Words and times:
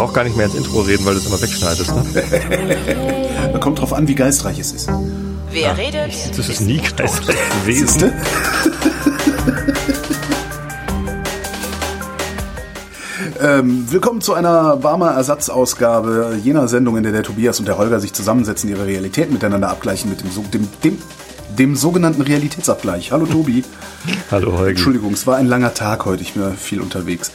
brauche 0.00 0.14
gar 0.14 0.24
nicht 0.24 0.34
mehr 0.34 0.46
ins 0.46 0.54
Intro 0.54 0.80
reden, 0.80 1.04
weil 1.04 1.12
du 1.12 1.20
es 1.20 1.26
immer 1.26 1.42
wegschneidest. 1.42 1.92
Ne? 1.94 3.58
Kommt 3.60 3.80
drauf 3.80 3.92
an, 3.92 4.08
wie 4.08 4.14
geistreich 4.14 4.58
es 4.58 4.72
ist. 4.72 4.88
Wer 5.50 5.76
redet? 5.76 6.14
Das 6.38 6.48
ist 6.48 6.62
nie 6.62 6.78
geistreich 6.78 7.36
gewesen. 7.66 8.10
Ähm, 13.42 13.86
willkommen 13.90 14.20
zu 14.20 14.34
einer 14.34 14.76
Barmer 14.76 15.12
Ersatzausgabe 15.12 16.38
jener 16.42 16.68
Sendung, 16.68 16.96
in 16.98 17.02
der 17.02 17.12
der 17.12 17.22
Tobias 17.22 17.58
und 17.58 17.66
der 17.66 17.78
Holger 17.78 17.98
sich 18.00 18.12
zusammensetzen, 18.12 18.68
ihre 18.70 18.86
Realität 18.86 19.30
miteinander 19.30 19.68
abgleichen 19.70 20.10
mit 20.10 20.20
dem, 20.22 20.30
so- 20.30 20.42
dem, 20.42 20.68
dem, 20.84 20.98
dem 21.58 21.74
sogenannten 21.76 22.20
Realitätsabgleich. 22.22 23.12
Hallo 23.12 23.26
Tobi. 23.26 23.64
Hallo 24.30 24.52
Holgi. 24.58 24.70
Entschuldigung, 24.70 25.12
es 25.14 25.26
war 25.26 25.36
ein 25.36 25.46
langer 25.46 25.72
Tag 25.74 26.04
heute, 26.06 26.22
ich 26.22 26.34
bin 26.34 26.54
viel 26.54 26.80
unterwegs. 26.80 27.32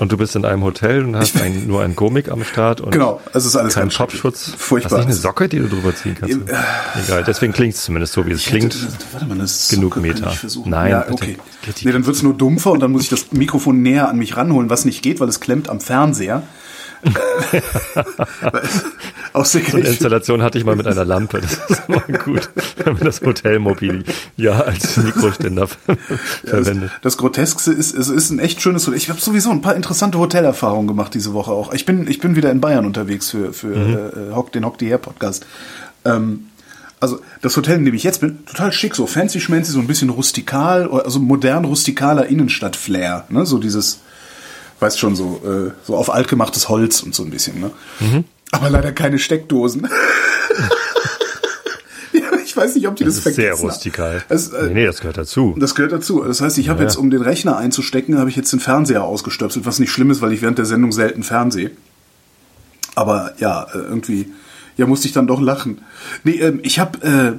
Und 0.00 0.10
du 0.10 0.16
bist 0.16 0.34
in 0.34 0.44
einem 0.44 0.62
Hotel 0.64 1.04
und 1.04 1.14
hast 1.14 1.40
ein, 1.40 1.66
nur 1.66 1.82
einen 1.82 1.94
Gomik 1.94 2.30
am 2.30 2.42
Start 2.42 2.80
und 2.80 2.90
Genau, 2.90 3.20
es 3.34 3.44
ist 3.44 3.54
alles 3.54 3.74
keinen. 3.74 3.90
Topschutz. 3.90 4.52
Furchtbar. 4.56 4.92
Hast 4.92 5.06
nicht 5.06 5.14
eine 5.14 5.14
Socke, 5.14 5.48
die 5.48 5.58
du 5.58 5.68
drüber 5.68 5.94
ziehen 5.94 6.16
kannst? 6.18 6.38
Egal, 7.06 7.22
deswegen 7.24 7.52
klingt 7.52 7.74
es 7.74 7.84
zumindest 7.84 8.14
so, 8.14 8.26
wie 8.26 8.32
es 8.32 8.40
Ich 8.40 8.46
hätte- 8.52 8.68
klingt. 8.70 8.88
warte 9.12 9.26
mal, 9.26 9.36
das 9.38 9.68
genug 9.68 9.94
Socke 9.94 10.06
Meter. 10.06 10.32
Nein, 10.64 10.90
ja, 10.90 11.04
okay. 11.10 11.36
Nee, 11.84 11.92
dann 11.92 12.06
wird's 12.06 12.22
nur 12.22 12.32
dumpfer 12.34 12.72
und 12.72 12.80
dann 12.80 12.90
muss 12.92 13.02
ich 13.02 13.08
das 13.10 13.30
Mikrofon 13.32 13.82
näher 13.82 14.08
an 14.08 14.16
mich 14.16 14.36
ranholen, 14.36 14.70
was 14.70 14.84
nicht 14.86 15.02
geht, 15.02 15.20
weil 15.20 15.28
es 15.28 15.38
klemmt 15.38 15.68
am 15.68 15.80
Fernseher. 15.80 16.42
Der 19.34 19.44
So 19.44 19.58
eine 19.76 19.88
Installation 19.88 20.42
hatte 20.42 20.58
ich 20.58 20.64
mal 20.64 20.76
mit 20.76 20.86
einer 20.86 21.04
Lampe. 21.04 21.40
Das 21.40 21.52
ist 21.68 21.82
immer 21.88 22.00
gut, 22.00 22.50
wenn 22.76 22.94
man 22.94 23.04
das 23.04 23.20
Hotelmobil 23.20 24.04
ja 24.36 24.60
als 24.60 24.96
Mikroständer 24.96 25.68
verwendet. 26.44 26.90
Das 27.02 27.16
Groteskste 27.16 27.72
ist, 27.72 27.94
es 27.94 28.08
ist 28.08 28.30
ein 28.30 28.38
echt 28.38 28.60
schönes 28.60 28.86
Hotel. 28.86 28.98
Ich 28.98 29.08
habe 29.08 29.20
sowieso 29.20 29.50
ein 29.50 29.62
paar 29.62 29.76
interessante 29.76 30.18
Hotelerfahrungen 30.18 30.88
gemacht 30.88 31.14
diese 31.14 31.32
Woche 31.32 31.52
auch. 31.52 31.72
Ich 31.72 31.86
bin, 31.86 32.08
ich 32.08 32.18
bin 32.18 32.36
wieder 32.36 32.50
in 32.50 32.60
Bayern 32.60 32.84
unterwegs 32.84 33.30
für, 33.30 33.52
für 33.52 34.32
äh, 34.32 34.34
Hock, 34.34 34.52
den 34.52 34.64
Hock 34.64 34.78
die 34.78 34.86
Her 34.86 34.98
Podcast. 34.98 35.46
Ähm, 36.04 36.46
also 37.00 37.20
das 37.40 37.56
Hotel, 37.56 37.78
in 37.78 37.86
dem 37.86 37.94
ich 37.94 38.02
jetzt 38.04 38.20
bin, 38.20 38.44
total 38.44 38.72
schick, 38.72 38.94
so 38.94 39.06
fancy 39.06 39.40
schmancy, 39.40 39.72
so 39.72 39.80
ein 39.80 39.86
bisschen 39.86 40.10
rustikal, 40.10 40.90
also 40.90 41.18
modern 41.18 41.64
rustikaler 41.64 42.26
Innenstadt-Flair. 42.26 43.24
Ne? 43.30 43.46
So 43.46 43.58
dieses, 43.58 44.00
weißt 44.80 44.98
schon, 44.98 45.16
so, 45.16 45.40
äh, 45.44 45.72
so 45.86 45.96
auf 45.96 46.10
altgemachtes 46.10 46.68
Holz 46.68 47.02
und 47.02 47.14
so 47.14 47.22
ein 47.22 47.30
bisschen. 47.30 47.60
Ne? 47.60 47.70
Aber 48.52 48.70
leider 48.70 48.92
keine 48.92 49.18
Steckdosen. 49.18 49.88
ja, 52.12 52.20
ich 52.44 52.56
weiß 52.56 52.74
nicht, 52.74 52.88
ob 52.88 52.96
die 52.96 53.04
das, 53.04 53.16
Das 53.16 53.26
ist 53.26 53.34
sehr 53.36 53.44
vergessen 53.56 53.66
rustikal. 53.66 54.22
Es, 54.28 54.48
äh, 54.48 54.66
nee, 54.68 54.74
nee, 54.74 54.86
das 54.86 54.98
gehört 55.00 55.18
dazu. 55.18 55.54
das 55.58 55.74
gehört 55.74 55.92
dazu. 55.92 56.22
Das 56.24 56.40
heißt, 56.40 56.58
ich 56.58 56.68
habe 56.68 56.80
Ja. 56.80 56.84
jetzt, 56.86 56.96
um 56.96 57.10
den 57.10 57.22
Rechner 57.22 57.56
einzustecken, 57.56 58.18
habe 58.18 58.30
ich 58.30 58.36
jetzt 58.36 58.52
den 58.52 58.60
Fernseher 58.60 59.04
ausgestöpselt, 59.04 59.66
was 59.66 59.78
nicht 59.78 59.90
schlimm 59.92 60.10
ist, 60.10 60.20
weil 60.20 60.32
ich 60.32 60.42
während 60.42 60.58
der 60.58 60.64
Sendung 60.66 60.92
selten 60.92 61.22
Fernseh. 61.22 61.70
Aber 62.94 63.32
ja, 63.38 63.64
äh, 63.72 63.78
irgendwie, 63.78 64.32
ja, 64.76 64.86
musste 64.86 65.06
ich 65.06 65.12
dann 65.14 65.26
doch 65.26 65.40
lachen. 65.40 65.82
Nee, 66.24 66.32
ähm, 66.40 66.60
ich 66.62 66.78
habe, 66.78 67.06
äh, 67.06 67.32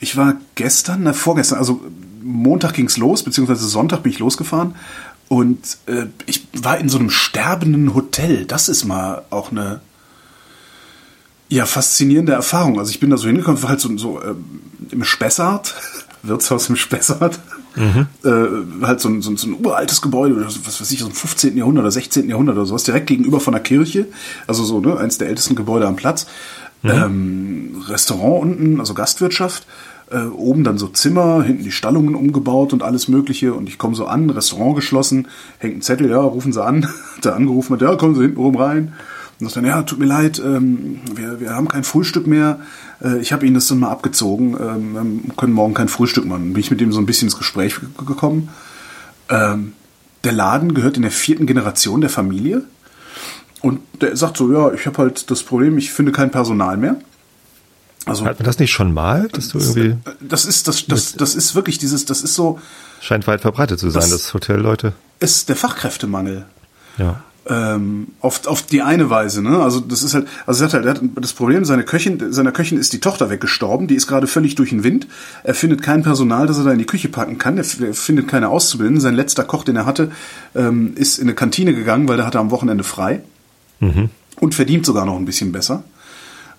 ich 0.00 0.16
war 0.16 0.34
gestern, 0.54 1.02
na, 1.02 1.12
vorgestern, 1.12 1.58
also 1.58 1.80
Montag 2.22 2.72
ging's 2.74 2.96
los, 2.96 3.22
beziehungsweise 3.22 3.66
Sonntag 3.66 4.02
bin 4.02 4.12
ich 4.12 4.18
losgefahren 4.18 4.74
und 5.28 5.78
äh, 5.86 6.06
ich 6.26 6.48
war 6.54 6.78
in 6.78 6.88
so 6.88 6.98
einem 6.98 7.10
sterbenden 7.10 7.94
Hotel. 7.94 8.46
Das 8.46 8.68
ist 8.68 8.84
mal 8.84 9.22
auch 9.30 9.50
eine 9.50 9.80
ja, 11.48 11.66
faszinierende 11.66 12.32
Erfahrung. 12.32 12.78
Also 12.78 12.90
ich 12.90 13.00
bin 13.00 13.10
da 13.10 13.16
so 13.16 13.26
hingekommen, 13.26 13.62
war 13.62 13.70
halt 13.70 13.80
so, 13.80 13.96
so 13.96 14.22
ähm, 14.22 14.60
im 14.90 15.04
Spessart, 15.04 15.74
Wirtshaus 16.22 16.68
im 16.68 16.76
Spessart, 16.76 17.38
äh, 18.24 18.30
halt 18.82 19.00
so 19.00 19.08
ein, 19.08 19.22
so, 19.22 19.30
ein, 19.30 19.36
so 19.36 19.48
ein 19.48 19.64
uraltes 19.64 20.02
Gebäude, 20.02 20.44
was 20.46 20.80
weiß 20.80 20.90
ich, 20.90 21.00
so 21.00 21.06
im 21.06 21.12
15. 21.12 21.56
Jahrhundert 21.56 21.82
oder 21.82 21.92
16. 21.92 22.28
Jahrhundert 22.28 22.56
oder 22.56 22.66
sowas, 22.66 22.84
direkt 22.84 23.06
gegenüber 23.06 23.40
von 23.40 23.52
der 23.52 23.62
Kirche, 23.62 24.06
also 24.46 24.64
so, 24.64 24.80
ne, 24.80 24.96
eins 24.96 25.18
der 25.18 25.28
ältesten 25.28 25.54
Gebäude 25.54 25.86
am 25.86 25.96
Platz. 25.96 26.26
Ähm, 26.84 27.84
Restaurant 27.88 28.42
unten, 28.42 28.80
also 28.80 28.94
Gastwirtschaft, 28.94 29.66
äh, 30.10 30.26
oben 30.26 30.64
dann 30.64 30.78
so 30.78 30.88
Zimmer, 30.88 31.42
hinten 31.42 31.64
die 31.64 31.72
Stallungen 31.72 32.14
umgebaut 32.14 32.72
und 32.72 32.82
alles 32.82 33.08
mögliche 33.08 33.54
und 33.54 33.68
ich 33.68 33.78
komme 33.78 33.94
so 33.94 34.06
an, 34.06 34.30
Restaurant 34.30 34.76
geschlossen, 34.76 35.28
hängt 35.58 35.76
ein 35.78 35.82
Zettel, 35.82 36.10
ja, 36.10 36.20
rufen 36.20 36.52
Sie 36.52 36.62
an, 36.64 36.86
hat 37.16 37.26
er 37.26 37.36
angerufen 37.36 37.74
hat, 37.74 37.82
ja, 37.82 37.94
kommen 37.96 38.14
Sie 38.14 38.22
hinten 38.22 38.38
rum 38.40 38.56
rein. 38.56 38.92
Und 39.40 39.54
dann, 39.54 39.64
ja, 39.64 39.82
tut 39.82 40.00
mir 40.00 40.06
leid, 40.06 40.42
ähm, 40.44 40.98
wir, 41.14 41.38
wir 41.38 41.54
haben 41.54 41.68
kein 41.68 41.84
Frühstück 41.84 42.26
mehr. 42.26 42.58
Äh, 43.00 43.18
ich 43.20 43.32
habe 43.32 43.46
Ihnen 43.46 43.54
das 43.54 43.68
dann 43.68 43.78
mal 43.78 43.90
abgezogen. 43.90 44.56
Ähm, 44.60 45.20
wir 45.26 45.34
können 45.36 45.52
morgen 45.52 45.74
kein 45.74 45.86
Frühstück 45.86 46.24
machen. 46.26 46.52
Bin 46.54 46.60
ich 46.60 46.72
mit 46.72 46.80
dem 46.80 46.90
so 46.92 46.98
ein 46.98 47.06
bisschen 47.06 47.28
ins 47.28 47.38
Gespräch 47.38 47.76
ge- 47.78 47.88
gekommen. 48.04 48.48
Ähm, 49.28 49.74
der 50.24 50.32
Laden 50.32 50.74
gehört 50.74 50.96
in 50.96 51.02
der 51.02 51.12
vierten 51.12 51.46
Generation 51.46 52.00
der 52.00 52.10
Familie. 52.10 52.64
Und 53.62 53.78
der 54.00 54.16
sagt 54.16 54.38
so, 54.38 54.52
ja, 54.52 54.72
ich 54.72 54.86
habe 54.86 54.98
halt 54.98 55.30
das 55.30 55.44
Problem, 55.44 55.78
ich 55.78 55.92
finde 55.92 56.10
kein 56.10 56.32
Personal 56.32 56.76
mehr. 56.76 56.96
Also 58.08 58.24
Hat 58.24 58.38
man 58.38 58.44
das 58.46 58.58
nicht 58.58 58.70
schon 58.72 58.92
mal, 58.94 59.28
dass 59.28 59.48
du 59.48 59.58
irgendwie, 59.58 59.94
das 60.20 60.44
ist 60.44 60.66
das, 60.68 60.86
das, 60.86 61.14
das 61.14 61.34
ist 61.34 61.54
wirklich 61.54 61.78
dieses, 61.78 62.04
das 62.04 62.22
ist 62.22 62.34
so, 62.34 62.58
scheint 63.00 63.26
weit 63.26 63.40
verbreitet 63.40 63.78
zu 63.78 63.90
sein, 63.90 64.02
Das- 64.02 64.10
dass 64.10 64.34
Hotelleute, 64.34 64.92
ist 65.20 65.48
der 65.48 65.56
Fachkräftemangel. 65.56 66.44
ja. 66.98 67.22
ähm, 67.50 68.08
auf, 68.20 68.46
auf 68.46 68.62
die 68.62 68.82
eine 68.82 69.08
Weise, 69.08 69.40
ne? 69.42 69.60
Also 69.62 69.80
das 69.80 70.02
ist 70.02 70.12
halt, 70.12 70.28
also 70.46 70.64
er 70.64 70.68
sagt 70.68 70.74
halt, 70.74 70.84
er 70.84 70.90
hat 71.02 71.10
das 71.16 71.32
Problem, 71.32 71.64
seine 71.64 71.82
Köchin, 71.82 72.30
seiner 72.32 72.52
Köchin 72.52 72.76
ist 72.78 72.92
die 72.92 73.00
Tochter 73.00 73.30
weggestorben, 73.30 73.86
die 73.86 73.94
ist 73.94 74.06
gerade 74.06 74.26
völlig 74.26 74.54
durch 74.54 74.68
den 74.70 74.84
Wind. 74.84 75.06
Er 75.44 75.54
findet 75.54 75.80
kein 75.80 76.02
Personal, 76.02 76.46
das 76.46 76.58
er 76.58 76.64
da 76.64 76.72
in 76.72 76.78
die 76.78 76.84
Küche 76.84 77.08
packen 77.08 77.38
kann. 77.38 77.56
Er, 77.56 77.64
er 77.80 77.94
findet 77.94 78.28
keine 78.28 78.50
Auszubildenden. 78.50 79.00
Sein 79.00 79.14
letzter 79.14 79.44
Koch, 79.44 79.64
den 79.64 79.76
er 79.76 79.86
hatte, 79.86 80.10
ähm, 80.54 80.92
ist 80.96 81.18
in 81.18 81.24
eine 81.24 81.34
Kantine 81.34 81.72
gegangen, 81.74 82.06
weil 82.06 82.18
der 82.18 82.26
hatte 82.26 82.38
am 82.38 82.50
Wochenende 82.50 82.84
frei 82.84 83.22
und 84.40 84.54
verdient 84.54 84.84
sogar 84.84 85.06
noch 85.06 85.16
ein 85.16 85.24
bisschen 85.24 85.50
besser. 85.52 85.84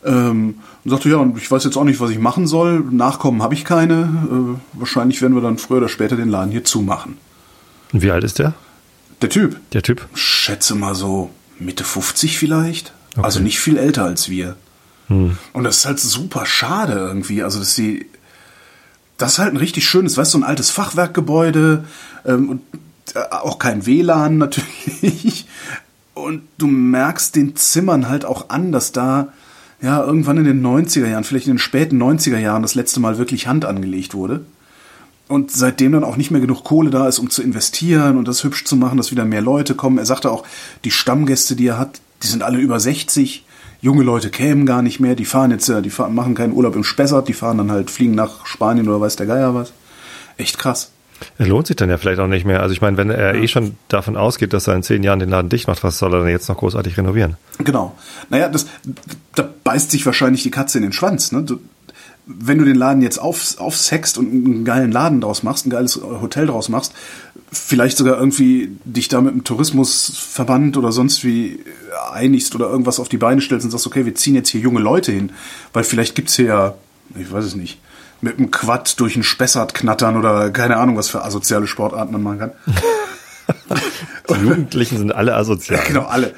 Ähm, 0.05 0.55
und 0.83 0.91
sagte, 0.91 1.09
ja, 1.09 1.17
und 1.17 1.37
ich 1.37 1.49
weiß 1.51 1.63
jetzt 1.65 1.75
auch 1.77 1.83
nicht, 1.83 1.99
was 1.99 2.09
ich 2.09 2.19
machen 2.19 2.47
soll. 2.47 2.79
Nachkommen 2.91 3.41
habe 3.43 3.53
ich 3.53 3.65
keine. 3.65 4.57
Äh, 4.73 4.79
wahrscheinlich 4.79 5.21
werden 5.21 5.33
wir 5.35 5.41
dann 5.41 5.57
früher 5.57 5.77
oder 5.77 5.89
später 5.89 6.15
den 6.15 6.29
Laden 6.29 6.51
hier 6.51 6.63
zumachen. 6.63 7.17
Und 7.91 8.01
wie 8.01 8.11
alt 8.11 8.23
ist 8.23 8.39
der, 8.39 8.53
Der 9.21 9.29
Typ, 9.29 9.59
der 9.73 9.81
Typ? 9.83 10.07
schätze 10.13 10.75
mal 10.75 10.95
so 10.95 11.31
Mitte 11.59 11.83
50 11.83 12.37
vielleicht. 12.37 12.93
Also 13.17 13.39
nicht 13.41 13.59
viel 13.59 13.77
älter 13.77 14.05
als 14.05 14.29
wir. 14.29 14.55
Und 15.09 15.63
das 15.63 15.77
ist 15.79 15.85
halt 15.85 15.99
super 15.99 16.45
schade 16.45 16.93
irgendwie. 16.93 17.41
Also, 17.43 17.57
dass 17.59 17.73
sie. 17.75 18.05
Das 19.17 19.33
ist 19.33 19.39
halt 19.39 19.53
ein 19.53 19.57
richtig 19.57 19.85
schönes, 19.89 20.15
weißt 20.15 20.33
du, 20.33 20.37
so 20.37 20.43
ein 20.45 20.47
altes 20.47 20.69
Fachwerkgebäude 20.69 21.83
ähm, 22.25 22.49
und 22.49 22.61
äh, 23.15 23.19
auch 23.31 23.59
kein 23.59 23.85
WLAN 23.85 24.37
natürlich. 24.93 25.47
Und 26.13 26.43
du 26.57 26.67
merkst 26.67 27.35
den 27.35 27.55
Zimmern 27.55 28.07
halt 28.07 28.23
auch 28.23 28.49
an, 28.49 28.71
dass 28.71 28.91
da 28.91 29.29
ja 29.81 30.03
irgendwann 30.03 30.37
in 30.37 30.43
den 30.43 30.65
90er 30.65 31.07
Jahren, 31.07 31.23
vielleicht 31.23 31.47
in 31.47 31.53
den 31.53 31.59
späten 31.59 32.01
90er 32.01 32.37
Jahren 32.37 32.61
das 32.61 32.75
letzte 32.75 32.99
Mal 32.99 33.17
wirklich 33.17 33.47
Hand 33.47 33.65
angelegt 33.65 34.13
wurde. 34.13 34.45
Und 35.27 35.51
seitdem 35.51 35.91
dann 35.91 36.03
auch 36.03 36.17
nicht 36.17 36.31
mehr 36.31 36.41
genug 36.41 36.63
Kohle 36.63 36.89
da 36.89 37.07
ist, 37.07 37.19
um 37.19 37.29
zu 37.29 37.43
investieren 37.43 38.17
und 38.17 38.27
das 38.27 38.43
hübsch 38.43 38.65
zu 38.65 38.75
machen, 38.75 38.97
dass 38.97 39.11
wieder 39.11 39.25
mehr 39.25 39.41
Leute 39.41 39.75
kommen. 39.75 39.99
Er 39.99 40.05
sagte 40.05 40.31
auch, 40.31 40.43
die 40.85 40.91
Stammgäste, 40.91 41.55
die 41.55 41.67
er 41.67 41.77
hat, 41.77 42.01
die 42.23 42.27
sind 42.27 42.41
alle 42.41 42.57
über 42.57 42.79
60. 42.79 43.45
Junge 43.79 44.03
Leute 44.03 44.31
kämen 44.31 44.65
gar 44.65 44.81
nicht 44.81 44.99
mehr. 44.99 45.15
Die 45.15 45.25
fahren 45.25 45.51
jetzt, 45.51 45.69
die 45.69 45.89
fahren, 45.91 46.15
machen 46.15 46.33
keinen 46.33 46.53
Urlaub 46.53 46.75
im 46.75 46.83
Spessart, 46.83 47.27
die 47.27 47.33
fahren 47.33 47.59
dann 47.59 47.71
halt, 47.71 47.91
fliegen 47.91 48.15
nach 48.15 48.45
Spanien 48.47 48.89
oder 48.89 49.01
weiß 49.01 49.17
der 49.17 49.27
Geier 49.27 49.53
was. 49.53 49.71
Echt 50.37 50.57
krass. 50.57 50.91
Er 51.37 51.47
lohnt 51.47 51.67
sich 51.67 51.75
dann 51.75 51.89
ja 51.89 51.97
vielleicht 51.97 52.19
auch 52.19 52.27
nicht 52.27 52.45
mehr. 52.45 52.61
Also 52.61 52.73
ich 52.73 52.81
meine, 52.81 52.97
wenn 52.97 53.09
er 53.09 53.35
eh 53.35 53.47
schon 53.47 53.75
davon 53.87 54.15
ausgeht, 54.15 54.53
dass 54.53 54.67
er 54.67 54.75
in 54.75 54.83
zehn 54.83 55.03
Jahren 55.03 55.19
den 55.19 55.29
Laden 55.29 55.49
dicht 55.49 55.67
macht, 55.67 55.83
was 55.83 55.99
soll 55.99 56.13
er 56.13 56.21
denn 56.21 56.29
jetzt 56.29 56.49
noch 56.49 56.57
großartig 56.57 56.97
renovieren? 56.97 57.35
Genau. 57.59 57.95
Naja, 58.29 58.49
das, 58.49 58.67
da 59.35 59.47
beißt 59.63 59.91
sich 59.91 60.05
wahrscheinlich 60.05 60.43
die 60.43 60.51
Katze 60.51 60.77
in 60.77 60.83
den 60.83 60.93
Schwanz. 60.93 61.31
Ne? 61.31 61.43
Du, 61.43 61.59
wenn 62.25 62.59
du 62.59 62.65
den 62.65 62.75
Laden 62.75 63.01
jetzt 63.01 63.17
auf, 63.17 63.59
aufsext 63.59 64.17
und 64.17 64.27
einen 64.27 64.63
geilen 64.65 64.91
Laden 64.91 65.19
draus 65.19 65.41
machst, 65.41 65.65
ein 65.65 65.71
geiles 65.71 65.95
Hotel 65.95 66.45
draus 66.45 66.69
machst, 66.69 66.93
vielleicht 67.51 67.97
sogar 67.97 68.17
irgendwie 68.19 68.77
dich 68.85 69.07
da 69.07 69.19
mit 69.19 69.31
einem 69.31 69.43
Tourismusverband 69.43 70.77
oder 70.77 70.91
sonst 70.91 71.23
wie 71.23 71.59
einigst 72.11 72.53
oder 72.53 72.69
irgendwas 72.69 72.99
auf 72.99 73.09
die 73.09 73.17
Beine 73.17 73.41
stellst 73.41 73.65
und 73.65 73.71
sagst, 73.71 73.87
okay, 73.87 74.05
wir 74.05 74.13
ziehen 74.13 74.35
jetzt 74.35 74.49
hier 74.49 74.61
junge 74.61 74.79
Leute 74.79 75.11
hin, 75.11 75.31
weil 75.73 75.83
vielleicht 75.83 76.13
gibt's 76.13 76.35
hier 76.35 76.45
ja, 76.45 76.75
ich 77.19 77.31
weiß 77.31 77.45
es 77.45 77.55
nicht, 77.55 77.79
mit 78.21 78.37
einem 78.37 78.51
Quad 78.51 78.99
durch 78.99 79.15
einen 79.15 79.23
Spessart 79.23 79.73
knattern 79.73 80.17
oder 80.17 80.49
keine 80.51 80.77
Ahnung, 80.77 80.97
was 80.97 81.09
für 81.09 81.23
asoziale 81.23 81.67
Sportarten 81.67 82.11
man 82.13 82.23
machen 82.23 82.39
kann. 82.39 82.51
Die 84.29 84.45
Jugendlichen 84.45 84.97
sind 84.97 85.11
alle 85.13 85.35
asozial. 85.35 85.83
Genau, 85.87 86.03
alle. 86.03 86.33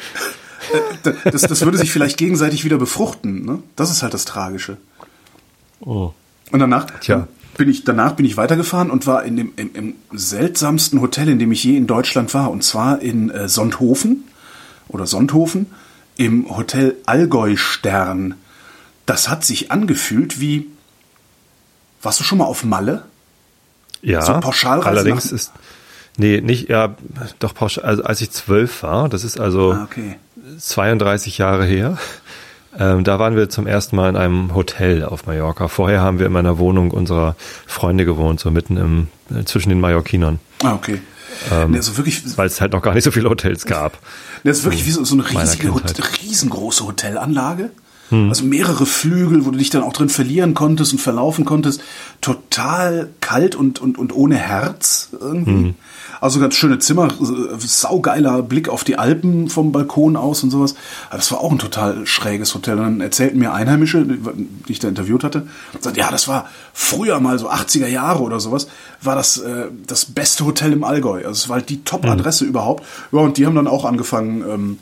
Äh, 1.03 1.11
Das, 1.31 1.41
das 1.41 1.61
würde 1.61 1.77
sich 1.77 1.91
vielleicht 1.91 2.17
gegenseitig 2.17 2.63
wieder 2.63 2.77
befruchten. 2.77 3.45
Ne? 3.45 3.63
Das 3.75 3.91
ist 3.91 4.03
halt 4.03 4.13
das 4.13 4.25
Tragische. 4.25 4.77
Oh. 5.81 6.13
Und 6.51 6.59
danach 6.59 6.87
Tja. 6.99 7.27
bin 7.57 7.69
ich 7.69 7.83
danach 7.83 8.13
bin 8.13 8.25
ich 8.25 8.37
weitergefahren 8.37 8.91
und 8.91 9.07
war 9.07 9.23
in 9.23 9.35
dem 9.35 9.53
im, 9.55 9.71
im 9.73 9.95
seltsamsten 10.13 11.01
Hotel, 11.01 11.29
in 11.29 11.39
dem 11.39 11.51
ich 11.51 11.63
je 11.63 11.75
in 11.75 11.87
Deutschland 11.87 12.33
war, 12.33 12.51
und 12.51 12.63
zwar 12.63 13.01
in 13.01 13.29
äh, 13.29 13.49
Sonthofen 13.49 14.25
oder 14.87 15.05
Sonthofen 15.07 15.67
im 16.17 16.55
Hotel 16.55 16.95
Allgäu 17.05 17.55
Stern. 17.57 18.35
Das 19.05 19.29
hat 19.29 19.43
sich 19.43 19.71
angefühlt 19.71 20.39
wie 20.39 20.67
Warst 22.01 22.19
du 22.19 22.23
schon 22.23 22.37
mal 22.39 22.45
auf 22.45 22.63
Malle? 22.63 23.03
Ja, 24.01 24.21
So 24.21 24.33
Pauschalreise 24.39 24.87
allerdings 24.87 25.25
nach- 25.25 25.31
ist 25.33 25.51
Nee, 26.17 26.41
nicht, 26.41 26.67
ja, 26.69 26.95
doch 27.39 27.53
pauschal, 27.53 27.85
also 27.85 28.03
als 28.03 28.19
ich 28.19 28.31
zwölf 28.31 28.83
war, 28.83 29.07
das 29.07 29.23
ist 29.23 29.39
also 29.39 29.71
Ah, 29.73 29.83
okay. 29.89 30.17
32 30.59 31.37
Jahre 31.37 31.63
her, 31.65 31.97
ähm, 32.77 33.05
da 33.05 33.17
waren 33.17 33.35
wir 33.37 33.49
zum 33.49 33.65
ersten 33.65 33.95
Mal 33.95 34.09
in 34.09 34.17
einem 34.17 34.53
Hotel 34.53 35.05
auf 35.05 35.25
Mallorca. 35.25 35.69
Vorher 35.69 36.01
haben 36.01 36.19
wir 36.19 36.25
in 36.25 36.33
meiner 36.33 36.57
Wohnung 36.57 36.91
unserer 36.91 37.35
Freunde 37.65 38.03
gewohnt, 38.05 38.41
so 38.41 38.51
mitten 38.51 38.75
im, 38.75 39.07
äh, 39.33 39.45
zwischen 39.45 39.69
den 39.69 39.79
Mallorquinern, 39.79 40.39
Ah, 40.63 40.73
okay. 40.73 41.01
Ähm, 41.49 41.73
also 41.75 41.95
wirklich, 41.97 42.21
weil 42.37 42.47
es 42.47 42.59
halt 42.59 42.73
noch 42.73 42.81
gar 42.81 42.93
nicht 42.93 43.05
so 43.05 43.11
viele 43.11 43.29
Hotels 43.29 43.65
gab. 43.65 43.97
Das 44.43 44.57
ist 44.59 44.63
wirklich 44.65 44.85
wie 44.85 44.91
so, 44.91 45.03
so 45.05 45.15
eine 45.15 45.27
riesige, 45.27 45.73
riesengroße 46.21 46.85
Hotelanlage. 46.85 47.71
Also 48.29 48.43
mehrere 48.43 48.85
Flügel, 48.85 49.45
wo 49.45 49.51
du 49.51 49.57
dich 49.57 49.69
dann 49.69 49.83
auch 49.83 49.93
drin 49.93 50.09
verlieren 50.09 50.53
konntest 50.53 50.91
und 50.91 50.99
verlaufen 50.99 51.45
konntest. 51.45 51.81
Total 52.19 53.09
kalt 53.21 53.55
und, 53.55 53.79
und, 53.79 53.97
und 53.97 54.13
ohne 54.13 54.35
Herz 54.35 55.09
irgendwie. 55.19 55.73
Also 56.19 56.39
ganz 56.39 56.53
schöne 56.53 56.77
Zimmer, 56.77 57.07
saugeiler 57.57 58.43
Blick 58.43 58.69
auf 58.69 58.83
die 58.83 58.97
Alpen 58.97 59.49
vom 59.49 59.71
Balkon 59.71 60.15
aus 60.15 60.43
und 60.43 60.51
sowas. 60.51 60.75
Aber 61.09 61.17
das 61.17 61.31
war 61.31 61.41
auch 61.41 61.51
ein 61.51 61.57
total 61.57 62.05
schräges 62.05 62.53
Hotel. 62.53 62.77
Und 62.77 62.83
dann 62.83 63.01
erzählten 63.01 63.39
mir 63.39 63.53
Einheimische, 63.53 64.05
die 64.05 64.71
ich 64.71 64.77
da 64.79 64.87
interviewt 64.87 65.23
hatte, 65.23 65.47
sagt, 65.79 65.97
ja, 65.97 66.11
das 66.11 66.27
war 66.27 66.47
früher 66.73 67.19
mal 67.19 67.39
so 67.39 67.49
80er 67.49 67.87
Jahre 67.87 68.21
oder 68.21 68.39
sowas, 68.39 68.67
war 69.01 69.15
das 69.15 69.37
äh, 69.37 69.67
das 69.87 70.05
beste 70.05 70.45
Hotel 70.45 70.73
im 70.73 70.83
Allgäu. 70.83 71.17
Also 71.19 71.31
es 71.31 71.49
war 71.49 71.55
halt 71.55 71.69
die 71.69 71.83
Top-Adresse 71.83 72.45
überhaupt. 72.45 72.85
Ja, 73.11 73.19
und 73.19 73.37
die 73.37 73.47
haben 73.47 73.55
dann 73.55 73.67
auch 73.67 73.85
angefangen, 73.85 74.43
ähm, 74.47 74.77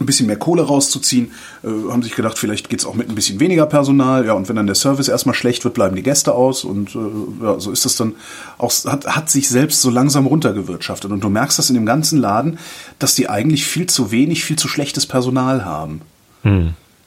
ein 0.00 0.06
bisschen 0.06 0.26
mehr 0.26 0.38
Kohle 0.38 0.62
rauszuziehen, 0.62 1.32
äh, 1.64 1.68
haben 1.90 2.02
sich 2.02 2.14
gedacht, 2.14 2.38
vielleicht 2.38 2.68
geht's 2.68 2.84
auch 2.84 2.94
mit 2.94 3.08
ein 3.08 3.14
bisschen 3.14 3.40
weniger 3.40 3.66
Personal. 3.66 4.24
Ja, 4.26 4.34
und 4.34 4.48
wenn 4.48 4.56
dann 4.56 4.66
der 4.66 4.76
Service 4.76 5.08
erstmal 5.08 5.34
schlecht 5.34 5.64
wird, 5.64 5.74
bleiben 5.74 5.96
die 5.96 6.02
Gäste 6.02 6.34
aus. 6.34 6.64
Und 6.64 6.94
äh, 6.94 7.44
ja, 7.44 7.58
so 7.58 7.72
ist 7.72 7.84
das 7.84 7.96
dann 7.96 8.14
auch, 8.58 8.72
hat, 8.84 9.06
hat 9.06 9.30
sich 9.30 9.48
selbst 9.48 9.80
so 9.80 9.90
langsam 9.90 10.26
runtergewirtschaftet. 10.26 11.10
Und 11.10 11.24
du 11.24 11.28
merkst 11.28 11.58
das 11.58 11.70
in 11.70 11.74
dem 11.74 11.86
ganzen 11.86 12.18
Laden, 12.18 12.58
dass 12.98 13.14
die 13.14 13.28
eigentlich 13.28 13.66
viel 13.66 13.86
zu 13.86 14.10
wenig, 14.10 14.44
viel 14.44 14.56
zu 14.56 14.68
schlechtes 14.68 15.06
Personal 15.06 15.64
haben. 15.64 16.00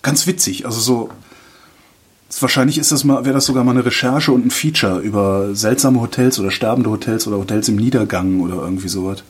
Ganz 0.02 0.28
witzig. 0.28 0.66
Also 0.66 0.80
so. 0.80 1.10
Wahrscheinlich 2.40 2.78
ist 2.78 2.94
das 2.94 3.04
mal, 3.04 3.26
wäre 3.26 3.34
das 3.34 3.46
sogar 3.46 3.66
mal 3.66 3.72
eine 3.72 3.86
Recherche 3.86 4.32
und 4.32 4.46
ein 4.46 4.52
Feature 4.52 5.00
über 5.00 5.54
seltsame 5.54 6.00
Hotels 6.00 6.40
oder 6.40 6.50
sterbende 6.50 6.90
Hotels 6.90 7.28
oder 7.28 7.38
Hotels 7.38 7.68
im 7.68 7.76
Niedergang 7.76 8.40
oder 8.40 8.56
irgendwie 8.56 8.88
sowas. 8.88 9.24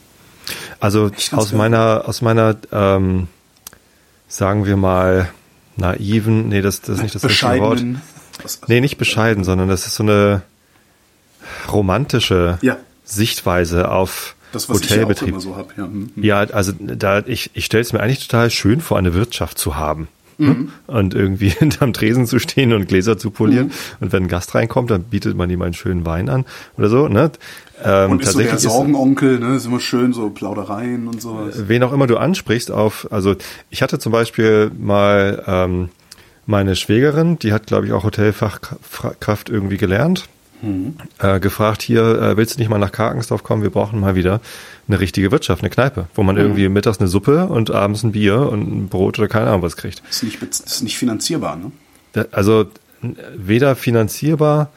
Also 0.80 1.10
aus 1.32 1.50
geil. 1.50 1.58
meiner, 1.58 2.04
aus 2.06 2.22
meiner, 2.22 2.56
ähm, 2.72 3.28
sagen 4.32 4.66
wir 4.66 4.78
mal, 4.78 5.30
naiven, 5.76 6.48
nee, 6.50 6.62
das, 6.62 6.82
das 6.82 6.98
ist 6.98 7.04
nicht 7.04 7.16
das 7.16 7.26
richtige 7.26 7.60
Wort. 7.60 7.84
Nee, 8.68 8.80
nicht 8.80 8.98
bescheiden, 8.98 9.44
sondern 9.44 9.68
das 9.68 9.86
ist 9.86 9.96
so 9.96 10.04
eine 10.04 10.42
romantische 11.72 12.58
Ja. 12.62 12.78
Sichtweise 13.04 13.92
auf 13.92 14.36
Das, 14.54 14.70
was 14.70 14.78
Hotelbetrieb. 14.78 15.30
immer 15.30 15.42
so 15.42 15.58
habe. 15.58 15.70
Ja. 15.78 15.84
hm, 15.84 16.12
hm. 16.16 16.24
Ja, 16.24 16.40
also 16.40 16.72
da 16.80 17.20
ich, 17.26 17.52
ich 17.54 17.66
stelle 17.66 17.82
es 17.82 17.94
mir 17.94 18.00
eigentlich 18.00 18.26
total 18.28 18.50
schön 18.50 18.80
vor, 18.80 18.98
eine 18.98 19.14
Wirtschaft 19.14 19.58
zu 19.58 19.76
haben. 19.76 20.08
Mhm. 20.38 20.48
ne? 20.48 20.68
Und 20.88 21.14
irgendwie 21.14 21.50
hinterm 21.60 21.92
Tresen 21.94 22.26
zu 22.26 22.40
stehen 22.40 22.74
und 22.74 22.88
Gläser 22.88 23.18
zu 23.18 23.32
polieren. 23.32 23.72
Und 24.00 24.14
wenn 24.14 24.24
ein 24.24 24.30
Gast 24.30 24.56
reinkommt, 24.56 24.90
dann 24.92 25.04
bietet 25.04 25.36
man 25.36 25.50
ihm 25.50 25.62
einen 25.62 25.74
schönen 25.74 26.06
Wein 26.06 26.30
an 26.30 26.46
oder 26.78 26.90
so. 26.90 27.08
Ne? 27.10 27.32
Ähm, 27.84 28.12
Und 28.12 28.22
ist 28.22 28.32
so 28.34 28.40
der 28.40 28.50
tatsächlich 28.50 28.74
Sorgenonkel, 28.74 29.40
ne? 29.40 29.56
Ist 29.56 29.66
immer 29.66 29.80
schön, 29.80 30.14
so 30.14 30.30
Plaudereien 30.30 31.08
und 31.08 31.22
sowas. 31.22 31.68
wen 31.68 31.82
auch 31.84 31.94
immer 31.94 32.08
du 32.08 32.18
ansprichst 32.18 32.72
auf, 32.72 33.08
also 33.12 33.36
ich 33.70 33.82
hatte 33.82 33.98
zum 34.00 34.12
Beispiel 34.12 34.72
mal 34.78 35.44
ähm, 35.48 35.90
meine 36.46 36.76
Schwägerin, 36.76 37.40
die 37.40 37.54
hat, 37.54 37.68
glaube 37.68 37.86
ich, 37.88 37.94
auch 37.94 38.04
Hotelfachkraft 38.04 39.50
irgendwie 39.50 39.78
gelernt, 39.78 40.28
äh, 41.20 41.40
gefragt, 41.40 41.82
hier, 41.82 42.04
äh, 42.22 42.38
willst 42.38 42.56
du 42.56 42.60
nicht 42.60 42.70
mal 42.70 42.78
nach 42.78 42.92
Karkensdorf 42.92 43.42
kommen? 43.42 43.64
Wir 43.64 43.72
brauchen 43.72 44.00
mal 44.00 44.14
wieder 44.14 44.42
eine 44.88 45.00
richtige 45.00 45.32
Wirtschaft, 45.32 45.64
eine 45.64 45.72
Kneipe, 45.72 46.06
wo 46.14 46.22
man 46.22 46.38
irgendwie 46.38 46.70
mittags 46.70 47.00
eine 47.00 47.08
Suppe 47.08 47.48
und 47.48 47.72
abends 47.72 48.04
ein 48.04 48.12
Bier 48.12 48.48
und 48.48 48.62
ein 48.72 48.88
Brot 48.88 49.18
oder 49.18 49.28
keine 49.28 49.48
Ahnung 49.48 49.64
was 49.64 49.76
kriegt. 49.76 50.04
Ist 50.10 50.24
nicht, 50.24 50.40
ist 50.44 50.84
nicht 50.84 50.98
finanzierbar, 51.00 51.56
ne? 51.56 51.72
Da- 52.14 52.26
Also 52.32 52.66
weder 53.36 53.76
finanzierbar 53.76 54.70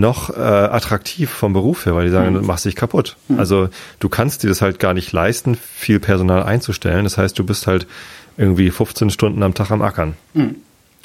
noch 0.00 0.30
äh, 0.30 0.40
attraktiv 0.40 1.30
vom 1.30 1.52
Beruf 1.52 1.86
her, 1.86 1.94
weil 1.94 2.04
die 2.06 2.10
sagen, 2.10 2.34
du 2.34 2.40
machst 2.42 2.64
dich 2.64 2.76
kaputt. 2.76 3.16
Also 3.36 3.68
du 4.00 4.08
kannst 4.08 4.42
dir 4.42 4.48
das 4.48 4.62
halt 4.62 4.78
gar 4.78 4.94
nicht 4.94 5.12
leisten, 5.12 5.56
viel 5.56 6.00
Personal 6.00 6.42
einzustellen. 6.42 7.04
Das 7.04 7.18
heißt, 7.18 7.38
du 7.38 7.44
bist 7.44 7.66
halt 7.66 7.86
irgendwie 8.36 8.70
15 8.70 9.10
Stunden 9.10 9.42
am 9.42 9.54
Tag 9.54 9.70
am 9.70 9.82
Ackern. 9.82 10.14
Ja, 10.34 10.42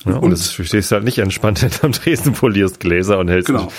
und, 0.05 0.13
Und- 0.15 0.31
das 0.31 0.55
du 0.55 0.63
stehst 0.63 0.91
halt 0.91 1.03
nicht 1.03 1.17
entspannt 1.19 1.59
hinterm 1.61 1.91
Tresen, 1.93 2.33
polierst 2.33 2.79
Gläser 2.79 3.17
und 3.19 3.29
hältst 3.29 3.47
Genau. 3.47 3.71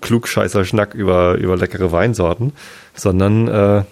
klugscheißer 0.00 0.64
Schnack 0.64 0.94
über, 0.94 1.34
über 1.34 1.56
leckere 1.56 1.92
Weinsorten, 1.92 2.52
sondern 2.94 3.48
äh, 3.48 3.82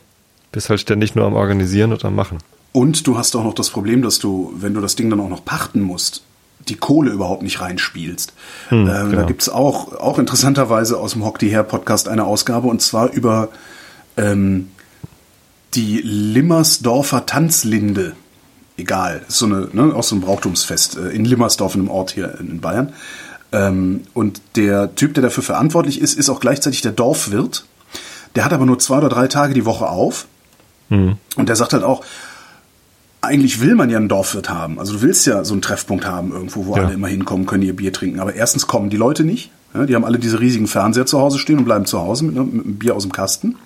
bist 0.53 0.71
halt 0.71 0.81
ständig 0.81 1.15
nur 1.15 1.27
am 1.27 1.35
Organisieren 1.35 1.93
und 1.93 2.05
am 2.05 2.15
Machen. 2.15 2.39
Und 2.73 3.07
du 3.07 3.19
hast 3.19 3.35
auch 3.37 3.45
noch 3.45 3.55
das 3.55 3.71
Problem, 3.71 4.03
dass 4.03 4.19
du, 4.19 4.53
wenn 4.57 4.75
du 4.75 4.81
das 4.81 4.97
Ding 4.97 5.11
dann 5.11 5.21
auch 5.21 5.29
noch 5.29 5.45
pachten 5.45 5.81
musst, 5.81 6.23
die 6.69 6.77
Kohle 6.77 7.11
überhaupt 7.11 7.43
nicht 7.43 7.61
reinspielst. 7.61 8.33
ähm, 8.71 8.87
Da 8.87 9.03
genau. 9.05 9.27
gibt's 9.27 9.49
auch, 9.49 9.95
auch 9.95 10.19
interessanterweise 10.19 10.99
aus 10.99 11.13
dem 11.13 11.25
Hock 11.25 11.39
die 11.39 11.49
Her 11.49 11.63
Podcast 11.63 12.09
eine 12.09 12.25
Ausgabe 12.25 12.69
und 12.69 12.83
zwar 12.83 13.11
über 13.11 13.49
ähm, 14.17 14.71
die 15.75 15.99
Limmersdorfer 15.99 17.27
Tanzlinde. 17.27 18.15
Egal, 18.77 19.23
ist 19.29 19.39
so 19.39 19.47
eine, 19.47 19.69
ne, 19.73 19.95
auch 19.95 20.03
so 20.03 20.17
ein 20.17 20.21
Brauchtumsfest 20.21 20.97
äh, 20.97 21.09
in 21.11 21.25
Limmersdorf, 21.25 21.75
in 21.75 21.83
einem 21.83 21.91
Ort 21.91 22.13
hier 22.13 22.39
in, 22.41 22.61
Bayern. 22.61 22.93
Ähm, 23.53 24.03
und 24.15 24.41
der 24.57 24.95
Typ, 24.95 25.15
der 25.15 25.23
dafür 25.23 25.43
verantwortlich 25.43 26.01
ist, 26.01 26.19
ist 26.19 26.31
auch 26.31 26.41
gleichzeitig 26.41 26.83
der 26.83 26.93
Dorfwirt. 26.93 27.65
Der 28.37 28.45
hat 28.45 28.53
aber 28.53 28.65
nur 28.65 28.79
zwei 28.79 28.99
oder 28.99 29.09
drei 29.09 29.27
Tage 29.27 29.55
die 29.55 29.65
Woche 29.65 29.89
auf. 29.89 30.27
Und 31.37 31.49
der 31.49 31.57
sagt 31.57 31.73
halt 31.73 31.83
auch, 31.83 32.05
eigentlich 33.23 33.61
will 33.61 33.75
man 33.75 33.91
ja 33.91 33.99
einen 33.99 34.09
Dorfwirt 34.09 34.49
haben. 34.49 34.79
Also 34.79 34.95
du 34.95 35.03
willst 35.03 35.27
ja 35.27 35.45
so 35.45 35.53
einen 35.55 35.63
Treffpunkt 35.63 36.07
haben 36.07 36.33
irgendwo, 36.33 36.67
wo 36.67 36.77
Ja. 36.77 36.85
alle 36.85 36.95
immer 36.95 37.09
hinkommen 37.09 37.47
können, 37.47 37.63
ihr 37.63 37.77
Bier 37.77 37.93
trinken. 37.93 38.21
Aber 38.21 38.35
erstens 38.35 38.67
kommen 38.67 38.89
die 38.91 38.97
Leute 38.97 39.25
nicht. 39.25 39.51
Ja, 39.75 39.87
die 39.87 39.95
haben 39.95 40.05
alle 40.05 40.19
diese 40.19 40.41
riesigen 40.41 40.67
Fernseher 40.67 41.07
zu 41.07 41.21
Hause 41.21 41.39
stehen 41.39 41.59
und 41.59 41.65
bleiben 41.65 41.85
zu 41.87 42.01
Hause 42.01 42.25
mit, 42.25 42.35
mit 42.35 42.65
einem 42.65 42.77
Bier 42.77 42.97
aus 42.97 43.03
dem 43.03 43.13
Kasten. 43.13 43.57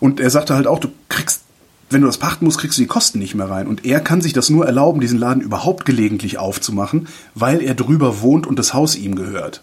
Und 0.00 0.20
er 0.20 0.30
sagte 0.30 0.54
halt 0.54 0.66
auch, 0.66 0.78
du 0.80 0.88
kriegst, 1.08 1.42
wenn 1.90 2.02
du 2.02 2.06
das 2.06 2.18
pachten 2.18 2.44
musst, 2.44 2.58
kriegst 2.58 2.76
du 2.78 2.82
die 2.82 2.88
Kosten 2.88 3.18
nicht 3.18 3.34
mehr 3.34 3.48
rein. 3.48 3.66
Und 3.66 3.84
er 3.86 4.00
kann 4.00 4.20
sich 4.20 4.32
das 4.34 4.50
nur 4.50 4.66
erlauben, 4.66 5.00
diesen 5.00 5.18
Laden 5.18 5.40
überhaupt 5.42 5.86
gelegentlich 5.86 6.38
aufzumachen, 6.38 7.08
weil 7.34 7.62
er 7.62 7.74
drüber 7.74 8.20
wohnt 8.20 8.46
und 8.46 8.58
das 8.58 8.74
Haus 8.74 8.96
ihm 8.96 9.14
gehört. 9.14 9.62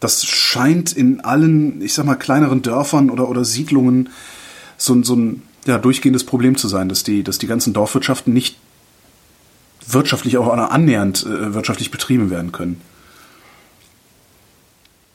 Das 0.00 0.24
scheint 0.24 0.92
in 0.92 1.20
allen, 1.20 1.82
ich 1.82 1.92
sag 1.94 2.06
mal, 2.06 2.14
kleineren 2.14 2.62
Dörfern 2.62 3.10
oder, 3.10 3.28
oder 3.28 3.44
Siedlungen 3.44 4.08
so, 4.78 4.94
ein- 4.94 5.04
so 5.04 5.14
ein 5.14 5.42
ja, 5.66 5.78
durchgehendes 5.78 6.24
Problem 6.24 6.56
zu 6.56 6.68
sein, 6.68 6.88
dass 6.88 7.02
die, 7.04 7.22
dass 7.22 7.38
die 7.38 7.46
ganzen 7.46 7.72
Dorfwirtschaften 7.72 8.32
nicht 8.32 8.56
wirtschaftlich 9.86 10.36
auch 10.38 10.48
annähernd 10.52 11.26
äh, 11.26 11.54
wirtschaftlich 11.54 11.90
betrieben 11.90 12.30
werden 12.30 12.52
können. 12.52 12.80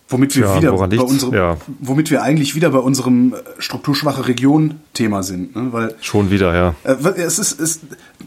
Womit 0.08 0.36
wir 0.36 0.44
Ja, 0.44 0.58
wieder 0.58 0.72
bei 0.72 1.00
unserem, 1.00 1.34
Ja. 1.34 1.58
womit 1.80 2.12
wir 2.12 2.22
eigentlich 2.22 2.54
wieder 2.54 2.70
bei 2.70 2.78
unserem 2.78 3.34
äh, 3.34 3.38
strukturschwache 3.58 4.28
Region-Thema 4.28 5.24
sind, 5.24 5.56
ne? 5.56 5.74
weil 5.74 5.96
Schon 6.02 6.30
wieder, 6.30 6.54
ja. 6.54 6.75
äh, 6.84 6.96
es 7.22 7.40
ist, 7.40 7.60
es, 7.60 7.80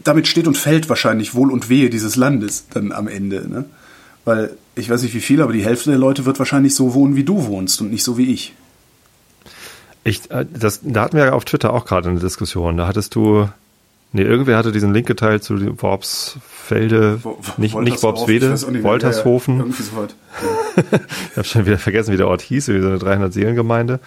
damit 0.03 0.27
steht 0.27 0.47
und 0.47 0.57
fällt 0.57 0.89
wahrscheinlich 0.89 1.35
Wohl 1.35 1.51
und 1.51 1.69
Wehe 1.69 1.89
dieses 1.89 2.17
Landes 2.17 2.65
dann 2.73 2.91
am 2.91 3.07
Ende. 3.07 3.47
Ne? 3.49 3.65
Weil 4.25 4.51
ich 4.75 4.89
weiß 4.89 5.03
nicht 5.03 5.13
wie 5.13 5.21
viel, 5.21 5.41
aber 5.41 5.53
die 5.53 5.63
Hälfte 5.63 5.89
der 5.91 5.99
Leute 5.99 6.25
wird 6.25 6.37
wahrscheinlich 6.37 6.75
so 6.75 6.93
wohnen, 6.93 7.15
wie 7.15 7.23
du 7.23 7.45
wohnst 7.47 7.79
und 7.79 7.91
nicht 7.91 8.03
so 8.03 8.17
wie 8.17 8.25
ich. 8.31 8.53
Ich, 10.09 10.31
äh, 10.31 10.45
das, 10.51 10.79
da 10.83 11.01
hatten 11.01 11.17
wir 11.17 11.25
ja 11.25 11.33
auf 11.33 11.45
Twitter 11.45 11.73
auch 11.73 11.85
gerade 11.85 12.09
eine 12.09 12.19
Diskussion. 12.19 12.77
Da 12.77 12.87
hattest 12.87 13.13
du, 13.15 13.47
nee, 14.11 14.23
irgendwer 14.23 14.57
hatte 14.57 14.71
diesen 14.71 14.93
Link 14.93 15.05
geteilt 15.07 15.43
zu 15.43 15.81
Worpsfelde, 15.81 17.23
Wo- 17.23 17.37
nicht, 17.57 17.75
nicht 17.75 18.01
Worpswede. 18.01 18.59
Woltershofen. 18.83 19.55
Ja, 19.57 19.59
ja, 19.59 19.65
irgendwie 19.65 19.83
so 19.83 19.95
weit. 19.97 20.15
Ich 21.31 21.37
habe 21.37 21.43
schon 21.47 21.65
wieder 21.65 21.77
vergessen, 21.77 22.11
wie 22.13 22.17
der 22.17 22.27
Ort 22.27 22.41
hieß, 22.41 22.69
wie 22.69 22.81
so 22.81 22.87
eine 22.87 22.97
300-Seelen-Gemeinde, 22.97 23.99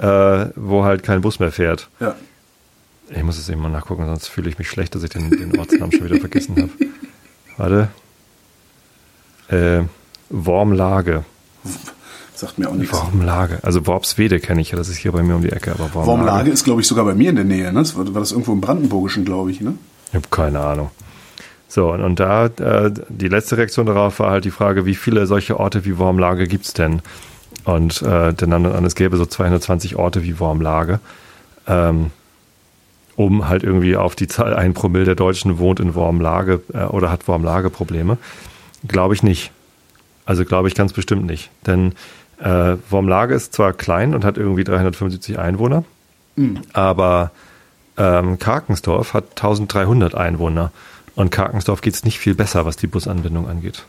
äh, 0.00 0.46
wo 0.56 0.84
halt 0.84 1.02
kein 1.02 1.20
Bus 1.20 1.40
mehr 1.40 1.52
fährt. 1.52 1.88
Ja. 2.00 2.14
Ich 3.10 3.22
muss 3.22 3.38
es 3.38 3.48
eben 3.48 3.60
mal 3.60 3.68
nachgucken, 3.70 4.04
sonst 4.06 4.28
fühle 4.28 4.48
ich 4.48 4.58
mich 4.58 4.68
schlecht, 4.70 4.94
dass 4.94 5.02
ich 5.02 5.10
den, 5.10 5.30
den 5.30 5.58
Ortsnamen 5.58 5.92
schon 5.92 6.04
wieder 6.06 6.20
vergessen 6.20 6.56
habe. 6.56 6.70
Warte. 7.56 7.88
Äh, 9.48 9.84
Wormlage. 10.30 11.24
Sagt 12.38 12.56
mir 12.56 12.68
auch 12.68 12.74
nichts. 12.74 12.96
Wormlage. 12.96 13.58
Also 13.62 13.84
Worpswede 13.88 14.38
kenne 14.38 14.60
ich 14.60 14.70
ja, 14.70 14.78
das 14.78 14.88
ist 14.88 14.98
hier 14.98 15.10
bei 15.10 15.24
mir 15.24 15.34
um 15.34 15.42
die 15.42 15.50
Ecke, 15.50 15.72
aber 15.72 15.92
Wormlage. 15.92 16.06
Wormlage 16.06 16.50
ist, 16.52 16.62
glaube 16.62 16.80
ich, 16.80 16.86
sogar 16.86 17.04
bei 17.04 17.14
mir 17.14 17.30
in 17.30 17.34
der 17.34 17.44
Nähe. 17.44 17.72
Ne? 17.72 17.80
Das 17.80 17.96
war, 17.96 18.06
war 18.14 18.20
das 18.20 18.30
irgendwo 18.30 18.52
im 18.52 18.60
Brandenburgischen, 18.60 19.24
glaube 19.24 19.50
ich. 19.50 19.60
Ne? 19.60 19.74
Ich 20.10 20.14
habe 20.14 20.28
keine 20.30 20.60
Ahnung. 20.60 20.90
So, 21.66 21.90
und, 21.90 22.00
und 22.00 22.20
da, 22.20 22.46
äh, 22.46 22.92
die 23.08 23.26
letzte 23.26 23.56
Reaktion 23.56 23.86
darauf 23.86 24.20
war 24.20 24.30
halt 24.30 24.44
die 24.44 24.52
Frage, 24.52 24.86
wie 24.86 24.94
viele 24.94 25.26
solche 25.26 25.58
Orte 25.58 25.84
wie 25.84 25.98
Wormlage 25.98 26.46
gibt's 26.46 26.74
denn? 26.74 27.02
Und 27.64 28.02
äh, 28.02 28.32
dann, 28.32 28.50
dann 28.50 28.84
es 28.84 28.94
gäbe 28.94 29.16
so 29.16 29.26
220 29.26 29.96
Orte 29.96 30.22
wie 30.22 30.38
Wormlage, 30.38 31.00
ähm, 31.66 32.12
um 33.16 33.48
halt 33.48 33.64
irgendwie 33.64 33.96
auf 33.96 34.14
die 34.14 34.28
Zahl, 34.28 34.54
ein 34.54 34.74
Promille 34.74 35.06
der 35.06 35.16
Deutschen 35.16 35.58
wohnt 35.58 35.80
in 35.80 35.96
Wormlage 35.96 36.60
äh, 36.72 36.84
oder 36.84 37.10
hat 37.10 37.26
Wormlage 37.26 37.68
Probleme. 37.68 38.16
Glaube 38.86 39.14
ich 39.14 39.24
nicht. 39.24 39.50
Also 40.24 40.44
glaube 40.44 40.68
ich 40.68 40.74
ganz 40.74 40.92
bestimmt 40.92 41.26
nicht. 41.26 41.50
Denn 41.66 41.94
Äh, 42.40 42.76
Wormlage 42.90 43.34
ist 43.34 43.52
zwar 43.52 43.72
klein 43.72 44.14
und 44.14 44.24
hat 44.24 44.36
irgendwie 44.38 44.64
375 44.64 45.38
Einwohner, 45.38 45.84
mhm. 46.36 46.60
aber 46.72 47.32
ähm, 47.96 48.38
Karkensdorf 48.38 49.14
hat 49.14 49.30
1300 49.30 50.14
Einwohner. 50.14 50.70
Und 51.16 51.30
Karkensdorf 51.30 51.80
geht 51.80 51.94
es 51.94 52.04
nicht 52.04 52.18
viel 52.18 52.36
besser, 52.36 52.64
was 52.64 52.76
die 52.76 52.86
Busanbindung 52.86 53.48
angeht. 53.48 53.84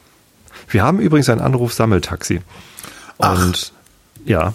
Wir 0.67 0.83
haben 0.83 0.99
übrigens 0.99 1.29
ein 1.29 1.41
Anruf-Sammeltaxi. 1.41 2.41
Und 3.17 3.71
ja, 4.25 4.53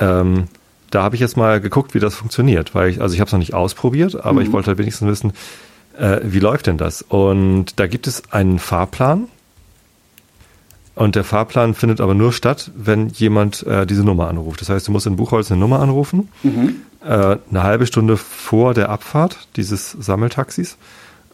ähm, 0.00 0.48
da 0.90 1.02
habe 1.02 1.14
ich 1.14 1.20
jetzt 1.20 1.36
mal 1.36 1.60
geguckt, 1.60 1.94
wie 1.94 2.00
das 2.00 2.14
funktioniert, 2.16 2.74
weil 2.74 2.90
ich, 2.90 3.00
also 3.00 3.14
ich 3.14 3.20
habe 3.20 3.28
es 3.28 3.32
noch 3.32 3.38
nicht 3.38 3.54
ausprobiert, 3.54 4.16
aber 4.16 4.40
mhm. 4.40 4.46
ich 4.46 4.52
wollte 4.52 4.68
halt 4.68 4.78
wenigstens 4.78 5.08
wissen, 5.08 5.32
äh, 5.98 6.20
wie 6.22 6.40
läuft 6.40 6.66
denn 6.66 6.78
das? 6.78 7.02
Und 7.02 7.78
da 7.78 7.86
gibt 7.86 8.06
es 8.06 8.32
einen 8.32 8.58
Fahrplan. 8.58 9.28
Und 10.98 11.14
der 11.14 11.22
Fahrplan 11.22 11.74
findet 11.74 12.00
aber 12.00 12.14
nur 12.14 12.32
statt, 12.32 12.72
wenn 12.74 13.08
jemand 13.10 13.64
äh, 13.64 13.86
diese 13.86 14.02
Nummer 14.02 14.26
anruft. 14.26 14.60
Das 14.60 14.68
heißt, 14.68 14.88
du 14.88 14.90
musst 14.90 15.06
in 15.06 15.14
Buchholz 15.14 15.48
eine 15.48 15.60
Nummer 15.60 15.78
anrufen, 15.78 16.28
mhm. 16.42 16.82
äh, 17.04 17.36
eine 17.48 17.62
halbe 17.62 17.86
Stunde 17.86 18.16
vor 18.16 18.74
der 18.74 18.88
Abfahrt 18.88 19.46
dieses 19.54 19.92
Sammeltaxis 19.92 20.76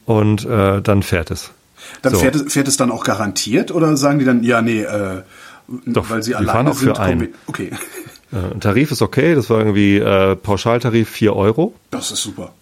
und 0.05 0.45
äh, 0.45 0.83
dann 0.83 1.03
fährt 1.03 1.31
es. 1.31 1.51
Dann 2.03 2.13
so. 2.13 2.19
fährt, 2.19 2.35
es, 2.35 2.53
fährt 2.53 2.69
es 2.69 2.77
dann 2.77 2.91
auch 2.91 3.05
garantiert 3.05 3.71
oder 3.71 3.97
sagen 3.97 4.19
die 4.19 4.27
dann, 4.27 4.45
ja, 4.45 4.61
nee, 4.61 4.83
äh, 4.83 5.23
Doch, 5.87 6.11
weil 6.11 6.23
sie 6.23 6.35
alleine 6.35 6.53
fahren 6.53 6.69
auch 6.69 6.75
sind? 6.75 6.97
Für 6.97 7.01
einen. 7.01 7.29
Okay. 7.47 7.71
Äh, 8.33 8.59
Tarif 8.59 8.91
ist 8.91 9.01
okay, 9.01 9.35
das 9.35 9.49
war 9.49 9.61
irgendwie 9.61 9.97
äh, 9.97 10.37
Pauschaltarif 10.37 11.09
4 11.09 11.35
Euro. 11.35 11.73
Das 11.91 12.11
ist 12.11 12.23
super. 12.23 12.53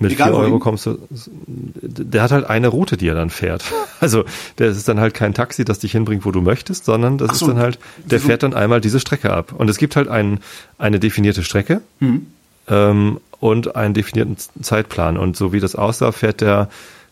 Mit 0.00 0.12
Egal 0.12 0.28
4 0.28 0.36
Euro 0.36 0.50
wohin. 0.50 0.60
kommst 0.60 0.86
du. 0.86 0.98
Der 1.10 2.22
hat 2.22 2.30
halt 2.30 2.48
eine 2.48 2.68
Route, 2.68 2.96
die 2.96 3.08
er 3.08 3.14
dann 3.14 3.30
fährt. 3.30 3.64
Also 4.00 4.24
der 4.58 4.68
ist 4.68 4.86
dann 4.86 5.00
halt 5.00 5.12
kein 5.12 5.34
Taxi, 5.34 5.64
das 5.64 5.80
dich 5.80 5.90
hinbringt, 5.90 6.24
wo 6.24 6.30
du 6.30 6.40
möchtest, 6.40 6.84
sondern 6.84 7.18
das 7.18 7.40
so, 7.40 7.46
ist 7.46 7.52
dann 7.52 7.58
halt, 7.60 7.80
der 8.04 8.20
fährt 8.20 8.44
dann 8.44 8.54
einmal 8.54 8.80
diese 8.80 9.00
Strecke 9.00 9.32
ab. 9.32 9.52
Und 9.58 9.68
es 9.68 9.76
gibt 9.76 9.96
halt 9.96 10.06
ein, 10.06 10.38
eine 10.78 11.00
definierte 11.00 11.42
Strecke 11.42 11.80
mhm. 11.98 12.26
ähm, 12.68 13.18
und 13.40 13.74
einen 13.74 13.94
definierten 13.94 14.36
Zeitplan. 14.62 15.18
Und 15.18 15.36
so 15.36 15.52
wie 15.52 15.58
das 15.58 15.74
aussah, 15.74 16.12
fährt 16.12 16.42
der 16.42 16.68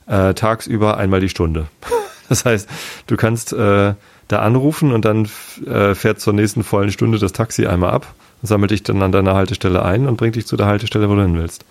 äh, 0.06 0.34
tagsüber 0.34 0.96
einmal 0.96 1.20
die 1.20 1.28
Stunde. 1.28 1.66
Das 2.28 2.44
heißt, 2.44 2.68
du 3.06 3.16
kannst 3.16 3.52
äh, 3.52 3.94
da 4.26 4.38
anrufen 4.40 4.92
und 4.92 5.04
dann 5.04 5.28
äh, 5.64 5.94
fährt 5.94 6.20
zur 6.20 6.32
nächsten 6.32 6.64
vollen 6.64 6.90
Stunde 6.90 7.20
das 7.20 7.32
Taxi 7.32 7.66
einmal 7.66 7.90
ab, 7.90 8.14
sammelt 8.42 8.72
dich 8.72 8.82
dann 8.82 9.00
an 9.02 9.12
deiner 9.12 9.34
Haltestelle 9.34 9.84
ein 9.84 10.08
und 10.08 10.16
bringt 10.16 10.34
dich 10.34 10.44
zu 10.44 10.56
der 10.56 10.66
Haltestelle, 10.66 11.08
wo 11.08 11.14
du 11.14 11.22
hin 11.22 11.38
willst. 11.38 11.64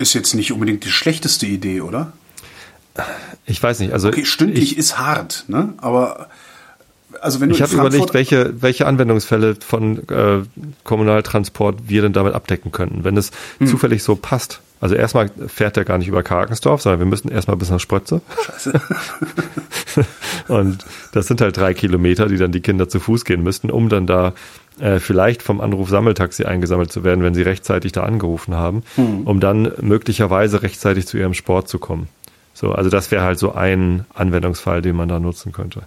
Ist 0.00 0.14
jetzt 0.14 0.32
nicht 0.32 0.50
unbedingt 0.50 0.82
die 0.84 0.90
schlechteste 0.90 1.44
Idee, 1.44 1.82
oder? 1.82 2.14
Ich 3.44 3.62
weiß 3.62 3.80
nicht. 3.80 3.92
Also 3.92 4.08
okay, 4.08 4.24
stündlich 4.24 4.72
ich, 4.72 4.78
ist 4.78 4.98
hart, 4.98 5.44
ne? 5.46 5.74
Aber 5.76 6.30
also 7.20 7.38
wenn 7.40 7.50
du 7.50 7.54
ich 7.54 7.60
habe 7.60 7.74
überlegt, 7.74 8.14
welche, 8.14 8.62
welche 8.62 8.86
Anwendungsfälle 8.86 9.56
von 9.56 10.08
äh, 10.08 10.38
Kommunaltransport 10.84 11.88
wir 11.88 12.00
denn 12.00 12.14
damit 12.14 12.32
abdecken 12.32 12.72
könnten, 12.72 13.04
wenn 13.04 13.18
es 13.18 13.30
hm. 13.58 13.66
zufällig 13.66 14.02
so 14.02 14.16
passt. 14.16 14.60
Also 14.80 14.94
erstmal 14.94 15.30
fährt 15.48 15.76
er 15.76 15.84
gar 15.84 15.98
nicht 15.98 16.08
über 16.08 16.22
Karkensdorf, 16.22 16.80
sondern 16.80 17.00
wir 17.00 17.06
müssen 17.06 17.28
erstmal 17.28 17.58
bis 17.58 17.68
nach 17.68 17.78
Sprötze. 17.80 18.22
Scheiße. 18.42 18.80
und 20.48 20.82
das 21.12 21.26
sind 21.26 21.42
halt 21.42 21.58
drei 21.58 21.74
Kilometer, 21.74 22.26
die 22.26 22.38
dann 22.38 22.52
die 22.52 22.62
Kinder 22.62 22.88
zu 22.88 23.00
Fuß 23.00 23.26
gehen 23.26 23.42
müssten, 23.42 23.70
um 23.70 23.90
dann 23.90 24.06
da 24.06 24.32
vielleicht 24.98 25.42
vom 25.42 25.60
Anruf 25.60 25.90
Sammeltaxi 25.90 26.44
eingesammelt 26.44 26.90
zu 26.90 27.04
werden, 27.04 27.22
wenn 27.22 27.34
sie 27.34 27.42
rechtzeitig 27.42 27.92
da 27.92 28.04
angerufen 28.04 28.54
haben, 28.54 28.82
hm. 28.94 29.26
um 29.26 29.38
dann 29.38 29.72
möglicherweise 29.80 30.62
rechtzeitig 30.62 31.06
zu 31.06 31.18
ihrem 31.18 31.34
Sport 31.34 31.68
zu 31.68 31.78
kommen. 31.78 32.08
So, 32.54 32.72
also 32.72 32.90
das 32.90 33.10
wäre 33.10 33.22
halt 33.22 33.38
so 33.38 33.52
ein 33.52 34.04
Anwendungsfall, 34.14 34.82
den 34.82 34.96
man 34.96 35.08
da 35.08 35.18
nutzen 35.18 35.52
könnte. 35.52 35.82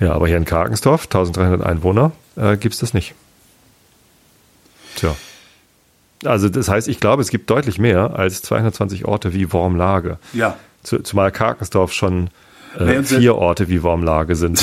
Ja, 0.00 0.12
aber 0.12 0.26
hier 0.26 0.36
in 0.36 0.44
Karkensdorf, 0.44 1.04
1300 1.04 1.64
Einwohner, 1.64 2.12
äh, 2.36 2.56
gibt 2.56 2.74
es 2.74 2.80
das 2.80 2.94
nicht. 2.94 3.14
Tja. 4.96 5.14
Also 6.24 6.48
das 6.48 6.68
heißt, 6.68 6.88
ich 6.88 7.00
glaube, 7.00 7.22
es 7.22 7.30
gibt 7.30 7.50
deutlich 7.50 7.78
mehr 7.78 8.16
als 8.16 8.42
220 8.42 9.04
Orte 9.04 9.34
wie 9.34 9.52
Wormlage. 9.52 10.18
Ja. 10.32 10.56
Zumal 10.82 11.30
Karkensdorf 11.30 11.92
schon 11.92 12.30
äh, 12.78 13.02
vier 13.02 13.36
Orte 13.36 13.68
wie 13.68 13.82
Wormlage 13.82 14.36
sind. 14.36 14.62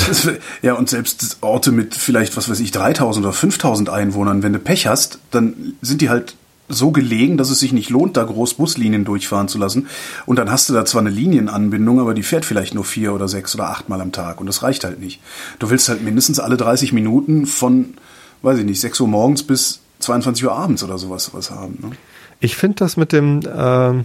Ja, 0.62 0.74
und 0.74 0.90
selbst 0.90 1.38
Orte 1.40 1.72
mit 1.72 1.94
vielleicht, 1.94 2.36
was 2.36 2.48
weiß 2.50 2.60
ich, 2.60 2.70
3000 2.70 3.24
oder 3.24 3.32
5000 3.32 3.88
Einwohnern, 3.88 4.42
wenn 4.42 4.52
du 4.52 4.58
Pech 4.58 4.86
hast, 4.86 5.18
dann 5.30 5.74
sind 5.80 6.00
die 6.00 6.10
halt 6.10 6.34
so 6.70 6.92
gelegen, 6.92 7.36
dass 7.36 7.50
es 7.50 7.58
sich 7.58 7.72
nicht 7.72 7.90
lohnt, 7.90 8.16
da 8.16 8.24
groß 8.24 8.54
Buslinien 8.54 9.04
durchfahren 9.04 9.48
zu 9.48 9.58
lassen. 9.58 9.88
Und 10.26 10.38
dann 10.38 10.50
hast 10.50 10.68
du 10.68 10.72
da 10.72 10.84
zwar 10.84 11.00
eine 11.00 11.10
Linienanbindung, 11.10 12.00
aber 12.00 12.14
die 12.14 12.22
fährt 12.22 12.44
vielleicht 12.44 12.74
nur 12.74 12.84
vier 12.84 13.12
oder 13.12 13.28
sechs 13.28 13.54
oder 13.54 13.68
acht 13.68 13.88
Mal 13.88 14.00
am 14.00 14.12
Tag. 14.12 14.40
Und 14.40 14.46
das 14.46 14.62
reicht 14.62 14.84
halt 14.84 15.00
nicht. 15.00 15.20
Du 15.58 15.70
willst 15.70 15.88
halt 15.88 16.02
mindestens 16.02 16.38
alle 16.38 16.56
30 16.56 16.92
Minuten 16.92 17.46
von, 17.46 17.94
weiß 18.42 18.58
ich 18.58 18.64
nicht, 18.64 18.80
6 18.80 19.00
Uhr 19.00 19.08
morgens 19.08 19.42
bis 19.42 19.80
22 19.98 20.44
Uhr 20.44 20.52
abends 20.52 20.82
oder 20.82 20.96
sowas 20.96 21.30
was 21.34 21.50
haben. 21.50 21.78
Ne? 21.82 21.90
Ich 22.38 22.56
finde 22.56 22.76
das 22.76 22.96
mit 22.96 23.12
dem 23.12 23.40
äh, 23.40 24.04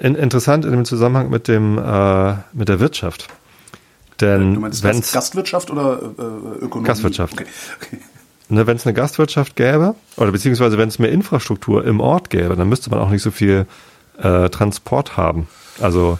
in, 0.00 0.14
interessant 0.14 0.64
in 0.64 0.72
dem 0.72 0.84
Zusammenhang 0.84 1.30
mit 1.30 1.46
dem 1.46 1.78
äh, 1.78 2.34
mit 2.52 2.68
der 2.68 2.80
Wirtschaft. 2.80 3.28
Denn 4.20 4.54
du 4.54 4.60
meinst 4.60 4.82
wenn's, 4.82 5.12
Gastwirtschaft 5.12 5.70
oder 5.70 6.00
äh, 6.18 6.64
Ökonomie? 6.64 6.86
Gastwirtschaft. 6.86 7.34
Okay. 7.34 7.46
okay 7.76 7.98
ne, 8.48 8.66
wenn 8.66 8.76
es 8.76 8.86
eine 8.86 8.94
Gastwirtschaft 8.94 9.56
gäbe, 9.56 9.94
oder 10.16 10.32
beziehungsweise 10.32 10.78
wenn 10.78 10.88
es 10.88 10.98
mehr 10.98 11.10
Infrastruktur 11.10 11.84
im 11.84 12.00
Ort 12.00 12.30
gäbe, 12.30 12.56
dann 12.56 12.68
müsste 12.68 12.90
man 12.90 12.98
auch 12.98 13.10
nicht 13.10 13.22
so 13.22 13.30
viel 13.30 13.66
äh, 14.18 14.48
Transport 14.48 15.16
haben. 15.16 15.48
Also 15.80 16.18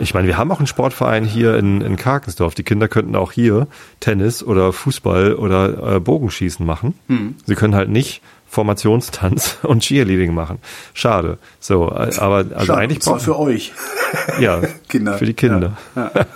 ich 0.00 0.14
meine, 0.14 0.28
wir 0.28 0.36
haben 0.36 0.52
auch 0.52 0.58
einen 0.58 0.66
Sportverein 0.66 1.24
hier 1.24 1.56
in, 1.56 1.80
in 1.80 1.96
Karkensdorf. 1.96 2.54
Die 2.54 2.62
Kinder 2.62 2.88
könnten 2.88 3.16
auch 3.16 3.32
hier 3.32 3.66
Tennis 4.00 4.42
oder 4.42 4.72
Fußball 4.72 5.34
oder 5.34 5.96
äh, 5.96 6.00
Bogenschießen 6.00 6.64
machen. 6.64 6.94
Hm. 7.08 7.34
Sie 7.44 7.54
können 7.54 7.74
halt 7.74 7.88
nicht 7.88 8.22
Formationstanz 8.48 9.58
und 9.62 9.82
Cheerleading 9.82 10.34
machen. 10.34 10.58
Schade. 10.94 11.38
So, 11.60 11.90
aber 11.90 12.46
also 12.54 12.66
Schade, 12.66 12.74
eigentlich 12.74 13.00
braucht 13.00 13.22
für 13.22 13.38
euch. 13.38 13.72
Ja, 14.40 14.62
Kinder. 14.88 15.18
für 15.18 15.26
die 15.26 15.34
Kinder. 15.34 15.76
Ja, 15.94 16.10
ja. 16.14 16.26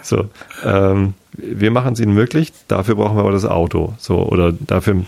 so, 0.00 0.30
ähm, 0.64 1.12
wir 1.32 1.70
machen 1.70 1.92
es 1.92 2.00
ihnen 2.00 2.14
möglich. 2.14 2.54
Dafür 2.68 2.94
brauchen 2.94 3.16
wir 3.16 3.20
aber 3.20 3.32
das 3.32 3.44
Auto. 3.44 3.92
So 3.98 4.22
oder 4.22 4.52
dafür, 4.52 5.04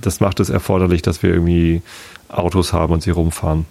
das 0.00 0.18
macht 0.18 0.40
es 0.40 0.50
erforderlich, 0.50 1.02
dass 1.02 1.22
wir 1.22 1.30
irgendwie 1.30 1.80
Autos 2.28 2.72
haben 2.72 2.92
und 2.92 3.04
sie 3.04 3.10
rumfahren. 3.10 3.66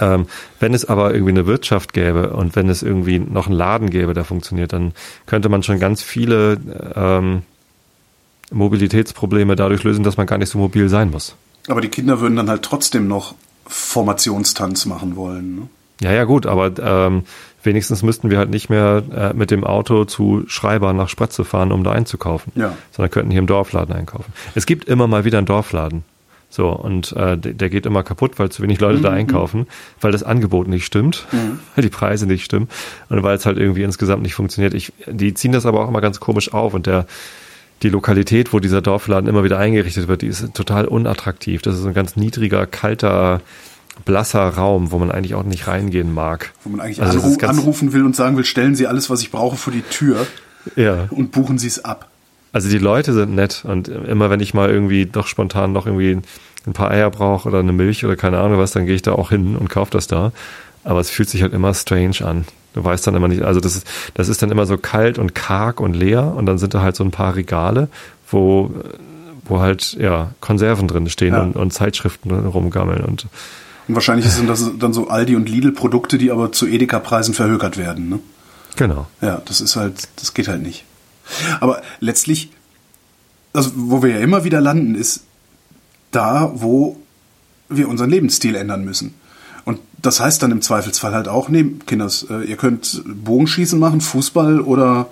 Ähm, 0.00 0.26
wenn 0.58 0.74
es 0.74 0.84
aber 0.84 1.14
irgendwie 1.14 1.30
eine 1.30 1.46
Wirtschaft 1.46 1.92
gäbe 1.92 2.30
und 2.30 2.56
wenn 2.56 2.68
es 2.68 2.82
irgendwie 2.82 3.20
noch 3.20 3.46
einen 3.46 3.56
Laden 3.56 3.90
gäbe, 3.90 4.14
der 4.14 4.24
funktioniert, 4.24 4.72
dann 4.72 4.92
könnte 5.26 5.48
man 5.48 5.62
schon 5.62 5.78
ganz 5.78 6.02
viele 6.02 6.58
ähm, 6.96 7.42
Mobilitätsprobleme 8.50 9.56
dadurch 9.56 9.82
lösen, 9.82 10.04
dass 10.04 10.16
man 10.16 10.26
gar 10.26 10.38
nicht 10.38 10.50
so 10.50 10.58
mobil 10.58 10.88
sein 10.88 11.10
muss. 11.10 11.36
Aber 11.68 11.80
die 11.80 11.88
Kinder 11.88 12.20
würden 12.20 12.36
dann 12.36 12.48
halt 12.48 12.62
trotzdem 12.62 13.08
noch 13.08 13.34
Formationstanz 13.66 14.86
machen 14.86 15.16
wollen. 15.16 15.56
Ne? 15.56 15.68
Ja, 16.00 16.12
ja, 16.12 16.24
gut, 16.24 16.46
aber 16.46 16.72
ähm, 16.78 17.24
wenigstens 17.62 18.02
müssten 18.02 18.30
wir 18.30 18.38
halt 18.38 18.50
nicht 18.50 18.68
mehr 18.68 19.02
äh, 19.12 19.32
mit 19.34 19.50
dem 19.50 19.64
Auto 19.64 20.04
zu 20.04 20.44
Schreiber 20.46 20.92
nach 20.92 21.08
Spratze 21.08 21.44
fahren, 21.44 21.72
um 21.72 21.82
da 21.82 21.92
einzukaufen. 21.92 22.52
Ja. 22.54 22.76
Sondern 22.92 23.10
könnten 23.10 23.30
hier 23.30 23.40
im 23.40 23.46
Dorfladen 23.46 23.94
einkaufen. 23.94 24.32
Es 24.54 24.66
gibt 24.66 24.84
immer 24.84 25.06
mal 25.06 25.24
wieder 25.24 25.38
einen 25.38 25.46
Dorfladen. 25.46 26.04
So, 26.48 26.70
und 26.70 27.12
äh, 27.12 27.36
der 27.36 27.68
geht 27.68 27.86
immer 27.86 28.02
kaputt, 28.02 28.38
weil 28.38 28.50
zu 28.50 28.62
wenig 28.62 28.80
Leute 28.80 28.98
mhm. 28.98 29.02
da 29.02 29.10
einkaufen, 29.10 29.66
weil 30.00 30.12
das 30.12 30.22
Angebot 30.22 30.68
nicht 30.68 30.86
stimmt, 30.86 31.26
mhm. 31.32 31.58
weil 31.74 31.82
die 31.82 31.90
Preise 31.90 32.26
nicht 32.26 32.44
stimmen 32.44 32.68
und 33.08 33.22
weil 33.22 33.36
es 33.36 33.46
halt 33.46 33.58
irgendwie 33.58 33.82
insgesamt 33.82 34.22
nicht 34.22 34.34
funktioniert. 34.34 34.72
Ich, 34.72 34.92
die 35.06 35.34
ziehen 35.34 35.52
das 35.52 35.66
aber 35.66 35.80
auch 35.80 35.88
immer 35.88 36.00
ganz 36.00 36.20
komisch 36.20 36.52
auf 36.54 36.72
und 36.72 36.86
der 36.86 37.06
die 37.82 37.88
Lokalität, 37.88 38.52
wo 38.52 38.60
dieser 38.60 38.80
Dorfladen 38.80 39.28
immer 39.28 39.44
wieder 39.44 39.58
eingerichtet 39.58 40.08
wird, 40.08 40.22
die 40.22 40.28
ist 40.28 40.54
total 40.54 40.86
unattraktiv. 40.86 41.62
Das 41.62 41.78
ist 41.78 41.84
ein 41.84 41.94
ganz 41.94 42.16
niedriger, 42.16 42.66
kalter, 42.66 43.42
blasser 44.04 44.48
Raum, 44.48 44.92
wo 44.92 44.98
man 44.98 45.10
eigentlich 45.10 45.34
auch 45.34 45.42
nicht 45.42 45.66
reingehen 45.66 46.12
mag. 46.12 46.52
Wo 46.64 46.70
man 46.70 46.80
eigentlich 46.80 47.02
also 47.02 47.20
anru 47.20 47.36
anrufen 47.46 47.92
will 47.92 48.04
und 48.04 48.16
sagen 48.16 48.36
will, 48.36 48.44
stellen 48.44 48.74
Sie 48.74 48.86
alles, 48.86 49.10
was 49.10 49.20
ich 49.20 49.30
brauche, 49.30 49.56
vor 49.56 49.72
die 49.72 49.82
Tür 49.82 50.26
ja. 50.74 51.06
und 51.10 51.32
buchen 51.32 51.58
Sie 51.58 51.66
es 51.66 51.84
ab. 51.84 52.08
Also 52.52 52.70
die 52.70 52.78
Leute 52.78 53.12
sind 53.12 53.34
nett 53.34 53.64
und 53.66 53.88
immer 53.88 54.30
wenn 54.30 54.40
ich 54.40 54.54
mal 54.54 54.70
irgendwie 54.70 55.04
doch 55.04 55.26
spontan 55.26 55.72
noch 55.72 55.86
irgendwie 55.86 56.18
ein 56.66 56.72
paar 56.72 56.90
Eier 56.90 57.10
brauche 57.10 57.48
oder 57.48 57.58
eine 57.58 57.72
Milch 57.72 58.04
oder 58.04 58.16
keine 58.16 58.38
Ahnung 58.38 58.58
was, 58.58 58.72
dann 58.72 58.86
gehe 58.86 58.94
ich 58.94 59.02
da 59.02 59.12
auch 59.12 59.28
hin 59.28 59.56
und 59.56 59.68
kaufe 59.68 59.90
das 59.90 60.06
da. 60.06 60.32
Aber 60.82 61.00
es 61.00 61.10
fühlt 61.10 61.28
sich 61.28 61.42
halt 61.42 61.52
immer 61.52 61.74
strange 61.74 62.24
an. 62.24 62.46
Du 62.76 62.84
weißt 62.84 63.06
dann 63.06 63.14
immer 63.14 63.26
nicht, 63.26 63.42
also 63.42 63.58
das 63.58 63.74
ist, 63.74 63.86
das 64.14 64.28
ist 64.28 64.42
dann 64.42 64.50
immer 64.50 64.66
so 64.66 64.76
kalt 64.76 65.18
und 65.18 65.34
karg 65.34 65.80
und 65.80 65.94
leer 65.94 66.34
und 66.36 66.46
dann 66.46 66.58
sind 66.58 66.74
da 66.74 66.82
halt 66.82 66.94
so 66.94 67.02
ein 67.02 67.10
paar 67.10 67.34
Regale, 67.34 67.88
wo, 68.30 68.70
wo 69.46 69.60
halt, 69.60 69.96
ja, 69.98 70.32
Konserven 70.40 70.86
drin 70.86 71.08
stehen 71.08 71.32
ja. 71.32 71.42
und, 71.42 71.56
und 71.56 71.72
Zeitschriften 71.72 72.30
rumgammeln 72.30 73.02
und 73.02 73.26
und 73.88 73.94
wahrscheinlich 73.94 74.28
sind 74.30 74.48
das 74.48 74.68
dann 74.78 74.92
so 74.92 75.08
Aldi 75.08 75.36
und 75.36 75.48
Lidl 75.48 75.72
Produkte, 75.72 76.18
die 76.18 76.32
aber 76.32 76.50
zu 76.50 76.66
Edeka-Preisen 76.66 77.34
verhökert 77.34 77.76
werden, 77.76 78.08
ne? 78.08 78.18
Genau. 78.74 79.06
Ja, 79.20 79.40
das 79.44 79.60
ist 79.60 79.76
halt, 79.76 80.08
das 80.16 80.34
geht 80.34 80.48
halt 80.48 80.62
nicht. 80.62 80.84
Aber 81.60 81.82
letztlich, 82.00 82.50
also 83.52 83.70
wo 83.74 84.02
wir 84.02 84.10
ja 84.10 84.18
immer 84.18 84.44
wieder 84.44 84.60
landen, 84.60 84.96
ist 84.96 85.22
da, 86.10 86.50
wo 86.54 86.96
wir 87.68 87.88
unseren 87.88 88.10
Lebensstil 88.10 88.54
ändern 88.54 88.84
müssen. 88.84 89.14
Das 89.98 90.20
heißt 90.20 90.42
dann 90.42 90.50
im 90.50 90.62
Zweifelsfall 90.62 91.14
halt 91.14 91.28
auch, 91.28 91.48
nee, 91.48 91.64
Kinders, 91.86 92.26
äh, 92.30 92.42
ihr 92.42 92.56
könnt 92.56 93.02
Bogenschießen 93.06 93.78
machen, 93.78 94.00
Fußball 94.00 94.60
oder 94.60 95.08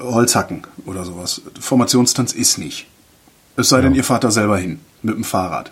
Holz 0.00 0.34
hacken 0.34 0.62
oder 0.86 1.04
sowas. 1.04 1.42
Formationstanz 1.60 2.32
ist 2.32 2.58
nicht. 2.58 2.86
Es 3.56 3.68
sei 3.68 3.76
ja. 3.76 3.82
denn, 3.82 3.94
ihr 3.94 4.04
fahrt 4.04 4.24
da 4.24 4.30
selber 4.30 4.58
hin 4.58 4.80
mit 5.02 5.14
dem 5.14 5.24
Fahrrad. 5.24 5.70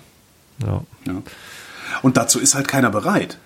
Ja. 0.64 0.82
ja. 1.06 1.14
Und 2.02 2.16
dazu 2.16 2.38
ist 2.38 2.54
halt 2.54 2.68
keiner 2.68 2.90
bereit. 2.90 3.38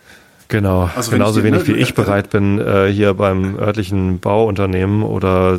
Genau, 0.48 0.88
also 0.94 1.10
genauso 1.10 1.42
wenig 1.42 1.66
ne, 1.66 1.68
wie 1.68 1.72
ich 1.72 1.94
bereit 1.94 2.30
bin, 2.30 2.60
äh, 2.60 2.86
hier 2.86 3.14
beim 3.14 3.58
örtlichen 3.58 4.20
Bauunternehmen 4.20 5.02
oder 5.02 5.58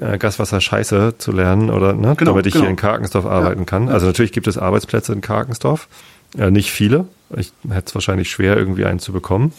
äh, 0.00 0.18
Gaswasser 0.18 0.60
Scheiße 0.60 1.14
zu 1.18 1.30
lernen 1.30 1.70
oder 1.70 1.92
ne, 1.92 2.16
genau, 2.16 2.32
damit 2.32 2.46
ich 2.46 2.54
genau. 2.54 2.64
hier 2.64 2.70
in 2.70 2.76
Karkensdorf 2.76 3.26
arbeiten 3.26 3.60
ja. 3.60 3.66
kann. 3.66 3.88
Also 3.88 4.06
natürlich 4.06 4.32
gibt 4.32 4.48
es 4.48 4.58
Arbeitsplätze 4.58 5.12
in 5.12 5.20
Karkensdorf, 5.20 5.88
äh, 6.36 6.50
nicht 6.50 6.72
viele. 6.72 7.06
Ich 7.36 7.52
hätte 7.68 7.86
es 7.86 7.94
wahrscheinlich 7.94 8.30
schwer, 8.30 8.56
irgendwie 8.56 8.84
einen 8.84 8.98
zu 8.98 9.12
bekommen. 9.12 9.52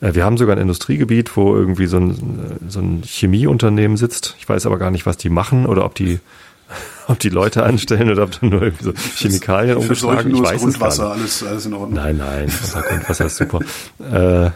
Äh, 0.00 0.14
wir 0.14 0.24
haben 0.24 0.36
sogar 0.36 0.56
ein 0.56 0.62
Industriegebiet, 0.62 1.36
wo 1.36 1.54
irgendwie 1.54 1.86
so 1.86 1.98
ein, 1.98 2.58
so 2.68 2.80
ein 2.80 3.02
Chemieunternehmen 3.04 3.96
sitzt. 3.96 4.36
Ich 4.38 4.48
weiß 4.48 4.66
aber 4.66 4.78
gar 4.78 4.90
nicht, 4.90 5.06
was 5.06 5.16
die 5.16 5.30
machen 5.30 5.66
oder 5.66 5.84
ob 5.84 5.94
die 5.94 6.20
ob 7.08 7.18
die 7.18 7.28
Leute 7.28 7.62
anstellen 7.62 8.10
oder 8.10 8.24
ob 8.24 8.40
da 8.40 8.46
nur 8.46 8.62
irgendwie 8.62 8.84
so 8.84 8.92
Chemikalien 9.16 9.76
umgeschlagen. 9.76 10.34
Ich 10.34 10.42
weiß 10.42 10.60
Grundwasser, 10.62 11.12
alles, 11.12 11.42
alles 11.42 11.66
in 11.66 11.74
Ordnung. 11.74 11.94
Nein, 11.94 12.16
nein, 12.16 12.44
unser 12.44 12.82
Grundwasser 12.82 13.26
ist 13.26 13.36
super. 13.36 13.60
Äh, 14.00 14.50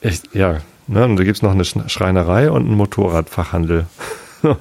ich, 0.00 0.20
ja, 0.32 0.58
ne, 0.86 1.04
und 1.04 1.16
da 1.16 1.24
gibt's 1.24 1.42
noch 1.42 1.52
eine 1.52 1.64
Schreinerei 1.64 2.50
und 2.50 2.66
einen 2.66 2.76
Motorradfachhandel. 2.76 3.86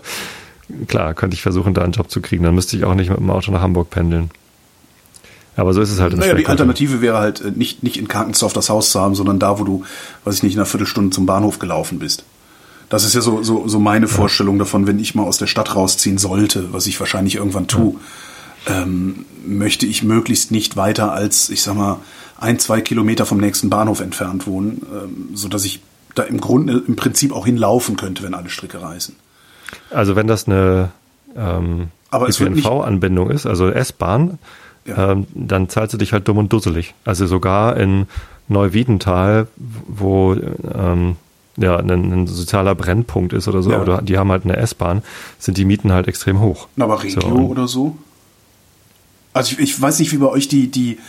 Klar, 0.87 1.13
könnte 1.13 1.35
ich 1.35 1.41
versuchen, 1.41 1.73
da 1.73 1.81
einen 1.81 1.91
Job 1.91 2.09
zu 2.09 2.21
kriegen. 2.21 2.43
Dann 2.43 2.55
müsste 2.55 2.77
ich 2.77 2.85
auch 2.85 2.95
nicht 2.95 3.09
mit 3.09 3.19
dem 3.19 3.29
Auto 3.29 3.51
nach 3.51 3.61
Hamburg 3.61 3.89
pendeln. 3.89 4.31
Aber 5.55 5.73
so 5.73 5.81
ist 5.81 5.91
es 5.91 5.99
halt. 5.99 6.15
Naja, 6.17 6.33
die 6.33 6.47
Alternative 6.47 7.01
wäre 7.01 7.17
halt 7.17 7.41
äh, 7.41 7.51
nicht, 7.51 7.83
nicht 7.83 7.97
in 7.97 8.07
Karkensdorf 8.07 8.53
das 8.53 8.69
Haus 8.69 8.91
zu 8.91 8.99
haben, 8.99 9.15
sondern 9.15 9.39
da, 9.39 9.59
wo 9.59 9.63
du, 9.63 9.83
weiß 10.23 10.35
ich 10.35 10.43
nicht, 10.43 10.53
in 10.53 10.59
einer 10.59 10.65
Viertelstunde 10.65 11.11
zum 11.11 11.25
Bahnhof 11.25 11.59
gelaufen 11.59 11.99
bist. 11.99 12.23
Das 12.89 13.05
ist 13.05 13.13
ja 13.13 13.21
so, 13.21 13.43
so, 13.43 13.67
so 13.67 13.79
meine 13.79 14.07
ja. 14.07 14.11
Vorstellung 14.11 14.59
davon, 14.59 14.87
wenn 14.87 14.99
ich 14.99 15.15
mal 15.15 15.23
aus 15.23 15.37
der 15.37 15.47
Stadt 15.47 15.75
rausziehen 15.75 16.17
sollte, 16.17 16.73
was 16.73 16.87
ich 16.87 16.99
wahrscheinlich 16.99 17.35
irgendwann 17.35 17.67
tue, 17.67 17.95
ja. 18.67 18.81
ähm, 18.81 19.25
möchte 19.45 19.85
ich 19.85 20.03
möglichst 20.03 20.51
nicht 20.51 20.75
weiter 20.75 21.11
als, 21.11 21.49
ich 21.49 21.61
sag 21.63 21.75
mal, 21.75 21.99
ein, 22.39 22.59
zwei 22.59 22.81
Kilometer 22.81 23.25
vom 23.25 23.37
nächsten 23.37 23.69
Bahnhof 23.69 23.99
entfernt 23.99 24.47
wohnen, 24.47 24.81
ähm, 24.91 25.29
so 25.33 25.47
dass 25.47 25.65
ich 25.65 25.81
da 26.15 26.23
im 26.23 26.39
Grunde 26.39 26.83
im 26.85 26.95
Prinzip 26.95 27.31
auch 27.31 27.45
hinlaufen 27.45 27.95
könnte, 27.95 28.23
wenn 28.23 28.33
alle 28.33 28.49
Stricke 28.49 28.81
reißen. 28.81 29.15
Also 29.89 30.15
wenn 30.15 30.27
das 30.27 30.47
eine 30.47 30.91
ähm, 31.35 31.87
ÖPNV-Anbindung 32.13 33.31
ist, 33.31 33.45
also 33.45 33.69
S-Bahn, 33.69 34.37
ja. 34.85 35.11
ähm, 35.11 35.27
dann 35.33 35.69
zahlst 35.69 35.93
du 35.93 35.97
dich 35.97 36.13
halt 36.13 36.27
dumm 36.27 36.37
und 36.37 36.51
dusselig. 36.51 36.93
Also 37.05 37.27
sogar 37.27 37.77
in 37.77 38.07
Neuwiedental, 38.47 39.47
wo 39.87 40.33
ähm, 40.33 41.15
ja, 41.57 41.77
ein, 41.77 41.89
ein, 41.89 42.27
sozialer 42.27 42.75
Brennpunkt 42.75 43.33
ist 43.33 43.47
oder 43.47 43.61
so, 43.61 43.71
ja. 43.71 43.81
oder 43.81 44.01
die 44.01 44.17
haben 44.17 44.31
halt 44.31 44.43
eine 44.43 44.57
S-Bahn, 44.57 45.03
sind 45.37 45.57
die 45.57 45.65
Mieten 45.65 45.91
halt 45.91 46.07
extrem 46.07 46.39
hoch. 46.39 46.67
Aber 46.79 47.03
Regio 47.03 47.21
so, 47.21 47.27
oder 47.27 47.67
so? 47.67 47.97
Also 49.33 49.53
ich, 49.53 49.59
ich, 49.59 49.81
weiß 49.81 49.99
nicht, 49.99 50.11
wie 50.11 50.17
bei 50.17 50.27
euch 50.27 50.47
die, 50.47 50.69
die, 50.69 50.99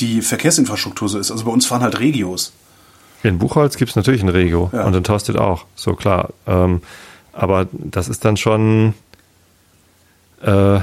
die 0.00 0.22
Verkehrsinfrastruktur 0.22 1.08
so 1.08 1.18
ist. 1.18 1.30
Also 1.30 1.44
bei 1.44 1.50
uns 1.50 1.66
fahren 1.66 1.82
halt 1.82 2.00
Regios. 2.00 2.52
In 3.22 3.38
Buchholz 3.38 3.76
gibt 3.76 3.90
es 3.90 3.96
natürlich 3.96 4.22
ein 4.22 4.28
Regio 4.28 4.70
ja. 4.72 4.84
und 4.84 4.94
in 4.94 5.04
Tosted 5.04 5.38
auch, 5.38 5.64
so 5.74 5.94
klar. 5.94 6.30
Ähm, 6.46 6.82
aber 7.32 7.66
das 7.72 8.08
ist 8.08 8.24
dann 8.24 8.36
schon 8.36 8.92
äh, 10.42 10.80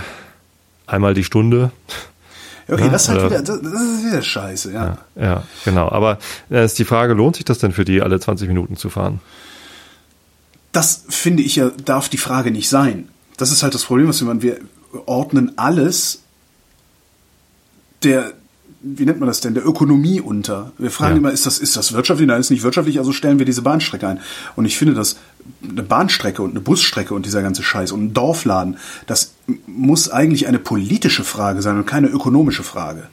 einmal 0.87 1.13
die 1.13 1.23
Stunde 1.23 1.71
Okay, 2.71 2.89
das, 2.89 3.03
ist 3.03 3.09
halt 3.09 3.25
wieder, 3.25 3.41
das, 3.41 3.57
ist 3.57 4.05
wieder 4.05 4.21
scheiße, 4.21 4.71
ja. 4.71 4.97
ja. 5.15 5.23
Ja, 5.23 5.43
genau. 5.65 5.89
Aber 5.89 6.19
äh, 6.49 6.63
ist 6.63 6.79
die 6.79 6.85
Frage, 6.85 7.13
lohnt 7.13 7.35
sich 7.35 7.43
das 7.43 7.59
denn 7.59 7.73
für 7.73 7.83
die 7.83 8.01
alle 8.01 8.19
20 8.19 8.47
Minuten 8.47 8.77
zu 8.77 8.89
fahren? 8.89 9.19
Das 10.71 11.03
finde 11.09 11.43
ich 11.43 11.57
ja, 11.57 11.69
darf 11.83 12.07
die 12.07 12.17
Frage 12.17 12.49
nicht 12.49 12.69
sein. 12.69 13.09
Das 13.35 13.51
ist 13.51 13.61
halt 13.61 13.73
das 13.73 13.83
Problem, 13.83 14.07
was 14.07 14.21
wir 14.21 14.27
machen. 14.27 14.41
Wir 14.41 14.59
ordnen 15.05 15.51
alles 15.57 16.21
der, 18.03 18.31
wie 18.81 19.03
nennt 19.03 19.19
man 19.19 19.27
das 19.27 19.41
denn, 19.41 19.53
der 19.53 19.65
Ökonomie 19.65 20.21
unter. 20.21 20.71
Wir 20.77 20.91
fragen 20.91 21.15
ja. 21.15 21.17
immer, 21.17 21.31
ist 21.31 21.45
das, 21.45 21.59
ist 21.59 21.75
das 21.75 21.91
wirtschaftlich? 21.91 22.27
Nein, 22.27 22.39
ist 22.39 22.51
nicht 22.51 22.63
wirtschaftlich, 22.63 22.99
also 22.99 23.11
stellen 23.11 23.37
wir 23.37 23.45
diese 23.45 23.63
Bahnstrecke 23.63 24.07
ein. 24.07 24.19
Und 24.55 24.63
ich 24.63 24.77
finde, 24.77 24.93
dass 24.93 25.17
eine 25.67 25.83
Bahnstrecke 25.83 26.41
und 26.41 26.51
eine 26.51 26.61
Busstrecke 26.61 27.13
und 27.13 27.25
dieser 27.25 27.41
ganze 27.41 27.63
Scheiß 27.63 27.91
und 27.91 28.03
ein 28.03 28.13
Dorfladen, 28.13 28.77
das 29.07 29.33
muss 29.67 30.09
eigentlich 30.09 30.47
eine 30.47 30.59
politische 30.59 31.23
Frage 31.23 31.61
sein 31.61 31.77
und 31.77 31.85
keine 31.85 32.07
ökonomische 32.07 32.63
Frage. 32.63 33.07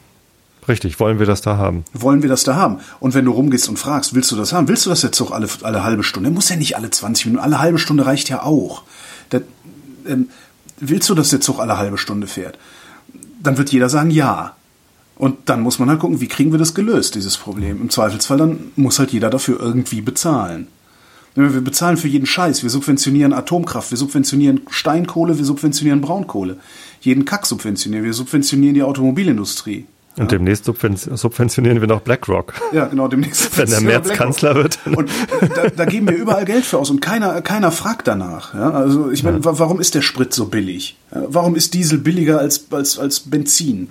Richtig, 0.68 1.00
wollen 1.00 1.18
wir 1.18 1.26
das 1.26 1.40
da 1.40 1.56
haben? 1.56 1.84
Wollen 1.94 2.22
wir 2.22 2.28
das 2.28 2.44
da 2.44 2.54
haben? 2.54 2.80
Und 3.00 3.14
wenn 3.14 3.24
du 3.24 3.32
rumgehst 3.32 3.68
und 3.70 3.78
fragst, 3.78 4.14
willst 4.14 4.30
du 4.30 4.36
das 4.36 4.52
haben? 4.52 4.68
Willst 4.68 4.84
du 4.84 4.90
das 4.90 5.02
jetzt 5.02 5.20
auch 5.22 5.30
alle, 5.30 5.48
alle 5.62 5.82
halbe 5.82 6.02
Stunde? 6.02 6.30
Muss 6.30 6.50
ja 6.50 6.56
nicht 6.56 6.76
alle 6.76 6.90
20 6.90 7.26
Minuten, 7.26 7.42
alle 7.42 7.58
halbe 7.58 7.78
Stunde 7.78 8.04
reicht 8.04 8.28
ja 8.28 8.42
auch. 8.42 8.82
Das, 9.30 9.42
ähm, 10.06 10.28
willst 10.78 11.08
du, 11.08 11.14
dass 11.14 11.30
der 11.30 11.40
Zug 11.40 11.58
alle 11.58 11.78
halbe 11.78 11.96
Stunde 11.96 12.26
fährt? 12.26 12.58
Dann 13.42 13.56
wird 13.56 13.72
jeder 13.72 13.88
sagen, 13.88 14.10
ja. 14.10 14.56
Und 15.16 15.48
dann 15.48 15.62
muss 15.62 15.78
man 15.78 15.88
halt 15.88 16.00
gucken, 16.00 16.20
wie 16.20 16.28
kriegen 16.28 16.52
wir 16.52 16.58
das 16.58 16.74
gelöst, 16.74 17.14
dieses 17.14 17.38
Problem. 17.38 17.80
Im 17.80 17.90
Zweifelsfall 17.90 18.36
dann 18.36 18.72
muss 18.76 18.98
halt 18.98 19.10
jeder 19.10 19.30
dafür 19.30 19.58
irgendwie 19.58 20.02
bezahlen. 20.02 20.68
Wir 21.34 21.60
bezahlen 21.60 21.96
für 21.96 22.08
jeden 22.08 22.26
Scheiß. 22.26 22.62
Wir 22.62 22.70
subventionieren 22.70 23.32
Atomkraft, 23.32 23.90
wir 23.90 23.98
subventionieren 23.98 24.62
Steinkohle, 24.70 25.38
wir 25.38 25.44
subventionieren 25.44 26.00
Braunkohle. 26.00 26.56
Jeden 27.00 27.24
Kack 27.24 27.46
subventionieren. 27.46 28.04
Wir 28.04 28.14
subventionieren 28.14 28.74
die 28.74 28.82
Automobilindustrie. 28.82 29.86
Und 30.18 30.32
ja. 30.32 30.38
demnächst 30.38 30.64
subventionieren 30.64 31.80
wir 31.80 31.86
noch 31.86 32.00
BlackRock. 32.00 32.54
Ja, 32.72 32.86
genau, 32.86 33.06
demnächst. 33.06 33.56
Wenn 33.58 33.70
der 33.70 33.80
März 33.80 34.08
Kanzler 34.08 34.56
wird. 34.56 34.78
Und 34.84 35.08
da, 35.54 35.68
da, 35.68 35.84
geben 35.84 36.08
wir 36.08 36.16
überall 36.16 36.44
Geld 36.44 36.64
für 36.64 36.78
aus 36.78 36.90
und 36.90 37.00
keiner, 37.00 37.40
keiner 37.40 37.70
fragt 37.70 38.08
danach. 38.08 38.52
Ja, 38.52 38.70
also 38.70 39.10
ich 39.12 39.22
meine, 39.22 39.38
ja. 39.38 39.58
warum 39.58 39.78
ist 39.78 39.94
der 39.94 40.02
Sprit 40.02 40.34
so 40.34 40.46
billig? 40.46 40.96
Warum 41.10 41.54
ist 41.54 41.74
Diesel 41.74 41.98
billiger 41.98 42.40
als, 42.40 42.66
als, 42.72 42.98
als 42.98 43.20
Benzin? 43.20 43.90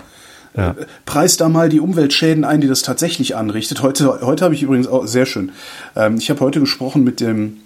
Ja. 0.57 0.75
Preis 1.05 1.37
da 1.37 1.49
mal 1.49 1.69
die 1.69 1.79
Umweltschäden 1.79 2.43
ein, 2.43 2.61
die 2.61 2.67
das 2.67 2.81
tatsächlich 2.81 3.35
anrichtet. 3.35 3.83
Heute, 3.83 4.21
heute 4.21 4.43
habe 4.43 4.55
ich 4.55 4.63
übrigens 4.63 4.87
auch 4.87 5.05
sehr 5.05 5.27
schön. 5.27 5.51
Ähm, 5.95 6.17
ich 6.17 6.31
habe 6.31 6.39
heute 6.39 6.59
gesprochen 6.59 7.03
mit 7.03 7.21
dem 7.21 7.57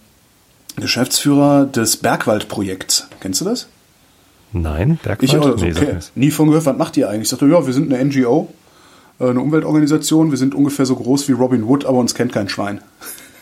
Geschäftsführer 0.75 1.65
des 1.65 1.97
Bergwaldprojekts. 1.97 3.07
Kennst 3.21 3.39
du 3.41 3.45
das? 3.45 3.67
Nein, 4.51 4.99
Bergwald? 5.01 5.23
Ich 5.23 5.33
also, 5.33 5.55
nee, 5.55 5.71
okay. 5.71 5.99
Nie 6.15 6.31
von 6.31 6.47
gehört. 6.47 6.65
Was 6.65 6.77
macht 6.77 6.97
ihr 6.97 7.09
eigentlich? 7.09 7.23
Ich 7.23 7.29
sagte, 7.29 7.47
ja, 7.47 7.65
wir 7.65 7.73
sind 7.73 7.93
eine 7.93 8.03
NGO, 8.03 8.53
äh, 9.19 9.29
eine 9.29 9.39
Umweltorganisation. 9.39 10.31
Wir 10.31 10.37
sind 10.37 10.53
ungefähr 10.53 10.85
so 10.85 10.97
groß 10.97 11.29
wie 11.29 11.31
Robin 11.31 11.67
Wood, 11.67 11.85
aber 11.85 11.97
uns 11.97 12.13
kennt 12.13 12.33
kein 12.33 12.49
Schwein. 12.49 12.81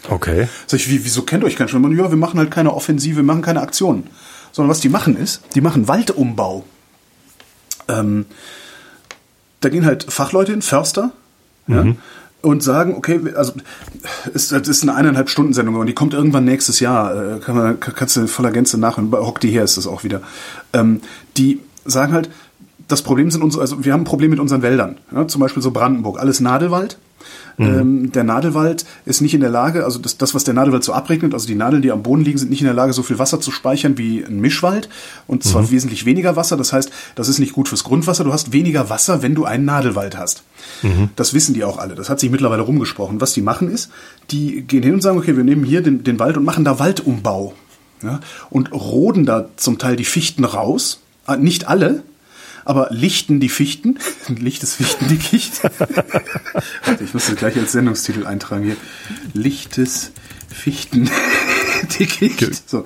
Okay. 0.09 0.47
Sag 0.67 0.79
ich, 0.79 0.89
wie, 0.89 1.03
wieso 1.03 1.23
kennt 1.23 1.43
euch 1.43 1.55
kein 1.55 1.67
Schwein? 1.67 1.91
Ja, 1.97 2.11
wir 2.11 2.17
machen 2.17 2.39
halt 2.39 2.51
keine 2.51 2.73
Offensive, 2.73 3.17
wir 3.17 3.23
machen 3.23 3.41
keine 3.41 3.61
Aktionen. 3.61 4.07
Sondern 4.51 4.69
was 4.69 4.79
die 4.79 4.89
machen 4.89 5.17
ist, 5.17 5.41
die 5.55 5.61
machen 5.61 5.87
Waldumbau. 5.87 6.63
Ähm, 7.87 8.25
da 9.61 9.69
gehen 9.69 9.85
halt 9.85 10.05
Fachleute 10.11 10.51
hin, 10.51 10.61
Förster, 10.61 11.11
mhm. 11.67 11.75
ja, 11.75 11.85
und 12.41 12.63
sagen, 12.63 12.95
okay, 12.95 13.19
also 13.35 13.53
ist, 14.33 14.51
das 14.51 14.67
ist 14.67 14.83
eine 14.83 14.95
eineinhalb 14.95 15.29
Stunden 15.29 15.53
Sendung 15.53 15.75
und 15.75 15.87
die 15.87 15.93
kommt 15.93 16.13
irgendwann 16.13 16.45
nächstes 16.45 16.79
Jahr. 16.79 17.35
Äh, 17.35 17.39
kann 17.39 17.55
man, 17.55 17.79
kannst 17.79 18.15
du 18.15 18.27
voller 18.27 18.51
Gänze 18.51 18.77
nachhören. 18.77 19.09
Bei 19.09 19.19
Hock 19.19 19.41
die 19.41 19.49
her 19.49 19.63
ist 19.63 19.75
das 19.75 19.87
auch 19.87 20.03
wieder. 20.03 20.21
Ähm, 20.71 21.01
die 21.35 21.59
sagen 21.85 22.13
halt, 22.13 22.29
das 22.87 23.01
Problem 23.01 23.29
sind 23.29 23.43
unsere, 23.43 23.61
also 23.61 23.83
wir 23.83 23.93
haben 23.93 24.01
ein 24.01 24.05
Problem 24.05 24.29
mit 24.31 24.39
unseren 24.39 24.61
Wäldern. 24.61 24.97
Ja, 25.11 25.27
zum 25.27 25.41
Beispiel 25.41 25.61
so 25.61 25.71
Brandenburg, 25.71 26.19
alles 26.19 26.39
Nadelwald. 26.39 26.97
Mhm. 27.57 27.65
Ähm, 27.65 28.11
der 28.11 28.23
Nadelwald 28.23 28.85
ist 29.05 29.21
nicht 29.21 29.33
in 29.33 29.41
der 29.41 29.49
Lage, 29.49 29.83
also 29.83 29.99
das, 29.99 30.17
das, 30.17 30.33
was 30.33 30.43
der 30.43 30.53
Nadelwald 30.53 30.83
so 30.83 30.93
abregnet, 30.93 31.33
also 31.33 31.47
die 31.47 31.55
Nadeln, 31.55 31.81
die 31.81 31.91
am 31.91 32.03
Boden 32.03 32.23
liegen, 32.23 32.37
sind 32.37 32.49
nicht 32.49 32.61
in 32.61 32.67
der 32.67 32.73
Lage, 32.73 32.93
so 32.93 33.03
viel 33.03 33.19
Wasser 33.19 33.41
zu 33.41 33.51
speichern 33.51 33.97
wie 33.97 34.23
ein 34.23 34.39
Mischwald. 34.39 34.89
Und 35.27 35.43
zwar 35.43 35.63
mhm. 35.63 35.71
wesentlich 35.71 36.05
weniger 36.05 36.35
Wasser. 36.35 36.57
Das 36.57 36.73
heißt, 36.73 36.91
das 37.15 37.27
ist 37.27 37.39
nicht 37.39 37.53
gut 37.53 37.67
fürs 37.67 37.83
Grundwasser. 37.83 38.23
Du 38.23 38.33
hast 38.33 38.53
weniger 38.53 38.89
Wasser, 38.89 39.21
wenn 39.21 39.35
du 39.35 39.45
einen 39.45 39.65
Nadelwald 39.65 40.17
hast. 40.17 40.43
Mhm. 40.81 41.09
Das 41.15 41.33
wissen 41.33 41.53
die 41.53 41.63
auch 41.63 41.77
alle. 41.77 41.95
Das 41.95 42.09
hat 42.09 42.19
sich 42.19 42.31
mittlerweile 42.31 42.61
rumgesprochen. 42.61 43.21
Was 43.21 43.33
die 43.33 43.41
machen 43.41 43.69
ist, 43.69 43.89
die 44.31 44.61
gehen 44.61 44.83
hin 44.83 44.93
und 44.93 45.01
sagen, 45.01 45.17
okay, 45.17 45.35
wir 45.35 45.43
nehmen 45.43 45.63
hier 45.63 45.81
den, 45.81 46.03
den 46.03 46.19
Wald 46.19 46.37
und 46.37 46.45
machen 46.45 46.63
da 46.63 46.79
Waldumbau. 46.79 47.53
Ja, 48.01 48.21
und 48.49 48.71
roden 48.71 49.25
da 49.25 49.49
zum 49.57 49.77
Teil 49.77 49.97
die 49.97 50.05
Fichten 50.05 50.45
raus. 50.45 51.01
Ah, 51.25 51.35
nicht 51.35 51.67
alle, 51.67 52.03
aber 52.69 52.87
lichten 52.91 53.39
die 53.39 53.49
Fichten, 53.49 53.97
lichtes 54.27 54.75
Fichtendickicht. 54.75 55.61
ich 56.99 57.13
muss 57.15 57.25
das 57.25 57.35
gleich 57.35 57.57
als 57.57 57.71
Sendungstitel 57.71 58.27
eintragen 58.27 58.63
hier. 58.63 58.75
Lichtes 59.33 60.11
Fichtendickicht. 60.47 61.09
So. 62.67 62.85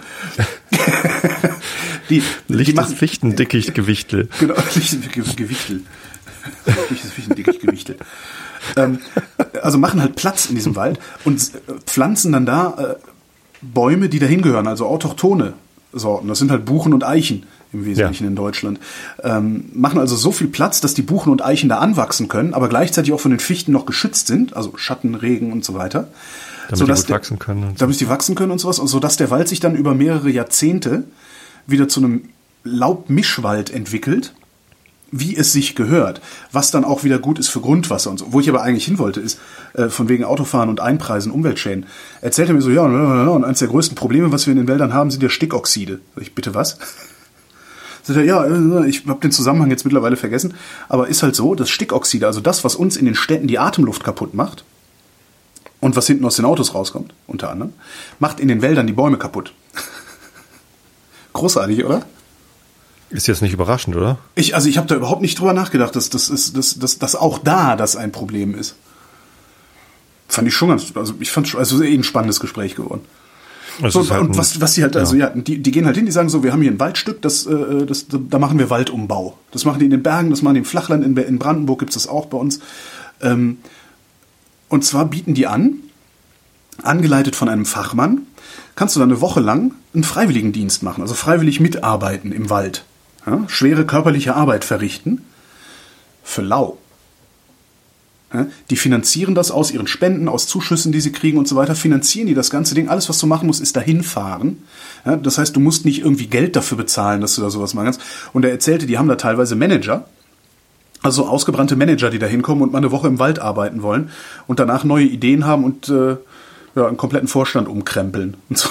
die, 2.09 2.23
lichtes 2.47 2.65
die 2.67 2.73
machen, 2.73 2.95
Fichtendickicht 2.95 3.73
Gewichtel. 3.73 4.29
Genau, 4.39 4.53
lichtes 4.73 5.01
Gewichtel. 5.35 5.81
Lichtes 6.89 7.11
Fichtendickicht 7.11 7.59
Gewichtel. 7.59 7.97
Ähm, 8.77 8.99
also 9.61 9.77
machen 9.77 9.99
halt 9.99 10.15
Platz 10.15 10.45
in 10.45 10.55
diesem 10.55 10.77
Wald 10.77 10.97
und 11.25 11.51
pflanzen 11.85 12.31
dann 12.31 12.45
da 12.45 12.75
äh, 12.77 12.95
Bäume, 13.61 14.07
die 14.07 14.19
dahin 14.19 14.41
gehören, 14.41 14.67
also 14.67 14.85
autochtone 14.85 15.55
Sorten. 15.91 16.29
Das 16.29 16.39
sind 16.39 16.51
halt 16.51 16.63
Buchen 16.63 16.93
und 16.93 17.03
Eichen 17.03 17.45
im 17.73 17.85
Wesentlichen 17.85 18.23
ja. 18.23 18.29
in 18.29 18.35
Deutschland. 18.35 18.79
Ähm, 19.23 19.65
machen 19.73 19.99
also 19.99 20.15
so 20.15 20.31
viel 20.31 20.47
Platz, 20.47 20.81
dass 20.81 20.93
die 20.93 21.01
Buchen 21.01 21.31
und 21.31 21.43
Eichen 21.43 21.69
da 21.69 21.79
anwachsen 21.79 22.27
können, 22.27 22.53
aber 22.53 22.69
gleichzeitig 22.69 23.13
auch 23.13 23.19
von 23.19 23.31
den 23.31 23.39
Fichten 23.39 23.71
noch 23.71 23.85
geschützt 23.85 24.27
sind, 24.27 24.55
also 24.55 24.73
Schatten, 24.77 25.15
Regen 25.15 25.51
und 25.51 25.65
so 25.65 25.73
weiter. 25.73 26.07
damit 26.65 26.77
sodass 26.77 27.01
die 27.01 27.07
gut 27.07 27.15
wachsen 27.15 27.39
können. 27.39 27.63
Und 27.63 27.79
so. 27.79 27.85
damit 27.85 27.99
die 27.99 28.09
wachsen 28.09 28.35
können 28.35 28.51
und 28.51 28.59
sowas, 28.59 28.79
und 28.79 28.87
sodass 28.87 29.17
der 29.17 29.31
Wald 29.31 29.47
sich 29.47 29.59
dann 29.59 29.75
über 29.75 29.93
mehrere 29.95 30.29
Jahrzehnte 30.29 31.03
wieder 31.67 31.87
zu 31.87 31.99
einem 31.99 32.29
Laubmischwald 32.63 33.71
entwickelt, 33.71 34.33
wie 35.15 35.35
es 35.35 35.53
sich 35.53 35.75
gehört, 35.75 36.21
was 36.51 36.71
dann 36.71 36.83
auch 36.83 37.03
wieder 37.03 37.19
gut 37.19 37.37
ist 37.37 37.49
für 37.49 37.61
Grundwasser 37.61 38.09
und 38.09 38.17
so. 38.17 38.33
Wo 38.33 38.39
ich 38.39 38.49
aber 38.49 38.63
eigentlich 38.63 38.85
hin 38.85 38.97
wollte, 38.97 39.19
ist, 39.19 39.39
äh, 39.73 39.89
von 39.89 40.09
wegen 40.09 40.23
Autofahren 40.23 40.69
und 40.69 40.79
Einpreisen, 40.79 41.31
Umweltschäden, 41.31 41.85
erzählt 42.21 42.49
er 42.49 42.55
mir 42.55 42.61
so, 42.61 42.71
ja, 42.71 42.81
und 42.81 43.45
eins 43.45 43.59
der 43.59 43.67
größten 43.67 43.95
Probleme, 43.95 44.31
was 44.31 44.47
wir 44.47 44.51
in 44.51 44.57
den 44.57 44.67
Wäldern 44.67 44.93
haben, 44.93 45.11
sind 45.11 45.21
ja 45.21 45.29
Stickoxide. 45.29 45.99
Sag 46.15 46.23
ich, 46.23 46.33
bitte 46.33 46.55
was? 46.55 46.79
Sagt 48.03 48.17
er, 48.17 48.25
ja, 48.25 48.83
ich 48.85 49.05
habe 49.07 49.21
den 49.21 49.31
Zusammenhang 49.31 49.69
jetzt 49.69 49.85
mittlerweile 49.85 50.17
vergessen, 50.17 50.53
aber 50.89 51.07
ist 51.07 51.23
halt 51.23 51.35
so, 51.35 51.55
dass 51.55 51.69
Stickoxide, 51.69 52.27
also 52.27 52.41
das, 52.41 52.63
was 52.63 52.75
uns 52.75 52.97
in 52.97 53.05
den 53.05 53.15
Städten 53.15 53.47
die 53.47 53.59
Atemluft 53.59 54.03
kaputt 54.03 54.33
macht, 54.33 54.65
und 55.83 55.97
was 55.97 56.07
hinten 56.07 56.23
aus 56.23 56.37
den 56.37 56.45
Autos 56.45 56.73
rauskommt, 56.73 57.13
unter 57.27 57.51
anderem, 57.51 57.73
macht 58.17 58.39
in 58.39 58.47
den 58.47 58.61
Wäldern 58.61 58.87
die 58.87 58.93
Bäume 58.93 59.17
kaputt. 59.17 59.53
Großartig, 61.33 61.83
oder? 61.83 62.05
Ist 63.09 63.27
jetzt 63.27 63.41
nicht 63.41 63.51
überraschend, 63.51 63.97
oder? 63.97 64.17
Ich, 64.35 64.55
also 64.55 64.69
ich 64.69 64.77
habe 64.77 64.87
da 64.87 64.95
überhaupt 64.95 65.21
nicht 65.21 65.37
drüber 65.37 65.51
nachgedacht, 65.51 65.93
dass, 65.97 66.09
das 66.09 66.29
ist, 66.29 66.55
dass, 66.55 66.79
dass, 66.79 66.99
dass 66.99 67.15
auch 67.17 67.37
da 67.37 67.75
das 67.75 67.97
ein 67.97 68.13
Problem 68.13 68.55
ist. 68.55 68.75
Fand 70.29 70.47
ich 70.47 70.53
schon 70.53 70.69
ganz, 70.69 70.93
also 70.95 71.15
ich 71.19 71.31
fand 71.31 71.49
schon, 71.49 71.59
also 71.59 71.83
eh 71.83 71.93
ein 71.93 72.03
spannendes 72.03 72.39
Gespräch 72.39 72.75
geworden. 72.75 73.01
Das 73.81 73.93
So, 73.93 74.09
halt 74.09 74.21
und 74.21 74.37
was, 74.37 74.61
was 74.61 74.73
die 74.73 74.83
halt, 74.83 74.95
also 74.95 75.15
ja, 75.15 75.29
die, 75.29 75.61
die 75.61 75.71
gehen 75.71 75.85
halt 75.85 75.95
hin, 75.95 76.05
die 76.05 76.11
sagen 76.11 76.29
so, 76.29 76.43
wir 76.43 76.51
haben 76.51 76.61
hier 76.61 76.71
ein 76.71 76.79
Waldstück, 76.79 77.21
das, 77.21 77.45
äh, 77.45 77.85
das, 77.85 78.07
da 78.09 78.39
machen 78.39 78.59
wir 78.59 78.69
Waldumbau. 78.69 79.37
Das 79.51 79.65
machen 79.65 79.79
die 79.79 79.85
in 79.85 79.91
den 79.91 80.03
Bergen, 80.03 80.29
das 80.29 80.41
machen 80.41 80.55
die 80.55 80.59
im 80.59 80.65
Flachland, 80.65 81.03
in, 81.03 81.17
in 81.17 81.39
Brandenburg 81.39 81.79
gibt's 81.79 81.95
das 81.95 82.07
auch 82.07 82.27
bei 82.27 82.37
uns. 82.37 82.59
Ähm, 83.21 83.57
und 84.69 84.85
zwar 84.85 85.05
bieten 85.05 85.33
die 85.33 85.47
an, 85.47 85.75
angeleitet 86.81 87.35
von 87.35 87.49
einem 87.49 87.65
Fachmann, 87.65 88.27
kannst 88.75 88.95
du 88.95 88.99
dann 88.99 89.09
eine 89.09 89.21
Woche 89.21 89.39
lang 89.39 89.73
einen 89.93 90.03
Freiwilligendienst 90.03 90.83
machen, 90.83 91.01
also 91.01 91.13
freiwillig 91.13 91.59
mitarbeiten 91.59 92.31
im 92.31 92.49
Wald. 92.49 92.85
Ja, 93.25 93.43
schwere 93.47 93.85
körperliche 93.85 94.35
Arbeit 94.35 94.65
verrichten 94.65 95.21
für 96.23 96.41
lau. 96.41 96.77
Die 98.69 98.75
finanzieren 98.75 99.35
das 99.35 99.51
aus 99.51 99.71
ihren 99.71 99.87
Spenden, 99.87 100.27
aus 100.27 100.47
Zuschüssen, 100.47 100.91
die 100.91 101.01
sie 101.01 101.11
kriegen 101.11 101.37
und 101.37 101.47
so 101.47 101.55
weiter, 101.55 101.75
finanzieren 101.75 102.27
die 102.27 102.33
das 102.33 102.49
ganze 102.49 102.73
Ding. 102.73 102.89
Alles, 102.89 103.07
was 103.09 103.19
du 103.19 103.27
machen 103.27 103.47
musst, 103.47 103.61
ist 103.61 103.75
dahin 103.75 104.03
fahren. 104.03 104.63
Das 105.03 105.37
heißt, 105.37 105.55
du 105.55 105.59
musst 105.59 105.85
nicht 105.85 106.01
irgendwie 106.01 106.27
Geld 106.27 106.55
dafür 106.55 106.77
bezahlen, 106.77 107.21
dass 107.21 107.35
du 107.35 107.41
da 107.41 107.49
sowas 107.49 107.73
machen 107.73 107.85
kannst. 107.85 108.01
Und 108.33 108.45
er 108.45 108.51
erzählte, 108.51 108.87
die 108.87 108.97
haben 108.97 109.07
da 109.07 109.15
teilweise 109.15 109.55
Manager, 109.55 110.07
also 111.03 111.27
ausgebrannte 111.27 111.75
Manager, 111.75 112.09
die 112.09 112.19
da 112.19 112.25
hinkommen 112.25 112.63
und 112.63 112.71
mal 112.71 112.79
eine 112.79 112.91
Woche 112.91 113.07
im 113.07 113.19
Wald 113.19 113.39
arbeiten 113.39 113.83
wollen 113.83 114.09
und 114.47 114.59
danach 114.59 114.83
neue 114.83 115.05
Ideen 115.05 115.45
haben 115.45 115.65
und 115.65 115.89
äh, 115.89 116.15
ja, 116.75 116.87
einen 116.87 116.97
kompletten 116.97 117.27
Vorstand 117.27 117.67
umkrempeln. 117.67 118.37
Und 118.49 118.57
so. 118.57 118.69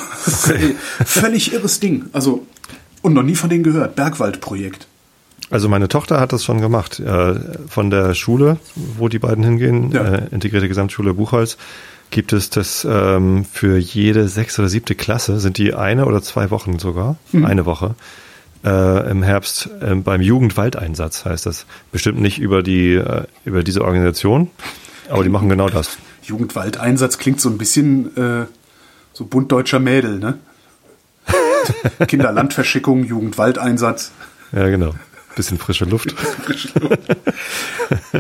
Ey, 0.53 0.75
Völlig 1.05 1.53
irres 1.53 1.79
Ding. 1.79 2.07
Also, 2.13 2.47
und 3.03 3.13
noch 3.13 3.23
nie 3.23 3.37
von 3.37 3.51
denen 3.51 3.63
gehört. 3.63 3.95
Bergwaldprojekt. 3.95 4.87
Also 5.53 5.69
meine 5.69 5.87
Tochter 5.89 6.19
hat 6.19 6.33
das 6.33 6.43
schon 6.45 6.61
gemacht. 6.61 6.99
Äh, 6.99 7.35
Von 7.69 7.91
der 7.91 8.15
Schule, 8.15 8.57
wo 8.75 9.09
die 9.09 9.19
beiden 9.21 9.45
hingehen, 9.45 9.93
Ja. 9.93 10.03
äh, 10.03 10.23
Integrierte 10.33 10.67
Gesamtschule 10.67 11.15
Buchholz, 11.15 11.59
gibt 12.11 12.33
es 12.33 12.51
das 12.51 12.87
ähm, 12.91 13.45
für 13.45 13.77
jede 13.79 14.29
sechste 14.29 14.63
oder 14.63 14.69
siebte 14.69 14.95
Klasse, 14.95 15.39
sind 15.41 15.59
die 15.59 15.75
eine 15.75 16.07
oder 16.07 16.23
zwei 16.23 16.51
Wochen 16.51 16.79
sogar, 16.79 17.17
Mhm. 17.33 17.45
eine 17.45 17.67
Woche, 17.67 17.95
äh, 18.65 19.11
im 19.11 19.23
Herbst 19.23 19.69
äh, 19.81 19.95
beim 19.95 20.21
Jugendwaldeinsatz 20.23 21.25
heißt 21.25 21.47
das. 21.47 21.67
Bestimmt 21.91 22.21
nicht 22.21 22.39
über 22.39 22.63
die 22.63 23.03
über 23.45 23.63
diese 23.63 23.83
Organisation, 23.85 24.51
aber 25.11 25.23
die 25.23 25.29
machen 25.31 25.49
genau 25.49 25.69
das. 25.69 25.99
Jugendwaldeinsatz 26.23 27.19
klingt 27.19 27.41
so 27.41 27.49
ein 27.51 27.59
bisschen 27.59 28.17
äh, 28.17 28.47
so 29.13 29.25
bunt 29.27 29.51
deutscher 29.53 29.81
Mädel, 29.81 30.19
ne? 30.19 30.39
Kinderlandverschickung, 32.07 33.05
Jugendwaldeinsatz. 33.05 34.13
Ja, 34.53 34.69
genau. 34.69 34.95
Bisschen 35.37 35.59
frische 35.59 35.85
Luft. 35.85 36.15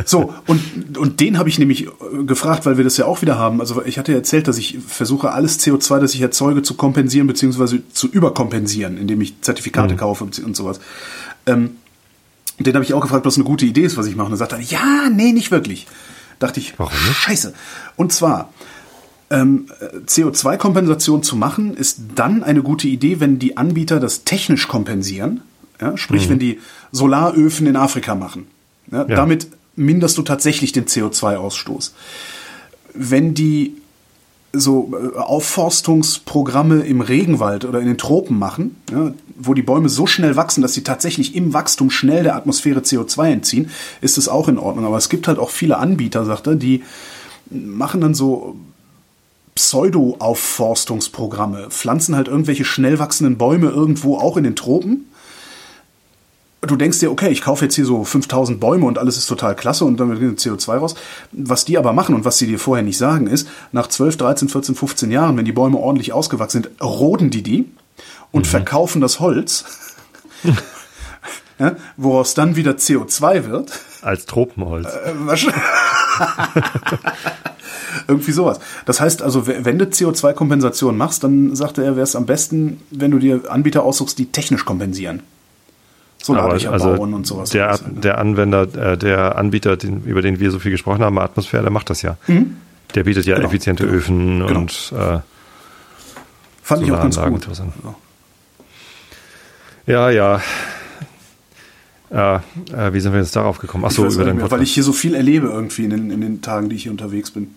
So, 0.04 0.34
und, 0.46 0.98
und 0.98 1.20
den 1.20 1.38
habe 1.38 1.48
ich 1.48 1.58
nämlich 1.58 1.86
äh, 1.86 2.24
gefragt, 2.24 2.66
weil 2.66 2.76
wir 2.76 2.84
das 2.84 2.96
ja 2.96 3.06
auch 3.06 3.22
wieder 3.22 3.38
haben. 3.38 3.60
Also 3.60 3.82
ich 3.84 3.98
hatte 3.98 4.12
ja 4.12 4.18
erzählt, 4.18 4.48
dass 4.48 4.58
ich 4.58 4.78
versuche, 4.86 5.32
alles 5.32 5.60
CO2, 5.60 5.98
das 5.98 6.14
ich 6.14 6.20
erzeuge, 6.20 6.62
zu 6.62 6.74
kompensieren 6.74 7.26
bzw. 7.26 7.80
zu 7.92 8.08
überkompensieren, 8.08 8.98
indem 8.98 9.20
ich 9.20 9.40
Zertifikate 9.40 9.96
kaufe 9.96 10.24
und 10.24 10.56
sowas. 10.56 10.80
Ähm, 11.46 11.76
den 12.58 12.74
habe 12.74 12.84
ich 12.84 12.94
auch 12.94 13.00
gefragt, 13.00 13.24
was 13.24 13.36
eine 13.36 13.44
gute 13.44 13.64
Idee 13.64 13.82
ist, 13.82 13.96
was 13.96 14.06
ich 14.06 14.16
mache. 14.16 14.26
Und 14.26 14.32
er 14.32 14.38
sagte, 14.38 14.56
er, 14.56 14.62
ja, 14.62 15.10
nee, 15.10 15.32
nicht 15.32 15.50
wirklich. 15.50 15.86
Dachte 16.38 16.60
ich, 16.60 16.78
Warum 16.78 16.92
nicht? 16.92 17.16
scheiße. 17.16 17.54
Und 17.96 18.12
zwar, 18.12 18.52
ähm, 19.30 19.66
CO2-Kompensation 20.06 21.22
zu 21.22 21.36
machen, 21.36 21.74
ist 21.74 22.00
dann 22.14 22.42
eine 22.42 22.62
gute 22.62 22.88
Idee, 22.88 23.20
wenn 23.20 23.38
die 23.38 23.56
Anbieter 23.56 24.00
das 24.00 24.24
technisch 24.24 24.68
kompensieren. 24.68 25.42
Ja, 25.82 25.96
sprich, 25.96 26.28
wenn 26.28 26.38
die 26.38 26.60
Solaröfen 26.92 27.66
in 27.66 27.74
Afrika 27.74 28.14
machen. 28.14 28.46
Ja, 28.90 29.04
Ja. 29.08 29.16
Damit 29.16 29.48
minderst 29.74 30.16
du 30.16 30.22
tatsächlich 30.22 30.70
den 30.70 30.86
CO2-Ausstoß. 30.86 31.90
Wenn 32.94 33.34
die 33.34 33.74
so 34.52 34.92
äh, 34.92 35.18
Aufforstungsprogramme 35.18 36.82
im 36.82 37.00
Regenwald 37.00 37.64
oder 37.64 37.80
in 37.80 37.86
den 37.86 37.98
Tropen 37.98 38.38
machen, 38.38 38.76
ja, 38.92 39.12
wo 39.36 39.54
die 39.54 39.62
Bäume 39.62 39.88
so 39.88 40.06
schnell 40.06 40.36
wachsen, 40.36 40.62
dass 40.62 40.74
sie 40.74 40.84
tatsächlich 40.84 41.34
im 41.34 41.52
Wachstum 41.52 41.90
schnell 41.90 42.22
der 42.22 42.36
Atmosphäre 42.36 42.80
CO2 42.80 43.32
entziehen, 43.32 43.70
ist 44.02 44.18
es 44.18 44.28
auch 44.28 44.46
in 44.48 44.58
Ordnung. 44.58 44.84
Aber 44.84 44.98
es 44.98 45.08
gibt 45.08 45.26
halt 45.26 45.40
auch 45.40 45.50
viele 45.50 45.78
Anbieter, 45.78 46.24
sagt 46.24 46.46
er, 46.46 46.54
die 46.54 46.84
machen 47.50 48.02
dann 48.02 48.14
so 48.14 48.54
Pseudo-Aufforstungsprogramme, 49.54 51.70
pflanzen 51.70 52.14
halt 52.14 52.28
irgendwelche 52.28 52.64
schnell 52.64 52.98
wachsenden 52.98 53.38
Bäume 53.38 53.68
irgendwo 53.68 54.18
auch 54.18 54.36
in 54.36 54.44
den 54.44 54.56
Tropen. 54.56 55.06
Du 56.64 56.76
denkst 56.76 57.00
dir, 57.00 57.10
okay, 57.10 57.28
ich 57.30 57.42
kaufe 57.42 57.64
jetzt 57.64 57.74
hier 57.74 57.84
so 57.84 58.04
5000 58.04 58.60
Bäume 58.60 58.86
und 58.86 58.96
alles 58.96 59.16
ist 59.16 59.26
total 59.26 59.56
klasse 59.56 59.84
und 59.84 59.98
dann 59.98 60.20
wird 60.20 60.38
CO2 60.38 60.76
raus. 60.76 60.94
Was 61.32 61.64
die 61.64 61.76
aber 61.76 61.92
machen 61.92 62.14
und 62.14 62.24
was 62.24 62.38
sie 62.38 62.46
dir 62.46 62.60
vorher 62.60 62.84
nicht 62.84 62.98
sagen 62.98 63.26
ist, 63.26 63.48
nach 63.72 63.88
12, 63.88 64.16
13, 64.16 64.48
14, 64.48 64.74
15 64.76 65.10
Jahren, 65.10 65.36
wenn 65.36 65.44
die 65.44 65.50
Bäume 65.52 65.76
ordentlich 65.78 66.12
ausgewachsen 66.12 66.62
sind, 66.62 66.80
roden 66.80 67.30
die 67.30 67.42
die 67.42 67.64
und 68.30 68.46
verkaufen 68.46 69.00
das 69.00 69.18
Holz, 69.18 69.64
ja, 71.58 71.74
woraus 71.96 72.34
dann 72.34 72.54
wieder 72.54 72.72
CO2 72.72 73.48
wird. 73.50 73.72
Als 74.02 74.26
Tropenholz. 74.26 74.86
Äh, 74.86 75.12
wahrscheinlich- 75.16 75.60
Irgendwie 78.08 78.32
sowas. 78.32 78.60
Das 78.86 79.00
heißt 79.00 79.20
also, 79.22 79.46
wenn 79.48 79.78
du 79.78 79.84
CO2-Kompensation 79.86 80.96
machst, 80.96 81.24
dann 81.24 81.54
sagte 81.56 81.82
er, 81.84 81.96
wäre 81.96 82.04
es 82.04 82.14
am 82.16 82.26
besten, 82.26 82.80
wenn 82.90 83.10
du 83.10 83.18
dir 83.18 83.50
Anbieter 83.50 83.82
aussuchst, 83.82 84.18
die 84.18 84.26
technisch 84.26 84.64
kompensieren. 84.64 85.22
Solardächer 86.22 86.72
also 86.72 86.94
bauen 86.94 87.14
und 87.14 87.26
sowas. 87.26 87.50
Der, 87.50 87.72
ne? 87.72 88.00
der 88.00 88.18
Anwender, 88.18 88.62
äh, 88.92 88.96
der 88.96 89.36
Anbieter, 89.36 89.76
den, 89.76 90.04
über 90.04 90.22
den 90.22 90.40
wir 90.40 90.50
so 90.50 90.58
viel 90.58 90.70
gesprochen 90.70 91.02
haben, 91.02 91.18
Atmosphäre, 91.18 91.62
der 91.62 91.72
macht 91.72 91.90
das 91.90 92.02
ja. 92.02 92.16
Der 92.94 93.04
bietet 93.04 93.26
ja 93.26 93.36
Genau, 93.36 93.48
effiziente 93.48 93.84
genau, 93.84 93.96
Öfen 93.96 94.46
genau. 94.46 94.60
und 94.60 94.92
äh, 94.96 95.18
Fand 96.62 96.82
ich 96.82 96.92
auch 96.92 97.02
ganz 97.02 97.20
gut. 97.20 97.48
Ja. 99.86 100.10
ja. 100.10 100.40
Äh, 102.10 102.36
äh, 102.36 102.92
wie 102.92 103.00
sind 103.00 103.12
wir 103.12 103.20
jetzt 103.20 103.34
darauf 103.34 103.58
gekommen? 103.58 103.84
Ach 103.86 103.90
so, 103.90 104.02
Ich 104.02 104.08
weiß 104.08 104.14
über 104.14 104.24
den 104.24 104.36
mehr, 104.36 104.50
weil 104.50 104.62
ich 104.62 104.72
hier 104.72 104.82
so 104.82 104.92
viel 104.92 105.14
erlebe 105.14 105.48
irgendwie 105.48 105.84
in 105.84 105.90
den, 105.90 106.10
in 106.10 106.20
den 106.20 106.42
Tagen, 106.42 106.68
die 106.68 106.76
ich 106.76 106.82
hier 106.84 106.92
unterwegs 106.92 107.30
bin. 107.30 107.54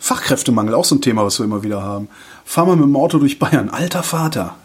Fachkräftemangel, 0.00 0.74
auch 0.74 0.84
so 0.84 0.96
ein 0.96 1.00
Thema, 1.00 1.24
was 1.24 1.38
wir 1.38 1.44
immer 1.44 1.62
wieder 1.62 1.82
haben. 1.82 2.08
Fahr 2.44 2.66
mal 2.66 2.76
mit 2.76 2.84
dem 2.84 2.96
Auto 2.96 3.18
durch 3.18 3.38
Bayern. 3.38 3.70
Alter 3.70 4.02
Vater. 4.02 4.56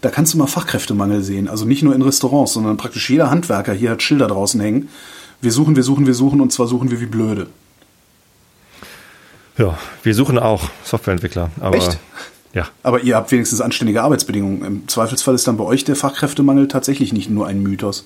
Da 0.00 0.10
kannst 0.10 0.34
du 0.34 0.38
mal 0.38 0.46
Fachkräftemangel 0.46 1.22
sehen. 1.22 1.48
Also 1.48 1.64
nicht 1.64 1.82
nur 1.82 1.94
in 1.94 2.02
Restaurants, 2.02 2.52
sondern 2.52 2.76
praktisch 2.76 3.10
jeder 3.10 3.30
Handwerker 3.30 3.72
hier 3.72 3.90
hat 3.90 4.02
Schilder 4.02 4.28
draußen 4.28 4.60
hängen. 4.60 4.88
Wir 5.40 5.52
suchen, 5.52 5.76
wir 5.76 5.82
suchen, 5.82 6.06
wir 6.06 6.14
suchen 6.14 6.40
und 6.40 6.52
zwar 6.52 6.66
suchen 6.66 6.90
wir 6.90 7.00
wie 7.00 7.06
blöde. 7.06 7.48
ja, 9.56 9.76
wir 10.02 10.14
suchen 10.14 10.38
auch 10.38 10.70
Softwareentwickler. 10.84 11.50
Aber, 11.60 11.76
Echt? 11.76 11.98
Ja. 12.54 12.68
Aber 12.82 13.02
ihr 13.02 13.16
habt 13.16 13.30
wenigstens 13.30 13.60
anständige 13.60 14.02
Arbeitsbedingungen. 14.02 14.64
Im 14.64 14.88
Zweifelsfall 14.88 15.34
ist 15.34 15.46
dann 15.46 15.56
bei 15.56 15.64
euch 15.64 15.84
der 15.84 15.96
Fachkräftemangel 15.96 16.68
tatsächlich 16.68 17.12
nicht 17.12 17.28
nur 17.28 17.46
ein 17.46 17.62
Mythos. 17.62 18.04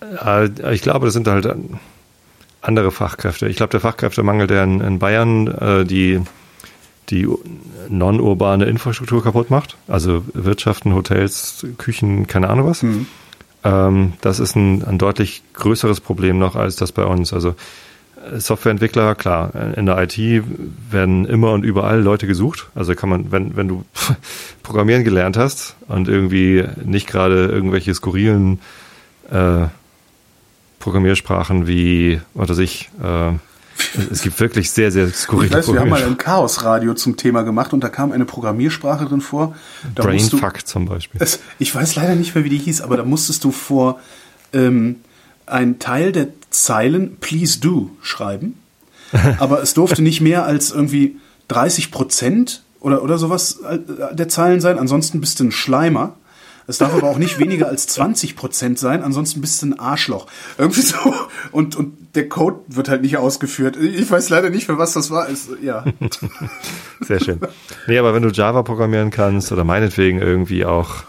Äh, 0.00 0.72
ich 0.72 0.82
glaube, 0.82 1.06
das 1.06 1.14
sind 1.14 1.26
halt 1.26 1.48
andere 2.60 2.90
Fachkräfte. 2.90 3.48
Ich 3.48 3.56
glaube, 3.56 3.70
der 3.70 3.80
Fachkräftemangel, 3.80 4.46
der 4.46 4.64
in, 4.64 4.80
in 4.80 4.98
Bayern 4.98 5.46
äh, 5.46 5.84
die, 5.84 6.20
die 7.10 7.28
non-urbane 7.88 8.64
Infrastruktur 8.66 9.22
kaputt 9.22 9.50
macht, 9.50 9.76
also 9.86 10.24
Wirtschaften, 10.34 10.94
Hotels, 10.94 11.66
Küchen, 11.78 12.26
keine 12.26 12.50
Ahnung 12.50 12.66
was, 12.66 12.84
ähm, 13.64 14.12
das 14.20 14.38
ist 14.38 14.56
ein, 14.56 14.84
ein 14.84 14.98
deutlich 14.98 15.42
größeres 15.54 16.00
Problem 16.00 16.38
noch 16.38 16.54
als 16.54 16.76
das 16.76 16.92
bei 16.92 17.04
uns. 17.04 17.32
Also 17.32 17.54
äh, 18.32 18.38
Softwareentwickler, 18.38 19.14
klar, 19.14 19.52
in 19.76 19.86
der 19.86 19.98
IT 20.02 20.18
werden 20.90 21.24
immer 21.24 21.52
und 21.52 21.64
überall 21.64 22.00
Leute 22.00 22.26
gesucht. 22.26 22.68
Also 22.74 22.94
kann 22.94 23.08
man, 23.08 23.32
wenn, 23.32 23.56
wenn 23.56 23.68
du 23.68 23.84
Programmieren 24.62 25.04
gelernt 25.04 25.36
hast 25.36 25.76
und 25.88 26.08
irgendwie 26.08 26.64
nicht 26.84 27.08
gerade 27.08 27.46
irgendwelche 27.46 27.94
skurrilen 27.94 28.60
äh, 29.30 29.66
Programmiersprachen 30.78 31.66
wie, 31.66 32.20
oder 32.34 32.54
sich, 32.54 32.90
äh, 33.02 33.32
Es 34.10 34.22
gibt 34.22 34.38
wirklich 34.40 34.70
sehr, 34.70 34.90
sehr 34.90 35.08
skurrile 35.12 35.48
ich 35.48 35.54
weiß, 35.54 35.72
Wir 35.72 35.80
haben 35.80 35.88
mal 35.88 36.02
ein 36.02 36.18
Chaos-Radio 36.18 36.94
zum 36.94 37.16
Thema 37.16 37.42
gemacht 37.42 37.72
und 37.72 37.82
da 37.82 37.88
kam 37.88 38.12
eine 38.12 38.24
Programmiersprache 38.24 39.06
drin 39.06 39.20
vor. 39.20 39.54
Da 39.94 40.02
Brainfuck 40.02 40.66
zum 40.66 40.86
Beispiel. 40.86 41.20
Es, 41.22 41.40
ich 41.58 41.74
weiß 41.74 41.94
leider 41.96 42.14
nicht 42.14 42.34
mehr, 42.34 42.44
wie 42.44 42.48
die 42.48 42.58
hieß, 42.58 42.80
aber 42.80 42.96
da 42.96 43.04
musstest 43.04 43.44
du 43.44 43.50
vor 43.50 44.00
ähm, 44.52 44.96
einen 45.46 45.78
Teil 45.78 46.12
der 46.12 46.28
Zeilen 46.50 47.16
Please 47.18 47.60
Do 47.60 47.90
schreiben. 48.02 48.54
aber 49.38 49.62
es 49.62 49.74
durfte 49.74 50.02
nicht 50.02 50.20
mehr 50.20 50.44
als 50.44 50.70
irgendwie 50.70 51.16
30 51.48 51.90
Prozent 51.90 52.62
oder, 52.80 53.02
oder 53.02 53.18
sowas 53.18 53.60
äh, 53.60 53.78
der 54.14 54.28
Zeilen 54.28 54.60
sein. 54.60 54.78
Ansonsten 54.78 55.20
bist 55.20 55.40
du 55.40 55.44
ein 55.44 55.52
Schleimer. 55.52 56.14
Es 56.68 56.76
darf 56.76 56.92
aber 56.92 57.08
auch 57.08 57.16
nicht 57.16 57.38
weniger 57.38 57.66
als 57.66 57.86
20 57.86 58.36
Prozent 58.36 58.78
sein, 58.78 59.02
ansonsten 59.02 59.40
bist 59.40 59.62
du 59.62 59.68
ein 59.68 59.78
Arschloch. 59.78 60.26
Irgendwie 60.58 60.82
so. 60.82 61.14
Und, 61.50 61.76
und 61.76 62.14
der 62.14 62.28
Code 62.28 62.60
wird 62.68 62.90
halt 62.90 63.00
nicht 63.00 63.16
ausgeführt. 63.16 63.78
Ich 63.78 64.10
weiß 64.10 64.28
leider 64.28 64.50
nicht, 64.50 64.66
für 64.66 64.76
was 64.76 64.92
das 64.92 65.10
war. 65.10 65.30
Ist, 65.30 65.48
ja. 65.62 65.86
Sehr 67.00 67.20
schön. 67.20 67.40
Nee, 67.86 67.96
aber 67.96 68.12
wenn 68.12 68.22
du 68.22 68.28
Java 68.28 68.62
programmieren 68.64 69.10
kannst 69.10 69.50
oder 69.50 69.64
meinetwegen 69.64 70.20
irgendwie 70.20 70.66
auch 70.66 71.04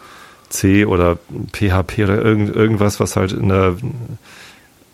C 0.47 0.85
oder 0.85 1.17
PHP 1.51 2.03
oder 2.03 2.23
irgend, 2.23 2.55
irgendwas, 2.55 3.01
was 3.01 3.17
halt 3.17 3.33
in 3.33 3.49
der, 3.49 3.75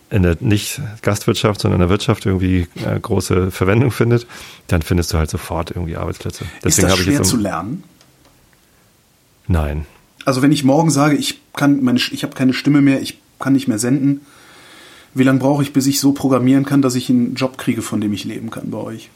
in 0.10 0.24
der 0.24 0.38
nicht 0.40 0.82
Gastwirtschaft, 1.04 1.62
sondern 1.62 1.80
in 1.80 1.88
der 1.88 1.90
Wirtschaft 1.92 2.26
irgendwie 2.26 2.68
äh, 2.84 3.00
große 3.00 3.52
Verwendung 3.52 3.92
findet, 3.92 4.26
dann 4.66 4.82
findest 4.82 5.14
du 5.14 5.20
halt 5.20 5.30
sofort 5.30 5.70
irgendwie 5.70 5.96
Arbeitsplätze. 5.96 6.46
Deswegen 6.64 6.88
ist 6.88 6.92
das 6.92 7.00
schwer 7.00 7.14
ich 7.14 7.20
jetzt 7.20 7.34
um, 7.34 7.38
zu 7.38 7.44
lernen? 7.44 7.84
Nein. 9.48 9.86
Also 10.26 10.42
wenn 10.42 10.52
ich 10.52 10.64
morgen 10.64 10.90
sage, 10.90 11.16
ich 11.16 11.40
kann 11.54 11.84
meine, 11.84 12.00
ich 12.00 12.24
habe 12.24 12.34
keine 12.34 12.54
Stimme 12.54 12.82
mehr, 12.82 13.02
ich 13.02 13.20
kann 13.40 13.54
nicht 13.54 13.68
mehr 13.68 13.80
senden, 13.80 14.22
wie 15.14 15.24
lange 15.24 15.40
brauche 15.40 15.64
ich, 15.64 15.72
bis 15.72 15.88
ich 15.88 16.00
so 16.00 16.12
programmieren 16.12 16.66
kann, 16.66 16.82
dass 16.82 16.96
ich 16.96 17.10
einen 17.10 17.36
Job 17.36 17.58
kriege, 17.58 17.82
von 17.82 18.02
dem 18.02 18.12
ich 18.12 18.26
leben 18.26 18.50
kann 18.50 18.70
bei 18.72 18.80
euch? 18.80 19.10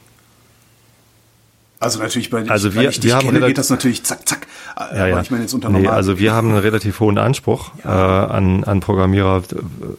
Also 1.82 2.00
natürlich 2.00 2.30
bei 2.30 2.48
also 2.50 2.74
wir, 2.74 2.90
ich 2.90 3.02
wir 3.04 3.16
haben 3.16 3.28
kenne, 3.28 3.46
geht 3.46 3.58
das 3.58 3.70
natürlich 3.70 4.04
zack 4.04 4.28
zack. 4.28 4.48
Ja, 4.78 5.08
ja. 5.08 5.22
ich 5.22 5.32
meine 5.32 5.44
jetzt 5.44 5.54
unter 5.54 5.70
nee, 5.70 5.88
also 5.88 6.20
wir 6.20 6.34
haben 6.34 6.50
einen 6.50 6.58
relativ 6.58 7.00
hohen 7.00 7.18
Anspruch 7.18 7.72
ja. 7.86 8.26
äh, 8.26 8.32
an, 8.32 8.64
an 8.66 8.82
Programmierer. 8.82 9.44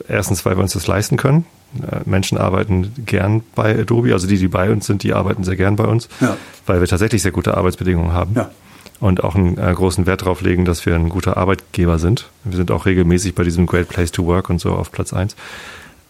Erstens, 0.07 0.45
weil 0.45 0.57
wir 0.57 0.63
uns 0.63 0.75
das 0.75 0.87
leisten 0.87 1.17
können. 1.17 1.47
Äh, 1.81 2.01
Menschen 2.05 2.37
arbeiten 2.37 2.93
gern 3.07 3.43
bei 3.55 3.79
Adobe, 3.79 4.13
also 4.13 4.27
die, 4.27 4.37
die 4.37 4.49
bei 4.49 4.71
uns 4.71 4.87
sind, 4.87 5.03
die 5.03 5.15
arbeiten 5.15 5.43
sehr 5.43 5.57
gern 5.57 5.77
bei 5.77 5.85
uns, 5.85 6.09
ja. 6.21 6.37
weil 6.67 6.81
wir 6.81 6.87
tatsächlich 6.87 7.23
sehr 7.23 7.33
gute 7.33 7.57
Arbeitsbedingungen 7.57 8.13
haben. 8.13 8.35
Ja 8.35 8.51
und 9.01 9.25
auch 9.25 9.35
einen 9.35 9.59
äh, 9.59 9.73
großen 9.75 10.07
Wert 10.07 10.23
darauf 10.23 10.43
legen, 10.43 10.65
dass 10.65 10.85
wir 10.85 10.95
ein 10.95 11.09
guter 11.09 11.37
Arbeitgeber 11.37 11.99
sind. 11.99 12.29
Wir 12.45 12.57
sind 12.57 12.71
auch 12.71 12.87
regelmäßig 12.87 13.35
bei 13.35 13.43
diesem 13.43 13.67
Great 13.67 13.89
Place 13.89 14.13
to 14.13 14.27
Work 14.27 14.51
und 14.51 14.61
so 14.61 14.73
auf 14.73 14.93
Platz 14.93 15.13
eins. 15.13 15.35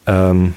Ähm, 0.06 0.54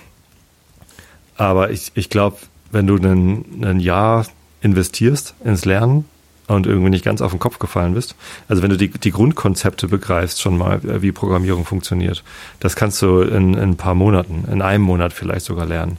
aber 1.37 1.71
ich, 1.71 1.91
ich 1.95 2.09
glaube, 2.09 2.37
wenn 2.71 2.87
du 2.87 2.97
ein, 2.97 3.63
ein 3.63 3.79
Jahr 3.79 4.25
investierst 4.61 5.35
ins 5.43 5.65
Lernen 5.65 6.05
und 6.47 6.65
irgendwie 6.65 6.89
nicht 6.89 7.05
ganz 7.05 7.21
auf 7.21 7.31
den 7.31 7.39
Kopf 7.39 7.59
gefallen 7.59 7.93
bist, 7.93 8.15
also 8.47 8.63
wenn 8.63 8.69
du 8.71 8.77
die, 8.77 8.89
die 8.89 9.11
Grundkonzepte 9.11 9.87
begreifst 9.87 10.41
schon 10.41 10.57
mal, 10.57 10.83
äh, 10.85 11.03
wie 11.03 11.11
Programmierung 11.11 11.65
funktioniert, 11.65 12.23
das 12.59 12.75
kannst 12.75 13.01
du 13.03 13.21
in, 13.21 13.53
in 13.53 13.59
ein 13.59 13.77
paar 13.77 13.95
Monaten, 13.95 14.45
in 14.51 14.63
einem 14.63 14.83
Monat 14.83 15.13
vielleicht 15.13 15.45
sogar 15.45 15.67
lernen. 15.67 15.97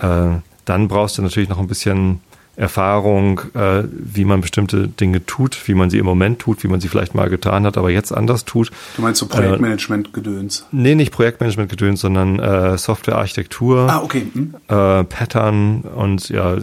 Äh, 0.00 0.38
dann 0.64 0.88
brauchst 0.88 1.18
du 1.18 1.22
natürlich 1.22 1.48
noch 1.48 1.58
ein 1.58 1.66
bisschen 1.66 2.20
Erfahrung, 2.56 3.40
äh, 3.54 3.82
wie 3.90 4.24
man 4.24 4.40
bestimmte 4.40 4.88
Dinge 4.88 5.26
tut, 5.26 5.66
wie 5.66 5.74
man 5.74 5.90
sie 5.90 5.98
im 5.98 6.06
Moment 6.06 6.38
tut, 6.38 6.62
wie 6.62 6.68
man 6.68 6.80
sie 6.80 6.88
vielleicht 6.88 7.14
mal 7.14 7.28
getan 7.28 7.64
hat, 7.66 7.76
aber 7.76 7.90
jetzt 7.90 8.12
anders 8.12 8.44
tut. 8.44 8.70
Du 8.96 9.02
meinst 9.02 9.20
so 9.20 9.26
Projektmanagement-Gedöns? 9.26 10.60
Äh, 10.60 10.64
nee, 10.72 10.94
nicht 10.94 11.12
Projektmanagement-Gedöns, 11.12 12.00
sondern 12.00 12.38
äh, 12.38 12.78
Software-Architektur, 12.78 13.88
ah, 13.90 14.02
okay. 14.02 14.26
Hm. 14.32 14.54
äh, 14.68 15.04
Pattern 15.04 15.80
und 15.80 16.28
ja, 16.28 16.56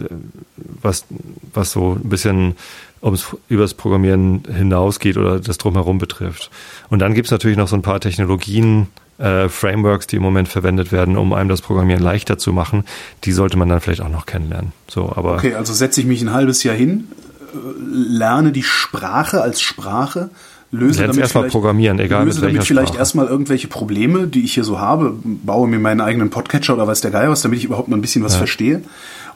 was, 0.56 1.04
was 1.52 1.72
so 1.72 1.98
ein 2.02 2.08
bisschen 2.08 2.54
ums 3.02 3.36
übers 3.48 3.74
Programmieren 3.74 4.44
hinausgeht 4.46 5.16
oder 5.16 5.40
das 5.40 5.58
drumherum 5.58 5.98
betrifft. 5.98 6.50
Und 6.88 7.00
dann 7.00 7.14
gibt's 7.14 7.30
natürlich 7.30 7.58
noch 7.58 7.68
so 7.68 7.76
ein 7.76 7.82
paar 7.82 8.00
Technologien, 8.00 8.86
äh, 9.18 9.48
Frameworks, 9.48 10.06
die 10.06 10.16
im 10.16 10.22
Moment 10.22 10.48
verwendet 10.48 10.92
werden, 10.92 11.16
um 11.16 11.32
einem 11.32 11.48
das 11.48 11.62
Programmieren 11.62 12.02
leichter 12.02 12.38
zu 12.38 12.52
machen, 12.52 12.84
die 13.24 13.32
sollte 13.32 13.56
man 13.56 13.68
dann 13.68 13.80
vielleicht 13.80 14.00
auch 14.00 14.08
noch 14.08 14.26
kennenlernen. 14.26 14.72
So, 14.88 15.12
aber 15.14 15.34
okay, 15.34 15.54
also 15.54 15.72
setze 15.72 16.00
ich 16.00 16.06
mich 16.06 16.22
ein 16.22 16.32
halbes 16.32 16.62
Jahr 16.62 16.74
hin, 16.74 17.08
äh, 17.52 17.56
lerne 17.92 18.52
die 18.52 18.62
Sprache 18.62 19.42
als 19.42 19.60
Sprache, 19.60 20.30
löse 20.72 21.02
damit 21.02 21.18
erstmal 21.18 21.48
programmieren, 21.48 21.98
egal 21.98 22.24
löse 22.24 22.40
damit 22.40 22.64
vielleicht 22.64 22.94
erstmal 22.94 23.26
irgendwelche 23.26 23.68
Probleme, 23.68 24.26
die 24.26 24.42
ich 24.42 24.54
hier 24.54 24.64
so 24.64 24.80
habe, 24.80 25.14
baue 25.22 25.68
mir 25.68 25.78
meinen 25.78 26.00
eigenen 26.00 26.30
Podcatcher 26.30 26.74
oder 26.74 26.86
weiß 26.86 27.02
der 27.02 27.10
Geier 27.10 27.30
was, 27.30 27.42
damit 27.42 27.58
ich 27.58 27.66
überhaupt 27.66 27.88
mal 27.88 27.96
ein 27.96 28.02
bisschen 28.02 28.24
was 28.24 28.32
ja. 28.32 28.38
verstehe. 28.38 28.82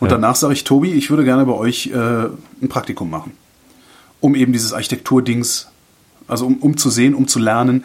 Und 0.01 0.11
ja. 0.11 0.17
danach 0.17 0.37
sage 0.37 0.55
ich, 0.55 0.65
Tobi, 0.65 0.93
ich 0.93 1.11
würde 1.11 1.25
gerne 1.25 1.45
bei 1.45 1.53
euch 1.53 1.89
äh, 1.89 1.97
ein 1.97 2.69
Praktikum 2.69 3.11
machen, 3.11 3.33
um 4.21 4.35
eben 4.35 4.53
dieses 4.53 4.73
Architekturdings, 4.73 5.69
also 6.27 6.47
um, 6.47 6.57
um 6.57 6.77
zu 6.77 6.89
sehen, 6.89 7.15
um 7.15 7.29
zu 7.29 7.39
lernen, 7.39 7.85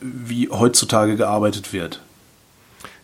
wie 0.00 0.48
heutzutage 0.48 1.16
gearbeitet 1.16 1.72
wird. 1.72 2.00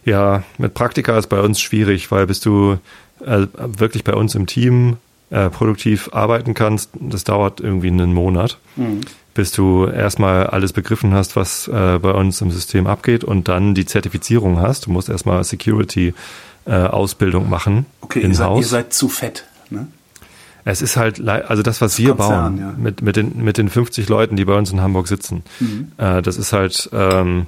Ja, 0.05 0.43
mit 0.59 0.75
Praktika 0.75 1.17
ist 1.17 1.29
bei 1.29 1.41
uns 1.41 1.61
schwierig, 1.61 2.11
weil 2.11 2.27
bis 2.27 2.41
du 2.41 2.79
äh, 3.25 3.47
wirklich 3.57 4.05
bei 4.05 4.15
uns 4.15 4.35
im 4.35 4.47
Team 4.47 4.97
äh, 5.31 5.49
produktiv 5.49 6.11
arbeiten 6.13 6.55
kannst, 6.55 6.91
das 6.95 7.25
dauert 7.25 7.61
irgendwie 7.61 7.89
einen 7.89 8.13
Monat, 8.13 8.59
mhm. 8.77 9.03
bis 9.35 9.53
du 9.53 9.87
erstmal 9.87 10.49
alles 10.49 10.73
begriffen 10.73 11.15
hast, 11.15 11.37
was 11.37 11.69
äh, 11.69 11.99
bei 11.99 12.11
uns 12.11 12.41
im 12.41 12.51
System 12.51 12.87
abgeht 12.87 13.25
und 13.25 13.49
dann 13.49 13.75
die 13.75 13.87
Zertifizierung 13.87 14.61
hast. 14.61 14.87
Du 14.87 14.91
musst 14.91 15.09
erstmal 15.09 15.43
Security 15.45 16.15
äh, 16.67 16.73
Ausbildung 16.73 17.49
machen. 17.49 17.87
Okay, 18.01 18.21
ihr 18.21 18.35
seid, 18.35 18.57
ihr 18.57 18.65
seid, 18.65 18.93
zu 18.93 19.09
fett, 19.09 19.45
ne? 19.71 19.87
Es 20.65 20.83
ist 20.83 20.97
halt, 20.97 21.27
also 21.29 21.63
das, 21.63 21.81
was 21.81 21.99
wir 21.99 22.15
Konzern, 22.15 22.57
bauen, 22.57 22.59
ja. 22.59 22.75
mit, 22.79 23.03
mit, 23.03 23.17
den, 23.17 23.43
mit 23.43 23.59
den 23.59 23.69
50 23.69 24.09
Leuten, 24.09 24.37
die 24.37 24.45
bei 24.45 24.57
uns 24.57 24.71
in 24.71 24.81
Hamburg 24.81 25.09
sitzen, 25.09 25.43
mhm. 25.59 25.93
äh, 25.97 26.23
das 26.23 26.37
ist 26.37 26.53
halt 26.53 26.89
ähm, 26.93 27.47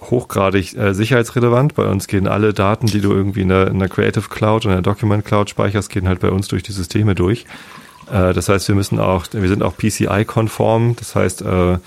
hochgradig 0.00 0.76
äh, 0.76 0.94
sicherheitsrelevant. 0.94 1.74
Bei 1.74 1.86
uns 1.86 2.06
gehen 2.06 2.26
alle 2.26 2.54
Daten, 2.54 2.86
die 2.86 3.00
du 3.00 3.12
irgendwie 3.12 3.42
in 3.42 3.48
der, 3.48 3.68
in 3.68 3.78
der 3.78 3.88
Creative 3.88 4.28
Cloud 4.28 4.64
und 4.64 4.72
in 4.72 4.76
der 4.76 4.82
Document 4.82 5.24
Cloud 5.24 5.50
speicherst, 5.50 5.90
gehen 5.90 6.08
halt 6.08 6.20
bei 6.20 6.30
uns 6.30 6.48
durch 6.48 6.62
die 6.62 6.72
Systeme 6.72 7.14
durch. 7.14 7.44
Äh, 8.10 8.32
das 8.32 8.48
heißt, 8.48 8.68
wir 8.68 8.74
müssen 8.74 8.98
auch, 8.98 9.26
wir 9.32 9.48
sind 9.48 9.62
auch 9.62 9.76
PCI-konform. 9.76 10.96
Das 10.96 11.14
heißt, 11.14 11.42
äh, 11.42 11.78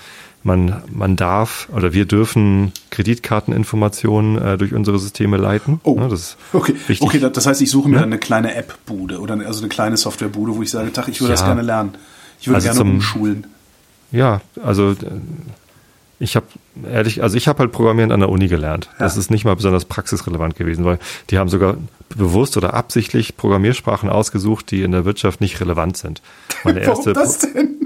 man, 0.44 0.82
man 0.90 1.16
darf 1.16 1.68
oder 1.74 1.92
wir 1.92 2.04
dürfen 2.04 2.72
Kreditkarteninformationen 2.90 4.38
äh, 4.38 4.58
durch 4.58 4.74
unsere 4.74 4.98
Systeme 4.98 5.36
leiten. 5.36 5.80
Oh, 5.84 5.96
ja, 5.98 6.08
das 6.08 6.20
ist 6.20 6.36
okay. 6.52 6.74
Wichtig. 6.86 7.02
Okay, 7.02 7.30
das 7.32 7.46
heißt, 7.46 7.62
ich 7.62 7.70
suche 7.70 7.88
mir 7.88 7.96
ja? 7.96 8.02
eine 8.02 8.18
kleine 8.18 8.54
App-Bude 8.54 9.20
oder 9.20 9.38
also 9.46 9.60
eine 9.60 9.68
kleine 9.68 9.96
Software-Bude, 9.96 10.56
wo 10.56 10.62
ich 10.62 10.70
sage, 10.70 10.92
Tag, 10.92 11.08
ich 11.08 11.20
würde 11.20 11.34
ja. 11.34 11.36
das 11.36 11.44
gerne 11.44 11.62
lernen. 11.62 11.94
Ich 12.40 12.48
würde 12.48 12.56
also 12.56 12.66
gerne 12.66 12.78
zum, 12.78 12.90
umschulen. 12.90 13.46
Ja, 14.10 14.40
also 14.62 14.90
äh, 14.90 14.96
ich 16.18 16.36
habe 16.36 16.46
ehrlich, 16.88 17.22
also 17.22 17.36
ich 17.36 17.48
habe 17.48 17.58
halt 17.60 17.72
Programmieren 17.72 18.12
an 18.12 18.20
der 18.20 18.28
Uni 18.28 18.46
gelernt. 18.46 18.88
Das 18.98 19.16
ist 19.16 19.30
nicht 19.30 19.44
mal 19.44 19.56
besonders 19.56 19.84
praxisrelevant 19.84 20.54
gewesen, 20.54 20.84
weil 20.84 21.00
die 21.30 21.38
haben 21.38 21.48
sogar 21.48 21.76
bewusst 22.16 22.56
oder 22.56 22.74
absichtlich 22.74 23.36
Programmiersprachen 23.36 24.08
ausgesucht, 24.08 24.70
die 24.70 24.82
in 24.82 24.92
der 24.92 25.04
Wirtschaft 25.04 25.40
nicht 25.40 25.60
relevant 25.60 25.96
sind. 25.96 26.22
Meine 26.62 26.80
erste 26.84 27.14
Warum 27.16 27.28
das 27.28 27.38
denn? 27.38 27.81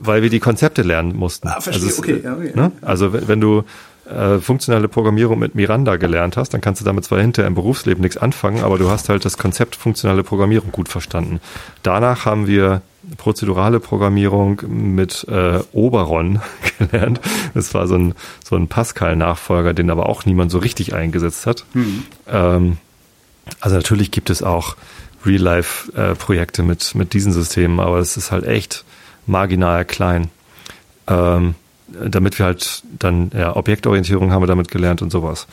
Weil 0.00 0.22
wir 0.22 0.30
die 0.30 0.40
Konzepte 0.40 0.82
lernen 0.82 1.16
mussten. 1.16 1.48
Ah, 1.48 1.60
verstehe, 1.60 1.88
also, 1.88 2.02
okay. 2.02 2.20
Ja, 2.22 2.34
okay. 2.34 2.52
Ne? 2.54 2.72
Also 2.80 3.12
wenn, 3.12 3.40
du 3.40 3.64
äh, 4.08 4.38
funktionale 4.38 4.88
Programmierung 4.88 5.38
mit 5.38 5.54
Miranda 5.54 5.96
gelernt 5.96 6.36
hast, 6.36 6.54
dann 6.54 6.60
kannst 6.60 6.80
du 6.80 6.84
damit 6.84 7.04
zwar 7.04 7.20
hinterher 7.20 7.48
im 7.48 7.54
Berufsleben 7.54 8.00
nichts 8.00 8.16
anfangen, 8.16 8.62
aber 8.62 8.78
du 8.78 8.90
hast 8.90 9.08
halt 9.08 9.24
das 9.24 9.36
Konzept 9.36 9.76
funktionale 9.76 10.22
Programmierung 10.22 10.72
gut 10.72 10.88
verstanden. 10.88 11.40
Danach 11.82 12.24
haben 12.24 12.46
wir 12.46 12.82
prozedurale 13.16 13.80
Programmierung 13.80 14.62
mit 14.68 15.26
äh, 15.28 15.60
Oberon 15.72 16.40
gelernt. 16.78 17.20
Das 17.54 17.74
war 17.74 17.86
so 17.86 17.96
ein, 17.96 18.14
so 18.44 18.56
ein 18.56 18.68
Pascal-Nachfolger, 18.68 19.74
den 19.74 19.90
aber 19.90 20.08
auch 20.08 20.24
niemand 20.24 20.50
so 20.50 20.58
richtig 20.58 20.94
eingesetzt 20.94 21.46
hat. 21.46 21.64
Mhm. 21.74 22.04
Ähm, 22.28 22.76
also 23.60 23.76
natürlich 23.76 24.10
gibt 24.10 24.30
es 24.30 24.42
auch 24.42 24.76
Real-Life-Projekte 25.24 26.62
äh, 26.62 26.64
mit, 26.64 26.94
mit 26.94 27.12
diesen 27.12 27.32
Systemen, 27.32 27.80
aber 27.80 27.98
es 27.98 28.16
ist 28.16 28.30
halt 28.30 28.46
echt 28.46 28.84
marginal 29.28 29.84
klein. 29.84 30.30
Ähm, 31.06 31.54
damit 31.88 32.38
wir 32.38 32.46
halt 32.46 32.82
dann, 32.98 33.30
ja, 33.34 33.56
Objektorientierung 33.56 34.32
haben 34.32 34.42
wir 34.42 34.46
damit 34.46 34.70
gelernt 34.70 35.00
und 35.00 35.10
sowas. 35.10 35.46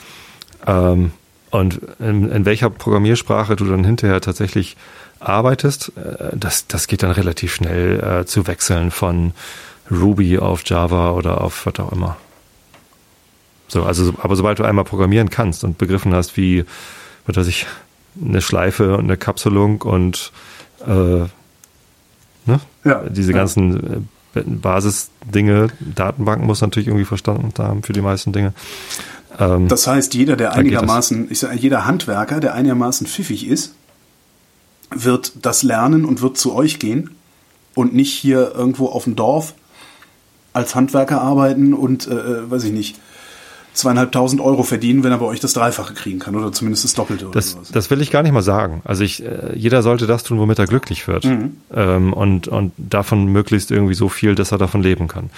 Ähm, 0.66 1.12
und 1.50 1.80
in, 1.98 2.30
in 2.30 2.44
welcher 2.44 2.70
Programmiersprache 2.70 3.56
du 3.56 3.64
dann 3.64 3.84
hinterher 3.84 4.20
tatsächlich 4.20 4.76
arbeitest, 5.20 5.92
äh, 5.96 6.36
das, 6.36 6.66
das 6.66 6.88
geht 6.88 7.02
dann 7.02 7.10
relativ 7.10 7.54
schnell 7.54 8.00
äh, 8.00 8.26
zu 8.26 8.46
wechseln 8.46 8.90
von 8.90 9.32
Ruby 9.90 10.38
auf 10.38 10.62
Java 10.66 11.12
oder 11.12 11.40
auf 11.40 11.66
was 11.66 11.78
auch 11.78 11.92
immer. 11.92 12.16
So, 13.68 13.84
also, 13.84 14.12
aber 14.22 14.36
sobald 14.36 14.58
du 14.58 14.64
einmal 14.64 14.84
programmieren 14.84 15.30
kannst 15.30 15.64
und 15.64 15.78
begriffen 15.78 16.14
hast, 16.14 16.36
wie, 16.36 16.64
was 17.26 17.36
weiß 17.36 17.46
ich, 17.46 17.66
eine 18.22 18.40
Schleife 18.40 18.96
und 18.96 19.04
eine 19.04 19.16
Kapselung 19.16 19.82
und 19.82 20.32
äh, 20.86 21.26
Ne? 22.46 22.60
Ja, 22.84 23.02
Diese 23.08 23.32
ganzen 23.32 24.04
äh, 24.34 24.40
Basisdinge, 24.44 25.68
Datenbanken 25.80 26.46
muss 26.46 26.60
natürlich 26.60 26.88
irgendwie 26.88 27.04
verstanden 27.04 27.52
haben 27.58 27.82
für 27.82 27.92
die 27.92 28.00
meisten 28.02 28.32
Dinge. 28.32 28.52
Ähm, 29.38 29.68
das 29.68 29.86
heißt, 29.86 30.14
jeder, 30.14 30.36
der 30.36 30.52
einigermaßen, 30.52 31.30
ich 31.30 31.38
sage, 31.38 31.56
jeder 31.56 31.86
Handwerker, 31.86 32.40
der 32.40 32.54
einigermaßen 32.54 33.06
pfiffig 33.06 33.46
ist, 33.46 33.74
wird 34.94 35.32
das 35.42 35.62
lernen 35.62 36.04
und 36.04 36.22
wird 36.22 36.38
zu 36.38 36.54
euch 36.54 36.78
gehen 36.78 37.10
und 37.74 37.94
nicht 37.94 38.12
hier 38.12 38.52
irgendwo 38.54 38.86
auf 38.86 39.04
dem 39.04 39.16
Dorf 39.16 39.54
als 40.52 40.74
Handwerker 40.74 41.20
arbeiten 41.20 41.74
und, 41.74 42.06
äh, 42.06 42.14
äh 42.14 42.50
weiß 42.50 42.64
ich 42.64 42.72
nicht, 42.72 42.98
zweieinhalbtausend 43.76 44.40
Euro 44.40 44.62
verdienen, 44.62 45.04
wenn 45.04 45.12
er 45.12 45.18
bei 45.18 45.26
euch 45.26 45.40
das 45.40 45.52
Dreifache 45.52 45.94
kriegen 45.94 46.18
kann 46.18 46.34
oder 46.34 46.52
zumindest 46.52 46.84
das 46.84 46.94
Doppelte. 46.94 47.28
Das, 47.32 47.54
oder 47.54 47.64
das 47.72 47.90
will 47.90 48.00
ich 48.00 48.10
gar 48.10 48.22
nicht 48.22 48.32
mal 48.32 48.42
sagen. 48.42 48.80
Also 48.84 49.04
ich, 49.04 49.24
äh, 49.24 49.54
jeder 49.54 49.82
sollte 49.82 50.06
das 50.06 50.22
tun, 50.22 50.38
womit 50.38 50.58
er 50.58 50.66
glücklich 50.66 51.06
wird 51.06 51.24
mhm. 51.24 51.56
ähm, 51.74 52.12
und 52.12 52.48
und 52.48 52.72
davon 52.76 53.26
möglichst 53.26 53.70
irgendwie 53.70 53.94
so 53.94 54.08
viel, 54.08 54.34
dass 54.34 54.52
er 54.52 54.58
davon 54.58 54.82
leben 54.82 55.08
kann. 55.08 55.30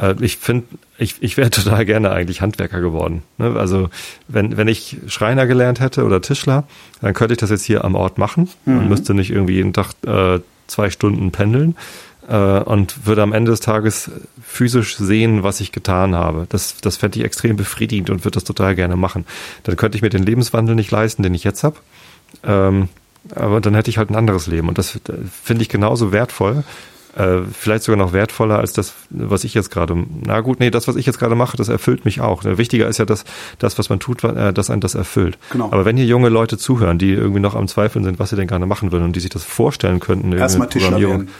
Äh, 0.00 0.14
ich 0.20 0.36
finde, 0.36 0.66
ich, 0.98 1.16
ich 1.20 1.36
wäre 1.36 1.50
total 1.50 1.84
gerne 1.84 2.10
eigentlich 2.12 2.40
Handwerker 2.40 2.80
geworden. 2.80 3.22
Ne? 3.38 3.56
Also 3.56 3.90
wenn 4.28 4.56
wenn 4.56 4.68
ich 4.68 4.98
Schreiner 5.06 5.46
gelernt 5.46 5.80
hätte 5.80 6.04
oder 6.04 6.20
Tischler, 6.20 6.64
dann 7.00 7.14
könnte 7.14 7.34
ich 7.34 7.40
das 7.40 7.50
jetzt 7.50 7.64
hier 7.64 7.84
am 7.84 7.94
Ort 7.94 8.18
machen 8.18 8.48
mhm. 8.64 8.78
und 8.78 8.88
müsste 8.88 9.14
nicht 9.14 9.30
irgendwie 9.30 9.54
jeden 9.54 9.72
Tag 9.72 9.92
äh, 10.06 10.40
zwei 10.66 10.90
Stunden 10.90 11.32
pendeln 11.32 11.76
und 12.28 13.06
würde 13.06 13.22
am 13.22 13.32
Ende 13.32 13.50
des 13.50 13.60
Tages 13.60 14.10
physisch 14.42 14.96
sehen, 14.96 15.42
was 15.42 15.60
ich 15.60 15.72
getan 15.72 16.14
habe. 16.14 16.46
Das, 16.48 16.76
das 16.80 16.96
fände 16.96 17.18
ich 17.18 17.24
extrem 17.24 17.56
befriedigend 17.56 18.10
und 18.10 18.24
würde 18.24 18.34
das 18.34 18.44
total 18.44 18.74
gerne 18.74 18.96
machen. 18.96 19.26
Dann 19.64 19.76
könnte 19.76 19.96
ich 19.96 20.02
mir 20.02 20.10
den 20.10 20.22
Lebenswandel 20.22 20.74
nicht 20.74 20.90
leisten, 20.90 21.22
den 21.22 21.34
ich 21.34 21.44
jetzt 21.44 21.64
habe. 21.64 21.76
Ähm, 22.44 22.88
aber 23.34 23.60
dann 23.60 23.74
hätte 23.74 23.90
ich 23.90 23.98
halt 23.98 24.10
ein 24.10 24.16
anderes 24.16 24.46
Leben. 24.46 24.68
Und 24.68 24.78
das 24.78 24.98
finde 25.42 25.62
ich 25.62 25.68
genauso 25.68 26.12
wertvoll. 26.12 26.64
Äh, 27.16 27.40
vielleicht 27.52 27.82
sogar 27.82 27.98
noch 27.98 28.12
wertvoller 28.12 28.58
als 28.58 28.72
das, 28.72 28.94
was 29.10 29.42
ich 29.42 29.54
jetzt 29.54 29.70
gerade. 29.70 29.96
Na 30.24 30.40
gut, 30.40 30.60
nee, 30.60 30.70
das, 30.70 30.86
was 30.86 30.94
ich 30.94 31.06
jetzt 31.06 31.18
gerade 31.18 31.34
mache, 31.34 31.56
das 31.56 31.68
erfüllt 31.68 32.04
mich 32.04 32.20
auch. 32.20 32.44
Wichtiger 32.44 32.86
ist 32.88 32.98
ja 32.98 33.04
das, 33.04 33.24
das 33.58 33.78
was 33.78 33.88
man 33.88 33.98
tut, 33.98 34.22
äh, 34.22 34.52
dass 34.52 34.70
einen 34.70 34.80
das 34.80 34.94
erfüllt. 34.94 35.36
Genau. 35.50 35.66
Aber 35.66 35.84
wenn 35.84 35.96
hier 35.96 36.06
junge 36.06 36.28
Leute 36.28 36.56
zuhören, 36.56 36.98
die 36.98 37.10
irgendwie 37.10 37.40
noch 37.40 37.56
am 37.56 37.66
Zweifeln 37.66 38.04
sind, 38.04 38.20
was 38.20 38.30
sie 38.30 38.36
denn 38.36 38.46
gerne 38.46 38.66
machen 38.66 38.92
würden 38.92 39.04
und 39.04 39.16
die 39.16 39.20
sich 39.20 39.30
das 39.30 39.44
vorstellen 39.44 39.98
könnten, 39.98 40.32
Erstmal 40.32 40.68
Programmierung. 40.68 41.18
Werden. 41.18 41.30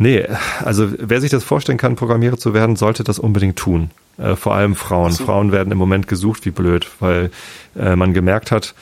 Nee, 0.00 0.26
also 0.64 0.88
wer 0.96 1.20
sich 1.20 1.30
das 1.30 1.44
vorstellen 1.44 1.76
kann, 1.76 1.94
Programmierer 1.94 2.38
zu 2.38 2.54
werden, 2.54 2.74
sollte 2.74 3.04
das 3.04 3.18
unbedingt 3.18 3.58
tun. 3.58 3.90
Äh, 4.16 4.34
vor 4.34 4.54
allem 4.54 4.74
Frauen. 4.74 5.12
So. 5.12 5.26
Frauen 5.26 5.52
werden 5.52 5.70
im 5.70 5.76
Moment 5.76 6.08
gesucht 6.08 6.46
wie 6.46 6.50
blöd, 6.50 6.88
weil 7.00 7.30
äh, 7.76 7.96
man 7.96 8.14
gemerkt 8.14 8.50
hat, 8.50 8.74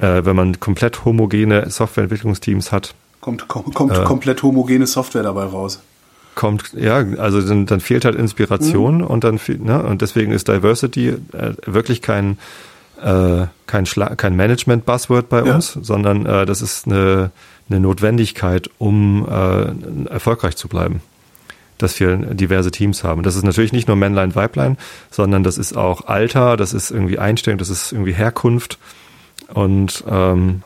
äh, 0.00 0.24
wenn 0.24 0.34
man 0.34 0.58
komplett 0.58 1.04
homogene 1.04 1.70
Softwareentwicklungsteams 1.70 2.72
hat. 2.72 2.96
Kommt, 3.20 3.46
kom 3.46 3.72
kommt 3.72 3.96
äh, 3.96 4.02
komplett 4.02 4.42
homogene 4.42 4.88
Software 4.88 5.22
dabei 5.22 5.44
raus. 5.44 5.80
Kommt, 6.34 6.72
ja, 6.72 6.96
also 7.18 7.40
dann, 7.40 7.66
dann 7.66 7.78
fehlt 7.78 8.04
halt 8.04 8.16
Inspiration 8.16 8.96
mhm. 8.96 9.04
und 9.04 9.22
dann, 9.22 9.38
ne, 9.46 9.80
und 9.80 10.02
deswegen 10.02 10.32
ist 10.32 10.48
Diversity 10.48 11.10
äh, 11.10 11.52
wirklich 11.66 12.02
kein, 12.02 12.36
äh, 13.00 13.46
kein, 13.68 13.86
Schla 13.86 14.16
kein 14.16 14.34
Management-Buzzword 14.34 15.28
bei 15.28 15.44
ja. 15.44 15.54
uns, 15.54 15.78
sondern 15.80 16.26
äh, 16.26 16.46
das 16.46 16.62
ist 16.62 16.88
eine, 16.88 17.30
eine 17.68 17.80
Notwendigkeit, 17.80 18.70
um 18.78 19.26
äh, 19.28 20.08
erfolgreich 20.08 20.56
zu 20.56 20.68
bleiben. 20.68 21.00
Dass 21.78 21.98
wir 21.98 22.16
diverse 22.16 22.70
Teams 22.70 23.02
haben. 23.02 23.22
Das 23.22 23.34
ist 23.34 23.42
natürlich 23.42 23.72
nicht 23.72 23.88
nur 23.88 23.96
Männlein, 23.96 24.34
Weiblein, 24.34 24.78
sondern 25.10 25.42
das 25.42 25.58
ist 25.58 25.76
auch 25.76 26.06
Alter, 26.06 26.56
das 26.56 26.72
ist 26.72 26.90
irgendwie 26.90 27.18
Einstellung, 27.18 27.58
das 27.58 27.68
ist 27.68 27.92
irgendwie 27.92 28.12
Herkunft 28.12 28.78
und 29.52 30.04
ähm, 30.08 30.62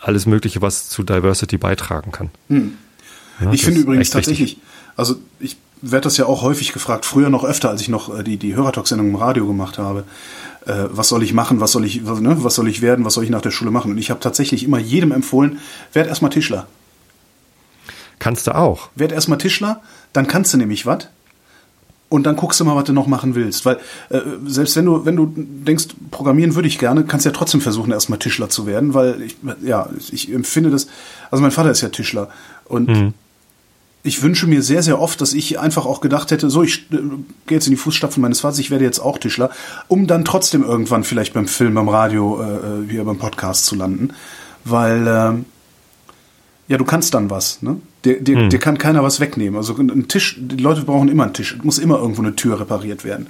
alles 0.00 0.26
Mögliche, 0.26 0.62
was 0.62 0.88
zu 0.88 1.02
Diversity 1.02 1.58
beitragen 1.58 2.10
kann. 2.10 2.30
Hm. 2.48 2.78
Ja, 3.40 3.52
ich 3.52 3.64
finde 3.64 3.80
übrigens 3.80 4.10
tatsächlich, 4.10 4.56
wichtig. 4.56 4.62
also 4.96 5.16
ich 5.40 5.56
werde 5.82 6.04
das 6.04 6.16
ja 6.16 6.26
auch 6.26 6.42
häufig 6.42 6.72
gefragt, 6.72 7.04
früher 7.04 7.30
noch 7.30 7.44
öfter, 7.44 7.68
als 7.68 7.82
ich 7.82 7.88
noch 7.88 8.16
äh, 8.16 8.24
die, 8.24 8.36
die 8.36 8.54
Hörertalk-Sendung 8.54 9.08
im 9.08 9.16
Radio 9.16 9.46
gemacht 9.46 9.78
habe 9.78 10.04
äh, 10.66 10.84
was 10.90 11.08
soll 11.08 11.22
ich 11.22 11.32
machen, 11.32 11.60
was 11.60 11.72
soll 11.72 11.84
ich, 11.84 12.06
was, 12.06 12.20
ne, 12.20 12.36
was 12.42 12.54
soll 12.54 12.68
ich 12.68 12.82
werden, 12.82 13.04
was 13.04 13.14
soll 13.14 13.24
ich 13.24 13.30
nach 13.30 13.42
der 13.42 13.50
Schule 13.50 13.70
machen. 13.70 13.90
Und 13.92 13.98
ich 13.98 14.10
habe 14.10 14.20
tatsächlich 14.20 14.64
immer 14.64 14.78
jedem 14.78 15.12
empfohlen, 15.12 15.58
werd 15.92 16.08
erstmal 16.08 16.30
Tischler. 16.30 16.66
Kannst 18.18 18.46
du 18.46 18.54
auch. 18.54 18.90
Werd 18.94 19.12
erstmal 19.12 19.38
Tischler, 19.38 19.80
dann 20.12 20.26
kannst 20.26 20.52
du 20.52 20.58
nämlich 20.58 20.86
was. 20.86 21.08
Und 22.10 22.24
dann 22.24 22.36
guckst 22.36 22.58
du 22.58 22.64
mal, 22.64 22.74
was 22.74 22.84
du 22.84 22.94
noch 22.94 23.06
machen 23.06 23.34
willst. 23.34 23.66
Weil 23.66 23.76
äh, 24.08 24.20
selbst 24.46 24.74
wenn 24.76 24.86
du, 24.86 25.04
wenn 25.04 25.14
du 25.14 25.32
denkst, 25.36 25.88
programmieren 26.10 26.54
würde 26.54 26.66
ich 26.66 26.78
gerne, 26.78 27.04
kannst 27.04 27.26
du 27.26 27.30
ja 27.30 27.34
trotzdem 27.34 27.60
versuchen, 27.60 27.92
erstmal 27.92 28.18
Tischler 28.18 28.48
zu 28.48 28.66
werden, 28.66 28.94
weil 28.94 29.20
ich, 29.20 29.36
ja, 29.62 29.90
ich 30.10 30.32
empfinde 30.32 30.70
das, 30.70 30.88
also 31.30 31.42
mein 31.42 31.50
Vater 31.50 31.70
ist 31.70 31.82
ja 31.82 31.90
Tischler. 31.90 32.30
Und 32.64 32.88
mhm 32.88 33.14
ich 34.02 34.22
wünsche 34.22 34.46
mir 34.46 34.62
sehr, 34.62 34.82
sehr 34.82 35.00
oft, 35.00 35.20
dass 35.20 35.34
ich 35.34 35.58
einfach 35.58 35.86
auch 35.86 36.00
gedacht 36.00 36.30
hätte, 36.30 36.50
so, 36.50 36.62
ich 36.62 36.86
äh, 36.92 36.96
gehe 37.46 37.56
jetzt 37.56 37.66
in 37.66 37.72
die 37.72 37.76
Fußstapfen 37.76 38.20
meines 38.20 38.40
Vaters, 38.40 38.58
ich 38.58 38.70
werde 38.70 38.84
jetzt 38.84 39.00
auch 39.00 39.18
Tischler, 39.18 39.50
um 39.88 40.06
dann 40.06 40.24
trotzdem 40.24 40.62
irgendwann 40.62 41.04
vielleicht 41.04 41.34
beim 41.34 41.48
Film, 41.48 41.74
beim 41.74 41.88
Radio, 41.88 42.40
äh, 42.40 42.44
äh 42.44 42.88
hier 42.88 43.04
beim 43.04 43.18
Podcast 43.18 43.66
zu 43.66 43.74
landen. 43.74 44.14
Weil, 44.64 45.06
äh, 45.06 45.32
ja, 46.68 46.76
du 46.76 46.84
kannst 46.84 47.14
dann 47.14 47.30
was, 47.30 47.62
ne? 47.62 47.80
Dir, 48.04 48.20
dir, 48.20 48.42
hm. 48.42 48.50
dir 48.50 48.58
kann 48.60 48.78
keiner 48.78 49.02
was 49.02 49.18
wegnehmen. 49.18 49.56
Also 49.56 49.74
ein 49.76 50.06
Tisch, 50.06 50.36
die 50.38 50.62
Leute 50.62 50.82
brauchen 50.82 51.08
immer 51.08 51.24
einen 51.24 51.32
Tisch, 51.32 51.58
muss 51.62 51.78
immer 51.78 51.98
irgendwo 51.98 52.22
eine 52.22 52.36
Tür 52.36 52.60
repariert 52.60 53.04
werden. 53.04 53.26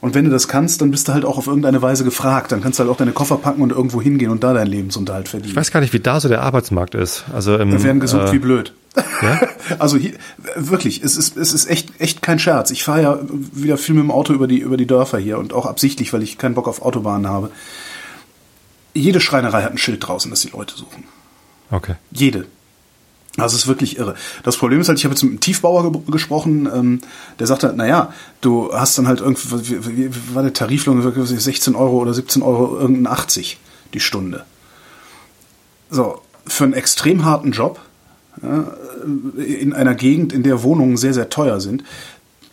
Und 0.00 0.14
wenn 0.14 0.24
du 0.24 0.30
das 0.30 0.48
kannst, 0.48 0.80
dann 0.80 0.90
bist 0.90 1.08
du 1.08 1.12
halt 1.12 1.24
auch 1.24 1.36
auf 1.36 1.46
irgendeine 1.46 1.82
Weise 1.82 2.04
gefragt. 2.04 2.52
Dann 2.52 2.62
kannst 2.62 2.78
du 2.78 2.84
halt 2.84 2.90
auch 2.90 2.96
deine 2.96 3.12
Koffer 3.12 3.36
packen 3.36 3.60
und 3.60 3.70
irgendwo 3.70 4.00
hingehen 4.00 4.30
und 4.30 4.42
da 4.42 4.54
deinen 4.54 4.68
Lebensunterhalt 4.68 5.28
verdienen. 5.28 5.50
Ich 5.50 5.56
weiß 5.56 5.70
gar 5.70 5.80
nicht, 5.80 5.92
wie 5.92 6.00
da 6.00 6.20
so 6.20 6.28
der 6.28 6.42
Arbeitsmarkt 6.42 6.94
ist. 6.94 7.24
Also 7.34 7.56
im, 7.56 7.70
Wir 7.72 7.82
werden 7.82 8.00
gesucht 8.00 8.28
äh, 8.28 8.32
wie 8.32 8.38
blöd. 8.38 8.72
Ja? 9.22 9.40
also 9.78 9.98
hier, 9.98 10.12
wirklich, 10.56 11.02
es 11.02 11.16
ist, 11.16 11.36
es 11.36 11.52
ist 11.52 11.68
echt, 11.68 12.00
echt 12.00 12.22
kein 12.22 12.38
Scherz. 12.38 12.70
Ich 12.70 12.82
fahre 12.82 13.02
ja 13.02 13.18
wieder 13.52 13.76
viel 13.76 13.94
mit 13.94 14.04
dem 14.04 14.10
Auto 14.10 14.32
über 14.32 14.46
die, 14.46 14.58
über 14.58 14.78
die 14.78 14.86
Dörfer 14.86 15.18
hier 15.18 15.38
und 15.38 15.52
auch 15.52 15.66
absichtlich, 15.66 16.12
weil 16.14 16.22
ich 16.22 16.38
keinen 16.38 16.54
Bock 16.54 16.66
auf 16.66 16.80
Autobahnen 16.80 17.28
habe. 17.28 17.50
Jede 18.94 19.20
Schreinerei 19.20 19.62
hat 19.62 19.72
ein 19.72 19.78
Schild 19.78 20.06
draußen, 20.06 20.30
dass 20.30 20.40
die 20.40 20.50
Leute 20.50 20.76
suchen. 20.76 21.04
Okay. 21.70 21.94
Jede. 22.10 22.46
Das 23.36 23.54
ist 23.54 23.66
wirklich 23.66 23.96
irre. 23.96 24.16
Das 24.42 24.56
Problem 24.56 24.80
ist 24.80 24.88
halt, 24.88 24.98
ich 24.98 25.04
habe 25.04 25.14
jetzt 25.14 25.22
mit 25.22 25.30
einem 25.30 25.40
Tiefbauer 25.40 25.90
ge 25.90 26.00
gesprochen, 26.10 26.68
ähm, 26.72 27.00
der 27.38 27.46
sagte 27.46 27.68
halt, 27.68 27.76
naja, 27.76 28.12
du 28.40 28.72
hast 28.72 28.98
dann 28.98 29.06
halt 29.06 29.20
irgendwie, 29.20 29.86
wie, 29.96 30.14
wie 30.14 30.34
war 30.34 30.42
der 30.42 30.52
Tariflohn, 30.52 31.00
16 31.00 31.74
Euro 31.74 31.98
oder 31.98 32.12
17 32.12 32.42
Euro, 32.42 32.78
irgendein 32.78 33.06
80 33.06 33.58
die 33.94 34.00
Stunde. 34.00 34.44
So, 35.90 36.20
für 36.46 36.64
einen 36.64 36.72
extrem 36.72 37.24
harten 37.24 37.52
Job, 37.52 37.80
ja, 38.42 38.72
in 39.36 39.72
einer 39.72 39.94
Gegend, 39.94 40.32
in 40.32 40.42
der 40.42 40.62
Wohnungen 40.62 40.96
sehr, 40.96 41.14
sehr 41.14 41.30
teuer 41.30 41.60
sind, 41.60 41.84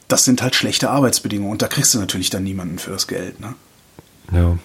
das 0.07 0.25
sind 0.25 0.41
halt 0.41 0.55
schlechte 0.55 0.89
Arbeitsbedingungen 0.89 1.51
und 1.51 1.61
da 1.61 1.67
kriegst 1.67 1.93
du 1.93 1.99
natürlich 1.99 2.29
dann 2.29 2.43
niemanden 2.43 2.79
für 2.79 2.91
das 2.91 3.07
Geld. 3.07 3.39
Ne? 3.39 3.55
Ja. 4.31 4.57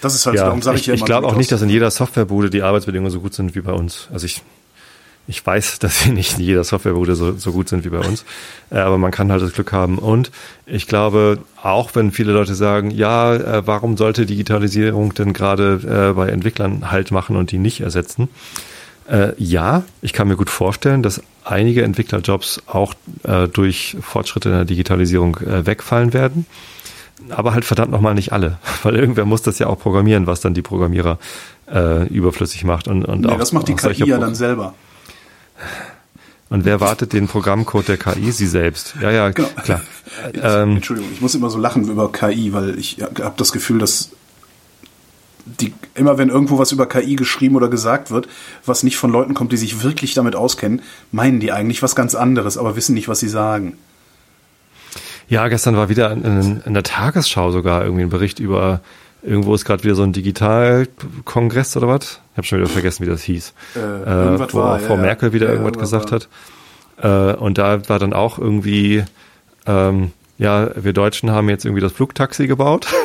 Das 0.00 0.14
ist 0.14 0.26
halt 0.26 0.36
ja, 0.36 0.42
so, 0.42 0.46
darum 0.46 0.62
sage 0.62 0.76
ich, 0.76 0.82
ich 0.82 0.86
ja 0.86 0.94
immer. 0.94 1.02
Ich 1.02 1.06
glaube 1.06 1.26
auch 1.26 1.36
nicht, 1.36 1.50
dass 1.50 1.60
in 1.62 1.68
jeder 1.68 1.90
Softwarebude 1.90 2.50
die 2.50 2.62
Arbeitsbedingungen 2.62 3.10
so 3.10 3.20
gut 3.20 3.34
sind 3.34 3.54
wie 3.54 3.60
bei 3.60 3.72
uns. 3.72 4.08
Also 4.12 4.26
ich 4.26 4.42
ich 5.28 5.46
weiß, 5.46 5.78
dass 5.78 6.00
sie 6.00 6.10
nicht 6.10 6.38
in 6.38 6.44
jeder 6.44 6.64
Softwarebude 6.64 7.14
so, 7.14 7.36
so 7.36 7.52
gut 7.52 7.68
sind 7.68 7.84
wie 7.84 7.90
bei 7.90 8.00
uns, 8.00 8.24
äh, 8.70 8.78
aber 8.78 8.98
man 8.98 9.12
kann 9.12 9.30
halt 9.30 9.42
das 9.42 9.52
Glück 9.52 9.72
haben. 9.72 9.98
Und 9.98 10.32
ich 10.66 10.88
glaube, 10.88 11.38
auch 11.62 11.94
wenn 11.94 12.10
viele 12.10 12.32
Leute 12.32 12.54
sagen, 12.54 12.90
ja, 12.90 13.34
äh, 13.34 13.66
warum 13.66 13.96
sollte 13.96 14.26
Digitalisierung 14.26 15.14
denn 15.14 15.34
gerade 15.34 16.10
äh, 16.10 16.14
bei 16.14 16.30
Entwicklern 16.30 16.90
halt 16.90 17.10
machen 17.10 17.36
und 17.36 17.52
die 17.52 17.58
nicht 17.58 17.80
ersetzen? 17.80 18.28
ja, 19.38 19.84
ich 20.02 20.12
kann 20.12 20.28
mir 20.28 20.36
gut 20.36 20.50
vorstellen, 20.50 21.02
dass 21.02 21.22
einige 21.42 21.82
Entwicklerjobs 21.82 22.60
auch 22.66 22.92
durch 23.54 23.96
Fortschritte 24.02 24.50
in 24.50 24.54
der 24.54 24.64
Digitalisierung 24.66 25.38
wegfallen 25.40 26.12
werden 26.12 26.44
aber 27.30 27.54
halt 27.54 27.64
verdammt 27.64 27.90
nochmal 27.90 28.14
nicht 28.14 28.32
alle, 28.32 28.58
weil 28.82 28.96
irgendwer 28.96 29.24
muss 29.24 29.40
das 29.40 29.58
ja 29.58 29.66
auch 29.66 29.78
programmieren, 29.78 30.26
was 30.26 30.40
dann 30.40 30.52
die 30.52 30.60
Programmierer 30.60 31.18
äh, 31.72 32.06
überflüssig 32.08 32.64
macht. 32.64 32.86
Und, 32.86 33.06
und 33.06 33.22
nee, 33.22 33.28
auch, 33.28 33.38
das 33.38 33.52
macht 33.52 33.68
die 33.68 33.74
KI 33.74 34.06
ja 34.06 34.18
dann 34.18 34.34
selber. 34.34 34.74
Und 36.50 36.64
wer 36.64 36.80
wartet 36.80 37.12
den 37.12 37.28
Programmcode 37.28 37.88
der 37.88 37.96
KI? 37.98 38.32
Sie 38.32 38.46
selbst. 38.46 38.94
Ja, 39.02 39.10
ja, 39.10 39.30
genau. 39.30 39.48
klar. 39.62 39.80
Ähm, 40.42 40.76
Entschuldigung, 40.76 41.12
ich 41.12 41.20
muss 41.20 41.36
immer 41.36 41.48
so 41.48 41.58
lachen 41.58 41.88
über 41.88 42.10
KI, 42.10 42.52
weil 42.52 42.76
ich 42.76 42.98
habe 43.00 43.34
das 43.36 43.52
Gefühl, 43.52 43.78
dass 43.78 44.10
die, 45.44 45.72
immer 45.94 46.18
wenn 46.18 46.28
irgendwo 46.28 46.58
was 46.58 46.72
über 46.72 46.86
KI 46.86 47.14
geschrieben 47.14 47.56
oder 47.56 47.68
gesagt 47.68 48.10
wird, 48.10 48.26
was 48.64 48.82
nicht 48.82 48.96
von 48.96 49.10
Leuten 49.10 49.34
kommt, 49.34 49.52
die 49.52 49.56
sich 49.56 49.82
wirklich 49.82 50.14
damit 50.14 50.34
auskennen, 50.34 50.82
meinen 51.12 51.40
die 51.40 51.52
eigentlich 51.52 51.82
was 51.82 51.94
ganz 51.94 52.14
anderes, 52.14 52.58
aber 52.58 52.74
wissen 52.74 52.94
nicht, 52.94 53.06
was 53.06 53.20
sie 53.20 53.28
sagen. 53.28 53.78
Ja, 55.28 55.48
gestern 55.48 55.76
war 55.76 55.88
wieder 55.88 56.10
in, 56.10 56.62
in 56.64 56.74
der 56.74 56.82
Tagesschau 56.82 57.50
sogar 57.50 57.84
irgendwie 57.84 58.02
ein 58.02 58.10
Bericht 58.10 58.40
über 58.40 58.80
Irgendwo 59.22 59.54
ist 59.54 59.64
gerade 59.64 59.82
wieder 59.82 59.94
so 59.94 60.02
ein 60.04 60.12
Digitalkongress 60.12 61.76
oder 61.76 61.88
was? 61.88 62.20
Ich 62.32 62.36
habe 62.36 62.46
schon 62.46 62.58
wieder 62.58 62.68
vergessen, 62.68 63.04
wie 63.04 63.10
das 63.10 63.22
hieß. 63.22 63.52
Äh, 63.74 63.78
äh, 63.78 64.38
wo 64.52 64.58
war, 64.58 64.78
Frau 64.78 64.94
ja, 64.94 65.00
Merkel 65.00 65.32
wieder 65.32 65.46
ja, 65.46 65.54
irgendwas 65.54 65.78
gesagt 65.78 66.12
war. 66.12 66.20
hat. 66.20 67.34
Äh, 67.34 67.36
und 67.36 67.58
da 67.58 67.88
war 67.88 67.98
dann 67.98 68.12
auch 68.12 68.38
irgendwie, 68.38 69.04
ähm, 69.66 70.12
ja, 70.38 70.70
wir 70.76 70.92
Deutschen 70.92 71.32
haben 71.32 71.48
jetzt 71.48 71.64
irgendwie 71.64 71.80
das 71.80 71.92
Flugtaxi 71.92 72.46
gebaut. 72.46 72.86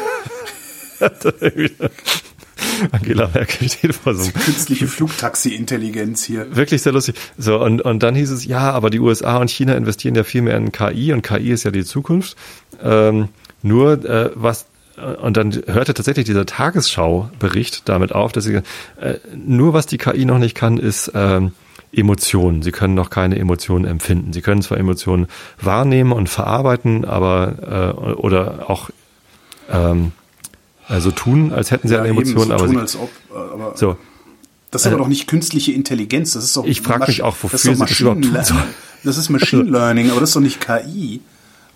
Angela 2.92 3.30
Merkel 3.34 3.70
steht 3.70 3.96
vor 3.96 4.14
so 4.14 4.24
einem 4.24 4.34
künstliche 4.34 4.88
Flugtaxi-Intelligenz 4.94 6.24
hier. 6.24 6.56
Wirklich 6.56 6.82
sehr 6.82 6.94
lustig. 6.94 7.16
So 7.38 7.60
und 7.60 7.82
und 7.82 8.04
dann 8.04 8.16
hieß 8.16 8.32
es 8.32 8.46
ja, 8.46 8.72
aber 8.72 8.90
die 8.90 9.00
USA 9.00 9.38
und 9.38 9.50
China 9.50 9.76
investieren 9.76 10.16
ja 10.16 10.24
viel 10.24 10.42
mehr 10.42 10.58
in 10.58 10.72
KI 10.72 11.12
und 11.14 11.22
KI 11.24 11.52
ist 11.52 11.64
ja 11.64 11.72
die 11.72 11.84
Zukunft. 11.84 12.38
Ähm, 12.82 13.30
nur 13.62 14.04
äh, 14.06 14.32
was 14.36 14.66
und 14.96 15.38
dann 15.38 15.52
hörte 15.66 15.94
tatsächlich 15.94 16.26
dieser 16.26 16.46
Tagesschau-Bericht 16.46 17.90
damit 17.90 18.12
auf, 18.12 18.32
dass 18.32 18.44
sie 18.44 18.56
äh, 18.56 18.62
nur 19.36 19.74
was 19.74 19.88
die 19.88 19.98
KI 19.98 20.26
noch 20.26 20.38
nicht 20.38 20.56
kann, 20.56 20.78
ist 20.78 21.12
ähm, 21.16 21.52
Emotionen. 21.92 22.62
Sie 22.62 22.72
können 22.72 22.94
noch 22.94 23.10
keine 23.10 23.38
Emotionen 23.40 23.86
empfinden. 23.86 24.34
Sie 24.34 24.42
können 24.42 24.62
zwar 24.62 24.78
Emotionen 24.78 25.28
wahrnehmen 25.60 26.12
und 26.12 26.30
verarbeiten, 26.30 27.06
aber 27.06 27.94
äh, 28.08 28.12
oder 28.14 28.70
auch 28.70 28.90
ähm, 29.72 30.12
also 30.88 31.12
tun, 31.12 31.54
als 31.54 31.72
hätten 31.72 31.88
sie 31.88 31.96
ja, 31.96 32.02
eine 32.02 32.10
Emotion, 32.10 32.48
so 32.48 32.54
aber 32.54 32.68
tun, 32.68 32.88
sie, 32.88 32.98
ob, 33.00 33.10
aber 33.32 33.78
so. 33.78 33.98
Das 34.70 34.82
ist 34.82 34.88
aber 34.88 34.96
äh, 34.96 35.00
doch 35.00 35.08
nicht 35.08 35.28
künstliche 35.28 35.72
Intelligenz. 35.72 36.34
Das 36.34 36.44
ist 36.44 36.58
doch. 36.58 36.66
Ich 36.66 36.82
frage 36.82 37.06
mich 37.08 37.22
auch, 37.22 37.36
wofür 37.42 37.52
das 37.52 37.66
ist 37.66 37.74
doch 37.74 37.80
Maschine, 37.80 38.32
das, 38.34 38.54
das 39.04 39.18
ist 39.18 39.30
Machine 39.30 39.64
Learning, 39.64 40.12
aber 40.12 40.20
das 40.20 40.30
ist 40.30 40.36
doch 40.36 40.42
nicht 40.42 40.60
KI, 40.60 41.22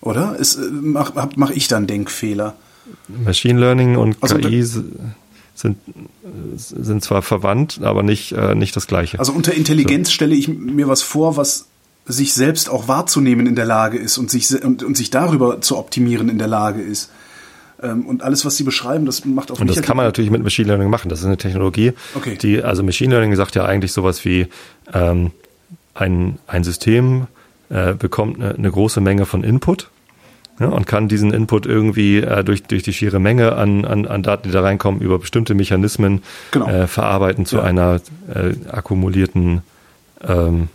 oder? 0.00 0.36
Mache 0.70 1.30
mach 1.36 1.50
ich 1.50 1.68
dann 1.68 1.86
Denkfehler? 1.86 2.54
Machine 3.08 3.58
Learning 3.58 3.96
und 3.96 4.16
also, 4.20 4.36
KI 4.36 4.62
sind, 4.62 5.78
sind 6.56 7.02
zwar 7.02 7.22
verwandt, 7.22 7.80
aber 7.82 8.02
nicht, 8.02 8.32
äh, 8.32 8.54
nicht 8.54 8.76
das 8.76 8.86
Gleiche. 8.86 9.18
Also 9.18 9.32
unter 9.32 9.54
Intelligenz 9.54 10.08
so. 10.08 10.14
stelle 10.14 10.34
ich 10.34 10.48
mir 10.48 10.88
was 10.88 11.02
vor, 11.02 11.36
was 11.36 11.66
sich 12.06 12.32
selbst 12.32 12.70
auch 12.70 12.88
wahrzunehmen 12.88 13.46
in 13.46 13.54
der 13.54 13.66
Lage 13.66 13.98
ist 13.98 14.18
und 14.18 14.30
sich, 14.30 14.62
und, 14.64 14.82
und 14.82 14.96
sich 14.96 15.10
darüber 15.10 15.60
zu 15.60 15.76
optimieren 15.76 16.28
in 16.28 16.38
der 16.38 16.48
Lage 16.48 16.80
ist. 16.80 17.10
Ähm, 17.82 18.06
und 18.06 18.22
alles, 18.22 18.44
was 18.44 18.56
Sie 18.56 18.64
beschreiben, 18.64 19.06
das 19.06 19.24
macht 19.24 19.50
auch 19.50 19.60
Und 19.60 19.68
das 19.68 19.82
kann 19.82 19.96
man 19.96 20.06
natürlich 20.06 20.30
mit 20.30 20.42
Machine 20.42 20.68
Learning 20.68 20.90
machen. 20.90 21.08
Das 21.08 21.20
ist 21.20 21.26
eine 21.26 21.36
Technologie, 21.36 21.92
okay. 22.14 22.36
die, 22.40 22.62
also 22.62 22.82
Machine 22.82 23.14
Learning 23.14 23.36
sagt 23.36 23.54
ja 23.54 23.64
eigentlich 23.64 23.92
sowas 23.92 24.24
wie 24.24 24.48
ähm, 24.92 25.32
ein, 25.94 26.38
ein 26.46 26.64
System 26.64 27.26
äh, 27.68 27.94
bekommt 27.94 28.40
eine, 28.40 28.54
eine 28.54 28.70
große 28.70 29.00
Menge 29.00 29.26
von 29.26 29.44
Input 29.44 29.90
ja, 30.60 30.66
und 30.66 30.86
kann 30.86 31.08
diesen 31.08 31.32
Input 31.32 31.66
irgendwie 31.66 32.18
äh, 32.18 32.42
durch, 32.42 32.64
durch 32.64 32.82
die 32.82 32.92
schiere 32.92 33.20
Menge 33.20 33.54
an, 33.54 33.84
an, 33.84 34.06
an 34.06 34.22
Daten, 34.22 34.48
die 34.48 34.52
da 34.52 34.60
reinkommen, 34.62 35.00
über 35.00 35.18
bestimmte 35.18 35.54
Mechanismen 35.54 36.22
genau. 36.50 36.68
äh, 36.68 36.86
verarbeiten 36.86 37.46
zu 37.46 37.56
ja. 37.56 37.62
einer 37.62 38.00
äh, 38.34 38.54
akkumulierten 38.70 39.62
ähm, 40.26 40.68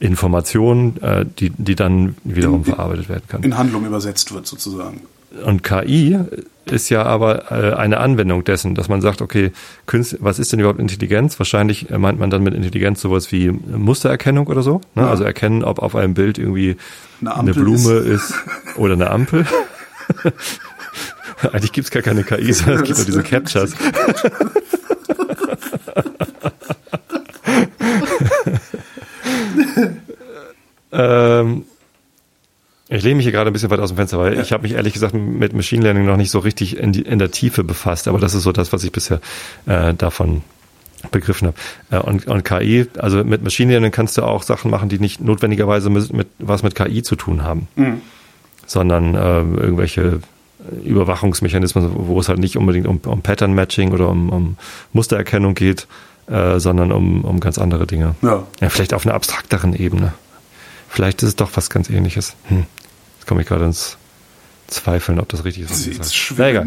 Information, 0.00 1.00
äh, 1.00 1.24
die, 1.38 1.50
die 1.50 1.76
dann 1.76 2.16
wiederum 2.24 2.58
in, 2.58 2.64
verarbeitet 2.64 3.08
werden 3.08 3.24
kann. 3.28 3.42
In 3.44 3.56
Handlung 3.56 3.86
übersetzt 3.86 4.34
wird 4.34 4.46
sozusagen. 4.46 5.02
Und 5.44 5.62
KI 5.62 6.18
ist 6.66 6.90
ja 6.90 7.04
aber 7.04 7.50
äh, 7.52 7.74
eine 7.74 7.98
Anwendung 7.98 8.44
dessen, 8.44 8.74
dass 8.74 8.88
man 8.88 9.00
sagt, 9.00 9.22
okay, 9.22 9.52
Künst, 9.86 10.16
was 10.20 10.38
ist 10.38 10.52
denn 10.52 10.60
überhaupt 10.60 10.80
Intelligenz? 10.80 11.38
Wahrscheinlich 11.38 11.90
meint 11.90 12.18
man 12.18 12.30
dann 12.30 12.42
mit 12.42 12.54
Intelligenz 12.54 13.00
sowas 13.00 13.32
wie 13.32 13.50
Mustererkennung 13.50 14.48
oder 14.48 14.62
so. 14.62 14.80
Ne? 14.94 15.02
Ja. 15.02 15.10
Also 15.10 15.24
erkennen, 15.24 15.64
ob 15.64 15.78
auf 15.78 15.94
einem 15.94 16.14
Bild 16.14 16.38
irgendwie 16.38 16.76
eine, 17.22 17.36
eine 17.36 17.54
Blume 17.54 17.94
ist. 17.94 18.30
ist. 18.30 18.34
oder 18.76 18.94
eine 18.94 19.10
Ampel. 19.10 19.46
Eigentlich 21.52 21.72
gibt's 21.72 21.90
gar 21.90 22.02
keine 22.02 22.22
KI, 22.22 22.52
sondern 22.52 22.82
es 22.82 22.86
gibt 22.86 22.98
nur 22.98 23.06
diese 23.06 23.22
Captchas. 23.22 23.72
ähm, 30.92 31.64
ich 32.88 33.02
lehne 33.02 33.16
mich 33.16 33.24
hier 33.24 33.32
gerade 33.32 33.50
ein 33.50 33.52
bisschen 33.52 33.70
weit 33.70 33.80
aus 33.80 33.88
dem 33.90 33.96
Fenster, 33.96 34.18
weil 34.18 34.34
ja. 34.34 34.42
ich 34.42 34.52
habe 34.52 34.62
mich 34.62 34.72
ehrlich 34.72 34.92
gesagt 34.92 35.14
mit 35.14 35.52
Machine 35.52 35.82
Learning 35.82 36.04
noch 36.04 36.16
nicht 36.16 36.30
so 36.30 36.38
richtig 36.38 36.76
in, 36.76 36.92
die, 36.92 37.02
in 37.02 37.18
der 37.18 37.32
Tiefe 37.32 37.64
befasst, 37.64 38.06
aber 38.06 38.20
das 38.20 38.34
ist 38.34 38.44
so 38.44 38.52
das, 38.52 38.72
was 38.72 38.84
ich 38.84 38.92
bisher 38.92 39.20
äh, 39.66 39.94
davon 39.94 40.42
begriffen 41.10 41.48
habe. 41.48 41.56
Äh, 41.90 41.98
und, 41.98 42.26
und 42.26 42.44
KI, 42.44 42.86
also 42.98 43.24
mit 43.24 43.42
Machine 43.42 43.70
Learning 43.72 43.90
kannst 43.90 44.16
du 44.18 44.22
auch 44.22 44.42
Sachen 44.42 44.70
machen, 44.70 44.88
die 44.88 44.98
nicht 44.98 45.20
notwendigerweise 45.20 45.90
mit, 45.90 46.12
mit 46.12 46.28
was 46.38 46.62
mit 46.62 46.74
KI 46.74 47.02
zu 47.02 47.16
tun 47.16 47.42
haben, 47.42 47.68
mhm. 47.76 48.00
sondern 48.66 49.14
äh, 49.14 49.40
irgendwelche 49.40 50.20
Überwachungsmechanismen, 50.84 51.90
wo 51.94 52.20
es 52.20 52.28
halt 52.28 52.38
nicht 52.38 52.56
unbedingt 52.56 52.86
um, 52.86 52.98
um 53.04 53.22
Pattern 53.22 53.52
Matching 53.52 53.92
oder 53.92 54.08
um, 54.08 54.28
um 54.30 54.56
Mustererkennung 54.92 55.54
geht, 55.54 55.88
äh, 56.28 56.60
sondern 56.60 56.92
um, 56.92 57.24
um 57.24 57.40
ganz 57.40 57.58
andere 57.58 57.86
Dinge. 57.86 58.14
Ja. 58.22 58.44
ja. 58.60 58.68
Vielleicht 58.68 58.94
auf 58.94 59.04
einer 59.04 59.14
abstrakteren 59.14 59.74
Ebene. 59.74 60.12
Vielleicht 60.88 61.22
ist 61.22 61.30
es 61.30 61.36
doch 61.36 61.50
was 61.54 61.70
ganz 61.70 61.90
ähnliches. 61.90 62.36
Hm. 62.44 62.66
Jetzt 63.18 63.26
komme 63.26 63.42
ich 63.42 63.48
gerade 63.48 63.64
ins 63.64 63.96
Zweifeln, 64.68 65.20
ob 65.20 65.28
das 65.28 65.44
richtig 65.44 65.64
ist. 65.64 65.98
Das 65.98 66.06
ist 66.06 66.14
schwer. 66.14 66.64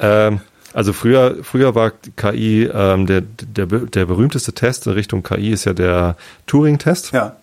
ähm, 0.00 0.40
also 0.72 0.92
früher, 0.92 1.38
früher 1.42 1.74
war 1.74 1.92
KI 2.16 2.64
ähm, 2.72 3.06
der, 3.06 3.22
der, 3.22 3.66
der 3.66 4.06
berühmteste 4.06 4.52
Test 4.52 4.86
in 4.86 4.92
Richtung 4.92 5.22
KI 5.22 5.50
ist 5.50 5.64
ja 5.64 5.72
der 5.72 6.16
Turing-Test. 6.46 7.12
Ja. 7.12 7.36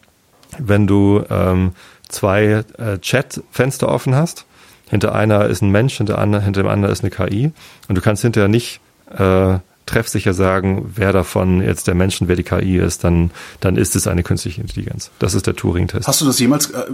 Wenn 0.57 0.88
du 0.88 1.23
ähm, 1.30 1.73
zwei 2.07 2.63
äh, 2.78 2.97
Chat-Fenster 2.99 3.89
offen 3.89 4.15
hast, 4.15 4.45
hinter 4.89 5.13
einer 5.13 5.45
ist 5.47 5.61
ein 5.61 5.71
Mensch, 5.71 5.97
hinter, 5.97 6.17
andre, 6.17 6.41
hinter 6.41 6.63
dem 6.63 6.69
anderen 6.69 6.93
ist 6.93 7.03
eine 7.03 7.11
KI 7.11 7.51
und 7.89 7.97
du 7.97 8.01
kannst 8.01 8.21
hinterher 8.21 8.47
nicht 8.47 8.80
äh, 9.17 9.59
treffsicher 9.86 10.34
sagen, 10.34 10.93
wer 10.95 11.11
davon 11.11 11.61
jetzt 11.61 11.88
der 11.88 11.95
Mensch 11.95 12.21
und 12.21 12.28
wer 12.28 12.36
die 12.36 12.43
KI 12.43 12.78
ist, 12.78 13.03
dann, 13.03 13.32
dann 13.59 13.75
ist 13.75 13.95
es 13.95 14.07
eine 14.07 14.23
künstliche 14.23 14.61
Intelligenz. 14.61 15.11
Das 15.19 15.34
ist 15.34 15.47
der 15.47 15.55
Turing-Test. 15.55 16.07
Hast 16.07 16.21
du 16.21 16.25
das 16.25 16.39
jemals 16.39 16.71
äh, 16.71 16.86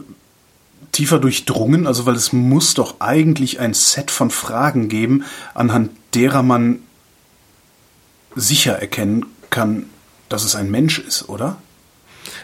tiefer 0.93 1.19
durchdrungen? 1.19 1.85
Also, 1.85 2.05
weil 2.05 2.15
es 2.15 2.31
muss 2.31 2.73
doch 2.73 3.01
eigentlich 3.01 3.59
ein 3.59 3.73
Set 3.73 4.09
von 4.09 4.29
Fragen 4.29 4.87
geben, 4.87 5.25
anhand 5.53 5.91
derer 6.13 6.43
man 6.43 6.79
sicher 8.35 8.73
erkennen 8.73 9.25
kann, 9.49 9.87
dass 10.29 10.45
es 10.45 10.55
ein 10.55 10.71
Mensch 10.71 10.99
ist, 10.99 11.27
oder? 11.29 11.57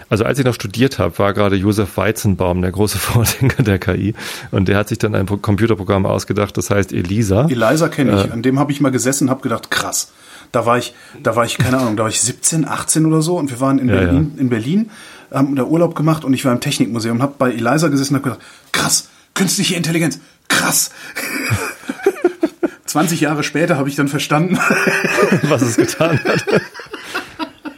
Also 0.10 0.26
als 0.26 0.40
ich 0.40 0.46
noch 0.46 0.54
studiert 0.54 1.00
habe, 1.00 1.18
war 1.20 1.34
gerade 1.34 1.56
Josef 1.56 1.96
Weizenbaum 1.98 2.62
der 2.62 2.72
große 2.72 2.98
Vordenker 3.00 3.64
der 3.64 3.80
KI 3.80 4.14
und 4.52 4.68
der 4.68 4.78
hat 4.78 4.90
sich 4.90 4.98
dann 4.98 5.16
ein 5.16 5.26
Computerprogramm 5.26 6.06
ausgedacht, 6.06 6.58
das 6.58 6.70
heißt 6.70 6.92
ELISA. 6.92 7.48
ELISA 7.50 7.90
kenne 7.90 8.20
ich, 8.20 8.30
äh, 8.30 8.32
an 8.32 8.42
dem 8.42 8.60
habe 8.60 8.72
ich 8.72 8.82
mal 8.82 8.92
gesessen 8.92 9.26
und 9.26 9.30
habe 9.30 9.42
gedacht, 9.42 9.72
krass. 9.72 10.12
Da 10.52 10.66
war 10.66 10.80
ich, 10.80 10.96
da 11.22 11.36
war 11.36 11.46
ich 11.46 11.60
keine 11.60 11.78
Ahnung, 11.78 11.96
da 11.96 12.04
war 12.04 12.10
ich 12.10 12.22
17, 12.22 12.68
18 12.68 13.06
oder 13.06 13.22
so 13.22 13.38
und 13.38 13.52
wir 13.52 13.60
waren 13.60 13.78
in 13.78 13.88
ja, 13.88 13.96
Berlin, 13.96 14.32
ja. 14.36 14.42
in 14.42 14.50
Berlin 14.50 14.92
haben 15.32 15.56
da 15.56 15.64
Urlaub 15.64 15.96
gemacht 15.96 16.24
und 16.24 16.34
ich 16.34 16.46
war 16.46 16.52
im 16.52 16.60
Technikmuseum 16.60 17.18
und 17.18 17.24
habe 17.24 17.36
bei 17.38 17.52
Eliza 17.52 17.88
gesessen 17.88 18.16
und 18.16 18.22
habe 18.22 18.32
gedacht, 18.32 18.48
krass, 18.72 19.10
künstliche 19.34 19.76
Intelligenz, 19.76 20.20
krass. 20.48 20.92
20 22.86 23.22
Jahre 23.22 23.44
später 23.44 23.78
habe 23.78 23.88
ich 23.88 23.96
dann 23.96 24.08
verstanden, 24.08 24.58
was 25.44 25.62
es 25.62 25.78
getan 25.78 26.20
hat. 26.24 26.44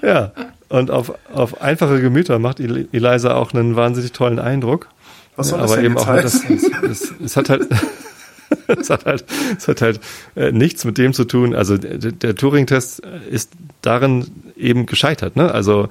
ja, 0.02 0.32
und 0.70 0.90
auf, 0.90 1.14
auf 1.34 1.62
einfache 1.62 2.02
Gemüter 2.02 2.40
macht 2.40 2.62
Eliza 2.62 3.36
auch 3.36 3.54
einen 3.54 3.76
wahnsinnig 3.76 4.14
tollen 4.14 4.40
Eindruck. 4.40 4.88
Was 5.36 5.50
soll 5.50 5.60
das 5.60 5.72
Aber 5.72 5.82
denn 5.82 5.92
eben 5.92 5.98
auch 5.98 6.08
halt 6.08 6.24
das, 6.24 6.44
es, 6.46 7.14
es 7.24 7.36
hat 7.36 7.50
halt 7.50 7.68
es 8.68 8.90
hat 8.90 9.06
halt, 9.06 9.26
es 9.58 9.68
hat 9.68 9.82
halt 9.82 10.00
äh, 10.36 10.52
nichts 10.52 10.86
mit 10.86 10.98
dem 10.98 11.14
zu 11.14 11.26
tun. 11.26 11.56
Also 11.56 11.78
der, 11.78 12.12
der 12.12 12.36
Turing-Test 12.36 13.00
ist 13.30 13.52
darin 13.82 14.28
eben 14.56 14.86
gescheitert. 14.86 15.36
Ne? 15.36 15.52
Also 15.52 15.90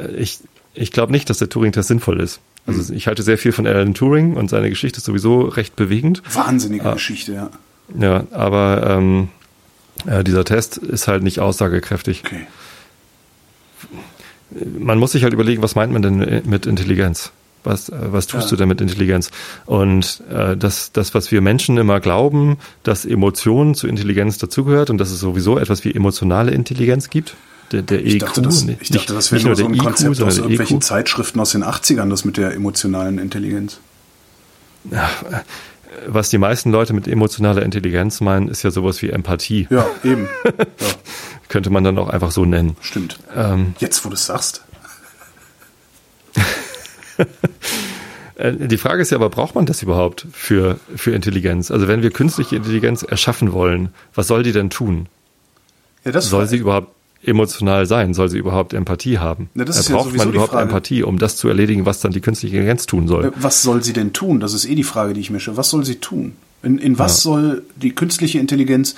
äh, 0.00 0.14
ich, 0.16 0.40
ich 0.76 0.92
glaube 0.92 1.12
nicht, 1.12 1.28
dass 1.30 1.38
der 1.38 1.48
Turing-Test 1.48 1.88
sinnvoll 1.88 2.20
ist. 2.20 2.40
Also 2.66 2.92
mhm. 2.92 2.96
ich 2.96 3.06
halte 3.06 3.22
sehr 3.22 3.38
viel 3.38 3.52
von 3.52 3.66
Alan 3.66 3.94
Turing 3.94 4.34
und 4.34 4.50
seine 4.50 4.68
Geschichte 4.68 4.98
ist 4.98 5.04
sowieso 5.04 5.42
recht 5.42 5.76
bewegend. 5.76 6.22
Wahnsinnige 6.34 6.84
ah, 6.84 6.94
Geschichte, 6.94 7.32
ja. 7.32 7.50
Ja, 7.98 8.24
aber 8.32 8.86
ähm, 8.88 9.28
äh, 10.06 10.24
dieser 10.24 10.44
Test 10.44 10.76
ist 10.76 11.08
halt 11.08 11.22
nicht 11.22 11.40
aussagekräftig. 11.40 12.22
Okay. 12.26 12.46
Man 14.78 14.98
muss 14.98 15.12
sich 15.12 15.22
halt 15.22 15.32
überlegen, 15.32 15.62
was 15.62 15.74
meint 15.74 15.92
man 15.92 16.02
denn 16.02 16.42
mit 16.44 16.66
Intelligenz? 16.66 17.32
Was, 17.62 17.88
äh, 17.88 17.94
was 17.98 18.26
tust 18.26 18.44
ja. 18.44 18.50
du 18.50 18.56
denn 18.56 18.68
mit 18.68 18.80
Intelligenz? 18.80 19.30
Und 19.66 20.22
äh, 20.30 20.56
das, 20.56 20.92
das, 20.92 21.14
was 21.14 21.30
wir 21.30 21.40
Menschen 21.40 21.78
immer 21.78 22.00
glauben, 22.00 22.58
dass 22.82 23.04
Emotionen 23.04 23.74
zu 23.74 23.86
Intelligenz 23.86 24.38
dazugehört 24.38 24.90
und 24.90 24.98
dass 24.98 25.10
es 25.10 25.20
sowieso 25.20 25.58
etwas 25.58 25.84
wie 25.84 25.94
emotionale 25.94 26.50
Intelligenz 26.50 27.10
gibt, 27.10 27.36
der, 27.72 27.82
der 27.82 28.04
ich 28.04 28.14
EQ. 28.14 28.20
Dachte, 28.20 28.42
das, 28.42 28.62
ich 28.62 28.66
nicht, 28.66 28.94
dachte, 28.94 29.14
das 29.14 29.32
wäre 29.32 29.44
nur 29.44 29.56
so 29.56 29.66
ein 29.66 29.74
IQ, 29.74 29.82
Konzept 29.82 30.22
aus 30.22 30.38
irgendwelchen 30.38 30.78
EQ. 30.78 30.84
Zeitschriften 30.84 31.40
aus 31.40 31.50
den 31.52 31.64
80ern, 31.64 32.10
das 32.10 32.24
mit 32.24 32.36
der 32.36 32.54
emotionalen 32.54 33.18
Intelligenz. 33.18 33.78
Ja, 34.90 35.10
was 36.06 36.30
die 36.30 36.38
meisten 36.38 36.70
Leute 36.70 36.92
mit 36.92 37.08
emotionaler 37.08 37.62
Intelligenz 37.62 38.20
meinen, 38.20 38.48
ist 38.48 38.62
ja 38.62 38.70
sowas 38.70 39.00
wie 39.02 39.10
Empathie. 39.10 39.66
Ja, 39.70 39.86
eben. 40.04 40.28
Ja. 40.78 40.86
Könnte 41.48 41.70
man 41.70 41.84
dann 41.84 41.96
auch 41.98 42.08
einfach 42.08 42.32
so 42.32 42.44
nennen. 42.44 42.76
Stimmt. 42.80 43.18
Ähm, 43.34 43.74
Jetzt, 43.78 44.04
wo 44.04 44.08
du 44.08 44.14
es 44.14 44.26
sagst. 44.26 44.62
Äh, 48.38 48.52
die 48.68 48.76
Frage 48.76 49.00
ist 49.00 49.10
ja 49.10 49.16
aber, 49.16 49.30
braucht 49.30 49.54
man 49.54 49.64
das 49.64 49.82
überhaupt 49.82 50.26
für, 50.30 50.78
für 50.94 51.12
Intelligenz? 51.12 51.70
Also 51.70 51.88
wenn 51.88 52.02
wir 52.02 52.10
künstliche 52.10 52.56
Intelligenz 52.56 53.02
erschaffen 53.02 53.54
wollen, 53.54 53.94
was 54.14 54.26
soll 54.26 54.42
die 54.42 54.52
denn 54.52 54.68
tun? 54.68 55.08
Ja, 56.04 56.12
das 56.12 56.28
soll 56.28 56.46
sie 56.46 56.58
überhaupt 56.58 56.95
emotional 57.26 57.86
sein? 57.86 58.14
Soll 58.14 58.28
sie 58.28 58.38
überhaupt 58.38 58.72
Empathie 58.72 59.18
haben? 59.18 59.50
Ja, 59.54 59.64
das 59.64 59.78
ist 59.78 59.90
braucht 59.90 60.12
ja 60.12 60.18
man 60.18 60.32
überhaupt 60.32 60.54
Empathie, 60.54 61.02
um 61.02 61.18
das 61.18 61.36
zu 61.36 61.48
erledigen, 61.48 61.86
was 61.86 62.00
dann 62.00 62.12
die 62.12 62.20
künstliche 62.20 62.56
Intelligenz 62.56 62.86
tun 62.86 63.08
soll? 63.08 63.32
Was 63.36 63.62
soll 63.62 63.82
sie 63.82 63.92
denn 63.92 64.12
tun? 64.12 64.40
Das 64.40 64.52
ist 64.54 64.64
eh 64.64 64.74
die 64.74 64.84
Frage, 64.84 65.14
die 65.14 65.20
ich 65.20 65.30
mische. 65.30 65.56
Was 65.56 65.70
soll 65.70 65.84
sie 65.84 65.96
tun? 65.96 66.32
In, 66.62 66.78
in 66.78 66.98
was 66.98 67.18
ja. 67.18 67.30
soll 67.30 67.62
die 67.76 67.94
künstliche 67.94 68.38
Intelligenz 68.38 68.94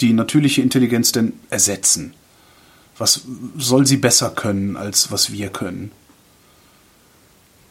die 0.00 0.12
natürliche 0.12 0.62
Intelligenz 0.62 1.12
denn 1.12 1.34
ersetzen? 1.50 2.14
Was 2.98 3.22
soll 3.56 3.86
sie 3.86 3.96
besser 3.96 4.30
können, 4.30 4.76
als 4.76 5.10
was 5.10 5.32
wir 5.32 5.48
können? 5.48 5.90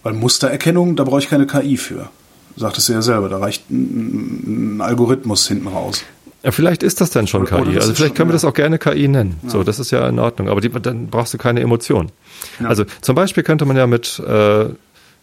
Weil 0.03 0.13
Mustererkennung, 0.13 0.95
da 0.95 1.03
brauche 1.03 1.19
ich 1.19 1.29
keine 1.29 1.47
KI 1.47 1.77
für. 1.77 2.09
Sagtest 2.55 2.89
du 2.89 2.93
ja 2.93 3.01
selber, 3.01 3.29
da 3.29 3.37
reicht 3.37 3.69
ein, 3.69 4.77
ein 4.77 4.81
Algorithmus 4.81 5.47
hinten 5.47 5.67
raus. 5.67 6.03
Ja, 6.43 6.51
vielleicht 6.51 6.81
ist 6.83 7.01
das 7.01 7.11
dann 7.11 7.27
schon 7.27 7.43
Oder- 7.43 7.57
oder 7.57 7.65
KI. 7.65 7.75
das 7.75 7.83
Also 7.83 7.95
vielleicht 7.95 8.15
können 8.15 8.29
wir 8.29 8.33
ja. 8.33 8.37
das 8.37 8.45
auch 8.45 8.53
gerne 8.53 8.79
KI 8.79 9.07
nennen. 9.07 9.39
So, 9.47 9.63
das 9.63 9.77
ist 9.79 9.91
ja 9.91 10.07
in 10.09 10.17
Ordnung. 10.19 10.49
Aber 10.49 10.59
die, 10.61 10.69
dann 10.69 11.07
brauchst 11.07 11.33
du 11.33 11.37
keine 11.37 11.59
Emotion. 11.61 12.11
Ja. 12.59 12.67
Also 12.67 12.85
zum 13.01 13.15
Beispiel 13.15 13.43
könnte 13.43 13.65
man 13.65 13.77
ja 13.77 13.85
mit, 13.85 14.19
äh, 14.27 14.65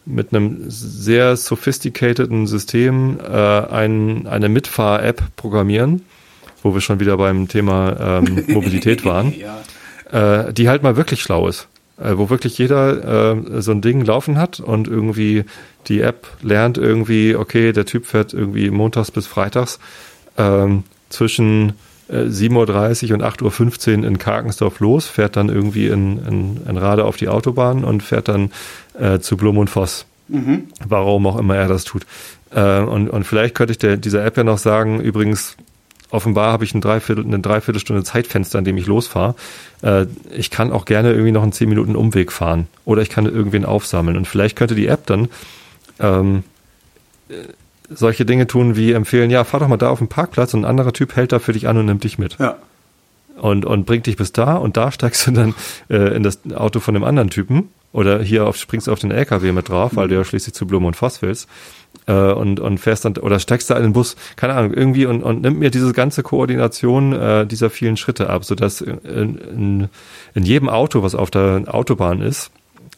mit 0.05 0.33
einem 0.33 0.65
sehr 0.69 1.37
sophisticateden 1.37 2.47
System 2.47 3.19
äh, 3.21 3.33
ein, 3.37 4.27
eine 4.29 4.49
Mitfahr-App 4.49 5.23
programmieren, 5.37 6.03
wo 6.63 6.73
wir 6.75 6.81
schon 6.81 7.01
wieder 7.01 7.17
beim 7.17 7.49
Thema 7.49 8.21
ähm, 8.25 8.45
Mobilität 8.49 9.05
waren, 9.05 9.35
Ja. 9.35 10.47
äh, 10.47 10.53
die 10.53 10.69
halt 10.69 10.83
mal 10.85 10.97
wirklich 10.97 11.21
schlau 11.23 11.49
ist. 11.49 11.67
Äh, 12.01 12.17
wo 12.17 12.31
wirklich 12.31 12.57
jeder 12.59 13.33
äh, 13.35 13.61
so 13.61 13.73
ein 13.73 13.81
Ding 13.81 14.05
laufen 14.05 14.39
hat 14.39 14.61
und 14.61 14.87
irgendwie 14.87 15.45
die 15.89 16.01
App 16.01 16.29
lernt 16.43 16.79
irgendwie, 16.79 17.35
okay, 17.35 17.73
der 17.73 17.87
Typ 17.87 18.07
fährt 18.07 18.33
irgendwie 18.33 18.71
montags 18.71 19.11
bis 19.11 19.27
freitags 19.27 19.81
ähm, 20.37 20.85
zwischen 21.09 21.75
äh, 22.09 22.25
7.30 22.25 23.09
Uhr 23.09 23.15
und 23.15 23.23
8.15 23.23 23.99
Uhr 23.99 24.05
in 24.05 24.19
Karkensdorf 24.19 24.81
los, 24.81 25.07
fährt 25.07 25.37
dann 25.37 25.49
irgendwie 25.49 25.89
in, 25.89 26.25
in, 26.27 26.61
in 26.69 26.77
Rade 26.77 27.05
auf 27.05 27.17
die 27.17 27.29
Autobahn 27.29 27.85
und 27.85 28.03
fährt 28.03 28.29
dann 28.29 28.51
äh, 28.99 29.19
zu 29.19 29.37
Blum 29.37 29.59
und 29.59 29.71
Voss. 29.71 30.07
Warum 30.87 31.27
auch 31.27 31.39
immer 31.39 31.57
er 31.57 31.69
das 31.69 31.85
tut. 31.85 32.07
Äh, 32.51 32.81
und, 32.81 33.09
und 33.09 33.25
vielleicht 33.25 33.55
könnte 33.55 33.73
ich 33.73 33.79
der, 33.79 33.97
dieser 33.97 34.25
App 34.25 34.37
ja 34.37 34.45
noch 34.45 34.59
sagen, 34.59 35.01
übrigens, 35.01 35.57
offenbar 36.11 36.53
habe 36.53 36.65
ich 36.65 36.75
ein 36.75 36.81
Dreiviertel, 36.81 37.25
eine 37.25 37.41
Dreiviertelstunde 37.41 38.05
Zeitfenster, 38.05 38.59
an 38.59 38.65
dem 38.65 38.77
ich 38.77 38.87
losfahre. 38.87 39.35
Äh, 39.83 40.07
ich 40.35 40.51
kann 40.51 40.73
auch 40.73 40.85
gerne 40.85 41.13
irgendwie 41.13 41.33
noch 41.33 41.43
einen 41.43 41.53
10 41.53 41.69
Minuten 41.69 41.97
Umweg 41.97 42.33
fahren. 42.33 42.67
Oder 42.85 43.03
ich 43.03 43.11
kann 43.11 43.27
irgendwen 43.27 43.65
aufsammeln. 43.65 44.17
Und 44.17 44.27
vielleicht 44.27 44.57
könnte 44.57 44.75
die 44.75 44.87
App 44.87 45.07
dann 45.07 45.29
ähm, 46.01 46.45
äh, 47.29 47.35
solche 47.91 48.25
Dinge 48.25 48.47
tun 48.47 48.77
wie 48.77 48.93
empfehlen, 48.93 49.31
ja, 49.31 49.45
fahr 49.45 49.61
doch 49.61 49.69
mal 49.69 49.77
da 49.77 49.89
auf 49.91 49.99
den 49.99 50.09
Parkplatz 50.09 50.55
und 50.55 50.61
ein 50.61 50.71
anderer 50.71 50.93
Typ 50.93 51.17
hält 51.17 51.33
da 51.33 51.39
für 51.39 51.53
dich 51.53 51.69
an 51.69 51.77
und 51.79 51.87
nimmt 51.87 52.05
dich 52.05 52.19
mit 52.19 52.37
Ja. 52.39 52.57
und, 53.41 53.65
und 53.65 53.87
bringt 53.87 54.07
dich 54.07 54.17
bis 54.17 54.33
da 54.33 54.57
und 54.57 54.77
da 54.77 54.93
steigst 54.93 55.27
du 55.27 55.31
dann 55.33 55.55
äh, 55.89 56.15
in 56.17 56.23
das 56.23 56.41
Auto 56.55 56.81
von 56.81 56.95
dem 56.95 57.05
anderen 57.05 57.31
Typen 57.31 57.69
oder 57.93 58.21
hier 58.23 58.47
auf, 58.47 58.57
springst 58.57 58.89
auf 58.89 58.99
den 58.99 59.11
LKW 59.11 59.53
mit 59.53 59.69
drauf, 59.71 59.93
weil 59.95 60.09
du 60.09 60.15
ja 60.17 60.25
schließlich 60.25 60.55
zu 60.55 60.67
Blum 60.67 60.85
und 60.85 60.95
Voss 60.97 61.23
willst 61.23 61.49
äh, 62.07 62.13
und, 62.13 62.61
und 62.61 62.79
fährst 62.79 63.07
dann 63.07 63.17
oder 63.17 63.39
steigst 63.39 63.71
da 63.71 63.77
in 63.77 63.83
den 63.85 63.93
Bus, 63.95 64.17
keine 64.37 64.53
Ahnung, 64.55 64.75
irgendwie 64.75 65.07
und, 65.07 65.23
und 65.23 65.41
nimmt 65.41 65.59
mir 65.59 65.71
diese 65.71 65.93
ganze 65.95 66.23
Koordination 66.23 67.15
äh, 67.15 67.47
dieser 67.47 67.71
vielen 67.71 67.97
Schritte 67.97 68.29
ab, 68.29 68.45
sodass 68.45 68.83
in, 68.83 68.99
in, 69.39 69.89
in 70.35 70.43
jedem 70.45 70.69
Auto, 70.69 71.03
was 71.03 71.15
auf 71.15 71.31
der 71.31 71.63
Autobahn 71.69 72.21
ist, 72.21 72.51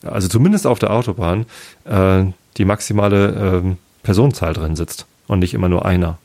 also 0.02 0.26
zumindest 0.26 0.66
auf 0.66 0.80
der 0.80 0.92
Autobahn, 0.92 1.46
äh, 1.84 2.24
die 2.56 2.64
maximale 2.64 3.60
ähm, 3.62 3.76
Personenzahl 4.02 4.54
drin 4.54 4.76
sitzt 4.76 5.06
und 5.26 5.40
nicht 5.40 5.54
immer 5.54 5.68
nur 5.68 5.84
einer. 5.84 6.18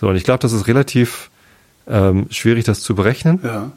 So, 0.00 0.08
und 0.08 0.16
ich 0.16 0.24
glaube, 0.24 0.40
das 0.40 0.52
ist 0.52 0.66
relativ 0.66 1.30
ähm, 1.86 2.26
schwierig, 2.30 2.64
das 2.64 2.80
zu 2.80 2.94
berechnen. 2.94 3.40
Ja. 3.42 3.70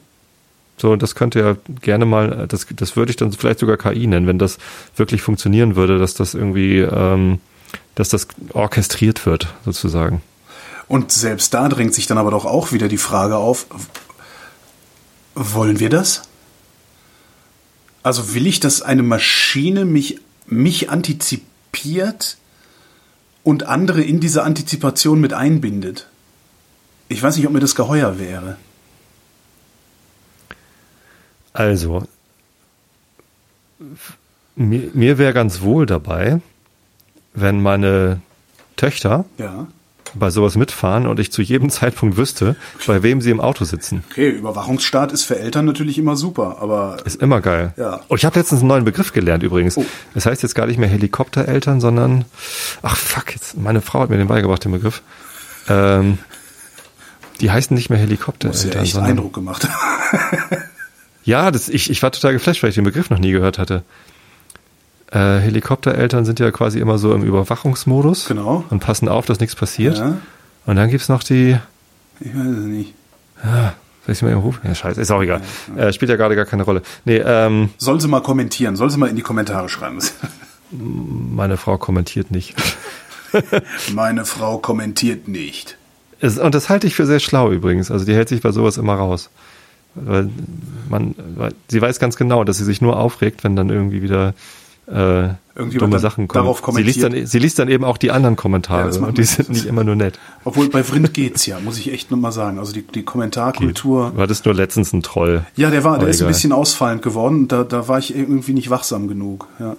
So, 0.78 0.92
und 0.92 1.04
das 1.04 1.16
könnte 1.16 1.40
ja 1.40 1.56
gerne 1.82 2.06
mal, 2.06 2.48
das, 2.48 2.66
das 2.76 2.96
würde 2.96 3.12
ich 3.12 3.18
dann 3.18 3.32
vielleicht 3.32 3.60
sogar 3.60 3.78
KI 3.78 4.08
nennen, 4.08 4.26
wenn 4.26 4.40
das 4.40 4.58
wirklich 4.96 5.22
funktionieren 5.22 5.76
würde, 5.76 6.00
dass 6.00 6.14
das 6.14 6.34
irgendwie, 6.34 6.80
ähm, 6.80 7.40
dass 7.96 8.10
das 8.10 8.28
orchestriert 8.54 9.26
wird, 9.26 9.54
sozusagen. 9.66 10.22
Und 10.88 11.12
selbst 11.12 11.54
da 11.54 11.70
drängt 11.70 11.94
sich 11.94 12.08
dann 12.08 12.18
aber 12.18 12.32
doch 12.32 12.46
auch 12.46 12.72
wieder 12.72 12.88
die 12.88 12.98
Frage 12.98 13.38
auf, 13.38 13.68
wollen 15.36 15.80
wir 15.80 15.90
das? 15.90 16.24
Also 18.02 18.34
will 18.34 18.48
ich, 18.48 18.60
dass 18.60 18.82
eine 18.82 19.04
Maschine 19.04 19.86
mich, 19.86 20.20
mich 20.46 20.90
antizipiert 20.90 21.53
und 23.44 23.64
andere 23.64 24.02
in 24.02 24.20
diese 24.20 24.44
Antizipation 24.44 25.20
mit 25.20 25.34
einbindet? 25.34 26.08
Ich 27.10 27.22
weiß 27.22 27.36
nicht, 27.36 27.46
ob 27.46 27.54
mir 27.54 27.60
das 27.60 27.76
geheuer 27.76 28.18
wäre. 28.18 28.58
Also, 31.52 32.08
mir, 34.56 34.90
mir 34.94 35.18
wäre 35.18 35.34
ganz 35.34 35.62
wohl 35.62 35.86
dabei, 35.86 36.42
wenn 37.34 37.62
meine 37.62 38.22
Töchter 38.76 39.26
Ja. 39.38 39.68
Bei 40.16 40.30
sowas 40.30 40.56
mitfahren 40.56 41.08
und 41.08 41.20
ich 41.20 41.32
zu 41.32 41.42
jedem 41.42 41.70
Zeitpunkt 41.72 42.18
wüsste, 42.18 42.56
bei 42.86 43.04
wem 43.04 43.22
sie 43.22 43.32
im 43.32 43.40
Auto 43.40 43.66
sitzen. 43.66 44.04
Okay, 44.12 44.30
Überwachungsstaat 44.30 45.12
ist 45.12 45.24
für 45.24 45.38
Eltern 45.40 45.66
natürlich 45.66 45.98
immer 45.98 46.16
super, 46.16 46.58
aber 46.62 46.98
Ist 47.06 47.22
immer 47.22 47.42
geil. 47.42 47.74
Ja. 47.78 48.02
Oh, 48.10 48.16
ich 48.16 48.26
habe 48.26 48.40
letztens 48.40 48.62
einen 48.62 48.70
neuen 48.70 48.86
Begriff 48.86 49.14
gelernt 49.14 49.44
übrigens. 49.44 49.78
Oh. 49.78 49.86
Das 50.14 50.26
heißt 50.26 50.44
jetzt 50.44 50.56
gar 50.56 50.68
nicht 50.68 50.78
mehr 50.78 50.90
Helikoptereltern, 50.90 51.82
sondern 51.82 52.26
ach 52.82 52.96
fuck, 52.96 53.34
jetzt 53.34 53.58
meine 53.58 53.82
Frau 53.82 54.02
hat 54.02 54.10
mir 54.10 54.18
den 54.18 54.28
beigebracht, 54.28 54.64
den 54.64 54.72
Begriff. 54.72 55.02
Ähm, 55.68 56.18
die 57.42 57.52
heißen 57.52 57.76
nicht 57.76 57.90
mehr 57.90 57.98
muss 58.00 58.04
ja 58.04 58.08
Helikoptereltern, 58.08 58.84
echt 58.84 58.94
sondern 58.94 59.12
Eindruck 59.12 59.34
gemacht. 59.34 59.68
ja, 61.24 61.52
das, 61.52 61.70
ich, 61.70 61.90
ich 61.90 62.02
war 62.04 62.12
total 62.12 62.34
geflasht, 62.34 62.64
weil 62.64 62.70
ich 62.70 62.76
den 62.76 62.84
Begriff 62.84 63.10
noch 63.10 63.20
nie 63.20 63.32
gehört 63.32 63.58
hatte. 63.58 63.84
Äh, 65.14 65.40
Helikoptereltern 65.40 66.26
sind 66.26 66.40
ja 66.40 66.50
quasi 66.52 66.80
immer 66.80 66.98
so 66.98 67.14
im 67.14 67.24
Überwachungsmodus 67.24 68.28
Genau. 68.28 68.64
und 68.70 68.80
passen 68.80 69.08
auf, 69.08 69.26
dass 69.26 69.40
nichts 69.40 69.56
passiert. 69.56 69.98
Ja. 69.98 70.18
Und 70.66 70.76
dann 70.76 70.90
gibt's 70.90 71.08
noch 71.10 71.22
die, 71.24 71.58
Ich 72.20 72.36
weiß 72.36 72.46
es 72.48 72.64
nicht. 72.66 72.94
soll 74.06 74.14
ich 74.14 74.22
mal 74.24 74.32
eben 74.32 74.40
rufen? 74.40 74.62
Ja, 74.64 74.74
scheiße, 74.74 75.00
ist 75.02 75.12
auch 75.12 75.22
egal. 75.22 75.42
Äh, 75.78 75.94
spielt 75.94 76.10
ja 76.10 76.16
gerade 76.16 76.36
gar 76.36 76.46
keine 76.46 76.64
Rolle. 76.64 76.82
Nee, 77.06 77.18
ähm, 77.24 77.70
Soll 77.78 78.02
sie 78.02 78.08
mal 78.08 78.22
kommentieren, 78.22 78.76
soll 78.76 78.90
sie 78.90 78.98
mal 78.98 79.08
in 79.10 79.16
die 79.16 79.22
Kommentare 79.22 79.70
schreiben. 79.70 80.00
meine 80.72 81.58
Frau 81.58 81.78
kommentiert 81.78 82.32
nicht. 82.32 82.56
Meine 83.94 84.26
Frau 84.26 84.60
kommentiert 84.60 85.28
nicht. 85.28 85.78
Es, 86.20 86.38
und 86.38 86.54
das 86.54 86.70
halte 86.70 86.86
ich 86.86 86.94
für 86.94 87.08
sehr 87.08 87.20
schlau 87.20 87.52
übrigens. 87.52 87.90
Also 87.90 88.06
die 88.06 88.14
hält 88.14 88.30
sich 88.30 88.42
bei 88.44 88.52
sowas 88.52 88.78
immer 88.78 88.94
raus. 88.94 89.32
Weil 89.96 90.30
man, 90.88 91.16
weil 91.36 91.52
sie 91.68 91.82
weiß 91.82 92.00
ganz 92.00 92.16
genau, 92.16 92.44
dass 92.44 92.60
sie 92.60 92.64
sich 92.64 92.80
nur 92.82 92.96
aufregt, 92.98 93.44
wenn 93.44 93.56
dann 93.56 93.70
irgendwie 93.70 94.04
wieder 94.04 94.36
äh, 94.88 95.30
dumme 95.56 96.00
Sachen 96.00 96.28
kommen. 96.28 96.44
darauf 96.46 96.58
sie, 96.76 96.82
liest 96.84 97.00
kommentiert. 97.00 97.24
dann, 97.24 97.28
sie 97.28 97.40
liest 97.40 97.60
dann 97.60 97.70
eben 97.70 97.84
auch 97.84 97.98
die 97.98 98.12
anderen 98.12 98.36
Ja, 98.36 98.42
Kommentare 98.42 98.88
das 98.88 99.00
macht 99.00 99.10
und 99.10 99.18
die 99.18 99.24
sind 99.24 99.50
nicht 99.50 99.66
immer 99.66 99.84
nur 99.84 99.96
nett. 99.96 100.20
Obwohl 100.44 100.70
bei 100.70 100.84
Vrind 100.84 101.14
geht's 101.14 101.46
ja, 101.46 101.60
muss 101.60 101.78
ich 101.78 101.92
echt 101.94 102.12
nochmal 102.12 102.32
sagen. 102.32 102.60
Also 102.60 102.74
die, 102.74 102.82
die 102.82 103.04
Kommentarkultur. 103.04 104.12
Du 104.16 104.22
hattest 104.22 104.46
nur 104.46 104.54
letztens 104.56 104.92
einen 104.94 105.04
Troll. 105.04 105.46
Ja, 105.56 105.70
der 105.70 105.84
war, 105.84 106.00
der 106.00 106.10
ist 106.10 106.22
ein 106.22 106.28
bisschen 106.28 106.52
ausfallend 106.52 107.02
geworden. 107.02 107.48
Da, 107.48 107.64
da 107.64 107.88
war 107.88 108.00
ich 108.00 108.16
irgendwie 108.16 108.54
nicht 108.54 108.70
wachsam 108.70 109.08
genug. 109.08 109.48
Ja. 109.60 109.76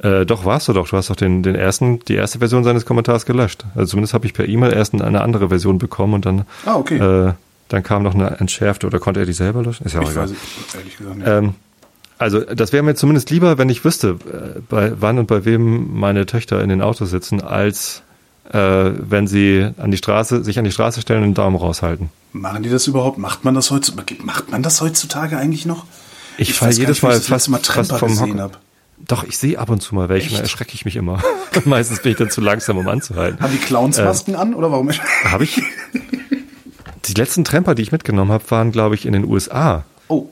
Äh, 0.00 0.24
doch, 0.26 0.44
warst 0.44 0.68
du 0.68 0.72
doch. 0.72 0.88
Du 0.88 0.96
hast 0.96 1.10
doch 1.10 1.16
den, 1.16 1.42
den 1.42 1.56
ersten, 1.56 1.98
die 2.06 2.14
erste 2.14 2.38
Version 2.38 2.62
seines 2.62 2.86
Kommentars 2.86 3.26
gelöscht. 3.26 3.64
Also 3.74 3.90
zumindest 3.90 4.14
habe 4.14 4.26
ich 4.26 4.34
per 4.34 4.46
E-Mail 4.48 4.72
erst 4.72 4.94
eine 4.94 5.20
andere 5.22 5.48
Version 5.48 5.78
bekommen 5.78 6.14
und 6.14 6.24
dann, 6.26 6.44
Ah, 6.64 6.76
okay. 6.76 6.98
äh, 6.98 7.32
dann 7.68 7.82
kam 7.82 8.04
noch 8.04 8.14
eine 8.14 8.38
entschärfte 8.38 8.86
oder 8.86 9.00
konnte 9.00 9.20
er 9.20 9.26
die 9.26 9.32
selber 9.32 9.62
löschen? 9.62 9.84
Ist 9.86 9.94
ja 9.94 10.00
auch 10.00 10.04
ich 10.04 10.10
egal. 10.12 10.24
weiß 10.30 10.36
es 10.68 10.74
ehrlich 10.76 10.96
gesagt 10.98 11.16
nicht. 11.16 11.26
Ähm, 11.26 11.54
also 12.18 12.40
das 12.40 12.72
wäre 12.72 12.82
mir 12.82 12.94
zumindest 12.94 13.30
lieber, 13.30 13.58
wenn 13.58 13.68
ich 13.68 13.84
wüsste, 13.84 14.18
äh, 14.30 14.60
bei 14.68 14.92
wann 15.00 15.18
und 15.18 15.26
bei 15.26 15.44
wem 15.44 15.98
meine 15.98 16.26
Töchter 16.26 16.62
in 16.62 16.68
den 16.68 16.82
Autos 16.82 17.10
sitzen, 17.10 17.40
als 17.40 18.02
äh, 18.52 18.58
wenn 18.58 19.26
sie 19.26 19.68
an 19.78 19.90
die 19.90 19.96
Straße, 19.96 20.42
sich 20.42 20.58
an 20.58 20.64
die 20.64 20.72
Straße 20.72 21.00
stellen 21.00 21.22
und 21.22 21.30
den 21.30 21.34
Daumen 21.34 21.56
raushalten. 21.56 22.10
Machen 22.32 22.62
die 22.62 22.70
das 22.70 22.86
überhaupt? 22.86 23.18
Macht 23.18 23.44
man 23.44 23.54
das 23.54 23.70
heutzutage? 23.70 24.16
Macht 24.22 24.50
man 24.50 24.62
das 24.62 24.80
heutzutage 24.80 25.38
eigentlich 25.38 25.66
noch? 25.66 25.84
Ich, 26.38 26.54
fall 26.54 26.68
weiß 26.68 26.76
gar 26.76 26.82
jedes 26.82 27.02
Mal 27.02 27.16
ich 27.16 27.24
fast, 27.24 27.48
Mal 27.48 27.58
fast 27.58 27.92
vom 27.96 28.08
gesehen 28.08 28.32
Hocker. 28.34 28.42
hab. 28.42 28.60
Doch, 29.06 29.24
ich 29.24 29.38
sehe 29.38 29.58
ab 29.58 29.70
und 29.70 29.80
zu 29.80 29.94
mal 29.94 30.08
welche, 30.08 30.34
dann 30.34 30.42
erschrecke 30.42 30.72
ich 30.74 30.84
mich 30.84 30.96
immer. 30.96 31.22
Meistens 31.64 32.02
bin 32.02 32.12
ich 32.12 32.18
dann 32.18 32.30
zu 32.30 32.40
langsam, 32.40 32.78
um 32.78 32.88
anzuhalten. 32.88 33.40
Haben 33.40 33.52
die 33.52 33.58
Clownsmasken 33.58 34.34
an 34.34 34.54
oder 34.54 34.72
warum? 34.72 34.90
Habe 35.24 35.44
ich? 35.44 35.62
Die 37.06 37.14
letzten 37.14 37.42
Tramper, 37.42 37.74
die 37.74 37.80
ich 37.80 37.90
mitgenommen 37.90 38.32
habe, 38.32 38.44
waren, 38.50 38.70
glaube 38.70 38.94
ich, 38.94 39.06
in 39.06 39.14
den 39.14 39.24
USA. 39.24 39.84
Oh, 40.08 40.26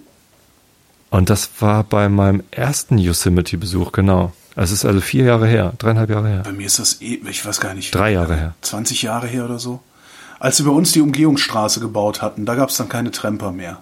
Und 1.11 1.31
das 1.31 1.51
war 1.61 1.85
bei 1.85 2.09
meinem 2.09 2.43
ersten 2.51 2.99
Yosemite-Besuch, 2.99 3.93
genau. 3.93 4.33
Es 4.57 4.71
ist 4.73 4.85
also 4.85 5.01
vier 5.01 5.25
Jahre 5.25 5.47
her, 5.47 5.75
dreieinhalb 5.79 6.11
Jahre 6.11 6.29
her. 6.29 6.43
bei 6.45 6.53
mir 6.53 6.67
ist 6.67 6.79
das 6.79 7.01
eh, 7.03 7.21
ich 7.29 7.45
weiß 7.45 7.61
gar 7.61 7.75
nicht. 7.75 7.95
Drei 7.95 8.13
Jahre 8.13 8.37
her. 8.37 8.55
20 8.63 9.03
Jahre 9.03 9.27
her 9.27 9.45
oder 9.45 9.59
so. 9.59 9.81
Als 10.39 10.57
sie 10.57 10.63
bei 10.65 10.71
uns 10.71 10.93
die 10.93 11.01
Umgehungsstraße 11.01 11.81
gebaut 11.81 12.23
hatten, 12.23 12.47
da 12.47 12.55
gab 12.55 12.71
es 12.71 12.77
dann 12.77 12.89
keine 12.89 13.11
Tremper 13.11 13.53
mehr. 13.53 13.79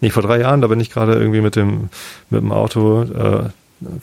Nee, 0.00 0.10
vor 0.10 0.22
drei 0.22 0.40
Jahren, 0.40 0.60
da 0.60 0.68
bin 0.68 0.80
ich 0.80 0.90
gerade 0.90 1.14
irgendwie 1.14 1.40
mit 1.40 1.56
dem, 1.56 1.88
mit 2.30 2.40
dem 2.40 2.52
Auto, 2.52 3.02
äh, 3.02 3.50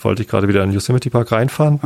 wollte 0.02 0.22
ich 0.22 0.28
gerade 0.28 0.48
wieder 0.48 0.64
in 0.64 0.70
den 0.70 0.74
Yosemite 0.74 1.10
Park 1.10 1.32
reinfahren. 1.32 1.80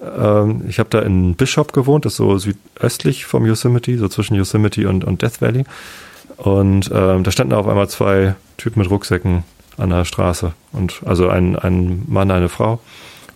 Ähm, 0.00 0.64
ich 0.68 0.78
habe 0.78 0.88
da 0.90 1.00
in 1.00 1.34
Bishop 1.34 1.72
gewohnt, 1.72 2.04
das 2.04 2.14
ist 2.14 2.18
so 2.18 2.38
südöstlich 2.38 3.24
vom 3.26 3.46
Yosemite, 3.46 3.98
so 3.98 4.08
zwischen 4.08 4.34
Yosemite 4.34 4.88
und, 4.88 5.04
und 5.04 5.22
Death 5.22 5.40
Valley. 5.40 5.64
Und 6.36 6.90
ähm, 6.92 7.22
da 7.24 7.30
standen 7.30 7.54
auf 7.54 7.66
einmal 7.66 7.88
zwei 7.88 8.34
Typen 8.56 8.80
mit 8.80 8.90
Rucksäcken 8.90 9.44
an 9.76 9.90
der 9.90 10.04
Straße. 10.04 10.52
Und 10.72 11.00
also 11.04 11.28
ein, 11.28 11.56
ein 11.56 12.02
Mann, 12.08 12.30
eine 12.30 12.48
Frau. 12.48 12.80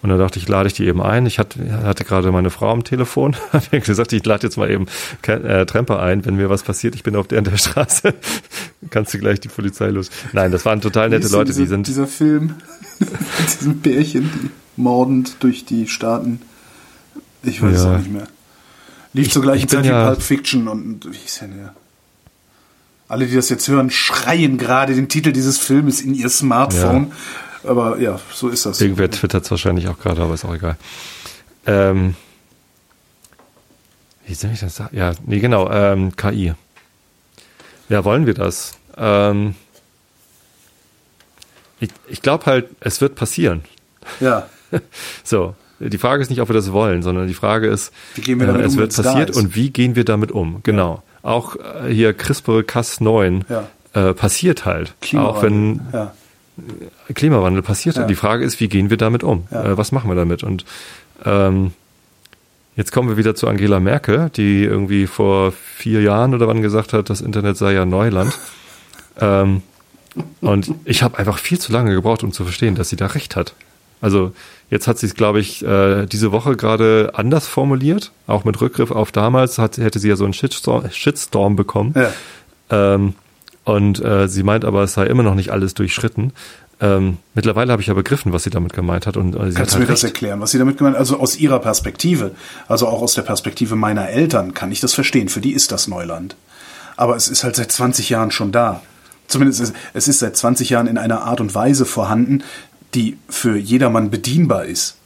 Und 0.02 0.08
da 0.08 0.16
dachte 0.16 0.38
ich, 0.38 0.48
lade 0.48 0.66
ich 0.66 0.72
die 0.72 0.86
eben 0.86 1.02
ein. 1.02 1.26
Ich 1.26 1.38
hatte, 1.38 1.82
hatte 1.84 2.04
gerade 2.06 2.32
meine 2.32 2.48
Frau 2.48 2.70
am 2.70 2.84
Telefon. 2.84 3.36
Habe 3.52 3.80
gesagt, 3.80 4.14
ich 4.14 4.24
lade 4.24 4.46
jetzt 4.46 4.56
mal 4.56 4.70
eben 4.70 4.86
äh, 5.26 5.66
Tremper 5.66 6.00
ein, 6.00 6.24
wenn 6.24 6.36
mir 6.36 6.48
was 6.48 6.62
passiert. 6.62 6.94
Ich 6.94 7.02
bin 7.02 7.14
auf 7.16 7.28
der 7.28 7.38
in 7.40 7.44
der 7.44 7.58
Straße. 7.58 8.14
Kannst 8.90 9.12
du 9.12 9.18
gleich 9.18 9.40
die 9.40 9.48
Polizei 9.48 9.88
los. 9.88 10.08
Nein, 10.32 10.52
das 10.52 10.64
waren 10.64 10.80
total 10.80 11.10
nette 11.10 11.28
Leute, 11.28 11.52
die 11.52 11.58
diese, 11.58 11.68
sind. 11.68 11.86
Dieser 11.86 12.06
Film 12.06 12.54
mit 12.98 13.10
diesem 13.60 13.80
Pärchen, 13.80 14.30
die 14.42 14.50
mordend 14.80 15.36
durch 15.42 15.66
die 15.66 15.86
Staaten. 15.86 16.40
Ich 17.42 17.60
weiß 17.60 17.76
es 17.76 17.84
Ja. 17.84 17.92
auch 17.94 17.98
nicht 17.98 18.10
mehr. 18.10 18.26
Lief 19.12 19.26
Ich- 19.26 19.32
zur 19.34 19.42
gleichen 19.42 19.68
Zeit 19.68 19.84
wie 19.84 19.88
ja- 19.88 20.06
Pulp 20.06 20.22
Fiction 20.22 20.66
und 20.66 21.04
wie 21.12 21.16
hieß 21.18 21.40
denn 21.40 21.56
der? 21.58 21.74
Alle, 23.10 23.26
die 23.26 23.34
das 23.34 23.48
jetzt 23.48 23.66
hören, 23.68 23.90
schreien 23.90 24.56
gerade 24.56 24.94
den 24.94 25.08
Titel 25.08 25.32
dieses 25.32 25.58
Filmes 25.58 26.00
in 26.00 26.14
ihr 26.14 26.28
Smartphone. 26.28 27.12
Aber 27.64 27.98
ja, 27.98 28.18
so 28.32 28.48
ist 28.48 28.64
das. 28.64 28.80
Irgendwer 28.80 29.10
twittert 29.10 29.44
es 29.44 29.50
wahrscheinlich 29.50 29.88
auch 29.88 29.98
gerade, 29.98 30.22
aber 30.22 30.34
ist 30.34 30.44
auch 30.44 30.54
egal. 30.54 30.76
Ähm, 31.66 32.14
wie 34.26 34.34
soll 34.34 34.52
ich 34.52 34.60
das 34.60 34.76
sagen? 34.76 34.96
Ja, 34.96 35.12
nee, 35.26 35.40
genau, 35.40 35.70
ähm, 35.70 36.16
KI. 36.16 36.54
Ja, 37.88 38.04
wollen 38.04 38.26
wir 38.26 38.34
das? 38.34 38.78
Ähm, 38.96 39.54
ich 41.80 41.90
ich 42.08 42.22
glaube 42.22 42.46
halt, 42.46 42.68
es 42.80 43.00
wird 43.00 43.16
passieren. 43.16 43.62
Ja, 44.20 44.48
So, 45.24 45.54
die 45.78 45.98
Frage 45.98 46.22
ist 46.22 46.30
nicht, 46.30 46.40
ob 46.40 46.48
wir 46.48 46.54
das 46.54 46.72
wollen, 46.72 47.02
sondern 47.02 47.26
die 47.26 47.34
Frage 47.34 47.68
ist, 47.68 47.92
Wie 48.14 48.20
gehen 48.20 48.38
wir 48.40 48.46
damit 48.46 48.62
äh, 48.62 48.66
es 48.66 48.74
um, 48.74 48.78
wird 48.78 48.98
da 48.98 49.02
passiert 49.02 49.36
und 49.36 49.54
wie 49.54 49.70
gehen 49.70 49.96
wir 49.96 50.04
damit 50.04 50.32
um? 50.32 50.60
Genau. 50.62 51.02
Auch 51.22 51.56
äh, 51.56 51.92
hier 51.92 52.16
CRISPR-Cas9 52.16 53.42
Ja. 53.48 53.68
äh, 53.94 54.14
passiert 54.14 54.64
halt. 54.64 54.94
Auch 55.16 55.42
wenn 55.42 55.80
ja. 55.92 56.12
Klimawandel 57.14 57.62
passiert. 57.62 57.96
Ja. 57.96 58.04
Die 58.06 58.14
Frage 58.14 58.44
ist, 58.44 58.60
wie 58.60 58.68
gehen 58.68 58.90
wir 58.90 58.96
damit 58.96 59.22
um? 59.22 59.46
Äh, 59.50 59.76
was 59.76 59.92
machen 59.92 60.10
wir 60.10 60.14
damit? 60.14 60.42
Und 60.42 60.64
ähm, 61.24 61.72
jetzt 62.76 62.92
kommen 62.92 63.08
wir 63.08 63.16
wieder 63.16 63.34
zu 63.34 63.48
Angela 63.48 63.80
Merkel, 63.80 64.30
die 64.30 64.64
irgendwie 64.64 65.06
vor 65.06 65.52
vier 65.52 66.02
Jahren 66.02 66.34
oder 66.34 66.48
wann 66.48 66.62
gesagt 66.62 66.92
hat, 66.92 67.10
das 67.10 67.20
Internet 67.20 67.56
sei 67.56 67.72
ja 67.72 67.84
Neuland. 67.84 68.38
ähm, 69.20 69.62
und 70.40 70.74
ich 70.84 71.02
habe 71.02 71.18
einfach 71.18 71.38
viel 71.38 71.58
zu 71.58 71.72
lange 71.72 71.94
gebraucht, 71.94 72.24
um 72.24 72.32
zu 72.32 72.44
verstehen, 72.44 72.74
dass 72.74 72.88
sie 72.88 72.96
da 72.96 73.06
recht 73.06 73.36
hat. 73.36 73.54
Also 74.00 74.32
jetzt 74.70 74.86
hat 74.88 74.98
sie 74.98 75.06
es, 75.06 75.14
glaube 75.14 75.40
ich, 75.40 75.64
äh, 75.64 76.06
diese 76.06 76.32
Woche 76.32 76.56
gerade 76.56 77.12
anders 77.14 77.46
formuliert, 77.46 78.12
auch 78.26 78.44
mit 78.44 78.60
Rückgriff 78.60 78.90
auf 78.90 79.12
damals, 79.12 79.58
hat, 79.58 79.78
hätte 79.78 79.98
sie 79.98 80.08
ja 80.08 80.16
so 80.16 80.24
einen 80.24 80.32
Shitstorm, 80.32 80.90
Shitstorm 80.90 81.56
bekommen. 81.56 81.94
ja. 81.96 82.10
Ähm, 82.70 83.14
und 83.64 84.02
äh, 84.02 84.26
sie 84.26 84.42
meint 84.42 84.64
aber, 84.64 84.82
es 84.84 84.94
sei 84.94 85.04
immer 85.06 85.22
noch 85.22 85.34
nicht 85.34 85.50
alles 85.50 85.74
durchschritten. 85.74 86.32
Ähm, 86.80 87.18
mittlerweile 87.34 87.70
habe 87.72 87.82
ich 87.82 87.88
ja 87.88 87.94
begriffen, 87.94 88.32
was 88.32 88.42
sie 88.42 88.50
damit 88.50 88.72
gemeint 88.72 89.06
hat. 89.06 89.18
Und 89.18 89.34
äh, 89.34 89.38
Kannst 89.38 89.58
hat 89.58 89.68
du 89.72 89.74
mir 89.74 89.80
halt 89.80 89.90
das 89.90 90.02
recht. 90.04 90.14
erklären, 90.14 90.40
was 90.40 90.50
sie 90.52 90.58
damit 90.58 90.78
gemeint 90.78 90.96
Also 90.96 91.20
aus 91.20 91.36
ihrer 91.36 91.58
Perspektive, 91.58 92.32
also 92.68 92.88
auch 92.88 93.02
aus 93.02 93.14
der 93.14 93.22
Perspektive 93.22 93.76
meiner 93.76 94.08
Eltern, 94.08 94.54
kann 94.54 94.72
ich 94.72 94.80
das 94.80 94.94
verstehen. 94.94 95.28
Für 95.28 95.40
die 95.40 95.52
ist 95.52 95.72
das 95.72 95.88
Neuland. 95.88 96.36
Aber 96.96 97.16
es 97.16 97.28
ist 97.28 97.44
halt 97.44 97.54
seit 97.56 97.70
20 97.70 98.08
Jahren 98.08 98.30
schon 98.30 98.50
da. 98.50 98.80
Zumindest 99.28 99.60
ist, 99.60 99.74
es 99.92 100.08
ist 100.08 100.20
seit 100.20 100.36
20 100.36 100.70
Jahren 100.70 100.86
in 100.86 100.96
einer 100.98 101.22
Art 101.22 101.40
und 101.40 101.54
Weise 101.54 101.84
vorhanden, 101.84 102.42
die 102.94 103.16
für 103.28 103.56
jedermann 103.56 104.10
bedienbar 104.10 104.64
ist. 104.64 104.96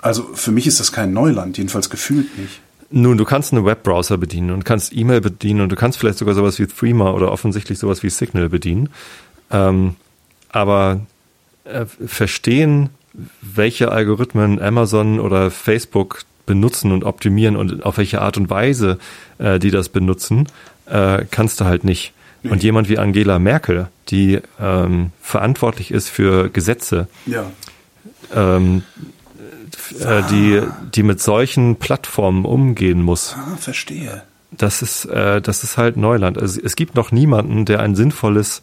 Also 0.00 0.30
für 0.34 0.52
mich 0.52 0.66
ist 0.66 0.80
das 0.80 0.92
kein 0.92 1.12
Neuland, 1.12 1.58
jedenfalls 1.58 1.90
gefühlt 1.90 2.38
nicht. 2.38 2.60
Nun, 2.90 3.18
du 3.18 3.24
kannst 3.24 3.52
einen 3.52 3.66
Webbrowser 3.66 4.16
bedienen 4.16 4.50
und 4.50 4.64
kannst 4.64 4.96
E-Mail 4.96 5.20
bedienen 5.20 5.60
und 5.60 5.70
du 5.70 5.76
kannst 5.76 5.98
vielleicht 5.98 6.18
sogar 6.18 6.34
sowas 6.34 6.58
wie 6.58 6.66
Threema 6.66 7.12
oder 7.12 7.30
offensichtlich 7.30 7.78
sowas 7.78 8.02
wie 8.02 8.08
Signal 8.08 8.48
bedienen. 8.48 8.88
Ähm, 9.50 9.96
aber 10.50 11.00
äh, 11.64 11.84
verstehen, 11.84 12.88
welche 13.42 13.92
Algorithmen 13.92 14.60
Amazon 14.60 15.20
oder 15.20 15.50
Facebook 15.50 16.24
benutzen 16.46 16.92
und 16.92 17.04
optimieren 17.04 17.56
und 17.56 17.84
auf 17.84 17.98
welche 17.98 18.22
Art 18.22 18.38
und 18.38 18.48
Weise 18.48 18.98
äh, 19.36 19.58
die 19.58 19.70
das 19.70 19.90
benutzen, 19.90 20.46
äh, 20.86 21.24
kannst 21.30 21.60
du 21.60 21.66
halt 21.66 21.84
nicht. 21.84 22.14
Und 22.44 22.62
jemand 22.62 22.88
wie 22.88 22.98
Angela 22.98 23.38
Merkel, 23.38 23.88
die 24.08 24.40
ähm, 24.60 25.10
verantwortlich 25.20 25.90
ist 25.90 26.08
für 26.08 26.48
Gesetze, 26.50 27.08
Ja. 27.26 27.50
ähm, 28.34 28.82
äh, 30.00 30.22
die, 30.30 30.62
die 30.94 31.02
mit 31.02 31.20
solchen 31.20 31.76
Plattformen 31.76 32.44
umgehen 32.44 33.02
muss, 33.02 33.34
Ah, 33.36 33.56
verstehe. 33.56 34.22
das 34.50 34.82
ist, 34.82 35.04
äh, 35.06 35.40
das 35.42 35.64
ist 35.64 35.76
halt 35.76 35.96
Neuland. 35.96 36.38
Also 36.38 36.60
es 36.62 36.76
gibt 36.76 36.94
noch 36.94 37.10
niemanden, 37.12 37.64
der 37.64 37.80
ein 37.80 37.94
sinnvolles 37.96 38.62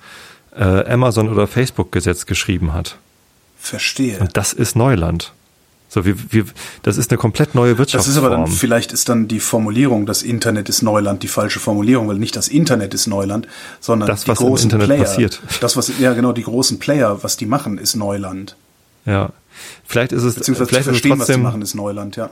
äh, 0.56 0.64
Amazon- 0.90 1.30
oder 1.30 1.48
Facebook-Gesetz 1.48 2.26
geschrieben 2.26 2.74
hat. 2.74 2.98
Verstehe. 3.60 4.20
Und 4.20 4.38
das 4.38 4.54
ist 4.54 4.76
Neuland. 4.76 5.34
So, 5.96 6.04
wir, 6.04 6.16
wir, 6.30 6.44
das 6.84 6.98
ist 6.98 7.10
eine 7.10 7.18
komplett 7.18 7.56
neue 7.56 7.70
Das 7.74 7.76
ist 7.76 7.94
Wirtschaftsform. 7.94 8.26
aber 8.26 8.36
dann, 8.36 8.48
vielleicht 8.48 8.92
ist 8.92 9.08
dann 9.08 9.30
die 9.30 9.40
Formulierung, 9.40 10.06
das 10.06 10.24
Internet 10.24 10.68
ist 10.68 10.82
Neuland, 10.82 11.24
die 11.24 11.30
falsche 11.30 11.62
Formulierung, 11.62 12.10
weil 12.10 12.18
nicht 12.18 12.36
das 12.36 12.50
Internet 12.50 12.94
ist 12.94 13.08
Neuland, 13.08 13.48
sondern 13.80 14.08
Das, 14.08 14.26
die 14.26 14.28
was 14.28 14.42
im 14.42 14.46
großen 14.48 14.66
Internet 14.66 14.88
Player. 14.88 15.00
passiert. 15.06 15.42
Das, 15.62 15.78
was, 15.78 15.98
ja 15.98 16.14
genau, 16.14 16.34
die 16.34 16.44
großen 16.44 16.80
Player, 16.80 17.24
was 17.24 17.38
die 17.38 17.46
machen, 17.46 17.78
ist 17.78 17.96
Neuland. 17.96 18.58
ja. 19.06 19.30
Vielleicht 19.86 20.12
ist 20.12 20.24
es, 20.24 20.36
Beziehungsweise 20.36 20.68
vielleicht 20.68 20.84
zu 20.84 20.90
ist 20.92 20.96
es 20.98 21.02
verstehen, 21.02 21.12
was 21.20 21.28
die 21.28 21.32
trotzdem, 21.32 21.44
machen, 21.44 21.62
ist 21.62 21.76
Neuland, 21.76 22.18
ja. 22.18 22.30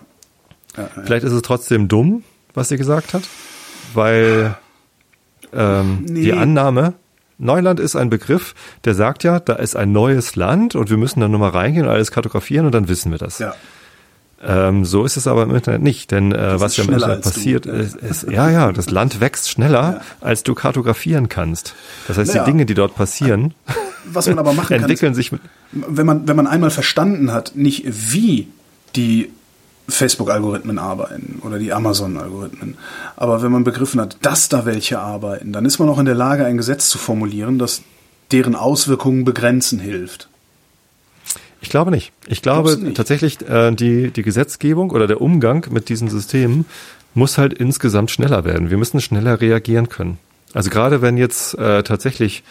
ja, 0.76 0.84
ja. 0.84 1.04
vielleicht 1.06 1.24
ist 1.24 1.32
es 1.32 1.42
trotzdem 1.42 1.88
dumm, 1.88 2.24
was 2.54 2.68
sie 2.68 2.76
gesagt 2.76 3.14
hat, 3.14 3.24
weil 3.94 4.58
ähm, 5.54 6.04
Nee. 6.06 6.24
die 6.24 6.34
Annahme, 6.34 6.96
Neuland 7.44 7.80
ist 7.80 7.96
ein 7.96 8.10
Begriff, 8.10 8.56
der 8.86 8.96
sagt 8.96 9.24
ja, 9.24 9.40
da 9.40 9.54
ist 9.54 9.76
ein 9.76 9.92
neues 9.92 10.36
Land 10.36 10.76
und 10.76 10.90
wir 10.90 10.98
müssen 10.98 11.20
da 11.20 11.28
nur 11.28 11.40
mal 11.40 11.50
reingehen 11.50 11.86
und 11.86 11.92
alles 11.92 12.12
kartografieren 12.12 12.66
und 12.66 12.72
dann 12.74 12.88
wissen 12.88 13.12
wir 13.12 13.18
das. 13.20 13.40
ja. 13.40 13.54
Ähm, 14.46 14.84
so 14.84 15.06
ist 15.06 15.16
es 15.16 15.26
aber 15.26 15.44
im 15.44 15.56
Internet 15.56 15.82
nicht, 15.84 16.12
denn 16.12 16.34
äh, 16.34 16.60
was 16.60 16.76
ja 16.76 16.84
im 16.84 16.92
Internet 16.92 17.18
als 17.18 17.26
du. 17.26 17.32
passiert, 17.32 17.66
ist, 17.66 17.96
ist, 17.96 18.30
ja, 18.30 18.50
ja, 18.50 18.74
das 18.74 18.90
Land 18.90 19.22
wächst 19.22 19.50
schneller, 19.50 20.02
als 20.20 20.44
du 20.44 20.54
kartografieren 20.54 21.30
kannst. 21.30 21.76
Das 22.10 22.18
heißt, 22.18 22.34
Naja. 22.34 22.44
die 22.44 22.52
Dinge, 22.52 22.66
die 22.66 22.74
dort 22.74 22.94
passieren, 22.94 23.54
Was 24.06 24.28
man 24.28 24.40
aber 24.40 24.52
machen 24.52 24.68
kann, 24.68 24.78
ist, 24.80 24.82
entwickeln 24.84 25.14
sich 25.14 25.32
mit, 25.32 25.40
wenn 25.72 26.06
man, 26.06 26.28
wenn 26.28 26.36
man 26.36 26.48
einmal 26.48 26.72
verstanden 26.72 27.32
hat, 27.32 27.54
nicht 27.56 27.86
wie 27.88 28.50
die 28.98 29.30
Facebook-Algorithmen 29.88 30.80
arbeiten 30.80 31.42
oder 31.46 31.60
die 31.60 31.74
Amazon-Algorithmen, 31.74 32.78
aber 33.16 33.42
wenn 33.42 33.52
man 33.52 33.64
begriffen 33.64 34.00
hat, 34.00 34.18
dass 34.22 34.50
da 34.50 34.66
welche 34.66 35.00
arbeiten, 35.00 35.52
dann 35.52 35.66
ist 35.66 35.80
man 35.80 35.90
auch 35.90 36.00
in 36.00 36.06
der 36.06 36.16
Lage, 36.16 36.46
ein 36.46 36.58
Gesetz 36.58 36.90
zu 36.90 36.98
formulieren, 36.98 37.60
das 37.60 37.82
deren 38.32 38.56
Auswirkungen 38.56 39.26
begrenzen 39.26 39.80
hilft. 39.80 40.30
Ich 41.62 41.70
glaube 41.70 41.92
nicht. 41.92 42.12
Ich 42.28 42.42
glaube 42.42 42.78
nicht? 42.78 42.98
tatsächlich, 42.98 43.42
äh, 43.48 43.72
die, 43.72 44.12
die 44.12 44.22
Gesetzgebung 44.22 44.92
oder 44.92 45.08
der 45.08 45.22
Umgang 45.22 45.66
mit 45.70 45.90
diesen 45.90 46.10
Systemen 46.10 46.66
muss 47.14 47.38
halt 47.38 47.54
insgesamt 47.54 48.12
schneller 48.12 48.44
werden. 48.44 48.70
Wir 48.70 48.78
müssen 48.78 49.00
schneller 49.00 49.40
reagieren 49.40 49.88
können. 49.88 50.18
Also 50.54 50.70
gerade 50.70 51.02
wenn 51.02 51.18
jetzt 51.18 51.58
äh, 51.58 51.84
tatsächlich 51.84 52.44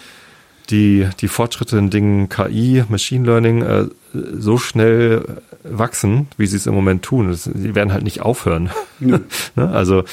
die, 0.70 1.08
die 1.20 1.28
Fortschritte 1.28 1.76
in 1.76 1.90
Dingen 1.90 2.28
KI, 2.28 2.84
Machine 2.88 3.26
Learning 3.26 3.62
äh, 3.62 3.86
so 4.12 4.58
schnell 4.58 5.24
wachsen, 5.64 6.28
wie 6.36 6.46
sie 6.46 6.56
es 6.56 6.66
im 6.66 6.74
Moment 6.74 7.02
tun, 7.02 7.32
sie 7.34 7.74
werden 7.74 7.92
halt 7.92 8.04
nicht 8.04 8.20
aufhören. 8.20 8.70
Nö. 9.00 9.18
ne? 9.56 9.70
Also 9.70 10.04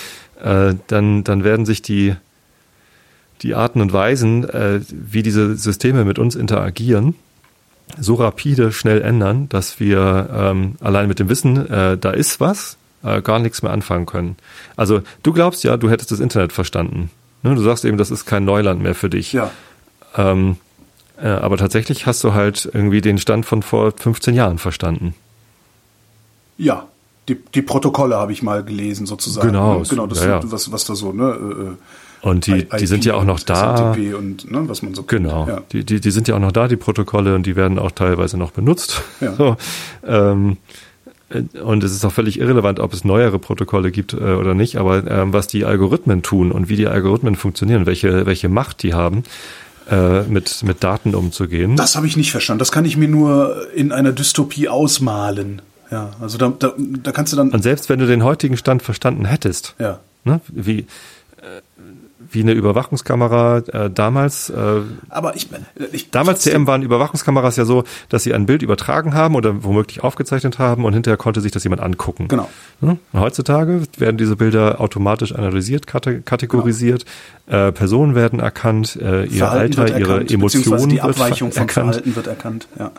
äh, 0.42 0.76
dann, 0.88 1.24
dann 1.24 1.44
werden 1.44 1.66
sich 1.66 1.82
die, 1.82 2.16
die 3.42 3.56
Arten 3.56 3.82
und 3.82 3.94
Weisen, 3.94 4.48
äh, 4.50 4.82
wie 4.90 5.24
diese 5.24 5.56
Systeme 5.56 6.06
mit 6.06 6.20
uns 6.20 6.36
interagieren, 6.36 7.16
so 8.00 8.16
rapide 8.16 8.72
schnell 8.72 9.02
ändern, 9.02 9.50
dass 9.50 9.80
wir 9.80 10.30
ähm, 10.34 10.76
allein 10.80 11.08
mit 11.08 11.20
dem 11.20 11.30
Wissen, 11.30 11.70
äh, 11.70 11.98
da 11.98 12.12
ist 12.12 12.40
was, 12.40 12.78
äh, 13.04 13.22
gar 13.22 13.40
nichts 13.40 13.62
mehr 13.62 13.72
anfangen 13.72 14.06
können. 14.06 14.36
Also 14.76 15.02
du 15.24 15.34
glaubst 15.34 15.64
ja, 15.64 15.78
du 15.78 15.90
hättest 15.90 16.12
das 16.12 16.20
Internet 16.20 16.54
verstanden. 16.54 17.10
Ne? 17.44 17.56
Du 17.56 17.62
sagst 17.62 17.86
eben, 17.86 17.98
das 17.98 18.12
ist 18.12 18.26
kein 18.26 18.46
Neuland 18.46 18.82
mehr 18.82 18.96
für 18.96 19.10
dich. 19.10 19.34
Ja, 19.34 19.52
Ähm, 20.16 20.52
äh, 20.52 20.69
aber 21.28 21.58
tatsächlich 21.58 22.06
hast 22.06 22.24
du 22.24 22.34
halt 22.34 22.70
irgendwie 22.74 23.02
den 23.02 23.18
Stand 23.18 23.46
von 23.46 23.62
vor 23.64 23.92
15 23.96 24.34
Jahren 24.36 24.58
verstanden. 24.58 25.14
ja. 26.58 26.86
Die, 27.28 27.38
die 27.54 27.62
Protokolle 27.62 28.16
habe 28.16 28.32
ich 28.32 28.42
mal 28.42 28.64
gelesen, 28.64 29.06
sozusagen. 29.06 29.50
Genau, 29.50 29.78
Ne? 29.82 29.86
genau 29.88 30.08
das, 30.08 30.22
ja, 30.24 30.40
ja. 30.40 30.42
Was, 30.46 30.72
was 30.72 30.86
da 30.86 30.96
so, 30.96 31.14
ne? 31.14 31.76
äh, 32.24 32.28
Und 32.28 32.48
die, 32.48 32.62
äh, 32.72 32.78
die 32.80 32.88
sind 32.88 33.06
ja 33.06 33.14
auch 33.14 33.24
noch 33.24 33.40
da. 33.40 33.92
Und 33.92 34.50
ne, 34.50 34.64
was 34.68 34.82
man 34.82 34.96
so. 34.96 35.04
Genau. 35.04 35.48
Ja. 35.48 35.62
Die, 35.72 35.86
die, 35.86 36.00
die 36.02 36.10
sind 36.10 36.28
ja 36.28 36.34
auch 36.36 36.40
noch 36.40 36.52
da, 36.52 36.68
die 36.68 36.76
Protokolle, 36.76 37.36
und 37.36 37.46
die 37.46 37.56
werden 37.56 37.78
auch 37.78 37.92
teilweise 37.92 38.36
noch 38.40 38.50
benutzt. 38.50 39.04
Ja. 39.22 39.34
So, 39.38 39.58
ähm, 40.08 40.58
äh, 41.30 41.60
und 41.60 41.84
es 41.84 41.92
ist 41.92 42.04
auch 42.04 42.12
völlig 42.12 42.40
irrelevant, 42.40 42.80
ob 42.80 42.94
es 42.94 43.04
neuere 43.06 43.38
Protokolle 43.38 43.92
gibt 43.92 44.14
äh, 44.14 44.18
oder 44.34 44.56
nicht, 44.56 44.78
aber 44.78 45.06
ähm, 45.06 45.32
was 45.32 45.46
die 45.46 45.66
Algorithmen 45.66 46.24
tun 46.24 46.52
und 46.52 46.68
wie 46.68 46.78
die 46.78 46.88
Algorithmen 46.88 47.36
funktionieren, 47.36 47.86
welche, 47.86 48.26
welche 48.26 48.50
Macht 48.50 48.82
die 48.82 48.96
haben, 48.96 49.22
äh, 49.90 50.24
mit, 50.24 50.64
mit 50.64 50.84
Daten 50.84 51.16
umzugehen. 51.16 51.76
Das 51.76 51.96
habe 51.96 52.08
ich 52.08 52.18
nicht 52.18 52.32
verstanden. 52.32 52.60
Das 52.60 52.72
kann 52.72 52.86
ich 52.86 52.98
mir 52.98 53.08
nur 53.08 53.68
in 53.74 53.92
einer 53.92 54.12
Dystopie 54.12 54.70
ausmalen. 54.70 55.62
Ja, 55.92 56.12
also 56.22 56.38
da, 56.38 56.54
da, 56.58 56.74
da 56.78 57.12
kannst 57.12 57.34
du 57.34 57.38
dann. 57.38 57.50
und 57.50 57.64
selbst 57.64 57.90
wenn 57.90 58.00
du 58.00 58.06
den 58.06 58.24
heutigen 58.24 58.58
Stand 58.58 58.84
verstanden 58.84 59.26
hättest, 59.26 59.76
ja. 59.80 60.00
ne, 60.24 60.40
wie, 60.48 60.86
wie 62.32 62.42
eine 62.42 62.54
Überwachungskamera 62.54 63.58
äh, 63.60 63.90
damals, 63.90 64.50
äh, 64.50 64.82
Aber 65.10 65.36
ich, 65.36 65.50
ich 65.92 66.12
Damals 66.12 66.44
TM 66.44 66.68
waren 66.68 66.82
Überwachungskameras 66.82 67.56
ja 67.56 67.66
so, 67.66 67.84
dass 68.10 68.24
sie 68.24 68.34
ein 68.34 68.46
Bild 68.46 68.62
übertragen 68.62 69.14
haben 69.14 69.36
oder 69.36 69.64
womöglich 69.64 70.04
aufgezeichnet 70.04 70.60
haben 70.60 70.86
und 70.86 70.94
hinterher 70.94 71.18
konnte 71.18 71.42
sich 71.42 71.52
das 71.52 71.64
jemand 71.64 71.82
angucken. 71.82 72.28
Genau. 72.28 72.50
Ne? 72.82 72.98
Und 73.12 73.20
Heutzutage 73.20 73.84
werden 73.98 74.18
diese 74.18 74.36
Bilder 74.36 74.80
automatisch 74.82 75.34
analysiert, 75.34 75.88
kate 75.88 76.22
kategorisiert, 76.22 77.06
äh, 77.48 77.72
Personen 77.72 78.16
werden 78.16 78.40
erkannt, 78.40 78.96
äh, 78.96 79.26
ihr 79.26 79.40
Verhalten 79.40 79.80
Alter, 79.80 80.00
ihre 80.00 80.12
erkannt, 80.14 80.32
Emotionen 80.32 80.90
die 80.90 81.02
Abweichung 81.02 81.52
von 81.52 81.62
erkannt. 81.62 81.96
Verhalten 81.96 82.16
wird 82.16 82.28
erkannt. 82.28 82.68
Ja. 82.78 82.92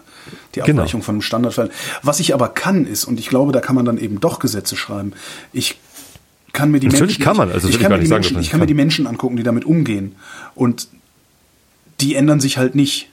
Die 0.55 0.61
Genau. 0.61 0.83
Abweichung 0.83 1.03
von 1.03 1.23
Standardverhalten. 1.23 1.77
Was 2.03 2.21
ich 2.21 2.35
aber 2.35 2.49
kann 2.49 2.87
ist, 2.87 3.05
und 3.05 3.21
ich 3.21 3.29
glaube, 3.29 3.53
da 3.53 3.61
kann 3.61 3.77
man 3.77 3.85
dann 3.85 3.99
eben 3.99 4.21
doch 4.21 4.39
Gesetze 4.39 4.77
schreiben. 4.77 5.13
Ich 5.53 5.79
kann 6.53 6.71
mir 6.71 6.81
die 6.81 6.89
Natürlich 6.89 7.19
Menschen, 7.19 7.25
kann 7.25 7.37
man, 7.37 7.51
also 7.51 7.69
ich, 7.69 7.77
ich 7.77 7.81
kann, 7.81 7.93
mir 7.93 7.99
die 7.99 8.07
sagen, 8.07 8.23
Menschen, 8.23 8.41
ich 8.41 8.51
kann 8.51 8.61
mir 8.61 8.67
die 8.67 8.75
Menschen 8.75 9.07
angucken, 9.07 9.37
die 9.37 9.43
damit 9.43 9.65
umgehen 9.65 10.15
und 10.55 10.89
die 12.01 12.15
ändern 12.15 12.41
sich 12.41 12.59
halt 12.59 12.75
nicht. 12.75 13.09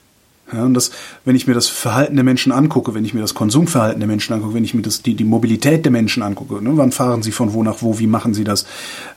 Ja, 0.51 0.63
und 0.63 0.73
das, 0.75 0.91
wenn 1.25 1.35
ich 1.35 1.45
mir 1.45 1.53
das 1.53 1.67
Verhalten 1.67 2.15
der 2.15 2.23
Menschen 2.23 2.53
angucke, 2.53 2.93
wenn 2.93 3.03
ich 3.03 3.13
mir 3.13 3.19
das 3.19 3.33
Konsumverhalten 3.33 3.99
der 3.99 4.07
Menschen 4.07 4.33
angucke, 4.33 4.53
wenn 4.53 4.63
ich 4.63 4.73
mir 4.73 4.81
das, 4.81 5.01
die, 5.01 5.13
die 5.13 5.25
Mobilität 5.25 5.83
der 5.83 5.91
Menschen 5.91 6.23
angucke, 6.23 6.63
ne, 6.63 6.71
wann 6.77 6.93
fahren 6.93 7.21
sie 7.21 7.33
von 7.33 7.51
wo 7.51 7.63
nach 7.63 7.81
wo, 7.81 7.99
wie 7.99 8.07
machen 8.07 8.33
sie 8.33 8.45
das, 8.45 8.65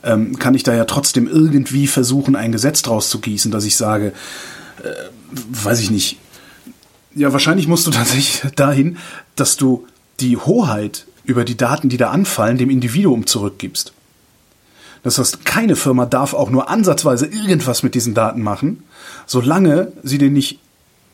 ähm, 0.03 0.37
kann 0.41 0.55
ich 0.55 0.65
da 0.65 0.75
ja 0.75 0.87
trotzdem 0.87 1.29
irgendwie 1.29 1.87
versuchen, 1.87 2.35
ein 2.35 2.51
Gesetz 2.51 2.83
draus 2.83 3.11
zu 3.11 3.21
gießen, 3.21 3.53
dass 3.53 3.65
ich 3.65 3.77
sage, 3.77 4.13
äh, 4.83 4.91
weiß 5.51 5.81
ich 5.81 5.93
nicht, 5.93 6.19
ja, 7.15 7.33
wahrscheinlich 7.33 7.69
musst 7.69 7.87
du 7.87 7.91
tatsächlich 7.93 8.43
dahin, 8.57 8.97
dass 9.37 9.57
du 9.57 9.87
die 10.19 10.37
Hoheit 10.37 11.07
über 11.25 11.45
die 11.45 11.57
Daten, 11.57 11.89
die 11.89 11.97
da 11.97 12.11
anfallen, 12.11 12.59
dem 12.59 12.71
Individuum 12.71 13.27
zurückgibst. 13.27 13.93
Das 15.03 15.19
heißt, 15.19 15.45
keine 15.45 15.77
Firma 15.77 16.05
darf 16.07 16.35
auch 16.35 16.51
nur 16.51 16.69
ansatzweise 16.69 17.27
irgendwas 17.27 17.83
mit 17.83 17.95
diesen 17.95 18.15
Daten 18.15 18.43
machen, 18.43 18.83
solange 19.27 19.93
sie 20.03 20.19
dir 20.19 20.31
nicht 20.31 20.59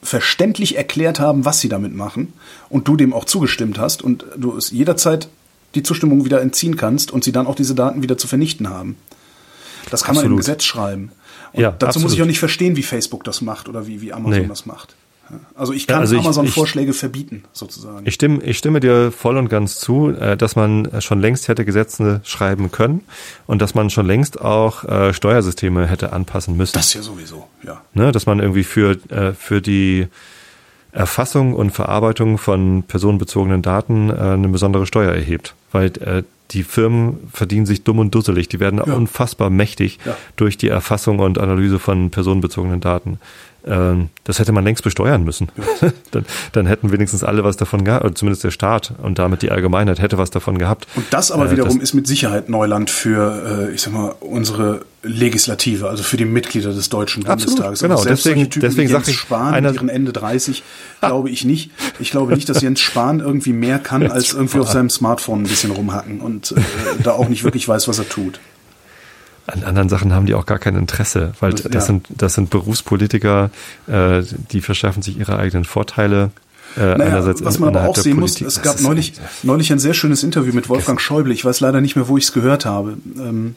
verständlich 0.02 0.76
erklärt 0.76 1.20
haben, 1.20 1.44
was 1.44 1.60
sie 1.60 1.68
damit 1.68 1.94
machen 1.94 2.32
und 2.68 2.86
du 2.88 2.96
dem 2.96 3.12
auch 3.12 3.24
zugestimmt 3.24 3.78
hast 3.78 4.02
und 4.02 4.24
du 4.36 4.56
es 4.56 4.70
jederzeit 4.70 5.28
die 5.74 5.82
Zustimmung 5.82 6.24
wieder 6.24 6.40
entziehen 6.40 6.76
kannst 6.76 7.10
und 7.10 7.24
sie 7.24 7.32
dann 7.32 7.46
auch 7.46 7.54
diese 7.54 7.74
Daten 7.74 8.02
wieder 8.02 8.16
zu 8.18 8.28
vernichten 8.28 8.68
haben. 8.68 8.96
Das 9.90 10.02
kann 10.04 10.14
man 10.14 10.24
im 10.24 10.32
Absolut. 10.32 10.38
Gesetz 10.40 10.64
schreiben. 10.64 11.12
Und 11.52 11.60
Ja, 11.62 11.70
dazu 11.70 11.98
muss 12.00 12.06
absolut. 12.06 12.14
ich 12.14 12.22
auch 12.22 12.26
nicht 12.26 12.38
verstehen, 12.38 12.76
wie 12.76 12.82
Facebook 12.82 13.24
das 13.24 13.40
macht 13.40 13.68
oder 13.68 13.86
wie, 13.86 14.00
wie 14.00 14.12
Amazon 14.12 14.42
Nee. 14.42 14.48
das 14.48 14.66
macht. 14.66 14.94
Also 15.54 15.72
ich 15.72 15.86
kann 15.86 15.96
Ja, 15.96 16.00
also 16.00 16.14
ich- 16.14 16.20
Amazon 16.22 16.44
ich- 16.46 16.54
Vorschläge 16.54 16.92
verbieten, 16.92 17.42
sozusagen. 17.52 18.06
Ich 18.06 18.14
stimme, 18.14 18.42
ich 18.44 18.58
stimme 18.58 18.80
dir 18.80 19.10
voll 19.10 19.36
und 19.36 19.48
ganz 19.48 19.78
zu, 19.80 20.10
äh, 20.10 20.36
dass 20.36 20.54
man 20.56 20.88
schon 21.00 21.20
längst 21.20 21.48
hätte 21.48 21.64
Gesetze 21.64 22.20
schreiben 22.24 22.70
können 22.70 23.00
und 23.46 23.60
dass 23.60 23.74
man 23.74 23.90
schon 23.90 24.06
längst 24.06 24.40
auch 24.40 24.84
äh, 24.84 25.12
Steuersysteme 25.12 25.86
hätte 25.86 26.12
anpassen 26.12 26.56
müssen. 26.56 26.74
das 26.74 26.94
ja 26.94 27.02
sowieso, 27.02 27.48
ja. 27.64 27.80
ne, 27.94 28.12
dass 28.12 28.26
man 28.26 28.38
irgendwie 28.38 28.64
für, 28.64 28.92
äh, 29.10 29.32
für 29.32 29.60
die 29.60 30.06
Erfassung 30.92 31.54
und 31.54 31.72
Verarbeitung 31.72 32.38
von 32.38 32.82
personenbezogenen 32.84 33.62
Daten 33.62 34.10
äh, 34.10 34.14
eine 34.14 34.48
besondere 34.48 34.86
Steuer 34.86 35.12
erhebt. 35.12 35.54
Weil 35.72 35.86
äh, 36.00 36.22
die 36.52 36.62
Firmen 36.62 37.28
verdienen 37.32 37.66
sich 37.66 37.82
dumm 37.84 37.98
und 37.98 38.14
dusselig. 38.14 38.48
Die 38.48 38.60
werden 38.60 38.80
Ja. 38.84 38.94
unfassbar 38.94 39.50
mächtig 39.50 39.98
Ja. 40.06 40.16
durch 40.36 40.56
die 40.56 40.68
Erfassung 40.68 41.18
und 41.18 41.38
Analyse 41.38 41.78
von 41.78 42.10
personenbezogenen 42.10 42.80
Daten. 42.80 43.18
Ähm, 43.68 44.10
das 44.22 44.38
hätte 44.38 44.52
man 44.52 44.62
längst 44.64 44.84
besteuern 44.84 45.24
müssen. 45.24 45.48
dann, 46.12 46.24
dann 46.52 46.66
hätten 46.66 46.92
wenigstens 46.92 47.24
alle 47.24 47.42
was 47.42 47.56
davon 47.56 47.84
gehabt, 47.84 48.04
oder 48.04 48.14
zumindest 48.14 48.44
der 48.44 48.52
Staat 48.52 48.92
und 49.02 49.18
damit 49.18 49.42
die 49.42 49.50
Allgemeinheit 49.50 50.00
hätte 50.00 50.18
was 50.18 50.30
davon 50.30 50.56
gehabt. 50.58 50.86
Und 50.94 51.04
das 51.10 51.32
aber 51.32 51.46
Äh, 51.46 51.50
wiederum 51.52 51.74
das- 51.80 51.82
ist 51.82 51.94
mit 51.94 52.06
Sicherheit 52.06 52.48
Neuland 52.48 52.90
für, 52.90 53.68
äh, 53.70 53.74
ich 53.74 53.82
sag 53.82 53.92
mal, 53.92 54.14
unsere 54.20 54.82
Legislative, 55.02 55.88
also 55.88 56.02
für 56.02 56.16
die 56.16 56.24
Mitglieder 56.24 56.72
des 56.72 56.88
Deutschen 56.88 57.26
Absolut, 57.26 57.56
Bundestages. 57.56 57.80
genau. 57.80 57.94
Aber 57.94 58.02
selbst 58.04 58.24
Deswegen- 58.26 58.50
Typen 58.50 58.60
deswegen 58.68 58.88
wie 58.88 58.92
Jens 58.92 59.06
sag 59.06 59.12
ich, 59.12 59.18
Spahn 59.18 59.54
einer- 59.54 59.68
mit 59.70 59.76
ihren 59.80 59.88
Ende 59.88 60.12
30, 60.12 60.62
glaube 61.00 61.30
ich 61.30 61.44
nicht. 61.44 61.70
Ich 61.98 62.10
glaube 62.12 62.34
nicht, 62.34 62.48
dass 62.48 62.60
Jens 62.62 62.80
Spahn 62.80 63.20
irgendwie 63.20 63.52
mehr 63.52 63.78
kann, 63.80 64.08
als 64.10 64.32
irgendwie 64.32 64.60
auf 64.60 64.70
seinem 64.70 64.90
Smartphone 64.90 65.40
ein 65.42 65.48
bisschen 65.48 65.70
rumhacken 65.72 66.20
und 66.20 66.52
äh, 66.52 66.60
da 67.02 67.12
auch 67.12 67.28
nicht 67.28 67.42
wirklich 67.44 67.66
weiß, 67.68 67.88
was 67.88 67.98
er 67.98 68.08
tut. 68.08 68.38
An 69.46 69.62
anderen 69.64 69.88
Sachen 69.88 70.12
haben 70.12 70.26
die 70.26 70.34
auch 70.34 70.46
gar 70.46 70.58
kein 70.58 70.74
Interesse, 70.76 71.32
weil 71.40 71.52
Das- 71.52 71.62
das, 71.62 71.72
ja. 71.74 71.80
sind 71.82 72.06
das 72.10 72.34
sind 72.34 72.50
Berufspolitiker, 72.50 73.50
äh, 73.86 74.22
die 74.52 74.60
verschaffen 74.60 75.02
sich 75.02 75.16
ihre 75.18 75.38
eigenen 75.38 75.64
Vorteile. 75.64 76.30
Äh, 76.76 76.80
Naja, 76.80 76.94
einerseits 77.06 77.44
was 77.44 77.58
man 77.58 77.74
aber 77.76 77.88
auch 77.88 77.96
sehen 77.96 78.18
muss, 78.18 78.32
Politik. 78.34 78.46
es 78.48 78.54
Das 78.54 78.62
gab 78.62 78.80
neulich, 78.80 79.14
neulich 79.42 79.72
ein 79.72 79.78
sehr 79.78 79.94
schönes 79.94 80.22
Interview 80.24 80.52
mit 80.52 80.68
Wolfgang 80.68 81.00
Schäuble, 81.00 81.32
ich 81.32 81.44
weiß 81.44 81.60
leider 81.60 81.80
nicht 81.80 81.96
mehr, 81.96 82.08
wo 82.08 82.16
ich 82.18 82.24
es 82.24 82.32
gehört 82.32 82.66
habe, 82.66 82.96
ähm, 83.18 83.54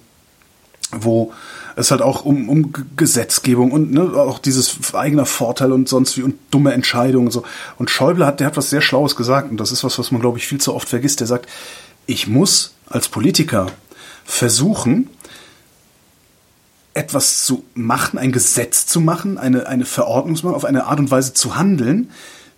wo 0.91 1.33
es 1.75 1.91
halt 1.91 2.01
auch 2.01 2.23
um, 2.25 2.49
um 2.49 2.73
Gesetzgebung 2.95 3.71
und 3.71 3.91
ne, 3.91 4.01
auch 4.15 4.39
dieses 4.39 4.93
eigener 4.93 5.25
Vorteil 5.25 5.71
und 5.71 5.87
sonst 5.89 6.17
wie 6.17 6.23
und 6.23 6.35
dumme 6.51 6.73
Entscheidungen 6.73 7.27
und 7.27 7.31
so. 7.31 7.43
Und 7.77 7.89
Schäuble 7.89 8.25
hat, 8.25 8.39
der 8.39 8.47
hat 8.47 8.57
was 8.57 8.69
sehr 8.69 8.81
Schlaues 8.81 9.15
gesagt 9.15 9.51
und 9.51 9.57
das 9.59 9.71
ist 9.71 9.83
was, 9.83 9.97
was 9.99 10.11
man 10.11 10.21
glaube 10.21 10.37
ich 10.37 10.47
viel 10.47 10.59
zu 10.59 10.73
oft 10.73 10.87
vergisst. 10.89 11.19
Der 11.19 11.27
sagt, 11.27 11.47
ich 12.05 12.27
muss 12.27 12.73
als 12.87 13.07
Politiker 13.07 13.67
versuchen, 14.25 15.09
etwas 16.99 17.45
zu 17.45 17.63
machen, 17.75 18.19
ein 18.19 18.33
Gesetz 18.33 18.85
zu 18.85 18.99
machen, 18.99 19.37
eine, 19.37 19.67
eine 19.67 19.85
Verordnung 19.85 20.35
zu 20.35 20.45
machen, 20.45 20.55
auf 20.55 20.65
eine 20.65 20.85
Art 20.85 20.99
und 20.99 21.09
Weise 21.09 21.33
zu 21.33 21.55
handeln, 21.55 22.11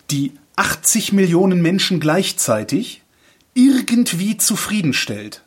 die 0.10 0.32
80 0.56 1.14
Millionen 1.14 1.62
Menschen 1.62 2.00
gleichzeitig 2.00 3.04
irgendwie 3.54 4.38
zufriedenstellt. 4.38 5.44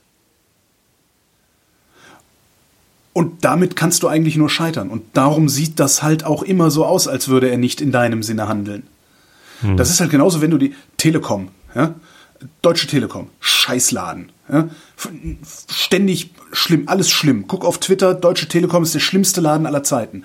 Und 3.12 3.45
damit 3.45 3.74
kannst 3.74 4.03
du 4.03 4.09
eigentlich 4.09 4.36
nur 4.36 4.49
scheitern. 4.49 4.90
Und 4.90 5.03
darum 5.12 5.49
sieht 5.49 5.80
das 5.80 6.03
halt 6.03 6.24
auch 6.24 6.42
immer 6.42 6.70
so 6.70 6.84
aus, 6.84 7.09
als 7.09 7.28
würde 7.28 7.49
er 7.49 7.59
nicht 7.59 7.80
in 7.80 7.90
deinem 7.90 8.22
Sinne 8.22 8.49
handeln. 8.49 8.84
Das 9.76 9.90
ist 9.90 10.01
halt 10.01 10.11
genauso, 10.11 10.40
wenn 10.40 10.51
du 10.51 10.59
die 10.59 10.74
Telekom, 10.97 11.49
ja, 11.74 11.95
Deutsche 12.61 12.86
Telekom, 12.86 13.28
Scheißladen, 13.40 14.30
ja, 14.53 14.68
ständig 15.70 16.34
schlimm, 16.55 16.84
alles 16.86 17.11
schlimm. 17.11 17.46
Guck 17.46 17.64
auf 17.64 17.78
Twitter, 17.78 18.14
Deutsche 18.14 18.48
Telekom 18.48 18.82
ist 18.82 18.94
der 18.94 19.00
schlimmste 19.00 19.40
Laden 19.40 19.66
aller 19.66 19.82
Zeiten. 19.82 20.24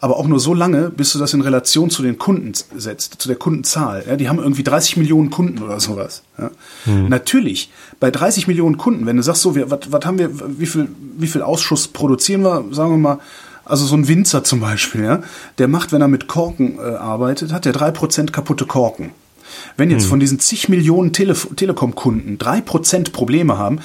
Aber 0.00 0.16
auch 0.16 0.26
nur 0.26 0.40
so 0.40 0.52
lange, 0.52 0.90
bis 0.90 1.12
du 1.12 1.20
das 1.20 1.32
in 1.32 1.42
Relation 1.42 1.88
zu 1.88 2.02
den 2.02 2.18
Kunden 2.18 2.52
setzt, 2.76 3.22
zu 3.22 3.28
der 3.28 3.36
Kundenzahl. 3.36 4.04
Ja, 4.08 4.16
die 4.16 4.28
haben 4.28 4.40
irgendwie 4.40 4.64
30 4.64 4.96
Millionen 4.96 5.30
Kunden 5.30 5.62
oder 5.62 5.78
sowas. 5.78 6.24
Ja. 6.38 6.50
Natürlich, 6.86 7.70
bei 8.00 8.10
30 8.10 8.48
Millionen 8.48 8.78
Kunden, 8.78 9.06
wenn 9.06 9.16
du 9.16 9.22
sagst, 9.22 9.42
so, 9.42 9.54
was, 9.54 10.04
haben 10.04 10.18
wir, 10.18 10.30
wie 10.58 10.66
viel, 10.66 10.88
wie 11.18 11.28
viel 11.28 11.42
Ausschuss 11.42 11.86
produzieren 11.86 12.42
wir, 12.42 12.64
sagen 12.72 12.90
wir 12.90 12.98
mal, 12.98 13.18
also 13.64 13.86
so 13.86 13.94
ein 13.94 14.08
Winzer 14.08 14.42
zum 14.42 14.58
Beispiel, 14.58 15.04
ja, 15.04 15.22
der 15.58 15.68
macht, 15.68 15.92
wenn 15.92 16.02
er 16.02 16.08
mit 16.08 16.26
Korken 16.26 16.78
äh, 16.78 16.96
arbeitet, 16.96 17.52
hat 17.52 17.64
der 17.64 17.72
3% 17.72 18.32
kaputte 18.32 18.66
Korken. 18.66 19.12
Wenn 19.76 19.90
jetzt 19.90 20.06
von 20.06 20.20
diesen 20.20 20.38
zig 20.38 20.68
Millionen 20.68 21.12
Tele 21.12 21.34
Telekom-Kunden 21.34 22.38
3% 22.38 23.12
Probleme 23.12 23.58
haben, 23.58 23.80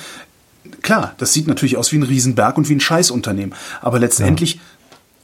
klar, 0.82 1.14
das 1.18 1.34
sieht 1.34 1.48
natürlich 1.48 1.78
aus 1.78 1.92
wie 1.92 1.98
ein 1.98 2.04
Riesenberg 2.04 2.58
und 2.58 2.70
wie 2.70 2.74
ein 2.76 2.80
Scheißunternehmen. 2.80 3.54
Aber 3.82 4.00
letztendlich 4.00 4.60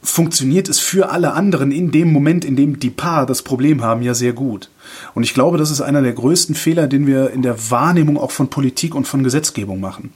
funktioniert 0.02 0.68
es 0.68 0.80
für 0.80 1.10
alle 1.10 1.32
anderen 1.32 1.72
in 1.72 1.90
dem 1.90 2.12
Moment, 2.12 2.44
in 2.44 2.56
dem 2.56 2.78
die 2.78 2.90
Paar 2.90 3.24
das 3.24 3.40
Problem 3.42 3.82
haben, 3.82 4.02
ja 4.02 4.12
sehr 4.14 4.34
gut. 4.34 4.68
Und 5.14 5.22
ich 5.22 5.32
glaube, 5.32 5.56
das 5.56 5.70
ist 5.70 5.80
einer 5.80 6.02
der 6.02 6.12
größten 6.12 6.54
Fehler, 6.54 6.86
den 6.86 7.06
wir 7.06 7.30
in 7.30 7.40
der 7.42 7.70
Wahrnehmung 7.70 8.18
auch 8.18 8.30
von 8.30 8.48
Politik 8.50 8.94
und 8.94 9.08
von 9.08 9.22
Gesetzgebung 9.24 9.80
machen. 9.80 10.12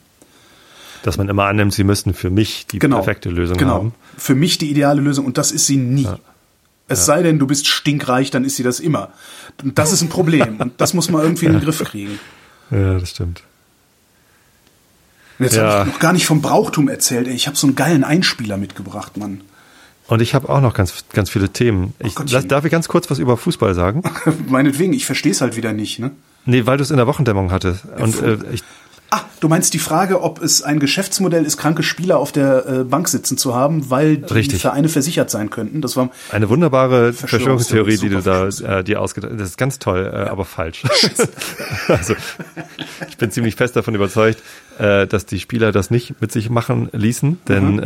dass 1.04 1.16
man 1.16 1.28
immer 1.28 1.44
annimmt, 1.44 1.72
sie 1.72 1.84
müssten 1.84 2.12
für 2.12 2.28
mich 2.28 2.66
die 2.66 2.80
Genau. 2.80 2.96
perfekte 2.96 3.30
Lösung 3.30 3.56
genau. 3.56 3.74
haben. 3.74 3.94
Für 4.18 4.34
mich 4.34 4.58
die 4.58 4.68
ideale 4.68 5.00
Lösung 5.00 5.24
und 5.26 5.38
das 5.38 5.52
ist 5.52 5.64
sie 5.66 5.76
nie. 5.76 6.08
Es 6.88 7.06
sei 7.06 7.22
denn, 7.22 7.38
du 7.38 7.46
bist 7.46 7.66
stinkreich, 7.68 8.30
dann 8.30 8.44
ist 8.44 8.56
sie 8.56 8.62
das 8.64 8.80
immer. 8.80 9.10
Und 9.62 9.78
das 9.78 9.92
ist 9.92 10.02
ein 10.02 10.08
Problem 10.08 10.56
und 10.58 10.72
das 10.80 10.94
muss 10.94 11.08
man 11.08 11.22
irgendwie 11.22 11.46
in 11.46 11.52
den 11.52 11.62
Griff 11.62 11.82
kriegen. 11.84 12.18
Ja, 12.70 12.98
das 12.98 13.10
stimmt. 13.10 13.42
Und 15.38 15.44
jetzt 15.44 15.56
Ja. 15.56 15.62
habe 15.80 15.88
ich 15.88 15.94
noch 15.94 16.00
gar 16.00 16.12
nicht 16.12 16.26
vom 16.26 16.42
Brauchtum 16.42 16.88
erzählt. 16.88 17.28
Ey. 17.28 17.34
Ich 17.34 17.46
habe 17.46 17.56
so 17.56 17.66
einen 17.66 17.76
geilen 17.76 18.04
Einspieler 18.04 18.56
mitgebracht, 18.56 19.16
Mann. 19.16 19.40
Und 20.08 20.22
ich 20.22 20.34
habe 20.34 20.48
auch 20.48 20.60
noch 20.60 20.72
ganz, 20.72 21.04
ganz 21.12 21.28
viele 21.30 21.50
Themen. 21.50 21.92
Ich, 21.98 22.14
darf 22.14 22.64
ich 22.64 22.70
ganz 22.72 22.88
kurz 22.88 23.10
was 23.10 23.18
über 23.18 23.36
Fußball 23.36 23.74
sagen? 23.74 24.02
Meinetwegen, 24.48 24.94
ich 24.94 25.04
verstehe 25.04 25.32
es 25.32 25.40
halt 25.42 25.56
wieder 25.56 25.72
nicht. 25.72 25.98
Ne? 25.98 26.12
Nee, 26.46 26.64
weil 26.64 26.78
du 26.78 26.82
es 26.82 26.90
in 26.90 26.96
der 26.96 27.06
Wochendämmerung 27.06 27.52
hattest. 27.52 27.84
Und 27.98 28.20
äh, 28.22 28.38
ich, 28.52 28.62
Ah, 29.10 29.22
du 29.40 29.48
meinst 29.48 29.72
die 29.72 29.78
Frage, 29.78 30.20
ob 30.22 30.42
es 30.42 30.60
ein 30.60 30.80
Geschäftsmodell 30.80 31.46
ist, 31.46 31.56
kranke 31.56 31.82
Spieler 31.82 32.18
auf 32.18 32.30
der 32.30 32.66
äh, 32.66 32.84
Bank 32.84 33.08
sitzen 33.08 33.38
zu 33.38 33.54
haben, 33.54 33.88
weil 33.88 34.18
die 34.18 34.34
Richtig. 34.34 34.60
Vereine 34.60 34.90
versichert 34.90 35.30
sein 35.30 35.48
könnten. 35.48 35.80
Das 35.80 35.96
war 35.96 36.10
eine 36.30 36.50
wunderbare 36.50 37.14
Verschwörungstheorie, 37.14 37.96
die 37.96 38.10
du 38.10 38.20
da 38.20 38.48
äh, 38.48 38.84
dir 38.84 39.00
ausgedacht 39.00 39.32
hast. 39.32 39.40
Das 39.40 39.48
ist 39.48 39.56
ganz 39.56 39.78
toll, 39.78 40.10
äh, 40.12 40.28
aber 40.28 40.44
falsch. 40.44 40.82
also, 41.88 42.14
ich 43.08 43.16
bin 43.16 43.30
ziemlich 43.30 43.54
fest 43.54 43.76
davon 43.76 43.94
überzeugt, 43.94 44.42
äh, 44.78 45.06
dass 45.06 45.26
die 45.26 45.40
Spieler 45.40 45.72
das 45.72 45.90
nicht 45.90 46.20
mit 46.20 46.32
sich 46.32 46.50
machen 46.50 46.88
ließen, 46.92 47.38
denn 47.48 47.76
Mhm. 47.76 47.78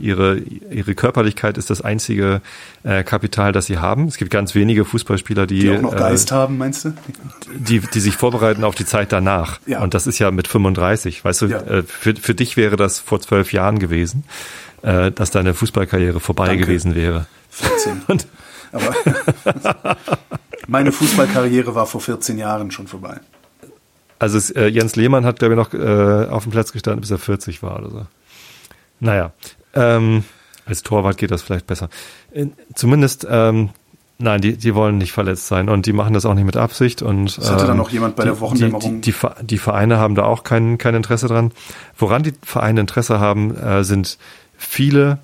äh, 0.00 0.02
ihre, 0.04 0.38
ihre 0.38 0.94
Körperlichkeit 0.94 1.56
ist 1.58 1.70
das 1.70 1.80
einzige 1.80 2.40
äh, 2.84 3.02
Kapital, 3.04 3.52
das 3.52 3.66
sie 3.66 3.78
haben. 3.78 4.08
Es 4.08 4.16
gibt 4.16 4.30
ganz 4.30 4.54
wenige 4.54 4.84
Fußballspieler, 4.84 5.46
die, 5.46 5.60
die 5.60 5.70
auch 5.76 5.80
noch 5.80 5.94
äh, 5.94 5.98
Geist 5.98 6.32
haben, 6.32 6.58
meinst 6.58 6.84
du? 6.84 6.94
die, 7.54 7.80
die 7.80 8.00
sich 8.00 8.16
vorbereiten 8.16 8.64
auf 8.64 8.74
die 8.74 8.86
Zeit 8.86 9.12
danach. 9.12 9.60
Ja. 9.66 9.82
Und 9.82 9.94
das 9.94 10.06
ist 10.06 10.18
ja 10.18 10.30
mit 10.30 10.48
35. 10.48 11.24
Weißt 11.24 11.42
du, 11.42 11.46
Ja. 11.46 11.58
äh, 11.60 11.82
für, 11.82 12.14
für 12.16 12.34
dich 12.34 12.56
wäre 12.56 12.76
das 12.76 12.98
vor 12.98 13.20
zwölf 13.20 13.52
Jahren 13.52 13.78
gewesen, 13.78 14.24
äh, 14.82 15.10
dass 15.12 15.30
deine 15.30 15.54
Fußballkarriere 15.54 16.20
vorbei 16.20 16.46
Danke. 16.48 16.64
gewesen 16.66 16.94
wäre. 16.94 17.26
14. 17.50 18.02
Und 18.08 18.26
Aber 18.72 18.94
meine 20.66 20.92
Fußballkarriere 20.92 21.74
war 21.74 21.86
vor 21.86 22.00
14 22.00 22.38
Jahren 22.38 22.70
schon 22.70 22.86
vorbei. 22.86 23.20
Also 24.22 24.38
es, 24.38 24.50
äh, 24.50 24.68
Jens 24.68 24.94
Lehmann 24.94 25.24
hat, 25.26 25.40
glaube 25.40 25.54
ich, 25.54 25.58
noch 25.58 25.74
äh, 25.74 26.28
auf 26.30 26.44
dem 26.44 26.52
Platz 26.52 26.70
gestanden, 26.70 27.00
bis 27.00 27.10
er 27.10 27.18
40 27.18 27.62
war 27.62 27.80
oder 27.80 27.90
so. 27.90 28.06
Naja, 29.00 29.32
ähm, 29.74 30.22
als 30.64 30.84
Torwart 30.84 31.16
geht 31.16 31.32
das 31.32 31.42
vielleicht 31.42 31.66
besser. 31.66 31.88
Äh, 32.32 32.46
zumindest 32.74 33.26
ähm, 33.28 33.70
Nein, 34.18 34.40
die, 34.40 34.56
die 34.56 34.76
wollen 34.76 34.98
nicht 34.98 35.10
verletzt 35.10 35.48
sein 35.48 35.68
und 35.68 35.86
die 35.86 35.92
machen 35.92 36.14
das 36.14 36.24
auch 36.26 36.34
nicht 36.34 36.44
mit 36.44 36.56
Absicht. 36.56 37.02
Und, 37.02 37.36
das 37.36 37.50
hatte 37.50 37.62
ähm, 37.62 37.68
dann 37.68 37.76
noch 37.76 37.90
jemand 37.90 38.14
bei 38.14 38.22
die, 38.22 38.28
der 38.28 38.38
Wochendämmerung. 38.38 39.00
Die, 39.00 39.10
die, 39.10 39.28
die, 39.42 39.58
Vereine 39.58 39.98
haben 39.98 40.14
da 40.14 40.22
auch 40.22 40.44
kein, 40.44 40.78
kein 40.78 40.94
Interesse 40.94 41.26
dran. 41.26 41.50
Woran 41.98 42.22
die 42.22 42.32
Vereine 42.42 42.82
Interesse 42.82 43.18
haben, 43.18 43.56
äh, 43.56 43.82
sind 43.82 44.18
viele 44.56 45.18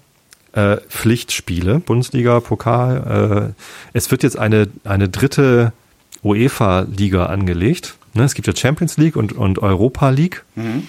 äh, 0.53 0.79
Pflichtspiele, 0.89 1.79
Bundesliga, 1.79 2.41
Pokal. 2.41 3.55
Äh, 3.55 3.63
es 3.93 4.11
wird 4.11 4.25
jetzt 4.25 4.37
eine, 4.37 4.67
eine 4.83 5.09
dritte 5.09 5.73
UEFA-Liga 6.25 7.27
angelegt. 7.27 7.98
Ne? 8.15 8.25
Es 8.25 8.35
gibt 8.35 8.47
ja 8.47 8.57
Champions 8.57 8.97
League 8.97 9.17
und, 9.17 9.33
und 9.33 9.59
Europa 9.61 10.11
League. 10.11 10.45
Mhm. 10.55 10.85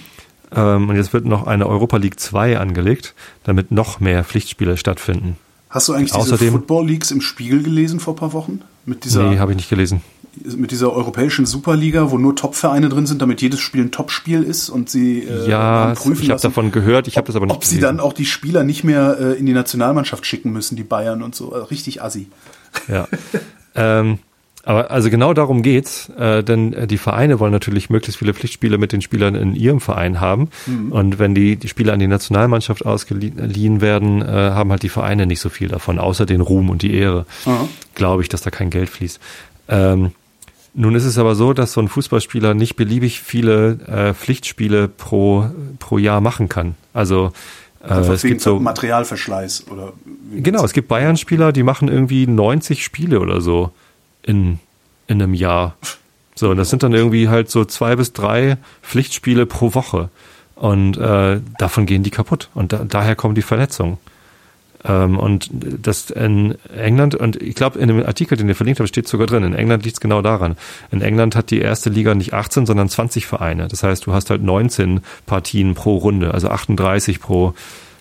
Ähm, 0.56 0.90
und 0.90 0.96
jetzt 0.96 1.14
wird 1.14 1.26
noch 1.26 1.46
eine 1.46 1.68
Europa 1.68 1.98
League 1.98 2.20
2 2.20 2.58
angelegt, 2.58 3.14
damit 3.44 3.72
noch 3.72 4.00
mehr 4.00 4.24
Pflichtspiele 4.24 4.78
stattfinden. 4.78 5.38
Hast 5.70 5.88
du 5.88 5.94
eigentlich 5.94 6.14
Außerdem, 6.14 6.40
diese 6.40 6.52
Football 6.52 6.88
Leagues 6.88 7.12
im 7.12 7.22
Spiegel 7.22 7.62
gelesen 7.62 8.00
vor 8.00 8.14
ein 8.14 8.18
paar 8.18 8.34
Wochen? 8.34 8.62
Mit 8.86 9.06
dieser, 9.06 9.30
nee, 9.30 9.38
habe 9.38 9.52
ich 9.52 9.58
nicht 9.58 9.70
gelesen. 9.70 10.02
Mit 10.44 10.72
dieser 10.72 10.92
europäischen 10.94 11.46
Superliga, 11.46 12.12
wo 12.12 12.18
nur 12.18 12.36
Top-Vereine 12.36 12.90
drin 12.90 13.06
sind, 13.06 13.22
damit 13.22 13.42
jedes 13.42 13.60
Spiel 13.60 13.84
ein 13.84 13.92
Top-Spiel 13.92 14.42
ist 14.42 14.70
und 14.70 14.90
sie 14.90 15.20
äh, 15.20 15.48
ja, 15.48 15.94
prüfen 15.96 16.24
ich 16.24 16.30
habe 16.32 16.42
davon 16.42 16.72
gehört, 16.72 17.08
ich 17.08 17.18
habe 17.18 17.28
das 17.28 17.36
aber 17.36 17.46
nicht 17.46 17.56
Ob 17.56 17.62
gelesen. 17.62 17.76
sie 17.76 17.82
dann 17.82 18.00
auch 18.00 18.14
die 18.14 18.26
Spieler 18.26 18.64
nicht 18.64 18.84
mehr 18.84 19.18
äh, 19.20 19.34
in 19.38 19.46
die 19.46 19.54
Nationalmannschaft 19.54 20.26
schicken 20.26 20.52
müssen, 20.52 20.76
die 20.76 20.84
Bayern 20.84 21.22
und 21.22 21.36
so. 21.36 21.52
Also 21.52 21.66
richtig 21.66 22.02
assi. 22.02 22.28
Ja. 22.88 23.08
ähm, 23.76 24.20
aber 24.64 24.92
also 24.92 25.10
genau 25.10 25.34
darum 25.34 25.62
geht's, 25.62 26.10
äh, 26.18 26.44
denn 26.44 26.74
äh, 26.74 26.88
die 26.88 26.98
Vereine 26.98 27.40
wollen 27.40 27.52
natürlich 27.52 27.90
möglichst 27.90 28.20
viele 28.20 28.34
Pflichtspiele 28.34 28.78
mit 28.78 28.92
den 28.92 29.02
Spielern 29.02 29.36
in 29.36 29.56
ihrem 29.56 29.80
Verein 29.80 30.20
haben. 30.20 30.50
Mhm. 30.66 30.92
Und 30.92 31.20
wenn 31.20 31.34
die, 31.34 31.56
die 31.56 31.70
Spieler 31.70 31.94
an 31.94 32.00
die 32.00 32.08
Nationalmannschaft 32.08 32.86
ausgeliehen 32.86 33.82
werden, 33.82 34.22
äh, 34.22 34.26
haben 34.26 34.72
halt 34.72 34.84
die 34.84 34.90
Vereine 34.90 35.26
nicht 35.26 35.40
so 35.40 35.50
viel 35.50 35.70
davon, 35.70 35.98
außer 35.98 36.26
den 36.26 36.42
Ruhm 36.42 36.70
und 36.70 36.82
die 36.82 36.94
Ehre. 36.94 37.26
Mhm. 37.46 37.70
Glaube 37.96 38.22
ich, 38.22 38.30
dass 38.30 38.42
da 38.42 38.50
kein 38.50 38.70
Geld 38.70 38.90
fließt. 38.90 39.20
Ähm, 39.70 40.12
nun 40.74 40.96
ist 40.96 41.06
es 41.06 41.18
aber 41.18 41.36
so, 41.36 41.54
dass 41.54 41.74
so 41.74 41.82
ein 41.82 41.88
Fußballspieler 41.88 42.54
nicht 42.54 42.76
beliebig 42.76 43.22
viele 43.22 43.80
äh, 43.88 44.14
Pflichtspiele 44.14 44.88
pro, 44.88 45.50
pro 45.80 45.98
Jahr 45.98 46.22
machen 46.22 46.50
kann. 46.50 46.76
Also 46.94 47.32
äh, 47.88 47.94
es 47.94 48.22
gibt 48.22 48.42
so 48.42 48.60
Materialverschleiß 48.60 49.68
oder 49.72 49.94
genau, 50.36 50.64
es 50.64 50.74
gibt 50.74 50.90
Bayern-Spieler, 50.90 51.54
die 51.54 51.64
machen 51.64 51.88
irgendwie 51.88 52.28
90 52.28 52.84
Spiele 52.84 53.20
oder 53.20 53.42
so 53.42 53.72
in, 54.30 54.60
in 55.08 55.22
einem 55.22 55.34
Jahr. 55.34 55.76
So, 56.36 56.52
und 56.52 56.58
das 56.58 56.70
sind 56.70 56.84
dann 56.84 56.94
irgendwie 56.94 57.28
halt 57.30 57.50
so 57.50 57.66
zwei 57.66 57.96
bis 57.96 58.14
drei 58.14 58.58
Pflichtspiele 58.84 59.46
pro 59.46 59.74
Woche. 59.74 60.10
Und 60.56 60.98
äh, 60.98 61.42
davon 61.58 61.86
gehen 61.86 62.04
die 62.04 62.12
kaputt. 62.12 62.50
Und 62.54 62.72
da, 62.72 62.86
daher 62.86 63.16
kommen 63.16 63.34
die 63.34 63.42
Verletzungen. 63.42 63.98
Ähm, 64.86 65.18
und 65.18 65.50
das 65.52 66.12
in 66.12 66.56
England, 66.70 67.16
und 67.16 67.42
ich 67.42 67.56
glaube, 67.56 67.80
in 67.80 67.88
dem 67.88 68.06
Artikel, 68.06 68.38
den 68.38 68.48
ihr 68.48 68.56
verlinkt 68.56 68.80
habt, 68.80 68.88
steht 68.88 69.08
sogar 69.08 69.26
drin, 69.26 69.44
in 69.44 69.56
England 69.56 69.84
liegt 69.84 69.96
es 69.96 70.00
genau 70.00 70.22
daran. 70.22 70.56
In 70.92 71.02
England 71.02 71.36
hat 71.36 71.50
die 71.50 71.60
erste 71.60 71.90
Liga 71.90 72.14
nicht 72.14 72.34
18, 72.34 72.66
sondern 72.66 72.88
20 72.88 73.26
Vereine. 73.26 73.68
Das 73.68 73.84
heißt, 73.84 74.06
du 74.06 74.14
hast 74.14 74.30
halt 74.30 74.44
19 74.44 75.02
Partien 75.26 75.74
pro 75.74 75.98
Runde, 75.98 76.34
also 76.34 76.50
38 76.50 77.20
pro, 77.20 77.56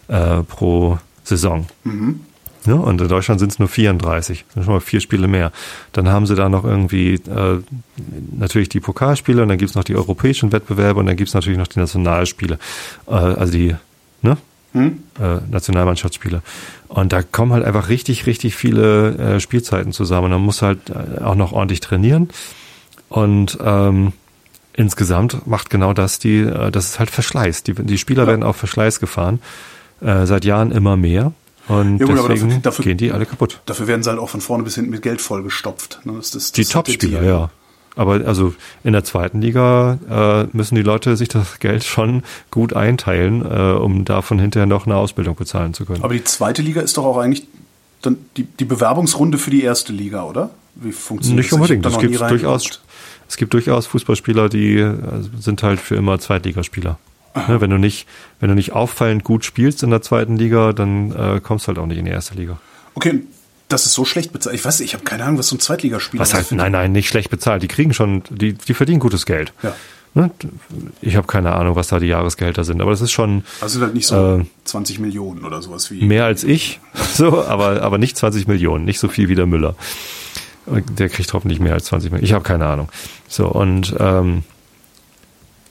äh, 0.09 0.43
pro 0.43 0.99
Saison. 1.25 1.67
Mhm. 1.85 2.21
Ja, 2.69 2.75
und 2.75 3.01
in 3.01 3.09
Deutschland 3.09 3.41
sind 3.41 3.51
es 3.51 3.59
nur 3.59 3.69
34, 3.69 4.45
sind 4.53 4.65
schon 4.65 4.75
mal 4.75 4.81
vier 4.81 5.01
Spiele 5.01 5.27
mehr. 5.27 5.53
Dann 5.93 6.09
haben 6.09 6.27
sie 6.27 6.35
da 6.35 6.51
noch 6.51 6.65
irgendwie 6.65 7.15
äh, 7.15 7.61
natürlich 8.37 8.69
die 8.69 8.81
Pokalspiele 8.81 9.41
und 9.43 9.49
dann 9.49 9.57
gibt's 9.57 9.75
noch 9.75 9.85
die 9.85 9.97
europäischen 9.97 10.53
Wettbewerbe 10.53 11.01
und 11.01 11.07
dann 11.07 11.17
gibt's 11.17 11.33
natürlich 11.33 11.59
noch 11.59 11.67
die 11.67 11.79
Nationalspiele, 11.79 12.59
äh, 13.07 13.13
also 13.13 13.53
die 13.53 13.75
ne? 14.21 14.37
Hm? 14.73 15.03
Äh, 15.19 15.39
Nationalmannschaftsspiele. 15.51 16.43
Und 16.89 17.11
da 17.15 17.23
kommen 17.23 17.53
halt 17.55 17.65
einfach 17.65 17.89
richtig, 17.89 18.27
richtig 18.27 18.55
viele 18.55 19.17
äh, 19.17 19.41
Spielzeiten 19.41 19.93
zusammen. 19.93 20.31
Man 20.31 20.43
muss 20.43 20.61
halt 20.61 20.91
äh, 20.91 21.23
auch 21.23 21.37
noch 21.37 21.53
ordentlich 21.53 21.81
trainieren. 21.81 22.29
Und 23.09 23.57
ähm, 23.65 24.13
insgesamt 24.75 25.47
macht 25.47 25.71
genau 25.71 25.95
das 25.95 26.19
die, 26.19 26.41
äh, 26.41 26.71
das 26.71 26.91
ist 26.91 26.99
halt 26.99 27.09
Verschleiß. 27.09 27.63
Die, 27.63 27.73
die 27.73 27.97
Spieler 27.97 28.25
ja. 28.25 28.29
werden 28.29 28.43
auf 28.43 28.57
Verschleiß 28.57 29.01
gefahren. 29.01 29.41
Äh, 30.03 30.27
seit 30.27 30.45
Jahren 30.45 30.71
immer 30.71 30.99
mehr. 30.99 31.33
Und 31.69 31.99
ja, 31.99 32.07
gut, 32.07 32.17
deswegen 32.17 32.49
dafür, 32.49 32.61
dafür, 32.63 32.85
gehen 32.85 32.97
die 32.97 33.13
alle 33.13 33.27
kaputt. 33.27 33.61
Dafür 33.67 33.87
werden 33.87 34.03
sie 34.03 34.11
halt 34.11 34.19
auch 34.19 34.31
von 34.31 34.41
vorne 34.41 34.65
bis 34.65 34.75
hinten 34.75 34.91
mit 34.91 35.03
Geld 35.03 35.21
vollgestopft. 35.21 36.01
Ne? 36.05 36.15
Das, 36.17 36.31
das, 36.31 36.53
die 36.53 36.65
Topspieler, 36.65 37.23
ja. 37.23 37.51
Aber 37.95 38.25
also 38.27 38.55
in 38.85 38.93
der 38.93 39.03
zweiten 39.03 39.41
Liga 39.41 39.99
äh, 40.09 40.57
müssen 40.57 40.77
die 40.77 40.83
Leute 40.83 41.17
sich 41.17 41.29
das 41.29 41.59
Geld 41.61 41.85
schon 41.85 42.23
gut 42.51 42.73
einteilen, 42.73 43.45
äh, 43.45 43.73
um 43.73 44.05
davon 44.05 44.39
hinterher 44.39 44.67
noch 44.67 44.87
eine 44.87 44.97
Ausbildung 44.97 45.35
bezahlen 45.35 45.75
zu 45.75 45.85
können. 45.85 46.03
Aber 46.03 46.15
die 46.15 46.25
zweite 46.25 46.63
Liga 46.63 46.81
ist 46.81 46.97
doch 46.97 47.05
auch 47.05 47.19
eigentlich 47.19 47.47
dann 48.01 48.17
die, 48.37 48.45
die 48.45 48.65
Bewerbungsrunde 48.65 49.37
für 49.37 49.51
die 49.51 49.63
erste 49.63 49.93
Liga, 49.93 50.25
oder? 50.25 50.51
Wie 50.77 50.93
funktioniert 50.93 51.39
Nicht 51.39 51.53
das? 51.53 51.57
unbedingt. 51.57 51.85
Es 51.85 51.99
gibt 51.99 52.21
durchaus, 52.21 52.81
es 53.29 53.37
gibt 53.37 53.53
durchaus 53.53 53.89
Fußballspieler, 53.89 54.49
die 54.49 54.77
äh, 54.77 54.95
sind 55.41 55.63
halt 55.65 55.81
für 55.81 55.97
immer 55.97 56.21
Zweitligaspieler. 56.21 56.99
Ne, 57.35 57.61
wenn 57.61 57.71
du 57.71 57.79
nicht, 57.79 58.07
wenn 58.41 58.49
du 58.49 58.55
nicht 58.55 58.73
auffallend 58.73 59.25
gut 59.25 59.45
spielst 59.45 59.83
in 59.83 59.91
der 59.91 60.03
zweiten 60.03 60.37
Liga, 60.37 60.73
dann 60.73 61.13
äh, 61.13 61.41
kommst 61.41 61.67
du 61.67 61.69
halt 61.69 61.79
auch 61.79 61.87
nicht 61.87 61.99
in 61.99 62.05
die 62.05 62.11
erste 62.11 62.35
Liga. 62.35 62.59
Okay, 62.95 63.23
das 63.69 63.87
ist 63.87 63.93
so 63.93 64.05
schlecht 64.05 64.33
bezahlt. 64.33 64.57
Ich 64.57 64.65
weiß, 64.65 64.81
ich 64.81 64.95
habe 64.95 65.05
keine 65.05 65.25
Ahnung, 65.25 65.39
was 65.39 65.49
so 65.49 65.57
ein 65.57 65.61
Zweitligaspieler 65.61 66.23
ist. 66.23 66.33
Was 66.33 66.39
heißt? 66.39 66.53
Nein, 66.53 66.73
nein, 66.73 66.93
nicht 66.93 67.09
schlecht 67.09 67.31
bezahlt. 67.31 67.63
Die 67.63 67.69
kriegen 67.69 67.93
schon, 67.93 68.23
die, 68.31 68.55
die 68.55 68.75
verdienen 68.75 68.99
gutes 68.99 69.27
Geld. 69.27 69.53
Ja. 69.63 69.75
Ne? 70.15 70.31
Ich 71.03 71.17
habe 71.17 71.27
keine 71.27 71.55
Ahnung, 71.55 71.77
was 71.77 71.89
da 71.89 72.01
die 72.01 72.07
Jahresgelder 72.07 72.65
sind, 72.65 72.81
aber 72.81 72.91
das 72.91 73.03
ist 73.03 73.13
schon. 73.13 73.45
Also 73.61 73.75
sind 73.75 73.83
halt 73.83 73.95
nicht 73.95 74.07
so 74.07 74.39
äh, 74.39 74.45
20 74.65 75.01
Millionen 75.01 75.45
oder 75.45 75.61
sowas 75.61 75.91
wie. 75.91 76.03
Mehr 76.03 76.25
als 76.25 76.45
ich, 76.45 76.81
so, 77.15 77.45
aber, 77.45 77.83
aber 77.83 77.99
nicht 77.99 78.17
20 78.17 78.49
Millionen, 78.49 78.85
nicht 78.85 78.99
so 78.99 79.09
viel 79.09 79.29
wie 79.29 79.35
der 79.35 79.47
Müller. 79.47 79.75
Der 80.67 81.09
kriegt 81.09 81.33
hoffentlich 81.33 81.61
mehr 81.61 81.75
als 81.75 81.87
20 81.87 82.11
Millionen. 82.11 82.25
Ich 82.25 82.33
habe 82.33 82.45
keine 82.45 82.67
Ahnung. 82.67 82.89
So, 83.27 83.49
und 83.49 83.95
ähm, 83.99 84.45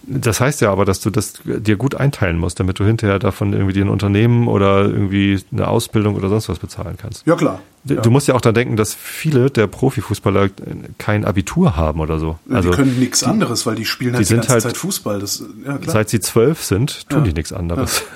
das 0.08 0.39
heißt 0.39 0.62
ja 0.62 0.72
aber, 0.72 0.86
dass 0.86 1.01
du 1.01 1.10
das 1.10 1.34
dir 1.45 1.76
gut 1.76 1.95
einteilen 1.95 2.38
musst, 2.38 2.60
damit 2.60 2.80
du 2.80 2.86
hinterher 2.86 3.20
davon 3.20 3.51
irgendwie 3.51 3.82
ein 3.82 3.89
Unternehmen 3.89 4.47
oder 4.47 4.86
irgendwie 4.86 5.39
eine 5.51 5.68
Ausbildung 5.68 6.16
oder 6.16 6.30
sonst 6.30 6.47
was 6.47 6.60
bezahlen 6.60 6.95
kannst. 6.97 7.28
Ja, 7.28 7.36
klar. 7.36 7.60
Du, 7.84 7.95
ja. 7.95 8.10
musst 8.10 8.28
ja 8.28 8.34
auch 8.34 8.41
dann 8.41 8.53
denken, 8.53 8.78
dass 8.78 8.93
viele 8.93 9.49
der 9.49 9.68
Profifußballer 9.68 10.49
kein 10.97 11.26
Abitur 11.26 11.76
haben 11.76 11.99
oder 11.99 12.20
so. 12.20 12.39
Also, 12.49 12.70
die 12.70 12.76
können 12.76 12.99
nichts 12.99 13.24
anderes, 13.24 13.66
weil 13.66 13.76
die 13.76 13.86
spielen 13.86 14.16
halt 14.16 14.26
die, 14.26 14.30
die 14.30 14.36
ganze 14.36 14.49
halt, 14.49 14.64
Zeit 14.64 14.78
Fußball. 14.78 15.20
Das, 15.20 15.43
ja. 15.66 15.80
Seit 15.86 16.10
sie 16.10 16.20
zwölf 16.20 16.64
sind, 16.64 17.10
tun 17.10 17.20
ja. 17.20 17.26
die 17.26 17.34
nichts 17.34 17.53
anderes. 17.53 18.03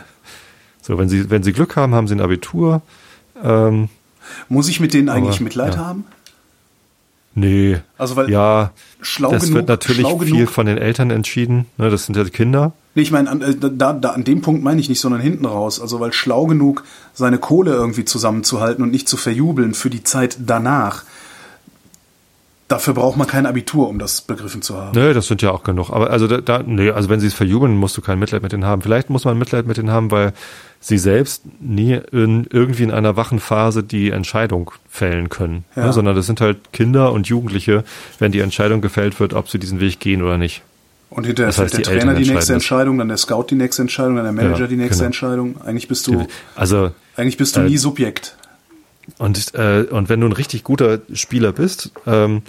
So, 0.83 0.97
wenn 0.97 1.09
sie, 1.09 1.29
wenn 1.29 1.43
sie 1.43 1.53
Glück 1.53 1.75
haben, 1.75 1.93
haben 1.93 2.07
sie 2.07 2.15
ein 2.15 2.21
Abitur. 2.21 2.81
Ähm, 3.43 3.89
Muss 4.49 4.67
ich 4.67 4.79
mit 4.79 4.95
denen 4.95 5.09
eigentlich 5.09 5.35
aber, 5.35 5.43
Mitleid 5.43 5.77
haben? 5.77 6.05
Nee. 7.33 7.79
Also 7.97 8.15
weil 8.15 8.29
ja, 8.29 8.71
schlau 9.01 9.31
das 9.31 9.43
genug, 9.43 9.55
wird 9.55 9.67
natürlich 9.69 10.07
viel 10.07 10.17
genug. 10.17 10.49
von 10.49 10.65
den 10.65 10.77
Eltern 10.77 11.11
entschieden. 11.11 11.65
Ne, 11.77 11.89
das 11.89 12.05
sind 12.05 12.17
ja 12.17 12.23
die 12.23 12.29
Kinder. 12.31 12.73
Nee, 12.93 13.03
ich 13.03 13.11
meine, 13.11 13.29
an, 13.29 13.41
äh, 13.41 13.55
da, 13.55 13.93
da, 13.93 14.09
an 14.09 14.25
dem 14.25 14.41
Punkt 14.41 14.63
meine 14.63 14.81
ich 14.81 14.89
nicht, 14.89 14.99
sondern 14.99 15.21
hinten 15.21 15.45
raus. 15.45 15.79
Also 15.79 15.99
weil 15.99 16.11
schlau 16.11 16.45
genug, 16.45 16.83
seine 17.13 17.37
Kohle 17.37 17.71
irgendwie 17.71 18.03
zusammenzuhalten 18.03 18.83
und 18.83 18.91
nicht 18.91 19.07
zu 19.07 19.15
verjubeln 19.15 19.73
für 19.73 19.89
die 19.89 20.03
Zeit 20.03 20.37
danach. 20.45 21.03
Dafür 22.71 22.93
braucht 22.93 23.17
man 23.17 23.27
kein 23.27 23.45
Abitur, 23.45 23.89
um 23.89 23.99
das 23.99 24.21
begriffen 24.21 24.61
zu 24.61 24.77
haben. 24.77 24.97
Nee, 24.97 25.13
das 25.13 25.27
sind 25.27 25.41
ja 25.41 25.51
auch 25.51 25.63
genug. 25.63 25.89
Aber 25.89 26.09
also 26.09 26.25
da, 26.25 26.39
da 26.39 26.63
nee, 26.65 26.89
also 26.89 27.09
wenn 27.09 27.19
sie 27.19 27.27
es 27.27 27.33
verjubeln, 27.33 27.75
musst 27.75 27.97
du 27.97 28.01
kein 28.01 28.17
Mitleid 28.17 28.43
mit 28.43 28.53
denen 28.53 28.63
haben. 28.63 28.81
Vielleicht 28.81 29.09
muss 29.09 29.25
man 29.25 29.37
Mitleid 29.37 29.67
mit 29.67 29.75
denen 29.75 29.91
haben, 29.91 30.09
weil 30.09 30.31
sie 30.79 30.97
selbst 30.97 31.43
nie 31.59 31.99
in, 32.13 32.47
irgendwie 32.49 32.83
in 32.83 32.91
einer 32.91 33.17
wachen 33.17 33.41
Phase 33.41 33.83
die 33.83 34.11
Entscheidung 34.11 34.71
fällen 34.89 35.27
können. 35.27 35.65
Ja. 35.75 35.87
Ne? 35.87 35.93
Sondern 35.93 36.15
das 36.15 36.27
sind 36.27 36.39
halt 36.39 36.71
Kinder 36.71 37.11
und 37.11 37.27
Jugendliche, 37.27 37.83
wenn 38.19 38.31
die 38.31 38.39
Entscheidung 38.39 38.79
gefällt 38.79 39.19
wird, 39.19 39.33
ob 39.33 39.49
sie 39.49 39.59
diesen 39.59 39.81
Weg 39.81 39.99
gehen 39.99 40.21
oder 40.21 40.37
nicht. 40.37 40.61
Und 41.09 41.25
hinterher 41.25 41.49
das 41.49 41.57
heißt, 41.57 41.77
der 41.77 41.83
Trainer 41.83 42.13
die 42.13 42.29
nächste 42.31 42.53
Entscheidung, 42.53 42.99
dann 42.99 43.09
der 43.09 43.17
Scout 43.17 43.47
die 43.49 43.55
nächste 43.55 43.81
Entscheidung, 43.81 44.15
dann 44.15 44.23
der 44.23 44.31
Manager 44.31 44.61
ja, 44.61 44.67
die 44.67 44.77
nächste 44.77 44.99
genau. 44.99 45.07
Entscheidung. 45.07 45.61
Eigentlich 45.65 45.89
bist 45.89 46.07
du, 46.07 46.25
also, 46.55 46.91
eigentlich 47.17 47.35
bist 47.35 47.57
du 47.57 47.59
äh, 47.59 47.63
nie 47.65 47.77
Subjekt. 47.77 48.37
Und, 49.21 49.53
äh, 49.53 49.85
und 49.91 50.09
wenn 50.09 50.19
du 50.19 50.25
ein 50.25 50.31
richtig 50.31 50.63
guter 50.63 50.99
Spieler 51.13 51.51
bist, 51.51 51.91
ähm, 52.07 52.41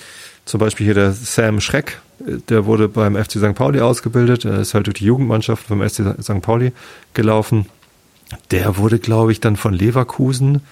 zum 0.47 0.59
Beispiel 0.59 0.87
hier 0.87 0.95
der 0.95 1.13
Sam 1.13 1.61
Schreck, 1.61 2.01
der 2.49 2.65
wurde 2.65 2.89
beim 2.89 3.15
FC 3.15 3.33
St. 3.33 3.55
Pauli 3.55 3.81
ausgebildet, 3.81 4.47
er 4.47 4.59
ist 4.61 4.73
halt 4.73 4.87
durch 4.87 4.97
die 4.97 5.05
Jugendmannschaft 5.05 5.67
vom 5.67 5.87
FC 5.87 6.15
St. 6.23 6.41
Pauli 6.41 6.73
gelaufen. 7.13 7.67
Der 8.53 8.79
wurde, 8.79 8.99
glaube 8.99 9.33
ich, 9.33 9.41
dann 9.41 9.57
von 9.57 9.75
Leverkusen 9.75 10.63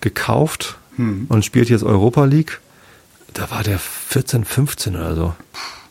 gekauft 0.00 0.78
hm. 0.96 1.26
und 1.28 1.44
spielt 1.44 1.70
jetzt 1.70 1.84
Europa 1.84 2.24
League. 2.24 2.58
Da 3.32 3.52
war 3.52 3.62
der 3.62 3.78
14, 3.78 4.44
15 4.44 4.96
oder 4.96 5.14
so. 5.14 5.34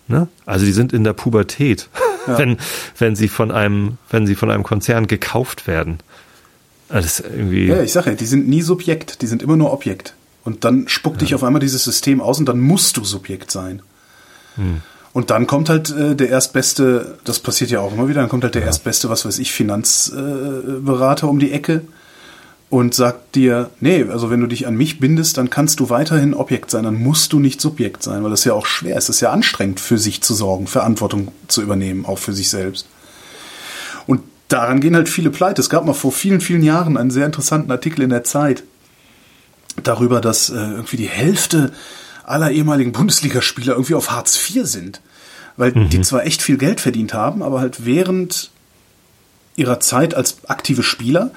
Ne? 0.09 0.27
Also 0.45 0.65
die 0.65 0.73
sind 0.73 0.91
in 0.91 1.05
der 1.05 1.13
Pubertät, 1.13 1.87
ja. 2.27 2.37
wenn, 2.37 2.57
wenn 2.97 3.15
sie 3.15 3.29
von 3.29 3.51
einem, 3.51 3.99
wenn 4.09 4.27
sie 4.27 4.35
von 4.35 4.51
einem 4.51 4.63
Konzern 4.63 5.07
gekauft 5.07 5.65
werden. 5.65 5.99
Das 6.89 7.19
irgendwie 7.19 7.67
ja, 7.67 7.81
ich 7.81 7.91
sage 7.91 8.11
ja, 8.11 8.15
die 8.15 8.25
sind 8.25 8.47
nie 8.47 8.61
Subjekt, 8.61 9.21
die 9.21 9.27
sind 9.27 9.41
immer 9.43 9.55
nur 9.55 9.71
Objekt. 9.71 10.15
Und 10.43 10.65
dann 10.65 10.87
spuckt 10.87 11.17
ja. 11.17 11.27
dich 11.27 11.35
auf 11.35 11.43
einmal 11.43 11.59
dieses 11.59 11.83
System 11.83 12.21
aus 12.21 12.39
und 12.39 12.47
dann 12.47 12.59
musst 12.59 12.97
du 12.97 13.03
Subjekt 13.03 13.51
sein. 13.51 13.81
Hm. 14.55 14.81
Und 15.11 15.31
dann 15.31 15.47
kommt 15.47 15.69
halt 15.69 15.89
äh, 15.89 16.15
der 16.15 16.29
erstbeste, 16.29 17.17
das 17.23 17.39
passiert 17.39 17.71
ja 17.71 17.81
auch 17.81 17.93
immer 17.93 18.07
wieder, 18.07 18.21
dann 18.21 18.29
kommt 18.29 18.43
halt 18.43 18.55
der 18.55 18.61
ja. 18.61 18.67
erstbeste, 18.67 19.09
was 19.09 19.25
weiß 19.25 19.39
ich, 19.39 19.51
Finanzberater 19.51 21.27
äh, 21.27 21.29
um 21.29 21.39
die 21.39 21.51
Ecke 21.51 21.81
und 22.69 22.93
sagt 22.93 23.35
dir, 23.35 23.71
nee, 23.79 24.03
also 24.03 24.29
wenn 24.29 24.41
du 24.41 24.47
dich 24.47 24.67
an 24.67 24.75
mich 24.75 24.99
bindest, 24.99 25.37
dann 25.37 25.49
kannst 25.49 25.79
du 25.79 25.89
weiterhin 25.89 26.35
Objekt 26.35 26.69
sein, 26.69 26.83
dann 26.83 27.01
musst 27.01 27.33
du 27.33 27.39
nicht 27.39 27.59
Subjekt 27.59 28.03
sein, 28.03 28.23
weil 28.23 28.29
das 28.29 28.43
ja 28.43 28.53
auch 28.53 28.67
schwer 28.67 28.97
ist. 28.97 29.05
Es 29.05 29.15
ist 29.15 29.21
ja 29.21 29.31
anstrengend, 29.31 29.79
für 29.79 29.97
sich 29.97 30.21
zu 30.21 30.35
sorgen, 30.35 30.67
Verantwortung 30.67 31.29
zu 31.47 31.63
übernehmen, 31.63 32.05
auch 32.05 32.19
für 32.19 32.33
sich 32.33 32.49
selbst. 32.49 32.85
Und 34.05 34.21
daran 34.49 34.81
gehen 34.81 34.95
halt 34.95 35.07
viele 35.07 35.29
pleite. 35.29 35.61
Es 35.61 35.69
gab 35.69 35.85
mal 35.85 35.93
vor 35.93 36.11
vielen, 36.11 36.41
vielen 36.41 36.63
Jahren 36.63 36.97
einen 36.97 37.11
sehr 37.11 37.25
interessanten 37.25 37.71
Artikel 37.71 38.01
in 38.01 38.09
der 38.09 38.25
Zeit 38.25 38.63
darüber, 39.83 40.19
dass 40.19 40.49
äh, 40.49 40.55
irgendwie 40.55 40.97
die 40.97 41.07
Hälfte 41.07 41.71
aller 42.25 42.51
ehemaligen 42.51 42.91
Bundesligaspieler 42.91 43.73
irgendwie 43.73 43.95
auf 43.95 44.11
Hartz 44.11 44.37
IV 44.37 44.65
sind. 44.65 45.01
Weil 45.55 45.71
mhm. 45.71 45.89
die 45.89 46.01
zwar 46.01 46.25
echt 46.25 46.41
viel 46.41 46.57
Geld 46.57 46.81
verdient 46.81 47.13
haben, 47.13 47.41
aber 47.41 47.59
halt 47.59 47.85
während 47.85 48.51
ihrer 49.55 49.79
Zeit 49.79 50.13
als 50.15 50.37
aktive 50.47 50.83
Spieler 50.83 51.31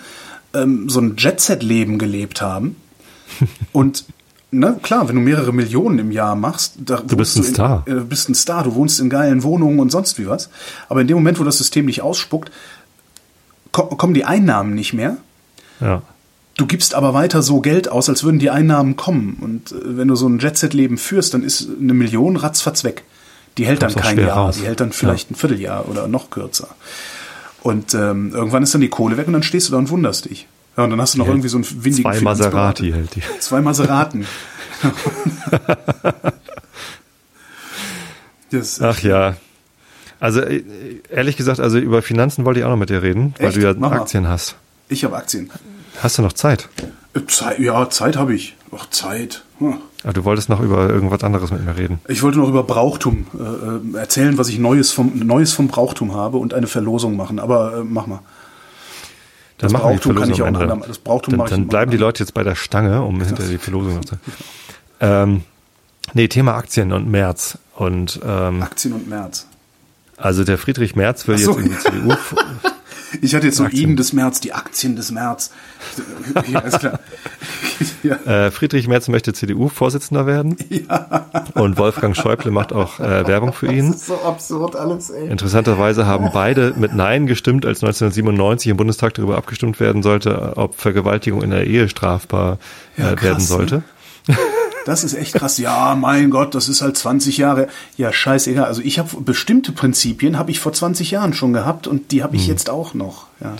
ähm, 0.54 0.88
so 0.88 1.00
ein 1.00 1.16
Jet-Set-Leben 1.16 1.98
gelebt 1.98 2.40
haben. 2.40 2.76
Und 3.72 4.04
na 4.50 4.72
klar, 4.72 5.08
wenn 5.08 5.16
du 5.16 5.22
mehrere 5.22 5.52
Millionen 5.52 5.98
im 5.98 6.12
Jahr 6.12 6.36
machst, 6.36 6.74
da 6.78 6.96
du 6.96 7.16
bist 7.16 7.36
ein 7.36 7.42
du 7.42 7.48
in, 7.48 7.54
Star. 7.54 7.84
Äh, 7.86 7.94
bist 8.00 8.28
ein 8.28 8.34
Star, 8.34 8.64
du 8.64 8.74
wohnst 8.74 9.00
in 9.00 9.08
geilen 9.08 9.42
Wohnungen 9.42 9.80
und 9.80 9.90
sonst 9.90 10.18
wie 10.18 10.28
was. 10.28 10.50
Aber 10.88 11.00
in 11.00 11.08
dem 11.08 11.16
Moment, 11.16 11.40
wo 11.40 11.44
das 11.44 11.58
System 11.58 11.86
dich 11.86 12.02
ausspuckt, 12.02 12.52
kommen 13.72 14.14
die 14.14 14.24
Einnahmen 14.24 14.74
nicht 14.74 14.92
mehr. 14.92 15.16
Ja. 15.80 16.02
Du 16.56 16.66
gibst 16.66 16.94
aber 16.94 17.14
weiter 17.14 17.42
so 17.42 17.60
Geld 17.60 17.88
aus, 17.88 18.08
als 18.08 18.24
würden 18.24 18.38
die 18.38 18.50
Einnahmen 18.50 18.96
kommen. 18.96 19.38
Und 19.40 19.72
äh, 19.72 19.96
wenn 19.96 20.08
du 20.08 20.14
so 20.14 20.28
ein 20.28 20.38
Jet-Set-Leben 20.38 20.98
führst, 20.98 21.34
dann 21.34 21.42
ist 21.42 21.68
eine 21.80 21.94
Million 21.94 22.36
ratzfatz 22.36 22.84
weg. 22.84 23.04
Die 23.58 23.66
hält 23.66 23.82
dann 23.82 23.94
kein 23.94 24.18
Jahr, 24.18 24.36
raus. 24.36 24.58
die 24.58 24.66
hält 24.66 24.80
dann 24.80 24.92
vielleicht 24.92 25.30
ja. 25.30 25.34
ein 25.34 25.38
Vierteljahr 25.38 25.88
oder 25.88 26.08
noch 26.08 26.30
kürzer. 26.30 26.68
Und 27.62 27.94
ähm, 27.94 28.32
irgendwann 28.34 28.62
ist 28.62 28.74
dann 28.74 28.80
die 28.80 28.88
Kohle 28.88 29.16
weg 29.16 29.26
und 29.26 29.34
dann 29.34 29.42
stehst 29.42 29.68
du 29.68 29.72
da 29.72 29.78
und 29.78 29.90
wunderst 29.90 30.26
dich. 30.26 30.46
Ja, 30.76 30.84
und 30.84 30.90
dann 30.90 31.00
hast 31.00 31.14
du 31.14 31.18
noch 31.18 31.26
irgendwie 31.26 31.48
so 31.48 31.58
einen 31.58 31.84
windigen 31.84 32.10
Zwei 32.10 32.20
Maserati 32.20 32.92
hält 32.92 33.14
die. 33.14 33.22
Zwei 33.40 33.60
Maseraten. 33.60 34.26
das, 38.50 38.80
Ach 38.80 38.98
ja. 39.00 39.36
Also 40.22 40.40
äh, 40.40 40.62
ehrlich 41.10 41.36
gesagt, 41.36 41.58
also 41.58 41.78
über 41.78 42.00
Finanzen 42.00 42.44
wollte 42.44 42.60
ich 42.60 42.64
auch 42.64 42.70
noch 42.70 42.76
mit 42.76 42.90
dir 42.90 43.02
reden, 43.02 43.34
Echt? 43.38 43.42
weil 43.42 43.52
du 43.52 43.60
ja 43.60 43.74
Mach 43.76 43.90
Aktien 43.90 44.22
mal. 44.22 44.30
hast. 44.30 44.54
Ich 44.88 45.02
habe 45.02 45.16
Aktien. 45.16 45.50
Hast 46.00 46.16
du 46.16 46.22
noch 46.22 46.32
Zeit? 46.32 46.68
Äh, 47.14 47.26
Zeit 47.26 47.58
ja, 47.58 47.90
Zeit 47.90 48.16
habe 48.16 48.32
ich. 48.32 48.54
Ach, 48.70 48.88
Zeit. 48.88 49.42
Hm. 49.58 49.78
Ah, 50.04 50.12
du 50.12 50.24
wolltest 50.24 50.48
noch 50.48 50.60
über 50.60 50.88
irgendwas 50.88 51.24
anderes 51.24 51.50
mit 51.50 51.64
mir 51.64 51.76
reden. 51.76 51.98
Ich 52.06 52.22
wollte 52.22 52.38
noch 52.38 52.48
über 52.48 52.62
Brauchtum 52.62 53.26
äh, 53.34 53.96
äh, 53.96 53.98
erzählen, 53.98 54.38
was 54.38 54.48
ich 54.48 54.60
Neues 54.60 54.92
vom, 54.92 55.18
Neues 55.18 55.54
vom 55.54 55.66
Brauchtum 55.66 56.14
habe 56.14 56.38
und 56.38 56.54
eine 56.54 56.68
Verlosung 56.68 57.16
machen. 57.16 57.40
Aber 57.40 57.78
äh, 57.78 57.84
mach 57.84 58.06
mal. 58.06 58.20
Das 59.58 59.72
Brauchtum 59.72 60.14
kann 60.14 60.30
ich 60.30 60.40
auch 60.40 60.50
noch. 60.52 60.86
Das 60.86 60.98
Brauchtum 60.98 61.36
dann, 61.36 61.48
dann 61.48 61.66
bleiben 61.66 61.90
die 61.90 61.96
Leute 61.96 62.22
jetzt 62.22 62.32
bei 62.32 62.44
der 62.44 62.54
Stange, 62.54 63.02
um 63.02 63.20
hinter 63.20 63.42
die 63.42 63.58
Verlosung 63.58 63.96
noch 63.96 64.04
zu. 64.04 64.14
Ähm, 65.00 65.42
nee, 66.14 66.28
Thema 66.28 66.54
Aktien 66.54 66.92
und 66.92 67.10
März. 67.10 67.58
Und, 67.74 68.20
ähm, 68.24 68.62
Aktien 68.62 68.92
und 68.94 69.08
März. 69.08 69.48
Also 70.22 70.44
der 70.44 70.58
Friedrich 70.58 70.96
Merz 70.96 71.26
will 71.26 71.36
so. 71.38 71.58
jetzt 71.58 71.60
in 71.60 71.70
die 71.70 71.78
CDU 71.78 72.14
Ich 73.20 73.34
hatte 73.34 73.46
jetzt 73.46 73.56
so 73.56 73.66
Iden 73.66 73.96
des 73.96 74.12
März, 74.12 74.40
die 74.40 74.52
Aktien 74.54 74.96
des 74.96 75.10
März. 75.10 75.50
Ja, 76.48 76.60
ist 76.60 76.78
klar. 76.78 76.98
ja. 78.02 78.16
äh, 78.46 78.50
Friedrich 78.50 78.88
Merz 78.88 79.08
möchte 79.08 79.32
CDU-Vorsitzender 79.32 80.26
werden. 80.26 80.56
Ja. 80.72 81.26
Und 81.54 81.76
Wolfgang 81.76 82.16
Schäuble 82.16 82.50
macht 82.50 82.72
auch 82.72 82.98
äh, 82.98 83.26
Werbung 83.26 83.52
für 83.52 83.70
ihn. 83.70 83.92
Das 83.92 84.00
ist 84.00 84.06
so 84.06 84.22
absurd 84.22 84.74
alles, 84.74 85.10
ey. 85.10 85.28
Interessanterweise 85.28 86.06
haben 86.06 86.30
beide 86.32 86.72
mit 86.76 86.94
Nein 86.94 87.26
gestimmt, 87.26 87.66
als 87.66 87.82
1997 87.82 88.70
im 88.70 88.78
Bundestag 88.78 89.14
darüber 89.14 89.36
abgestimmt 89.36 89.78
werden 89.80 90.02
sollte, 90.02 90.56
ob 90.56 90.76
Vergewaltigung 90.76 91.42
in 91.42 91.50
der 91.50 91.66
Ehe 91.66 91.88
strafbar 91.88 92.58
äh, 92.96 93.02
ja, 93.02 93.14
krass, 93.14 93.22
werden 93.22 93.40
sollte. 93.40 93.82
Ne? 94.26 94.36
Das 94.84 95.04
ist 95.04 95.14
echt 95.14 95.34
krass. 95.34 95.58
Ja, 95.58 95.94
mein 95.94 96.30
Gott, 96.30 96.54
das 96.54 96.68
ist 96.68 96.82
halt 96.82 96.96
20 96.96 97.38
Jahre. 97.38 97.68
Ja, 97.96 98.12
scheißegal. 98.12 98.64
Also 98.64 98.82
ich 98.82 98.98
habe 98.98 99.20
bestimmte 99.20 99.72
Prinzipien 99.72 100.38
habe 100.38 100.50
ich 100.50 100.60
vor 100.60 100.72
20 100.72 101.10
Jahren 101.10 101.34
schon 101.34 101.52
gehabt 101.52 101.86
und 101.86 102.10
die 102.12 102.22
habe 102.22 102.36
ich 102.36 102.42
hm. 102.42 102.50
jetzt 102.50 102.70
auch 102.70 102.94
noch. 102.94 103.26
Ja. 103.40 103.56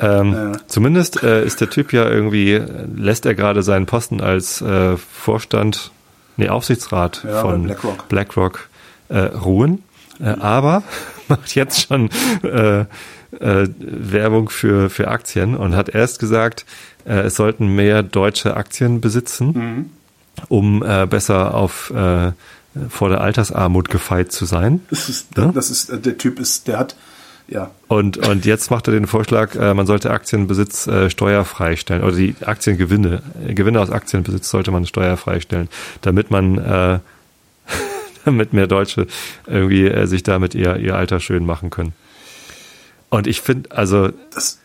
Ähm, 0.00 0.52
äh. 0.52 0.58
Zumindest 0.66 1.22
äh, 1.22 1.44
ist 1.44 1.60
der 1.60 1.70
Typ 1.70 1.92
ja 1.92 2.08
irgendwie, 2.08 2.60
lässt 2.94 3.26
er 3.26 3.34
gerade 3.34 3.62
seinen 3.62 3.86
Posten 3.86 4.20
als 4.20 4.60
äh, 4.60 4.96
Vorstand, 4.96 5.90
nee, 6.36 6.48
Aufsichtsrat 6.48 7.24
ja, 7.26 7.40
von 7.40 7.64
BlackRock, 7.64 8.08
BlackRock 8.08 8.68
äh, 9.08 9.18
ruhen. 9.18 9.82
Äh, 10.20 10.28
aber 10.40 10.82
macht 11.28 11.54
jetzt 11.54 11.86
schon 11.86 12.10
äh, 12.42 12.80
äh, 12.80 12.86
Werbung 13.78 14.48
für, 14.50 14.90
für 14.90 15.08
Aktien 15.08 15.56
und 15.56 15.74
hat 15.74 15.88
erst 15.88 16.18
gesagt, 16.18 16.66
äh, 17.06 17.20
es 17.20 17.36
sollten 17.36 17.74
mehr 17.74 18.02
deutsche 18.02 18.56
Aktien 18.56 19.00
besitzen. 19.00 19.46
Mhm 19.52 19.90
um 20.48 20.82
äh, 20.82 21.06
besser 21.06 21.54
auf 21.54 21.90
äh, 21.90 22.32
vor 22.88 23.08
der 23.08 23.20
Altersarmut 23.20 23.88
gefeit 23.88 24.32
zu 24.32 24.44
sein. 24.44 24.80
Das 24.90 25.08
ist, 25.08 25.28
ja? 25.36 25.52
das 25.52 25.70
ist 25.70 25.90
äh, 25.90 25.98
der 25.98 26.18
Typ 26.18 26.38
ist, 26.38 26.68
der 26.68 26.78
hat 26.78 26.96
ja. 27.48 27.70
Und, 27.86 28.18
und 28.26 28.44
jetzt 28.44 28.70
macht 28.70 28.88
er 28.88 28.92
den 28.92 29.06
Vorschlag, 29.06 29.54
äh, 29.54 29.72
man 29.72 29.86
sollte 29.86 30.10
Aktienbesitz 30.10 30.86
äh, 30.88 31.10
steuerfrei 31.10 31.76
stellen 31.76 32.02
oder 32.02 32.16
die 32.16 32.34
Aktiengewinne, 32.44 33.22
äh, 33.46 33.54
Gewinne 33.54 33.80
aus 33.80 33.90
Aktienbesitz 33.90 34.50
sollte 34.50 34.72
man 34.72 34.84
steuerfrei 34.86 35.40
stellen, 35.40 35.68
damit 36.00 36.30
man 36.30 36.58
äh, 36.58 36.98
damit 38.24 38.52
mehr 38.52 38.66
Deutsche 38.66 39.06
irgendwie 39.46 39.86
äh, 39.86 40.06
sich 40.06 40.24
damit 40.24 40.54
ihr, 40.54 40.76
ihr 40.76 40.96
Alter 40.96 41.20
schön 41.20 41.46
machen 41.46 41.70
können. 41.70 41.92
Und 43.10 43.28
ich 43.28 43.40
finde, 43.40 43.70
also 43.70 44.10
das, 44.34 44.58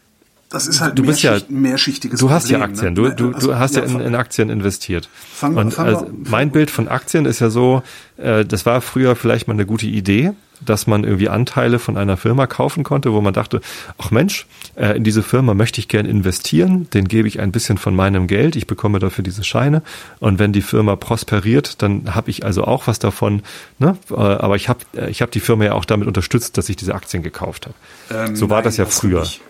das 0.52 0.68
ist 0.68 0.82
halt 0.82 1.00
du 1.00 1.04
bist 1.04 1.24
ja, 1.24 1.38
mehrschichtiges 1.50 2.20
Du 2.20 2.30
hast 2.30 2.44
Problem, 2.44 2.60
ja 2.60 2.68
Aktien, 2.68 2.94
ne? 2.94 2.94
du, 2.94 3.10
du, 3.10 3.34
also, 3.34 3.48
du 3.48 3.58
hast 3.58 3.76
ja, 3.76 3.84
ja 3.84 3.88
in, 3.88 4.00
in, 4.02 4.16
Aktien 4.16 4.50
investiert. 4.50 5.10
Fang, 5.34 5.56
und 5.56 5.74
fang 5.74 5.88
also 5.88 6.12
mein 6.30 6.52
Bild 6.52 6.70
von 6.70 6.90
Aktien 6.90 7.26
ist 7.26 7.40
ja 7.40 7.50
so, 7.50 7.84
äh, 8.18 8.46
das 8.46 8.66
war 8.66 8.82
früher 8.82 9.16
vielleicht 9.16 9.48
mal 9.48 9.54
eine 9.54 9.66
gute 9.66 9.88
Idee, 9.88 10.34
dass 10.64 10.88
man 10.88 11.06
irgendwie 11.06 11.30
Anteile 11.30 11.80
von 11.80 11.96
einer 11.96 12.18
Firma 12.18 12.48
kaufen 12.48 12.84
konnte, 12.84 13.14
wo 13.14 13.22
man 13.22 13.34
dachte, 13.34 13.62
ach 13.98 14.12
Mensch, 14.12 14.46
äh, 14.76 14.96
in 14.98 15.06
diese 15.06 15.24
Firma 15.24 15.54
möchte 15.54 15.80
ich 15.80 15.88
gern 15.88 16.06
investieren, 16.06 16.88
den 16.94 17.08
gebe 17.08 17.30
ich 17.30 17.40
ein 17.40 17.54
bisschen 17.54 17.78
von 17.78 17.96
meinem 17.96 18.28
Geld, 18.28 18.58
ich 18.58 18.68
bekomme 18.68 19.00
dafür 19.00 19.24
diese 19.24 19.46
Scheine 19.46 19.82
und 20.20 20.38
wenn 20.38 20.52
die 20.52 20.62
Firma 20.62 20.98
prosperiert, 20.98 21.82
dann 21.82 22.14
habe 22.14 22.30
ich 22.30 22.46
also 22.46 22.66
auch 22.66 22.88
was 22.88 23.00
davon, 23.00 23.42
ne? 23.80 23.98
Äh, 24.10 24.16
aber 24.16 24.58
ich 24.58 24.68
habe 24.68 24.80
ich 25.10 25.22
hab 25.22 25.32
die 25.32 25.40
Firma 25.40 25.64
ja 25.64 25.74
auch 25.74 25.86
damit 25.86 26.08
unterstützt, 26.08 26.58
dass 26.58 26.68
ich 26.68 26.76
diese 26.76 26.94
Aktien 26.94 27.24
gekauft 27.24 27.68
habe. 27.68 28.28
Ähm, 28.30 28.36
so 28.36 28.50
war 28.50 28.58
nein, 28.58 28.66
das 28.66 28.78
ja 28.78 28.86
früher. 28.86 29.22
Nicht. 29.22 29.42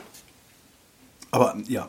Aber 1.32 1.56
ja. 1.68 1.88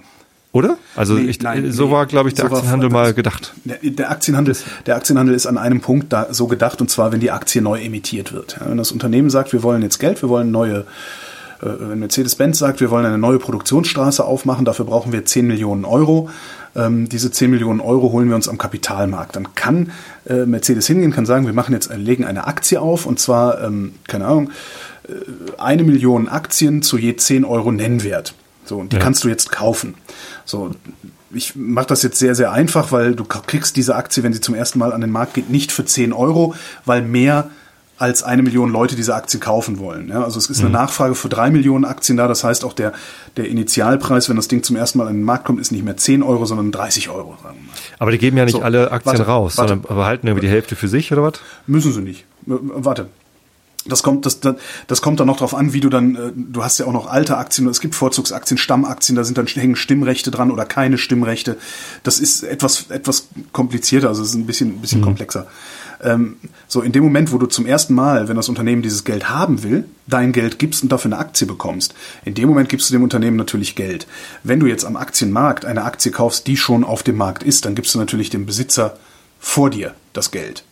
Oder? 0.52 0.76
Also 0.96 1.14
nee, 1.14 1.30
ich, 1.30 1.40
nein, 1.40 1.72
so 1.72 1.86
nee, 1.86 1.92
war, 1.92 2.06
glaube 2.06 2.28
ich, 2.28 2.34
der 2.34 2.48
so 2.48 2.54
Aktienhandel 2.54 2.92
war, 2.92 3.04
mal 3.04 3.14
gedacht. 3.14 3.54
Der, 3.64 3.78
der, 3.82 4.10
Aktienhandel, 4.10 4.54
der 4.84 4.96
Aktienhandel 4.96 5.34
ist 5.34 5.46
an 5.46 5.56
einem 5.56 5.80
Punkt 5.80 6.12
da 6.12 6.28
so 6.30 6.46
gedacht, 6.46 6.80
und 6.82 6.90
zwar, 6.90 7.10
wenn 7.10 7.20
die 7.20 7.30
Aktie 7.30 7.62
neu 7.62 7.80
emittiert 7.80 8.34
wird. 8.34 8.58
Ja, 8.60 8.68
wenn 8.68 8.76
das 8.76 8.92
Unternehmen 8.92 9.30
sagt, 9.30 9.54
wir 9.54 9.62
wollen 9.62 9.80
jetzt 9.80 9.98
Geld, 9.98 10.20
wir 10.20 10.28
wollen 10.28 10.50
neue, 10.50 10.80
äh, 11.62 11.68
wenn 11.80 12.00
Mercedes-Benz 12.00 12.58
sagt, 12.58 12.80
wir 12.80 12.90
wollen 12.90 13.06
eine 13.06 13.16
neue 13.16 13.38
Produktionsstraße 13.38 14.22
aufmachen, 14.22 14.66
dafür 14.66 14.84
brauchen 14.84 15.12
wir 15.12 15.24
10 15.24 15.46
Millionen 15.46 15.86
Euro. 15.86 16.28
Ähm, 16.76 17.08
diese 17.08 17.30
10 17.30 17.50
Millionen 17.50 17.80
Euro 17.80 18.12
holen 18.12 18.28
wir 18.28 18.36
uns 18.36 18.48
am 18.48 18.58
Kapitalmarkt. 18.58 19.36
Dann 19.36 19.54
kann 19.54 19.90
äh, 20.26 20.44
Mercedes 20.44 20.86
hingehen, 20.86 21.12
kann 21.12 21.24
sagen, 21.24 21.46
wir 21.46 21.54
machen 21.54 21.72
jetzt, 21.72 21.90
legen 21.96 22.26
eine 22.26 22.46
Aktie 22.46 22.78
auf, 22.78 23.06
und 23.06 23.18
zwar, 23.18 23.62
ähm, 23.62 23.94
keine 24.06 24.26
Ahnung, 24.26 24.50
äh, 25.08 25.12
eine 25.58 25.82
Million 25.82 26.28
Aktien 26.28 26.82
zu 26.82 26.98
je 26.98 27.16
10 27.16 27.46
Euro 27.46 27.72
Nennwert. 27.72 28.34
So, 28.64 28.78
und 28.78 28.92
die 28.92 28.96
ja. 28.96 29.02
kannst 29.02 29.24
du 29.24 29.28
jetzt 29.28 29.50
kaufen. 29.50 29.94
So, 30.44 30.70
ich 31.34 31.56
mache 31.56 31.86
das 31.86 32.02
jetzt 32.02 32.18
sehr, 32.18 32.34
sehr 32.34 32.52
einfach, 32.52 32.92
weil 32.92 33.14
du 33.14 33.24
kriegst 33.24 33.76
diese 33.76 33.96
Aktie, 33.96 34.22
wenn 34.22 34.32
sie 34.32 34.40
zum 34.40 34.54
ersten 34.54 34.78
Mal 34.78 34.92
an 34.92 35.00
den 35.00 35.10
Markt 35.10 35.34
geht, 35.34 35.50
nicht 35.50 35.72
für 35.72 35.84
10 35.84 36.12
Euro, 36.12 36.54
weil 36.84 37.02
mehr 37.02 37.50
als 37.98 38.24
eine 38.24 38.42
Million 38.42 38.72
Leute 38.72 38.96
diese 38.96 39.14
Aktie 39.14 39.38
kaufen 39.38 39.78
wollen. 39.78 40.08
Ja, 40.08 40.24
also 40.24 40.36
es 40.36 40.50
ist 40.50 40.58
eine 40.58 40.68
mhm. 40.68 40.74
Nachfrage 40.74 41.14
für 41.14 41.28
drei 41.28 41.50
Millionen 41.50 41.84
Aktien 41.84 42.16
da. 42.16 42.26
Das 42.26 42.42
heißt 42.42 42.64
auch 42.64 42.72
der, 42.72 42.92
der 43.36 43.48
Initialpreis, 43.48 44.28
wenn 44.28 44.34
das 44.34 44.48
Ding 44.48 44.64
zum 44.64 44.74
ersten 44.74 44.98
Mal 44.98 45.06
an 45.06 45.14
den 45.14 45.22
Markt 45.22 45.44
kommt, 45.44 45.60
ist 45.60 45.70
nicht 45.70 45.84
mehr 45.84 45.96
10 45.96 46.24
Euro, 46.24 46.44
sondern 46.44 46.72
30 46.72 47.10
Euro. 47.10 47.36
Aber 48.00 48.10
die 48.10 48.18
geben 48.18 48.36
ja 48.36 48.44
nicht 48.44 48.54
so, 48.54 48.62
alle 48.62 48.90
Aktien 48.90 49.18
warte, 49.18 49.30
raus, 49.30 49.56
warte. 49.56 49.74
sondern 49.74 49.96
behalten 49.96 50.26
irgendwie 50.26 50.46
die 50.46 50.52
Hälfte 50.52 50.74
für 50.74 50.88
sich 50.88 51.12
oder 51.12 51.22
was? 51.22 51.34
Müssen 51.68 51.92
sie 51.92 52.00
nicht. 52.00 52.24
Warte, 52.44 53.06
das 53.86 54.02
kommt, 54.02 54.26
das, 54.26 54.40
das 54.86 55.02
kommt 55.02 55.20
dann 55.20 55.26
noch 55.26 55.38
drauf 55.38 55.54
an, 55.54 55.72
wie 55.72 55.80
du 55.80 55.88
dann, 55.88 56.14
äh, 56.14 56.32
du 56.34 56.62
hast 56.62 56.78
ja 56.78 56.86
auch 56.86 56.92
noch 56.92 57.06
alte 57.06 57.36
Aktien, 57.36 57.66
es 57.68 57.80
gibt 57.80 57.94
Vorzugsaktien, 57.94 58.58
Stammaktien, 58.58 59.16
da 59.16 59.24
sind 59.24 59.38
dann 59.38 59.46
hängen 59.46 59.76
Stimmrechte 59.76 60.30
dran 60.30 60.50
oder 60.50 60.64
keine 60.64 60.98
Stimmrechte. 60.98 61.56
Das 62.02 62.20
ist 62.20 62.42
etwas, 62.44 62.90
etwas 62.90 63.28
komplizierter, 63.52 64.08
also 64.08 64.22
es 64.22 64.30
ist 64.30 64.34
ein 64.34 64.46
bisschen, 64.46 64.70
ein 64.70 64.80
bisschen 64.80 65.00
mhm. 65.00 65.04
komplexer. 65.04 65.46
Ähm, 66.00 66.36
so 66.68 66.80
in 66.80 66.92
dem 66.92 67.02
Moment, 67.02 67.32
wo 67.32 67.38
du 67.38 67.46
zum 67.46 67.66
ersten 67.66 67.94
Mal, 67.94 68.28
wenn 68.28 68.36
das 68.36 68.48
Unternehmen 68.48 68.82
dieses 68.82 69.04
Geld 69.04 69.30
haben 69.30 69.62
will, 69.62 69.84
dein 70.06 70.32
Geld 70.32 70.58
gibst 70.58 70.82
und 70.82 70.90
dafür 70.90 71.12
eine 71.12 71.18
Aktie 71.18 71.46
bekommst, 71.46 71.94
in 72.24 72.34
dem 72.34 72.48
Moment 72.48 72.68
gibst 72.68 72.88
du 72.88 72.92
dem 72.92 73.02
Unternehmen 73.02 73.36
natürlich 73.36 73.74
Geld. 73.74 74.06
Wenn 74.42 74.60
du 74.60 74.66
jetzt 74.66 74.84
am 74.84 74.96
Aktienmarkt 74.96 75.64
eine 75.64 75.84
Aktie 75.84 76.12
kaufst, 76.12 76.46
die 76.46 76.56
schon 76.56 76.84
auf 76.84 77.02
dem 77.02 77.16
Markt 77.16 77.42
ist, 77.42 77.64
dann 77.64 77.74
gibst 77.74 77.94
du 77.94 77.98
natürlich 77.98 78.30
dem 78.30 78.46
Besitzer 78.46 78.96
vor 79.38 79.70
dir 79.70 79.94
das 80.12 80.30
Geld 80.30 80.64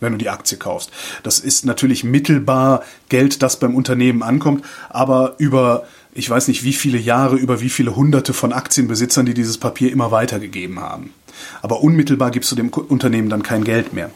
wenn 0.00 0.12
du 0.12 0.18
die 0.18 0.28
Aktie 0.28 0.58
kaufst. 0.58 0.90
Das 1.22 1.38
ist 1.38 1.64
natürlich 1.64 2.04
mittelbar 2.04 2.82
Geld, 3.08 3.42
das 3.42 3.58
beim 3.58 3.74
Unternehmen 3.74 4.22
ankommt, 4.22 4.64
aber 4.88 5.34
über 5.38 5.84
ich 6.12 6.28
weiß 6.28 6.48
nicht 6.48 6.64
wie 6.64 6.72
viele 6.72 6.98
Jahre 6.98 7.36
über 7.36 7.60
wie 7.60 7.70
viele 7.70 7.94
hunderte 7.94 8.32
von 8.32 8.52
Aktienbesitzern, 8.52 9.26
die 9.26 9.34
dieses 9.34 9.58
Papier 9.58 9.92
immer 9.92 10.10
weitergegeben 10.10 10.80
haben. 10.80 11.14
Aber 11.62 11.82
unmittelbar 11.82 12.30
gibst 12.30 12.50
du 12.50 12.56
dem 12.56 12.68
Unternehmen 12.70 13.28
dann 13.28 13.42
kein 13.42 13.64
Geld 13.64 13.92
mehr. 13.92 14.10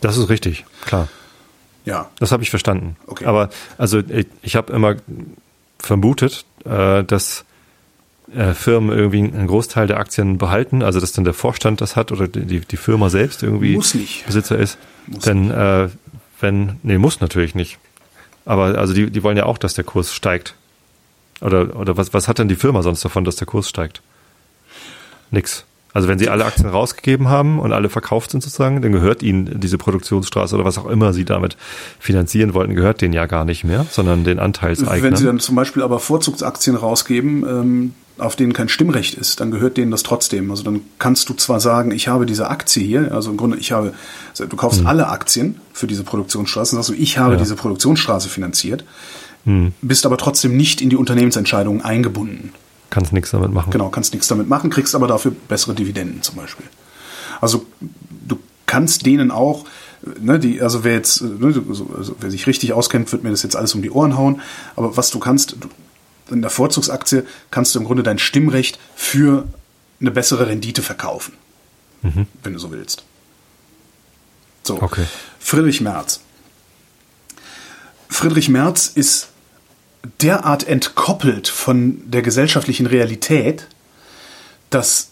Das 0.00 0.16
ist 0.16 0.28
richtig, 0.28 0.64
klar. 0.84 1.08
Ja. 1.84 2.10
Das 2.18 2.32
habe 2.32 2.42
ich 2.42 2.50
verstanden. 2.50 2.96
Okay. 3.06 3.24
Aber 3.24 3.50
also 3.78 3.98
ich, 3.98 4.26
ich 4.42 4.56
habe 4.56 4.72
immer 4.72 4.96
vermutet, 5.78 6.44
äh, 6.64 7.02
dass 7.04 7.44
äh, 8.34 8.54
Firmen 8.54 8.96
irgendwie 8.96 9.18
einen 9.18 9.46
Großteil 9.46 9.86
der 9.86 9.98
Aktien 9.98 10.38
behalten, 10.38 10.82
also 10.82 11.00
dass 11.00 11.12
dann 11.12 11.24
der 11.24 11.34
Vorstand 11.34 11.80
das 11.80 11.96
hat 11.96 12.12
oder 12.12 12.28
die, 12.28 12.60
die 12.60 12.76
Firma 12.76 13.10
selbst 13.10 13.42
irgendwie. 13.42 13.74
Besitzer 14.26 14.58
ist. 14.58 14.78
Muss 15.06 15.24
Denn 15.24 15.50
äh, 15.50 15.88
wenn, 16.40 16.76
nee, 16.82 16.98
muss 16.98 17.20
natürlich 17.20 17.54
nicht. 17.54 17.78
Aber 18.44 18.78
also 18.78 18.94
die, 18.94 19.10
die 19.10 19.22
wollen 19.22 19.36
ja 19.36 19.46
auch, 19.46 19.58
dass 19.58 19.74
der 19.74 19.84
Kurs 19.84 20.14
steigt. 20.14 20.54
Oder, 21.40 21.76
oder 21.76 21.96
was, 21.96 22.12
was 22.12 22.28
hat 22.28 22.38
denn 22.38 22.48
die 22.48 22.56
Firma 22.56 22.82
sonst 22.82 23.04
davon, 23.04 23.24
dass 23.24 23.36
der 23.36 23.46
Kurs 23.46 23.68
steigt? 23.68 24.02
Nix. 25.30 25.64
Also 25.92 26.06
wenn 26.06 26.18
sie 26.18 26.28
alle 26.28 26.44
Aktien 26.44 26.68
rausgegeben 26.68 27.28
haben 27.28 27.58
und 27.58 27.72
alle 27.72 27.88
verkauft 27.88 28.30
sind 28.30 28.42
sozusagen, 28.42 28.80
dann 28.80 28.92
gehört 28.92 29.22
ihnen 29.22 29.58
diese 29.58 29.76
Produktionsstraße 29.76 30.54
oder 30.54 30.64
was 30.64 30.78
auch 30.78 30.86
immer 30.86 31.12
sie 31.12 31.24
damit 31.24 31.56
finanzieren 31.98 32.54
wollten, 32.54 32.74
gehört 32.74 33.00
denen 33.00 33.12
ja 33.12 33.26
gar 33.26 33.44
nicht 33.44 33.64
mehr, 33.64 33.86
sondern 33.90 34.22
den 34.22 34.38
Anteilseignern. 34.38 35.02
Wenn 35.02 35.16
sie 35.16 35.24
dann 35.24 35.40
zum 35.40 35.56
Beispiel 35.56 35.82
aber 35.82 35.98
Vorzugsaktien 35.98 36.76
rausgeben, 36.76 37.44
ähm, 37.48 37.94
auf 38.20 38.36
denen 38.36 38.52
kein 38.52 38.68
Stimmrecht 38.68 39.14
ist, 39.14 39.40
dann 39.40 39.50
gehört 39.50 39.76
denen 39.76 39.90
das 39.90 40.02
trotzdem. 40.02 40.50
Also 40.50 40.62
dann 40.62 40.82
kannst 40.98 41.28
du 41.28 41.34
zwar 41.34 41.60
sagen, 41.60 41.90
ich 41.90 42.08
habe 42.08 42.26
diese 42.26 42.48
Aktie 42.48 42.82
hier, 42.82 43.12
also 43.12 43.30
im 43.30 43.36
Grunde, 43.36 43.56
ich 43.56 43.72
habe, 43.72 43.92
also 44.30 44.46
du 44.46 44.56
kaufst 44.56 44.84
alle 44.86 45.08
Aktien 45.08 45.60
für 45.72 45.86
diese 45.86 46.04
Produktionsstraße, 46.04 46.76
sagst 46.76 46.90
du, 46.90 46.94
ich 46.94 47.18
habe 47.18 47.34
Ja. 47.34 47.38
diese 47.38 47.56
Produktionsstraße 47.56 48.28
finanziert, 48.28 48.84
bist 49.80 50.06
aber 50.06 50.16
trotzdem 50.18 50.56
nicht 50.56 50.80
in 50.80 50.90
die 50.90 50.96
Unternehmensentscheidungen 50.96 51.82
eingebunden. 51.82 52.52
Kannst 52.90 53.12
nichts 53.12 53.30
damit 53.30 53.52
machen. 53.52 53.70
Genau, 53.70 53.88
kannst 53.88 54.12
nichts 54.12 54.28
damit 54.28 54.48
machen, 54.48 54.68
kriegst 54.68 54.94
aber 54.94 55.06
dafür 55.06 55.32
bessere 55.48 55.74
Dividenden 55.74 56.22
zum 56.22 56.36
Beispiel. 56.36 56.66
Also 57.40 57.64
du 58.26 58.38
kannst 58.66 59.06
denen 59.06 59.30
auch, 59.30 59.64
ne, 60.20 60.38
die, 60.38 60.60
also 60.60 60.84
wer 60.84 60.94
jetzt, 60.94 61.22
ne, 61.22 61.54
also 61.68 62.16
wer 62.20 62.30
sich 62.30 62.46
richtig 62.46 62.72
auskennt, 62.72 63.10
wird 63.12 63.22
mir 63.24 63.30
das 63.30 63.42
jetzt 63.42 63.56
alles 63.56 63.74
um 63.74 63.82
die 63.82 63.90
Ohren 63.90 64.16
hauen. 64.16 64.40
Aber 64.76 64.96
was 64.96 65.10
du 65.10 65.18
kannst, 65.20 65.52
du, 65.52 65.68
in 66.30 66.42
der 66.42 66.50
Vorzugsaktie 66.50 67.24
kannst 67.50 67.74
du 67.74 67.78
im 67.78 67.84
Grunde 67.84 68.02
dein 68.02 68.18
Stimmrecht 68.18 68.78
für 68.94 69.46
eine 70.00 70.10
bessere 70.10 70.46
Rendite 70.46 70.82
verkaufen, 70.82 71.34
wenn 72.42 72.52
du 72.52 72.58
so 72.58 72.70
willst. 72.70 73.04
So, 74.62 74.80
Okay. 74.80 75.04
Friedrich 75.38 75.80
Merz. 75.80 76.20
Friedrich 78.08 78.48
Merz 78.48 78.88
ist 78.88 79.28
derart 80.20 80.66
entkoppelt 80.66 81.48
von 81.48 82.10
der 82.10 82.22
gesellschaftlichen 82.22 82.86
Realität, 82.86 83.66
dass, 84.70 85.10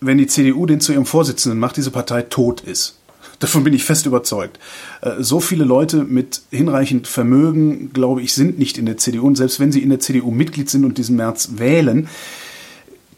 wenn 0.00 0.18
die 0.18 0.26
CDU 0.26 0.66
den 0.66 0.80
zu 0.80 0.92
ihrem 0.92 1.06
Vorsitzenden 1.06 1.58
macht, 1.58 1.76
diese 1.76 1.90
Partei 1.90 2.22
tot 2.22 2.62
ist. 2.62 2.98
Davon 3.42 3.64
bin 3.64 3.74
ich 3.74 3.82
fest 3.82 4.06
überzeugt. 4.06 4.60
Äh, 5.00 5.20
So 5.22 5.40
viele 5.40 5.64
Leute 5.64 6.04
mit 6.04 6.42
hinreichend 6.50 7.08
Vermögen, 7.08 7.92
glaube 7.92 8.22
ich, 8.22 8.34
sind 8.34 8.56
nicht 8.56 8.78
in 8.78 8.86
der 8.86 8.98
CDU. 8.98 9.26
Und 9.26 9.36
selbst 9.36 9.58
wenn 9.58 9.72
sie 9.72 9.82
in 9.82 9.90
der 9.90 9.98
CDU 9.98 10.30
Mitglied 10.30 10.70
sind 10.70 10.84
und 10.84 10.96
diesen 10.96 11.16
März 11.16 11.50
wählen, 11.56 12.08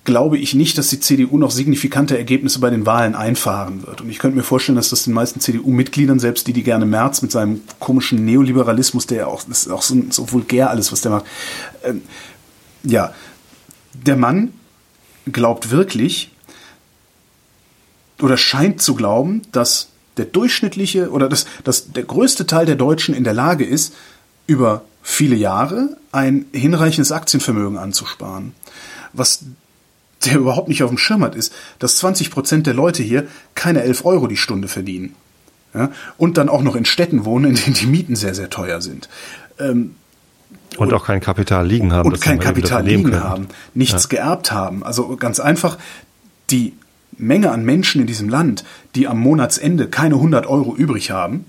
glaube 0.04 0.38
ich 0.38 0.54
nicht, 0.54 0.78
dass 0.78 0.88
die 0.88 1.00
CDU 1.00 1.36
noch 1.36 1.50
signifikante 1.50 2.16
Ergebnisse 2.16 2.58
bei 2.58 2.70
den 2.70 2.86
Wahlen 2.86 3.14
einfahren 3.14 3.86
wird. 3.86 4.00
Und 4.00 4.08
ich 4.08 4.18
könnte 4.18 4.38
mir 4.38 4.42
vorstellen, 4.42 4.76
dass 4.76 4.88
das 4.88 5.04
den 5.04 5.12
meisten 5.12 5.40
CDU-Mitgliedern, 5.40 6.18
selbst 6.18 6.46
die, 6.46 6.54
die 6.54 6.62
gerne 6.62 6.86
Merz 6.86 7.20
mit 7.20 7.30
seinem 7.30 7.60
komischen 7.78 8.24
Neoliberalismus, 8.24 9.06
der 9.06 9.18
ja 9.18 9.26
auch, 9.26 9.42
das 9.44 9.66
ist 9.66 9.72
auch 9.72 9.82
so, 9.82 10.02
so 10.08 10.32
vulgär 10.32 10.70
alles, 10.70 10.90
was 10.90 11.02
der 11.02 11.10
macht, 11.10 11.26
ähm, 11.84 12.00
ja, 12.82 13.12
der 13.92 14.16
Mann 14.16 14.54
glaubt 15.30 15.70
wirklich 15.70 16.30
oder 18.22 18.36
scheint 18.38 18.80
zu 18.80 18.94
glauben, 18.94 19.42
dass 19.52 19.88
der 20.16 20.26
durchschnittliche 20.26 21.10
oder 21.10 21.28
dass, 21.28 21.46
dass 21.64 21.92
der 21.92 22.04
größte 22.04 22.46
Teil 22.46 22.66
der 22.66 22.76
Deutschen 22.76 23.14
in 23.14 23.24
der 23.24 23.34
Lage 23.34 23.64
ist, 23.64 23.94
über 24.46 24.84
viele 25.02 25.36
Jahre 25.36 25.96
ein 26.12 26.46
hinreichendes 26.52 27.12
Aktienvermögen 27.12 27.78
anzusparen. 27.78 28.52
Was 29.12 29.44
der 30.24 30.36
überhaupt 30.38 30.68
nicht 30.68 30.82
auf 30.82 30.90
dem 30.90 30.98
Schirm 30.98 31.22
hat, 31.22 31.34
ist, 31.34 31.52
dass 31.78 31.96
20 31.96 32.30
Prozent 32.30 32.66
der 32.66 32.74
Leute 32.74 33.02
hier 33.02 33.26
keine 33.54 33.82
11 33.82 34.04
Euro 34.04 34.26
die 34.26 34.36
Stunde 34.36 34.68
verdienen. 34.68 35.14
Ja? 35.74 35.90
Und 36.16 36.38
dann 36.38 36.48
auch 36.48 36.62
noch 36.62 36.76
in 36.76 36.84
Städten 36.84 37.24
wohnen, 37.24 37.50
in 37.50 37.56
denen 37.56 37.74
die 37.74 37.86
Mieten 37.86 38.16
sehr, 38.16 38.34
sehr 38.34 38.50
teuer 38.50 38.80
sind. 38.80 39.08
Ähm, 39.58 39.96
Und 40.78 40.92
auch 40.92 41.04
kein 41.04 41.20
Kapital 41.20 41.66
liegen 41.66 41.92
haben. 41.92 42.10
und 42.10 42.20
kein 42.20 42.38
Kapital 42.38 42.84
liegen 42.84 43.04
können. 43.04 43.22
haben, 43.22 43.48
nichts 43.74 44.08
geerbt 44.08 44.52
haben. 44.52 44.82
Also 44.84 45.16
ganz 45.16 45.40
einfach, 45.40 45.78
die 46.50 46.74
Menge 47.18 47.50
an 47.50 47.64
Menschen 47.64 48.00
in 48.00 48.06
diesem 48.06 48.28
Land, 48.28 48.64
die 48.94 49.08
am 49.08 49.18
Monatsende 49.18 49.88
keine 49.88 50.16
100 50.16 50.46
Euro 50.46 50.74
übrig 50.74 51.10
haben, 51.10 51.46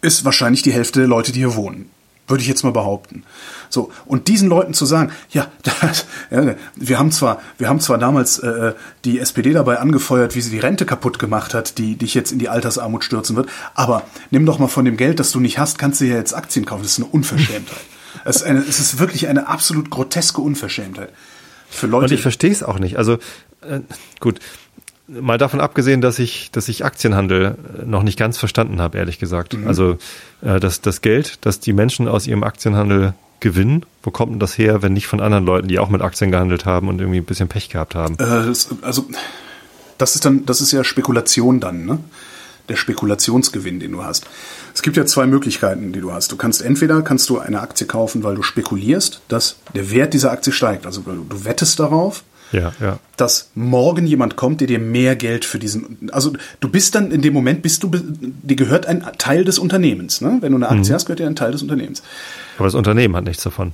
ist 0.00 0.24
wahrscheinlich 0.24 0.62
die 0.62 0.72
Hälfte 0.72 1.00
der 1.00 1.08
Leute, 1.08 1.32
die 1.32 1.40
hier 1.40 1.56
wohnen. 1.56 1.90
Würde 2.28 2.42
ich 2.42 2.48
jetzt 2.48 2.62
mal 2.62 2.72
behaupten. 2.72 3.24
So, 3.70 3.90
und 4.04 4.28
diesen 4.28 4.50
Leuten 4.50 4.74
zu 4.74 4.84
sagen, 4.84 5.12
ja, 5.30 5.50
das, 5.62 6.06
ja 6.30 6.54
wir 6.76 6.98
haben 6.98 7.10
zwar, 7.10 7.40
wir 7.56 7.68
haben 7.68 7.80
zwar 7.80 7.96
damals 7.96 8.38
äh, 8.38 8.74
die 9.04 9.18
SPD 9.18 9.52
dabei 9.52 9.78
angefeuert, 9.78 10.34
wie 10.34 10.42
sie 10.42 10.50
die 10.50 10.58
Rente 10.58 10.84
kaputt 10.84 11.18
gemacht 11.18 11.54
hat, 11.54 11.78
die 11.78 11.96
dich 11.96 12.12
jetzt 12.14 12.30
in 12.30 12.38
die 12.38 12.50
Altersarmut 12.50 13.02
stürzen 13.02 13.34
wird, 13.34 13.48
aber 13.74 14.02
nimm 14.30 14.44
doch 14.44 14.58
mal 14.58 14.68
von 14.68 14.84
dem 14.84 14.98
Geld, 14.98 15.20
das 15.20 15.32
du 15.32 15.40
nicht 15.40 15.58
hast, 15.58 15.78
kannst 15.78 16.02
du 16.02 16.04
ja 16.04 16.16
jetzt 16.16 16.34
Aktien 16.34 16.66
kaufen. 16.66 16.82
Das 16.82 16.92
ist 16.92 16.98
eine 16.98 17.08
Unverschämtheit. 17.08 17.80
Es 18.24 18.36
ist, 18.36 18.42
eine, 18.42 18.60
es 18.60 18.78
ist 18.78 18.98
wirklich 18.98 19.28
eine 19.28 19.48
absolut 19.48 19.90
groteske 19.90 20.40
Unverschämtheit. 20.40 21.12
Für 21.70 21.86
Und 21.86 21.92
Leute, 21.92 22.14
ich 22.14 22.22
verstehe 22.22 22.50
es 22.50 22.62
auch 22.62 22.78
nicht. 22.78 22.96
Also 22.96 23.14
äh, 23.62 23.80
gut, 24.20 24.40
mal 25.08 25.38
davon 25.38 25.60
abgesehen, 25.60 26.00
dass 26.00 26.18
ich, 26.18 26.50
dass 26.50 26.68
ich 26.68 26.84
Aktienhandel 26.84 27.56
äh, 27.82 27.84
noch 27.84 28.02
nicht 28.02 28.18
ganz 28.18 28.38
verstanden 28.38 28.80
habe, 28.80 28.98
ehrlich 28.98 29.18
gesagt. 29.18 29.54
Mhm. 29.54 29.66
Also 29.66 29.98
äh, 30.42 30.60
das, 30.60 30.80
das 30.80 31.00
Geld, 31.00 31.38
das 31.42 31.60
die 31.60 31.72
Menschen 31.72 32.08
aus 32.08 32.26
ihrem 32.26 32.42
Aktienhandel 32.42 33.14
gewinnen, 33.40 33.84
wo 34.02 34.10
kommt 34.10 34.32
denn 34.32 34.40
das 34.40 34.58
her, 34.58 34.82
wenn 34.82 34.92
nicht 34.92 35.06
von 35.06 35.20
anderen 35.20 35.46
Leuten, 35.46 35.68
die 35.68 35.78
auch 35.78 35.88
mit 35.88 36.02
Aktien 36.02 36.30
gehandelt 36.30 36.66
haben 36.66 36.88
und 36.88 37.00
irgendwie 37.00 37.18
ein 37.18 37.24
bisschen 37.24 37.48
Pech 37.48 37.68
gehabt 37.68 37.94
haben? 37.94 38.14
Äh, 38.14 38.46
das, 38.46 38.68
also 38.82 39.06
das 39.96 40.14
ist 40.14 40.24
dann, 40.24 40.46
das 40.46 40.60
ist 40.60 40.72
ja 40.72 40.84
Spekulation 40.84 41.60
dann, 41.60 41.84
ne? 41.84 41.98
Der 42.68 42.76
Spekulationsgewinn, 42.76 43.80
den 43.80 43.92
du 43.92 44.04
hast. 44.04 44.26
Es 44.74 44.82
gibt 44.82 44.96
ja 44.96 45.06
zwei 45.06 45.26
Möglichkeiten, 45.26 45.92
die 45.92 46.00
du 46.00 46.12
hast. 46.12 46.30
Du 46.32 46.36
kannst 46.36 46.60
entweder 46.62 47.00
kannst 47.02 47.30
du 47.30 47.38
eine 47.38 47.60
Aktie 47.60 47.86
kaufen, 47.86 48.22
weil 48.22 48.34
du 48.34 48.42
spekulierst, 48.42 49.22
dass 49.28 49.56
der 49.74 49.90
Wert 49.90 50.12
dieser 50.14 50.32
Aktie 50.32 50.52
steigt. 50.52 50.84
Also 50.84 51.00
du, 51.00 51.44
wettest 51.44 51.80
darauf, 51.80 52.24
Ja, 52.52 52.72
ja. 52.80 52.98
dass 53.16 53.50
morgen 53.54 54.06
jemand 54.06 54.36
kommt, 54.36 54.60
der 54.60 54.66
dir 54.68 54.78
mehr 54.78 55.16
Geld 55.16 55.44
für 55.46 55.58
diesen, 55.58 56.10
also 56.12 56.32
du 56.60 56.68
bist 56.68 56.94
dann 56.94 57.10
in 57.10 57.22
dem 57.22 57.32
Moment 57.32 57.62
bist 57.62 57.82
du, 57.82 57.90
dir 57.90 58.56
gehört 58.56 58.86
ein 58.86 59.02
Teil 59.16 59.44
des 59.44 59.58
Unternehmens, 59.58 60.20
ne? 60.20 60.38
Wenn 60.40 60.52
du 60.52 60.56
eine 60.58 60.68
Aktie 60.68 60.94
hast, 60.94 61.06
gehört 61.06 61.20
dir 61.20 61.26
ein 61.26 61.36
Teil 61.36 61.52
des 61.52 61.62
Unternehmens. 61.62 62.02
Aber 62.58 62.66
das 62.66 62.74
Unternehmen 62.74 63.16
hat 63.16 63.24
nichts 63.24 63.42
davon. 63.42 63.72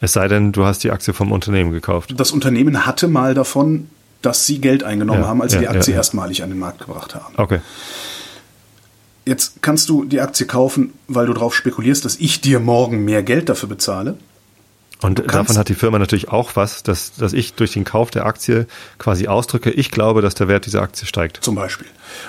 Es 0.00 0.14
sei 0.14 0.28
denn, 0.28 0.52
du 0.52 0.64
hast 0.64 0.82
die 0.82 0.90
Aktie 0.90 1.12
vom 1.12 1.30
Unternehmen 1.30 1.72
gekauft. 1.72 2.14
Das 2.16 2.32
Unternehmen 2.32 2.86
hatte 2.86 3.06
mal 3.08 3.34
davon, 3.34 3.88
dass 4.22 4.46
sie 4.46 4.60
Geld 4.60 4.84
eingenommen 4.84 5.22
Ja, 5.22 5.28
haben, 5.28 5.42
als 5.42 5.52
sie 5.52 5.56
ja, 5.56 5.72
die 5.72 5.78
Aktie 5.78 5.92
ja, 5.92 5.98
erstmalig 5.98 6.42
an 6.42 6.50
den 6.50 6.58
Markt 6.58 6.80
gebracht 6.80 7.14
haben. 7.14 7.34
Okay. 7.36 7.60
Jetzt 9.24 9.62
kannst 9.62 9.88
du 9.88 10.04
die 10.04 10.20
Aktie 10.20 10.46
kaufen, 10.46 10.92
weil 11.06 11.26
du 11.26 11.34
darauf 11.34 11.54
spekulierst, 11.54 12.04
dass 12.04 12.16
ich 12.16 12.40
dir 12.40 12.58
morgen 12.58 13.04
mehr 13.04 13.22
Geld 13.22 13.48
dafür 13.48 13.68
bezahle. 13.68 14.16
Und 15.02 15.32
davon 15.32 15.56
hat 15.56 15.68
die 15.68 15.74
Firma 15.74 15.98
natürlich 15.98 16.28
auch 16.28 16.56
was, 16.56 16.82
dass, 16.82 17.14
dass 17.14 17.32
ich 17.32 17.54
durch 17.54 17.72
den 17.72 17.84
Kauf 17.84 18.10
der 18.10 18.26
Aktie 18.26 18.66
quasi 18.98 19.28
ausdrücke, 19.28 19.70
ich 19.70 19.90
glaube, 19.90 20.20
dass 20.20 20.34
der 20.34 20.46
Wert 20.48 20.66
dieser 20.66 20.82
Aktie 20.82 21.06
steigt. 21.06 21.38
Zum 21.42 21.54
Beispiel. 21.54 21.86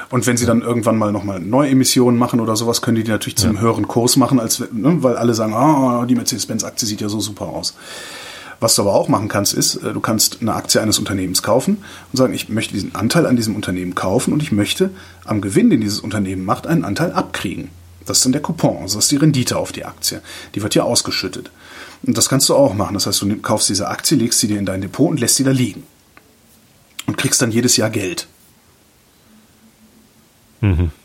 Und 0.10 0.26
wenn 0.26 0.38
sie 0.38 0.46
dann 0.46 0.62
irgendwann 0.62 0.98
mal 0.98 1.12
nochmal 1.12 1.40
Neuemissionen 1.42 2.18
machen 2.18 2.40
oder 2.40 2.56
sowas, 2.56 2.82
können 2.82 2.96
die 2.96 3.04
die 3.04 3.12
natürlich 3.12 3.36
zu 3.36 3.48
einem 3.48 3.60
höheren 3.60 3.88
Kurs 3.88 4.16
machen, 4.16 4.40
als 4.40 4.64
ne, 4.72 5.04
weil 5.04 5.18
alle 5.18 5.34
sagen, 5.34 5.54
ah, 5.54 6.06
die 6.06 6.16
Mercedes-Benz-Aktie 6.16 6.88
sieht 6.88 7.02
ja 7.02 7.10
so 7.10 7.20
super 7.20 7.48
aus. 7.48 7.76
Was 8.62 8.76
du 8.76 8.84
aber 8.84 8.94
auch 8.94 9.10
machen 9.10 9.28
kannst, 9.28 9.56
ist, 9.56 9.78
äh, 9.78 9.92
du 9.92 10.00
kannst 10.00 10.38
eine 10.40 10.54
Aktie 10.54 10.80
eines 10.80 11.00
Unternehmens 11.00 11.42
kaufen 11.44 11.78
und 12.12 12.18
sagen, 12.18 12.34
ich 12.34 12.48
möchte 12.48 12.74
diesen 12.74 12.96
Anteil 12.96 13.26
an 13.26 13.36
diesem 13.36 13.56
Unternehmen 13.56 13.96
kaufen 13.96 14.32
und 14.32 14.42
ich 14.42 14.52
möchte 14.52 14.92
am 15.26 15.42
Gewinn, 15.42 15.72
den 15.72 15.82
dieses 15.82 16.00
Unternehmen 16.00 16.46
macht, 16.46 16.68
einen 16.68 16.86
Anteil 16.86 17.12
abkriegen. 17.12 17.70
Das 18.06 18.18
ist 18.18 18.26
dann 18.26 18.32
der 18.32 18.42
Coupon, 18.42 18.78
also 18.84 18.98
das 18.98 19.06
ist 19.06 19.12
die 19.12 19.18
Rendite 19.18 19.58
auf 19.58 19.72
die 19.72 19.84
Aktie. 19.84 20.22
Die 20.54 20.62
wird 20.62 20.76
ja 20.76 20.84
ausgeschüttet. 20.84 21.52
Und 22.04 22.18
das 22.18 22.30
kannst 22.30 22.50
du 22.50 22.56
auch 22.56 22.74
machen. 22.74 22.94
Das 22.94 23.08
heißt, 23.08 23.22
du 23.22 23.36
kaufst 23.38 23.70
diese 23.70 23.88
Aktie, 23.88 24.18
legst 24.18 24.40
sie 24.40 24.48
dir 24.48 24.60
in 24.60 24.66
dein 24.66 24.82
Depot 24.82 25.10
und 25.10 25.20
lässt 25.20 25.36
sie 25.36 25.44
da 25.44 25.52
liegen. 25.52 25.84
Und 27.08 27.18
kriegst 27.18 27.42
dann 27.42 27.52
jedes 27.52 27.78
Jahr 27.78 27.90
Geld. 27.90 28.28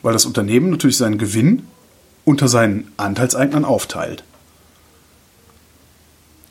Weil 0.02 0.12
das 0.12 0.26
Unternehmen 0.26 0.70
natürlich 0.70 0.98
seinen 0.98 1.18
Gewinn 1.18 1.66
unter 2.24 2.48
seinen 2.48 2.92
Anteilseignern 2.98 3.64
aufteilt. 3.64 4.24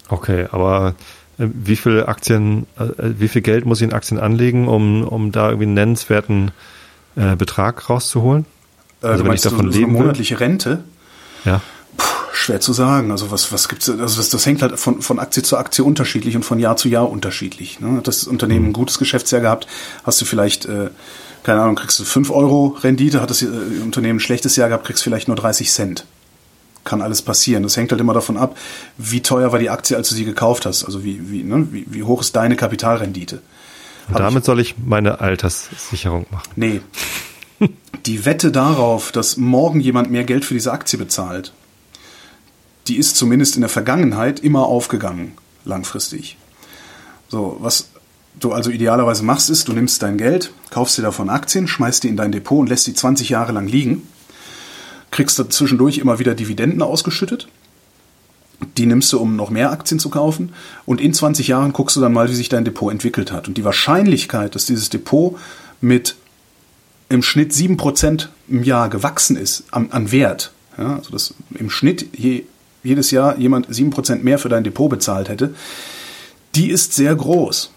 Okay, 0.09 0.47
aber 0.51 0.95
äh, 1.37 1.47
wie 1.53 1.75
viel 1.75 2.03
Aktien, 2.05 2.67
äh, 2.77 2.85
wie 2.97 3.27
viel 3.27 3.41
Geld 3.41 3.65
muss 3.65 3.79
ich 3.81 3.87
in 3.87 3.93
Aktien 3.93 4.19
anlegen, 4.19 4.67
um, 4.67 5.03
um 5.03 5.31
da 5.31 5.47
irgendwie 5.49 5.65
einen 5.65 5.73
nennenswerten 5.73 6.51
äh, 7.15 7.35
Betrag 7.35 7.89
rauszuholen? 7.89 8.45
Äh, 9.01 9.07
Also 9.07 9.23
du 9.23 9.29
wenn 9.29 9.35
ich 9.35 9.41
davon 9.41 9.57
so, 9.57 9.63
so 9.63 9.69
eine 9.69 9.77
leben 9.79 9.93
will? 9.93 10.01
monatliche 10.01 10.39
Rente? 10.39 10.83
Ja. 11.43 11.61
Puh, 11.97 12.05
schwer 12.33 12.59
zu 12.59 12.73
sagen. 12.73 13.11
Also 13.11 13.31
was, 13.31 13.51
was 13.51 13.67
gibt's, 13.67 13.89
also 13.89 14.17
das, 14.17 14.29
das 14.29 14.45
hängt 14.45 14.61
halt 14.61 14.79
von, 14.79 15.01
von 15.01 15.19
Aktie 15.19 15.43
zu 15.43 15.57
Aktie 15.57 15.83
unterschiedlich 15.83 16.35
und 16.35 16.43
von 16.43 16.59
Jahr 16.59 16.77
zu 16.77 16.87
Jahr 16.87 17.09
unterschiedlich. 17.09 17.79
Ne? 17.79 17.97
Hat 17.97 18.07
das 18.07 18.25
Unternehmen 18.25 18.67
ein 18.67 18.73
gutes 18.73 18.99
Geschäftsjahr 18.99 19.41
gehabt, 19.41 19.67
hast 20.03 20.21
du 20.21 20.25
vielleicht, 20.25 20.65
äh, 20.65 20.89
keine 21.43 21.61
Ahnung, 21.61 21.75
kriegst 21.75 21.99
du 21.99 22.03
5 22.03 22.31
Euro 22.31 22.77
Rendite, 22.81 23.21
hat 23.21 23.29
das 23.29 23.41
äh, 23.41 23.47
Unternehmen 23.83 24.17
ein 24.17 24.21
schlechtes 24.21 24.55
Jahr 24.55 24.69
gehabt, 24.69 24.85
kriegst 24.85 25.03
vielleicht 25.03 25.27
nur 25.27 25.37
30 25.37 25.71
Cent. 25.71 26.05
Kann 26.85 27.01
alles 27.01 27.21
passieren. 27.21 27.63
Das 27.63 27.75
hängt 27.75 27.91
halt 27.91 27.99
immer 27.99 28.13
davon 28.13 28.37
ab, 28.37 28.57
wie 28.97 29.21
teuer 29.21 29.51
war 29.51 29.59
die 29.59 29.69
Aktie, 29.69 29.97
als 29.97 30.07
du 30.07 30.15
sie 30.15 30.23
gekauft 30.23 30.65
hast. 30.65 30.85
Also 30.85 31.03
wie, 31.03 31.29
wie, 31.29 31.43
ne? 31.43 31.67
wie, 31.71 31.85
wie 31.89 32.03
hoch 32.03 32.21
ist 32.21 32.35
deine 32.37 32.55
Kapitalrendite. 32.55 33.41
Und 34.07 34.19
damit 34.19 34.43
ich, 34.43 34.45
soll 34.45 34.59
ich 34.59 34.75
meine 34.77 35.19
Alterssicherung 35.19 36.27
machen. 36.31 36.49
Nee. 36.55 36.81
Die 38.05 38.25
Wette 38.25 38.51
darauf, 38.51 39.11
dass 39.11 39.35
morgen 39.35 39.79
jemand 39.79 40.11
mehr 40.11 40.23
Geld 40.23 40.45
für 40.45 40.53
diese 40.53 40.71
Aktie 40.71 40.99
bezahlt, 40.99 41.53
die 42.87 42.97
ist 42.97 43.17
zumindest 43.17 43.55
in 43.55 43.61
der 43.61 43.69
Vergangenheit 43.69 44.39
immer 44.39 44.67
aufgegangen, 44.67 45.31
langfristig. 45.63 46.37
So, 47.29 47.57
was 47.59 47.89
du 48.39 48.51
also 48.51 48.69
idealerweise 48.69 49.23
machst, 49.23 49.49
ist, 49.49 49.67
du 49.67 49.73
nimmst 49.73 50.03
dein 50.03 50.17
Geld, 50.17 50.51
kaufst 50.69 50.97
dir 50.97 51.01
davon 51.01 51.29
Aktien, 51.29 51.67
schmeißt 51.67 52.03
die 52.03 52.09
in 52.09 52.17
dein 52.17 52.31
Depot 52.31 52.59
und 52.59 52.67
lässt 52.67 52.85
die 52.87 52.93
20 52.93 53.29
Jahre 53.29 53.53
lang 53.53 53.67
liegen, 53.67 54.07
kriegst 55.15 55.39
da 55.39 55.49
zwischendurch 55.49 55.97
immer 55.97 56.19
wieder 56.19 56.35
Dividenden 56.35 56.81
ausgeschüttet, 56.81 57.47
die 58.77 58.85
nimmst 58.85 59.13
du, 59.13 59.19
um 59.19 59.37
noch 59.37 59.49
mehr 59.49 59.71
Aktien 59.71 59.97
zu 59.97 60.09
kaufen 60.09 60.53
und 60.85 60.99
in 60.99 61.13
20 61.13 61.47
Jahren 61.47 61.71
guckst 61.71 61.95
du 61.95 62.01
dann 62.01 62.11
mal, 62.11 62.29
wie 62.29 62.35
sich 62.35 62.49
dein 62.49 62.65
Depot 62.65 62.91
entwickelt 62.91 63.31
hat. 63.31 63.47
Und 63.47 63.57
die 63.57 63.63
Wahrscheinlichkeit, 63.63 64.55
dass 64.55 64.65
dieses 64.65 64.89
Depot 64.89 65.37
mit 65.79 66.17
im 67.07 67.23
Schnitt 67.23 67.53
7% 67.53 68.27
im 68.49 68.63
Jahr 68.63 68.89
gewachsen 68.89 69.37
ist 69.37 69.63
an, 69.71 69.87
an 69.91 70.11
Wert, 70.11 70.51
ja, 70.77 70.97
also 70.97 71.11
dass 71.11 71.33
im 71.53 71.69
Schnitt 71.69 72.09
je 72.17 72.43
jedes 72.83 73.09
Jahr 73.09 73.37
jemand 73.37 73.69
7% 73.69 74.17
mehr 74.17 74.37
für 74.37 74.49
dein 74.49 74.65
Depot 74.65 74.89
bezahlt 74.89 75.29
hätte, 75.29 75.55
die 76.55 76.69
ist 76.69 76.93
sehr 76.93 77.15
groß. 77.15 77.71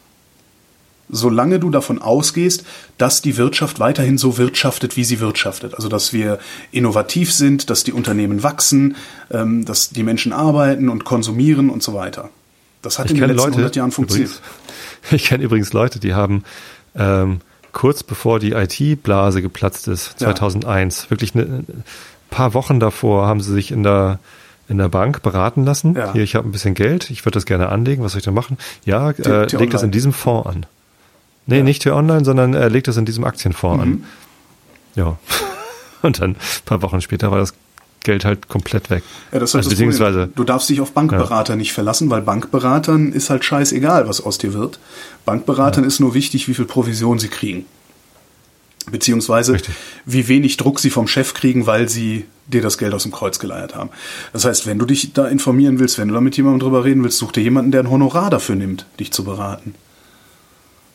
Solange 1.10 1.58
du 1.58 1.70
davon 1.70 2.00
ausgehst, 2.00 2.64
dass 2.98 3.22
die 3.22 3.36
Wirtschaft 3.36 3.80
weiterhin 3.80 4.18
so 4.18 4.36
wirtschaftet, 4.36 4.96
wie 4.96 5.04
sie 5.04 5.20
wirtschaftet. 5.20 5.74
Also 5.74 5.88
dass 5.88 6.12
wir 6.12 6.38
innovativ 6.70 7.32
sind, 7.32 7.70
dass 7.70 7.84
die 7.84 7.92
Unternehmen 7.92 8.42
wachsen, 8.42 8.96
ähm, 9.30 9.64
dass 9.64 9.90
die 9.90 10.02
Menschen 10.02 10.32
arbeiten 10.32 10.88
und 10.88 11.04
konsumieren 11.04 11.70
und 11.70 11.82
so 11.82 11.94
weiter. 11.94 12.30
Das 12.82 12.98
hat 12.98 13.06
ich 13.06 13.12
in 13.12 13.18
den 13.18 13.28
letzten 13.30 13.38
Leute, 13.38 13.52
100 13.52 13.76
Jahren 13.76 13.90
funktioniert. 13.92 14.30
Übrigens, 14.30 15.12
ich 15.22 15.24
kenne 15.24 15.44
übrigens 15.44 15.72
Leute, 15.72 15.98
die 15.98 16.14
haben 16.14 16.44
ähm, 16.94 17.40
kurz 17.72 18.02
bevor 18.02 18.38
die 18.38 18.52
IT-Blase 18.52 19.42
geplatzt 19.42 19.88
ist, 19.88 20.18
2001, 20.18 21.04
ja. 21.04 21.10
wirklich 21.10 21.34
ein 21.34 21.84
paar 22.30 22.54
Wochen 22.54 22.80
davor, 22.80 23.26
haben 23.26 23.40
sie 23.40 23.52
sich 23.52 23.70
in 23.70 23.82
der 23.82 24.18
in 24.68 24.76
der 24.76 24.88
Bank 24.88 25.22
beraten 25.22 25.64
lassen. 25.64 25.94
Ja. 25.94 26.12
Hier, 26.12 26.22
ich 26.22 26.34
habe 26.34 26.46
ein 26.46 26.52
bisschen 26.52 26.74
Geld, 26.74 27.10
ich 27.10 27.24
würde 27.24 27.36
das 27.36 27.46
gerne 27.46 27.70
anlegen, 27.70 28.02
was 28.02 28.12
soll 28.12 28.18
ich 28.18 28.24
da 28.24 28.30
machen? 28.30 28.58
Ja, 28.84 29.10
äh, 29.10 29.46
leg 29.56 29.70
das 29.70 29.82
in 29.82 29.90
diesem 29.90 30.12
Fonds 30.12 30.46
an. 30.46 30.66
Nee, 31.48 31.58
ja. 31.58 31.62
nicht 31.64 31.82
für 31.82 31.94
online, 31.94 32.24
sondern 32.26 32.52
äh, 32.52 32.68
leg 32.68 32.84
das 32.84 32.98
in 32.98 33.06
diesem 33.06 33.24
Aktienfonds 33.24 33.84
mhm. 33.84 33.92
an. 33.92 34.04
Ja. 34.94 35.18
Und 36.02 36.20
dann 36.20 36.32
ein 36.32 36.36
paar 36.66 36.82
Wochen 36.82 37.00
später 37.00 37.30
war 37.30 37.38
das 37.38 37.54
Geld 38.04 38.24
halt 38.26 38.48
komplett 38.48 38.90
weg. 38.90 39.02
Ja, 39.32 39.38
das 39.38 39.50
ist 39.50 39.54
halt 39.54 39.60
also, 39.60 39.70
das 39.70 39.78
beziehungsweise, 39.78 40.18
Problem. 40.18 40.34
Du 40.36 40.44
darfst 40.44 40.68
dich 40.68 40.80
auf 40.82 40.92
Bankberater 40.92 41.54
ja. 41.54 41.56
nicht 41.56 41.72
verlassen, 41.72 42.10
weil 42.10 42.20
Bankberatern 42.20 43.12
ist 43.12 43.30
halt 43.30 43.44
scheißegal, 43.44 44.06
was 44.06 44.20
aus 44.20 44.36
dir 44.36 44.52
wird. 44.52 44.78
Bankberatern 45.24 45.84
ja. 45.84 45.88
ist 45.88 46.00
nur 46.00 46.12
wichtig, 46.12 46.48
wie 46.48 46.54
viel 46.54 46.66
Provision 46.66 47.18
sie 47.18 47.28
kriegen. 47.28 47.64
Beziehungsweise 48.90 49.54
Richtig. 49.54 49.74
wie 50.04 50.28
wenig 50.28 50.58
Druck 50.58 50.80
sie 50.80 50.90
vom 50.90 51.08
Chef 51.08 51.32
kriegen, 51.32 51.66
weil 51.66 51.88
sie 51.88 52.26
dir 52.46 52.60
das 52.60 52.76
Geld 52.76 52.92
aus 52.92 53.02
dem 53.04 53.12
Kreuz 53.12 53.38
geleiert 53.38 53.74
haben. 53.74 53.88
Das 54.34 54.44
heißt, 54.44 54.66
wenn 54.66 54.78
du 54.78 54.84
dich 54.84 55.14
da 55.14 55.26
informieren 55.26 55.78
willst, 55.78 55.98
wenn 55.98 56.08
du 56.08 56.14
da 56.14 56.20
mit 56.20 56.36
jemandem 56.36 56.60
drüber 56.60 56.84
reden 56.84 57.02
willst, 57.02 57.18
such 57.18 57.32
dir 57.32 57.42
jemanden, 57.42 57.72
der 57.72 57.82
ein 57.82 57.90
Honorar 57.90 58.28
dafür 58.28 58.54
nimmt, 58.54 58.86
dich 59.00 59.12
zu 59.12 59.24
beraten. 59.24 59.74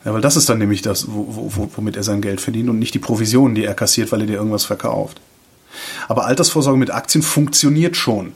Ja, 0.05 0.13
weil 0.13 0.21
das 0.21 0.35
ist 0.35 0.49
dann 0.49 0.59
nämlich 0.59 0.81
das, 0.81 1.07
wo, 1.09 1.25
wo, 1.55 1.69
womit 1.75 1.95
er 1.95 2.03
sein 2.03 2.21
Geld 2.21 2.41
verdient 2.41 2.69
und 2.69 2.79
nicht 2.79 2.93
die 2.93 2.99
Provisionen, 2.99 3.55
die 3.55 3.63
er 3.63 3.73
kassiert, 3.73 4.11
weil 4.11 4.21
er 4.21 4.27
dir 4.27 4.35
irgendwas 4.35 4.65
verkauft. 4.65 5.21
Aber 6.07 6.25
Altersvorsorge 6.25 6.77
mit 6.77 6.91
Aktien 6.91 7.21
funktioniert 7.21 7.95
schon, 7.95 8.33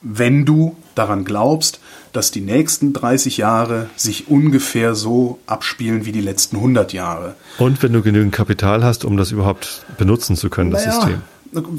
wenn 0.00 0.44
du 0.44 0.76
daran 0.94 1.24
glaubst, 1.24 1.80
dass 2.12 2.30
die 2.30 2.40
nächsten 2.40 2.92
30 2.92 3.38
Jahre 3.38 3.88
sich 3.96 4.28
ungefähr 4.28 4.94
so 4.94 5.38
abspielen 5.46 6.04
wie 6.04 6.12
die 6.12 6.20
letzten 6.20 6.56
100 6.56 6.92
Jahre. 6.92 7.34
Und 7.58 7.82
wenn 7.82 7.92
du 7.92 8.02
genügend 8.02 8.32
Kapital 8.32 8.84
hast, 8.84 9.04
um 9.04 9.16
das 9.16 9.30
überhaupt 9.30 9.84
benutzen 9.96 10.36
zu 10.36 10.50
können, 10.50 10.70
das 10.70 10.86
naja, 10.86 11.00
System. 11.00 11.22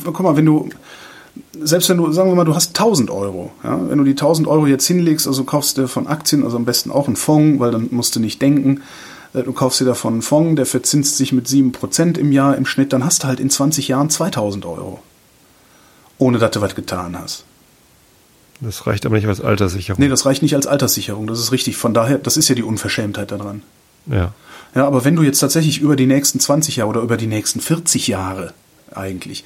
Guck 0.03 0.19
mal, 0.21 0.35
wenn 0.35 0.45
du, 0.45 0.69
selbst 1.59 1.89
wenn 1.89 1.97
du, 1.97 2.11
sagen 2.11 2.29
wir 2.29 2.35
mal, 2.35 2.45
du 2.45 2.55
hast 2.55 2.69
1000 2.69 3.09
Euro, 3.09 3.51
ja, 3.63 3.79
wenn 3.89 3.97
du 3.97 4.03
die 4.03 4.11
1000 4.11 4.47
Euro 4.47 4.67
jetzt 4.67 4.85
hinlegst, 4.85 5.27
also 5.27 5.43
kaufst 5.43 5.77
du 5.77 5.87
von 5.87 6.07
Aktien, 6.07 6.43
also 6.43 6.57
am 6.57 6.65
besten 6.65 6.91
auch 6.91 7.07
einen 7.07 7.15
Fonds, 7.15 7.59
weil 7.59 7.71
dann 7.71 7.87
musst 7.91 8.15
du 8.15 8.19
nicht 8.19 8.41
denken, 8.41 8.81
äh, 9.33 9.43
du 9.43 9.53
kaufst 9.53 9.79
dir 9.79 9.85
davon 9.85 10.13
einen 10.13 10.21
Fonds, 10.21 10.55
der 10.55 10.65
verzinst 10.65 11.17
sich 11.17 11.31
mit 11.31 11.47
7% 11.47 12.17
im 12.17 12.31
Jahr 12.31 12.55
im 12.55 12.65
Schnitt, 12.65 12.93
dann 12.93 13.03
hast 13.03 13.23
du 13.23 13.27
halt 13.27 13.39
in 13.39 13.49
20 13.49 13.87
Jahren 13.87 14.09
2000 14.09 14.65
Euro. 14.65 15.01
Ohne 16.19 16.37
dass 16.37 16.51
du 16.51 16.61
was 16.61 16.75
getan 16.75 17.17
hast. 17.17 17.45
Das 18.61 18.85
reicht 18.85 19.05
aber 19.05 19.15
nicht 19.15 19.27
als 19.27 19.41
Alterssicherung. 19.41 20.01
Nee, 20.01 20.09
das 20.09 20.25
reicht 20.25 20.41
nicht 20.41 20.55
als 20.55 20.67
Alterssicherung, 20.67 21.27
das 21.27 21.39
ist 21.39 21.51
richtig. 21.51 21.75
Von 21.75 21.93
daher, 21.93 22.19
das 22.19 22.37
ist 22.37 22.47
ja 22.47 22.55
die 22.55 22.63
Unverschämtheit 22.63 23.31
daran. 23.31 23.63
Ja. 24.05 24.33
Ja, 24.75 24.87
aber 24.87 25.05
wenn 25.05 25.15
du 25.15 25.23
jetzt 25.23 25.39
tatsächlich 25.39 25.81
über 25.81 25.95
die 25.95 26.07
nächsten 26.07 26.39
20 26.39 26.77
Jahre 26.77 26.89
oder 26.89 27.01
über 27.01 27.17
die 27.17 27.27
nächsten 27.27 27.59
40 27.59 28.07
Jahre 28.07 28.53
eigentlich 28.91 29.43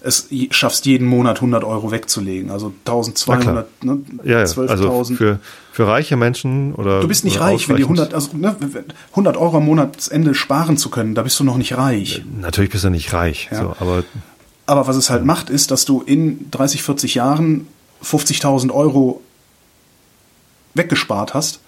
es 0.00 0.28
schaffst, 0.50 0.86
jeden 0.86 1.06
Monat 1.06 1.36
100 1.36 1.64
Euro 1.64 1.90
wegzulegen, 1.90 2.50
also 2.50 2.72
1200, 2.84 3.84
ne, 3.84 3.98
ja, 4.24 4.38
ja. 4.40 4.44
12.000. 4.44 4.68
Also 4.68 5.04
für, 5.04 5.40
für 5.72 5.86
reiche 5.86 6.16
Menschen 6.16 6.74
oder. 6.74 7.00
Du 7.00 7.08
bist 7.08 7.24
nicht 7.24 7.40
reich, 7.40 7.68
wenn 7.68 7.76
die 7.76 7.82
100, 7.82 8.14
also 8.14 8.36
ne, 8.36 8.56
100 9.10 9.36
Euro 9.36 9.58
am 9.58 9.66
Monatsende 9.66 10.34
sparen 10.34 10.76
zu 10.76 10.90
können, 10.90 11.14
da 11.14 11.22
bist 11.22 11.38
du 11.40 11.44
noch 11.44 11.56
nicht 11.56 11.76
reich. 11.76 12.22
Natürlich 12.40 12.70
bist 12.70 12.84
du 12.84 12.90
nicht 12.90 13.12
reich, 13.12 13.48
ja. 13.50 13.60
so, 13.60 13.76
aber. 13.80 14.04
Aber 14.68 14.88
was 14.88 14.96
es 14.96 15.10
halt 15.10 15.24
macht, 15.24 15.48
ist, 15.48 15.70
dass 15.70 15.84
du 15.84 16.02
in 16.02 16.50
30, 16.50 16.82
40 16.82 17.14
Jahren 17.14 17.68
50.000 18.02 18.72
Euro 18.72 19.22
weggespart 20.74 21.34
hast 21.34 21.60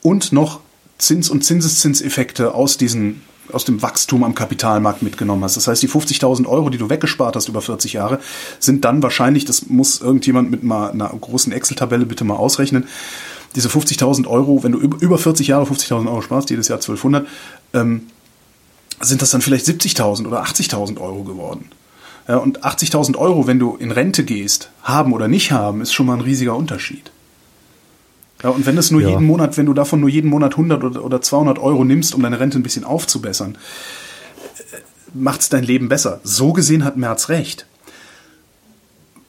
und 0.00 0.32
noch 0.32 0.60
Zins- 0.98 1.30
und 1.30 1.44
Zinseszinseffekte 1.44 2.54
aus 2.54 2.78
diesen 2.78 3.22
aus 3.50 3.64
dem 3.64 3.82
Wachstum 3.82 4.24
am 4.24 4.34
Kapitalmarkt 4.34 5.02
mitgenommen 5.02 5.42
hast. 5.44 5.56
Das 5.56 5.66
heißt, 5.66 5.82
die 5.82 5.88
50.000 5.88 6.46
Euro, 6.46 6.70
die 6.70 6.78
du 6.78 6.88
weggespart 6.88 7.36
hast 7.36 7.48
über 7.48 7.60
40 7.60 7.94
Jahre, 7.94 8.20
sind 8.58 8.84
dann 8.84 9.02
wahrscheinlich, 9.02 9.44
das 9.44 9.66
muss 9.68 10.00
irgendjemand 10.00 10.50
mit 10.50 10.62
mal 10.62 10.90
einer 10.90 11.08
großen 11.08 11.52
Excel-Tabelle 11.52 12.06
bitte 12.06 12.24
mal 12.24 12.36
ausrechnen, 12.36 12.86
diese 13.54 13.68
50.000 13.68 14.26
Euro, 14.26 14.62
wenn 14.62 14.72
du 14.72 14.78
über 14.78 15.18
40 15.18 15.48
Jahre 15.48 15.64
50.000 15.64 16.06
Euro 16.08 16.22
sparst, 16.22 16.50
jedes 16.50 16.68
Jahr 16.68 16.78
1200, 16.78 17.26
ähm, 17.74 18.06
sind 19.00 19.20
das 19.20 19.30
dann 19.30 19.42
vielleicht 19.42 19.66
70.000 19.66 20.26
oder 20.26 20.42
80.000 20.42 21.00
Euro 21.00 21.24
geworden. 21.24 21.70
Ja, 22.28 22.36
und 22.36 22.64
80.000 22.64 23.16
Euro, 23.16 23.46
wenn 23.46 23.58
du 23.58 23.76
in 23.76 23.90
Rente 23.90 24.24
gehst, 24.24 24.70
haben 24.82 25.12
oder 25.12 25.28
nicht 25.28 25.52
haben, 25.52 25.80
ist 25.80 25.92
schon 25.92 26.06
mal 26.06 26.14
ein 26.14 26.20
riesiger 26.20 26.56
Unterschied. 26.56 27.11
Ja, 28.42 28.50
und 28.50 28.66
wenn 28.66 28.76
es 28.76 28.90
nur 28.90 29.00
ja. 29.00 29.10
jeden 29.10 29.24
Monat, 29.24 29.56
wenn 29.56 29.66
du 29.66 29.74
davon 29.74 30.00
nur 30.00 30.08
jeden 30.08 30.28
Monat 30.28 30.52
100 30.52 30.82
oder, 30.82 31.04
oder 31.04 31.22
200 31.22 31.58
Euro 31.58 31.84
nimmst, 31.84 32.14
um 32.14 32.22
deine 32.22 32.40
Rente 32.40 32.58
ein 32.58 32.62
bisschen 32.62 32.84
aufzubessern, 32.84 33.56
macht 35.14 35.42
es 35.42 35.48
dein 35.48 35.64
Leben 35.64 35.88
besser. 35.88 36.20
So 36.24 36.52
gesehen 36.52 36.84
hat 36.84 36.96
Merz 36.96 37.28
recht. 37.28 37.66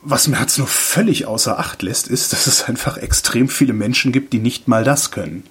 Was 0.01 0.27
Merz 0.27 0.57
nur 0.57 0.67
völlig 0.67 1.27
außer 1.27 1.59
Acht 1.59 1.81
lässt, 1.81 2.07
ist, 2.07 2.33
dass 2.33 2.47
es 2.47 2.63
einfach 2.63 2.97
extrem 2.97 3.47
viele 3.47 3.73
Menschen 3.73 4.11
gibt, 4.11 4.33
die 4.33 4.39
nicht 4.39 4.67
mal 4.67 4.83
das 4.83 5.11
können. 5.11 5.43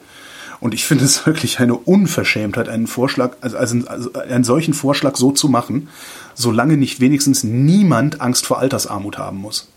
Und 0.61 0.75
ich 0.75 0.85
finde 0.85 1.05
es 1.05 1.27
wirklich 1.27 1.61
eine 1.61 1.75
Unverschämtheit, 1.75 2.69
einen 2.69 2.87
Vorschlag, 2.87 3.37
also, 3.41 3.57
also, 3.57 3.87
also 3.87 4.13
einen 4.15 4.45
solchen 4.45 4.75
Vorschlag 4.75 5.17
so 5.17 5.33
zu 5.33 5.49
machen, 5.49 5.89
solange 6.35 6.77
nicht 6.77 7.01
wenigstens 7.01 7.45
niemand 7.45 8.21
Angst 8.21 8.47
vor 8.47 8.59
Altersarmut 8.59 9.19
haben 9.19 9.39
muss. 9.39 9.69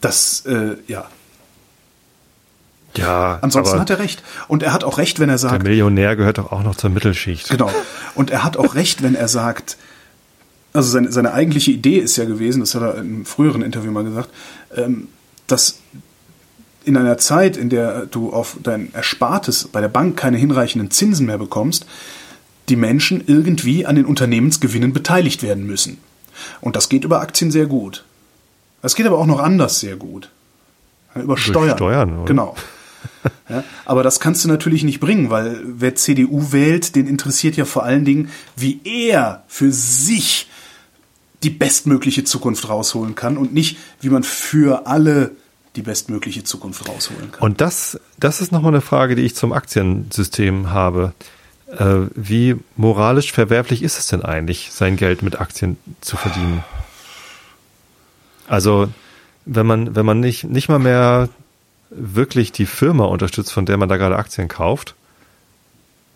Das, 0.00 0.44
äh, 0.46 0.76
ja. 0.86 1.08
Ja. 2.96 3.38
Ansonsten 3.40 3.78
hat 3.78 3.90
er 3.90 3.98
recht. 3.98 4.22
Und 4.48 4.62
er 4.62 4.72
hat 4.72 4.84
auch 4.84 4.98
recht, 4.98 5.20
wenn 5.20 5.28
er 5.28 5.38
sagt. 5.38 5.62
Der 5.62 5.70
Millionär 5.70 6.16
gehört 6.16 6.38
doch 6.38 6.52
auch 6.52 6.62
noch 6.62 6.76
zur 6.76 6.90
Mittelschicht. 6.90 7.48
Genau. 7.48 7.70
Und 8.14 8.30
er 8.30 8.42
hat 8.42 8.56
auch 8.56 8.74
recht, 8.74 9.02
wenn 9.02 9.14
er 9.14 9.28
sagt, 9.28 9.76
also 10.72 10.90
seine, 10.90 11.12
seine 11.12 11.32
eigentliche 11.32 11.70
Idee 11.70 11.98
ist 11.98 12.16
ja 12.16 12.24
gewesen, 12.24 12.60
das 12.60 12.74
hat 12.74 12.82
er 12.82 12.94
in 12.94 13.00
einem 13.00 13.26
früheren 13.26 13.62
Interview 13.62 13.90
mal 13.90 14.04
gesagt, 14.04 14.30
ähm, 14.76 15.08
dass 15.46 15.78
in 16.84 16.96
einer 16.96 17.18
Zeit, 17.18 17.56
in 17.56 17.68
der 17.68 18.06
du 18.06 18.32
auf 18.32 18.56
dein 18.62 18.92
Erspartes 18.94 19.68
bei 19.68 19.80
der 19.80 19.88
Bank 19.88 20.16
keine 20.16 20.38
hinreichenden 20.38 20.90
Zinsen 20.90 21.26
mehr 21.26 21.38
bekommst, 21.38 21.86
die 22.68 22.76
Menschen 22.76 23.22
irgendwie 23.26 23.84
an 23.84 23.96
den 23.96 24.06
Unternehmensgewinnen 24.06 24.92
beteiligt 24.92 25.42
werden 25.42 25.66
müssen. 25.66 25.98
Und 26.60 26.76
das 26.76 26.88
geht 26.88 27.04
über 27.04 27.20
Aktien 27.20 27.50
sehr 27.50 27.66
gut. 27.66 28.04
Das 28.82 28.94
geht 28.94 29.06
aber 29.06 29.18
auch 29.18 29.26
noch 29.26 29.40
anders 29.40 29.80
sehr 29.80 29.96
gut. 29.96 30.30
Über 31.14 31.36
Steuern. 31.36 31.76
Steuern 31.76 32.18
oder? 32.18 32.26
Genau. 32.26 32.54
Ja, 33.48 33.64
aber 33.84 34.02
das 34.02 34.20
kannst 34.20 34.44
du 34.44 34.48
natürlich 34.48 34.84
nicht 34.84 35.00
bringen, 35.00 35.30
weil 35.30 35.60
wer 35.64 35.94
CDU 35.94 36.52
wählt, 36.52 36.94
den 36.94 37.06
interessiert 37.06 37.56
ja 37.56 37.64
vor 37.64 37.82
allen 37.82 38.04
Dingen, 38.04 38.30
wie 38.56 38.80
er 38.84 39.44
für 39.48 39.72
sich 39.72 40.48
die 41.42 41.50
bestmögliche 41.50 42.24
Zukunft 42.24 42.68
rausholen 42.68 43.14
kann 43.14 43.36
und 43.36 43.52
nicht, 43.52 43.78
wie 44.00 44.10
man 44.10 44.22
für 44.22 44.86
alle 44.86 45.32
die 45.76 45.82
bestmögliche 45.82 46.44
Zukunft 46.44 46.88
rausholen 46.88 47.32
kann. 47.32 47.40
Und 47.40 47.60
das, 47.60 47.98
das 48.18 48.40
ist 48.40 48.52
nochmal 48.52 48.72
eine 48.72 48.80
Frage, 48.80 49.14
die 49.14 49.22
ich 49.22 49.34
zum 49.34 49.52
Aktiensystem 49.52 50.70
habe. 50.70 51.12
Äh, 51.68 52.08
wie 52.14 52.56
moralisch 52.76 53.32
verwerflich 53.32 53.82
ist 53.82 53.98
es 53.98 54.08
denn 54.08 54.22
eigentlich, 54.22 54.70
sein 54.72 54.96
Geld 54.96 55.22
mit 55.22 55.40
Aktien 55.40 55.76
zu 56.00 56.16
verdienen? 56.16 56.64
Also, 58.48 58.88
wenn 59.46 59.66
man, 59.66 59.94
wenn 59.94 60.04
man 60.04 60.18
nicht, 60.18 60.44
nicht 60.44 60.68
mal 60.68 60.80
mehr 60.80 61.28
wirklich 61.90 62.52
die 62.52 62.66
Firma 62.66 63.04
unterstützt, 63.04 63.52
von 63.52 63.66
der 63.66 63.76
man 63.76 63.88
da 63.88 63.96
gerade 63.96 64.16
Aktien 64.16 64.48
kauft, 64.48 64.94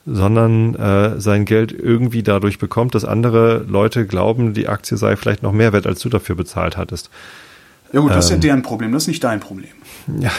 sondern 0.07 0.75
äh, 0.75 1.21
sein 1.21 1.45
Geld 1.45 1.73
irgendwie 1.73 2.23
dadurch 2.23 2.59
bekommt, 2.59 2.95
dass 2.95 3.05
andere 3.05 3.65
Leute 3.69 4.07
glauben, 4.07 4.55
die 4.55 4.69
Aktie 4.69 4.97
sei 4.97 5.17
vielleicht 5.17 5.43
noch 5.43 5.53
mehr 5.53 5.73
wert, 5.73 5.87
als 5.87 6.01
du 6.01 6.09
dafür 6.09 6.37
bezahlt 6.37 6.77
hattest. 6.77 7.11
Ja 7.93 8.01
gut, 8.01 8.11
das 8.11 8.17
ähm, 8.17 8.21
ist 8.21 8.29
ja 8.31 8.35
ähm, 8.35 8.41
deren 8.41 8.63
Problem, 8.63 8.93
das 8.93 9.05
ist 9.05 9.09
nicht 9.09 9.25
dein 9.25 9.41
Problem. 9.41 9.71
Ja. 10.19 10.31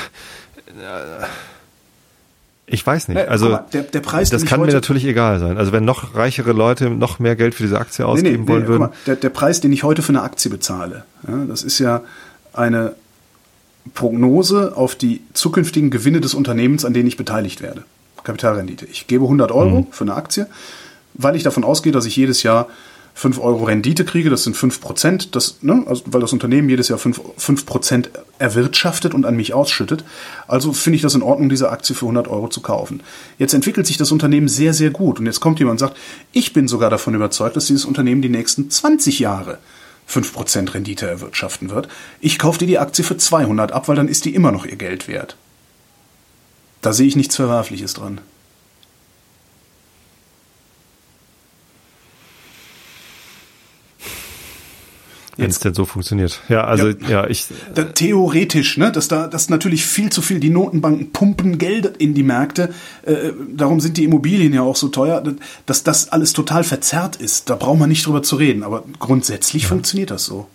Ich 2.68 2.86
weiß 2.86 3.08
nicht. 3.10 3.28
Also 3.28 3.50
mal, 3.50 3.66
der, 3.74 3.84
der 3.84 4.02
Preis, 4.02 4.30
das 4.30 4.46
kann 4.46 4.60
mir 4.60 4.72
natürlich 4.72 5.06
egal 5.06 5.40
sein. 5.40 5.58
Also 5.58 5.72
wenn 5.72 5.86
noch 5.86 6.16
reichere 6.16 6.52
Leute 6.52 6.90
noch 6.90 7.20
mehr 7.20 7.36
Geld 7.36 7.56
für 7.56 7.64
diese 7.64 7.80
Aktie 7.80 8.06
ausgeben 8.06 8.32
nee, 8.32 8.42
nee, 8.42 8.48
wollen 8.48 8.64
nee, 8.64 8.68
würden. 8.68 8.82
Mal, 8.82 8.92
der, 9.06 9.16
der 9.16 9.30
Preis, 9.30 9.62
den 9.62 9.72
ich 9.72 9.84
heute 9.84 10.02
für 10.02 10.10
eine 10.10 10.24
Aktie 10.24 10.50
bezahle, 10.50 11.06
ja, 11.28 11.46
das 11.46 11.64
ist 11.64 11.80
ja 11.80 12.02
eine 12.54 12.94
Prognose 13.94 14.76
auf 14.76 14.96
die 14.96 15.22
zukünftigen 15.34 15.90
Gewinne 15.90 16.22
des 16.22 16.34
Unternehmens, 16.34 16.86
an 16.86 16.94
denen 16.94 17.08
ich 17.08 17.18
beteiligt 17.18 17.62
werde. 17.62 17.84
Kapitalrendite. 18.24 18.86
Ich 18.86 19.08
gebe 19.08 19.26
100 19.26 19.52
Euro 19.52 19.82
mhm. 19.82 19.88
für 19.92 20.04
eine 20.04 20.16
Aktie, 20.16 20.48
weil 21.14 21.36
ich 21.36 21.44
davon 21.44 21.64
ausgehe, 21.64 21.94
dass 21.94 22.06
ich 22.06 22.16
jedes 22.16 22.44
Jahr 22.44 22.68
5 23.18 23.40
Euro 23.40 23.64
Rendite 23.64 24.04
kriege, 24.04 24.30
das 24.30 24.44
sind 24.44 24.58
5 24.58 24.82
Prozent, 24.82 25.36
das, 25.38 25.60
ne, 25.62 25.86
also, 25.88 26.04
weil 26.08 26.20
das 26.20 26.34
Unternehmen 26.34 26.68
jedes 26.68 26.90
Jahr 26.90 27.00
5, 27.00 27.22
5 27.38 27.66
Prozent 27.66 28.10
erwirtschaftet 28.40 29.14
und 29.14 29.26
an 29.26 29.38
mich 29.38 29.54
ausschüttet. 29.54 30.04
Also 30.50 30.74
finde 30.74 30.98
ich 30.98 31.02
das 31.02 31.16
in 31.16 31.22
Ordnung, 31.22 31.48
diese 31.48 31.70
Aktie 31.70 31.96
für 31.96 32.06
100 32.06 32.28
Euro 32.28 32.50
zu 32.50 32.60
kaufen. 32.60 33.00
Jetzt 33.38 33.54
entwickelt 33.54 33.88
sich 33.88 33.96
das 33.96 34.12
Unternehmen 34.12 34.50
sehr, 34.50 34.74
sehr 34.74 34.90
gut 34.90 35.20
und 35.20 35.28
jetzt 35.28 35.40
kommt 35.40 35.60
jemand 35.60 35.80
und 35.82 35.88
sagt, 35.88 35.98
ich 36.34 36.52
bin 36.52 36.68
sogar 36.68 36.90
davon 36.90 37.16
überzeugt, 37.16 37.56
dass 37.56 37.68
dieses 37.68 37.86
Unternehmen 37.86 38.22
die 38.22 38.28
nächsten 38.28 38.70
20 38.70 39.20
Jahre 39.20 39.60
5% 40.10 40.74
Rendite 40.74 41.08
erwirtschaften 41.08 41.70
wird. 41.70 41.88
Ich 42.20 42.40
kaufe 42.40 42.60
dir 42.60 42.68
die 42.68 42.80
Aktie 42.80 43.04
für 43.04 43.18
200 43.18 43.72
ab, 43.72 43.88
weil 43.88 43.96
dann 43.96 44.08
ist 44.08 44.26
die 44.26 44.36
immer 44.36 44.52
noch 44.52 44.66
ihr 44.66 44.76
Geld 44.76 45.08
wert. 45.08 45.36
Da 46.82 46.94
sehe 46.94 47.08
ich 47.08 47.16
nichts 47.16 47.36
Verwerfliches 47.36 47.94
dran. 47.96 48.22
Wenn 55.38 55.50
es 55.50 55.60
denn 55.60 55.74
so 55.74 55.86
funktioniert. 55.86 56.40
Ja, 56.48 56.64
also 56.64 56.90
ja, 56.90 57.10
ja 57.10 57.28
ich. 57.28 57.48
Da, 57.74 57.84
theoretisch, 57.84 58.78
ne, 58.78 58.92
dass 58.92 59.08
da 59.08 59.28
dass 59.28 59.50
natürlich 59.50 59.86
viel 59.86 60.10
zu 60.10 60.22
viel 60.22 60.40
die 60.40 60.50
Notenbanken 60.50 61.12
pumpen 61.12 61.58
Geld 61.58 61.98
in 61.98 62.14
die 62.14 62.24
Märkte. 62.24 62.74
Äh, 63.04 63.32
darum 63.54 63.82
sind 63.82 63.98
die 63.98 64.06
Immobilien 64.06 64.54
ja 64.54 64.62
auch 64.62 64.76
so 64.76 64.88
teuer, 64.88 65.24
dass 65.66 65.84
das 65.84 66.10
alles 66.10 66.34
total 66.34 66.64
verzerrt 66.64 67.18
ist. 67.18 67.50
Da 67.50 67.56
braucht 67.56 67.80
man 67.80 67.90
nicht 67.90 68.06
drüber 68.06 68.24
zu 68.24 68.38
reden. 68.38 68.64
Aber 68.64 68.84
grundsätzlich 69.00 69.64
ja. 69.64 69.70
funktioniert 69.70 70.12
das 70.12 70.26
so. 70.26 70.48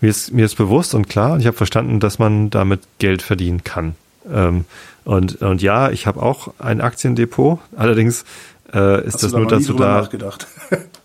Mir 0.00 0.08
ist, 0.08 0.32
mir 0.32 0.44
ist 0.44 0.56
bewusst 0.56 0.94
und 0.94 1.08
klar, 1.08 1.34
und 1.34 1.40
ich 1.40 1.46
habe 1.46 1.56
verstanden, 1.56 2.00
dass 2.00 2.18
man 2.18 2.50
damit 2.50 2.80
Geld 2.98 3.22
verdienen 3.22 3.62
kann. 3.62 3.94
Ähm, 4.30 4.64
und, 5.04 5.42
und 5.42 5.62
ja, 5.62 5.90
ich 5.90 6.06
habe 6.06 6.22
auch 6.22 6.54
ein 6.58 6.80
Aktiendepot. 6.80 7.60
Allerdings 7.76 8.24
äh, 8.72 9.04
ist 9.06 9.14
Hast 9.14 9.24
das 9.24 9.32
nur 9.32 9.46
dazu 9.46 9.74
da. 9.74 10.08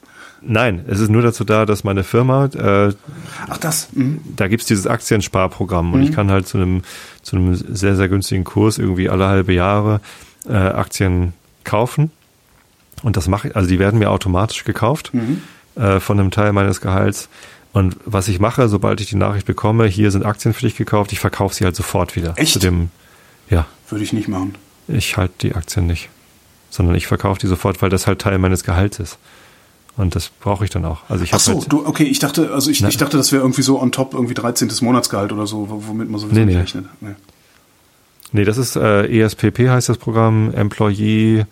Nein, 0.49 0.85
es 0.87 1.01
ist 1.01 1.09
nur 1.09 1.21
dazu 1.21 1.43
da, 1.43 1.65
dass 1.65 1.83
meine 1.83 2.05
Firma, 2.05 2.45
äh, 2.45 2.93
ach 3.49 3.57
das, 3.57 3.89
mhm. 3.91 4.21
da 4.35 4.47
gibt's 4.47 4.65
dieses 4.65 4.87
Aktiensparprogramm 4.87 5.93
und 5.93 5.99
mhm. 5.99 6.05
ich 6.05 6.13
kann 6.13 6.31
halt 6.31 6.47
zu 6.47 6.57
einem 6.57 6.83
zu 7.21 7.35
einem 7.35 7.55
sehr 7.55 7.97
sehr 7.97 8.07
günstigen 8.07 8.45
Kurs 8.45 8.77
irgendwie 8.77 9.09
alle 9.09 9.27
halbe 9.27 9.53
Jahre 9.53 9.99
äh, 10.47 10.53
Aktien 10.53 11.33
kaufen 11.65 12.11
und 13.03 13.17
das 13.17 13.27
mache 13.27 13.49
ich, 13.49 13.55
also 13.57 13.67
die 13.67 13.77
werden 13.77 13.99
mir 13.99 14.09
automatisch 14.09 14.63
gekauft 14.63 15.13
mhm. 15.13 15.41
äh, 15.75 15.99
von 15.99 16.17
einem 16.17 16.31
Teil 16.31 16.53
meines 16.53 16.79
Gehalts 16.79 17.27
und 17.73 17.97
was 18.05 18.29
ich 18.29 18.39
mache, 18.39 18.69
sobald 18.69 19.01
ich 19.01 19.09
die 19.09 19.17
Nachricht 19.17 19.45
bekomme, 19.45 19.85
hier 19.85 20.11
sind 20.11 20.25
Aktien 20.25 20.53
für 20.53 20.61
dich 20.61 20.77
gekauft, 20.77 21.11
ich 21.11 21.19
verkaufe 21.19 21.53
sie 21.53 21.65
halt 21.65 21.75
sofort 21.75 22.15
wieder. 22.15 22.33
Echt? 22.37 22.53
Zu 22.53 22.59
dem, 22.59 22.89
ja. 23.49 23.67
Würde 23.89 24.03
ich 24.03 24.13
nicht 24.13 24.27
machen. 24.29 24.55
Ich 24.87 25.17
halte 25.17 25.33
die 25.41 25.55
Aktien 25.55 25.87
nicht, 25.87 26.09
sondern 26.69 26.95
ich 26.95 27.05
verkaufe 27.05 27.39
die 27.39 27.47
sofort, 27.47 27.81
weil 27.81 27.89
das 27.89 28.07
halt 28.07 28.19
Teil 28.19 28.37
meines 28.37 28.63
Gehalts 28.63 28.99
ist. 28.99 29.19
Und 29.97 30.15
das 30.15 30.29
brauche 30.29 30.63
ich 30.63 30.69
dann 30.69 30.85
auch. 30.85 31.01
Also 31.09 31.23
ich 31.23 31.33
Ach 31.33 31.39
so, 31.39 31.55
halt, 31.55 31.71
du, 31.71 31.85
okay, 31.85 32.03
ich 32.03 32.19
dachte, 32.19 32.51
also 32.53 32.69
ich, 32.69 32.83
ich 32.83 32.97
dachte, 32.97 33.17
das 33.17 33.31
wäre 33.31 33.41
irgendwie 33.41 33.63
so 33.63 33.81
on 33.81 33.91
top, 33.91 34.13
irgendwie 34.13 34.35
13. 34.35 34.71
Monatsgehalt 34.81 35.31
oder 35.31 35.47
so, 35.47 35.67
womit 35.69 36.09
man 36.09 36.19
sowieso 36.19 36.39
nee, 36.39 36.45
nee. 36.45 36.57
rechnet. 36.57 36.85
Nee. 37.01 37.15
nee, 38.31 38.45
das 38.45 38.57
ist 38.57 38.75
äh, 38.75 39.07
ESPP 39.07 39.69
heißt 39.69 39.89
das 39.89 39.97
Programm, 39.97 40.53
Employee 40.53 41.45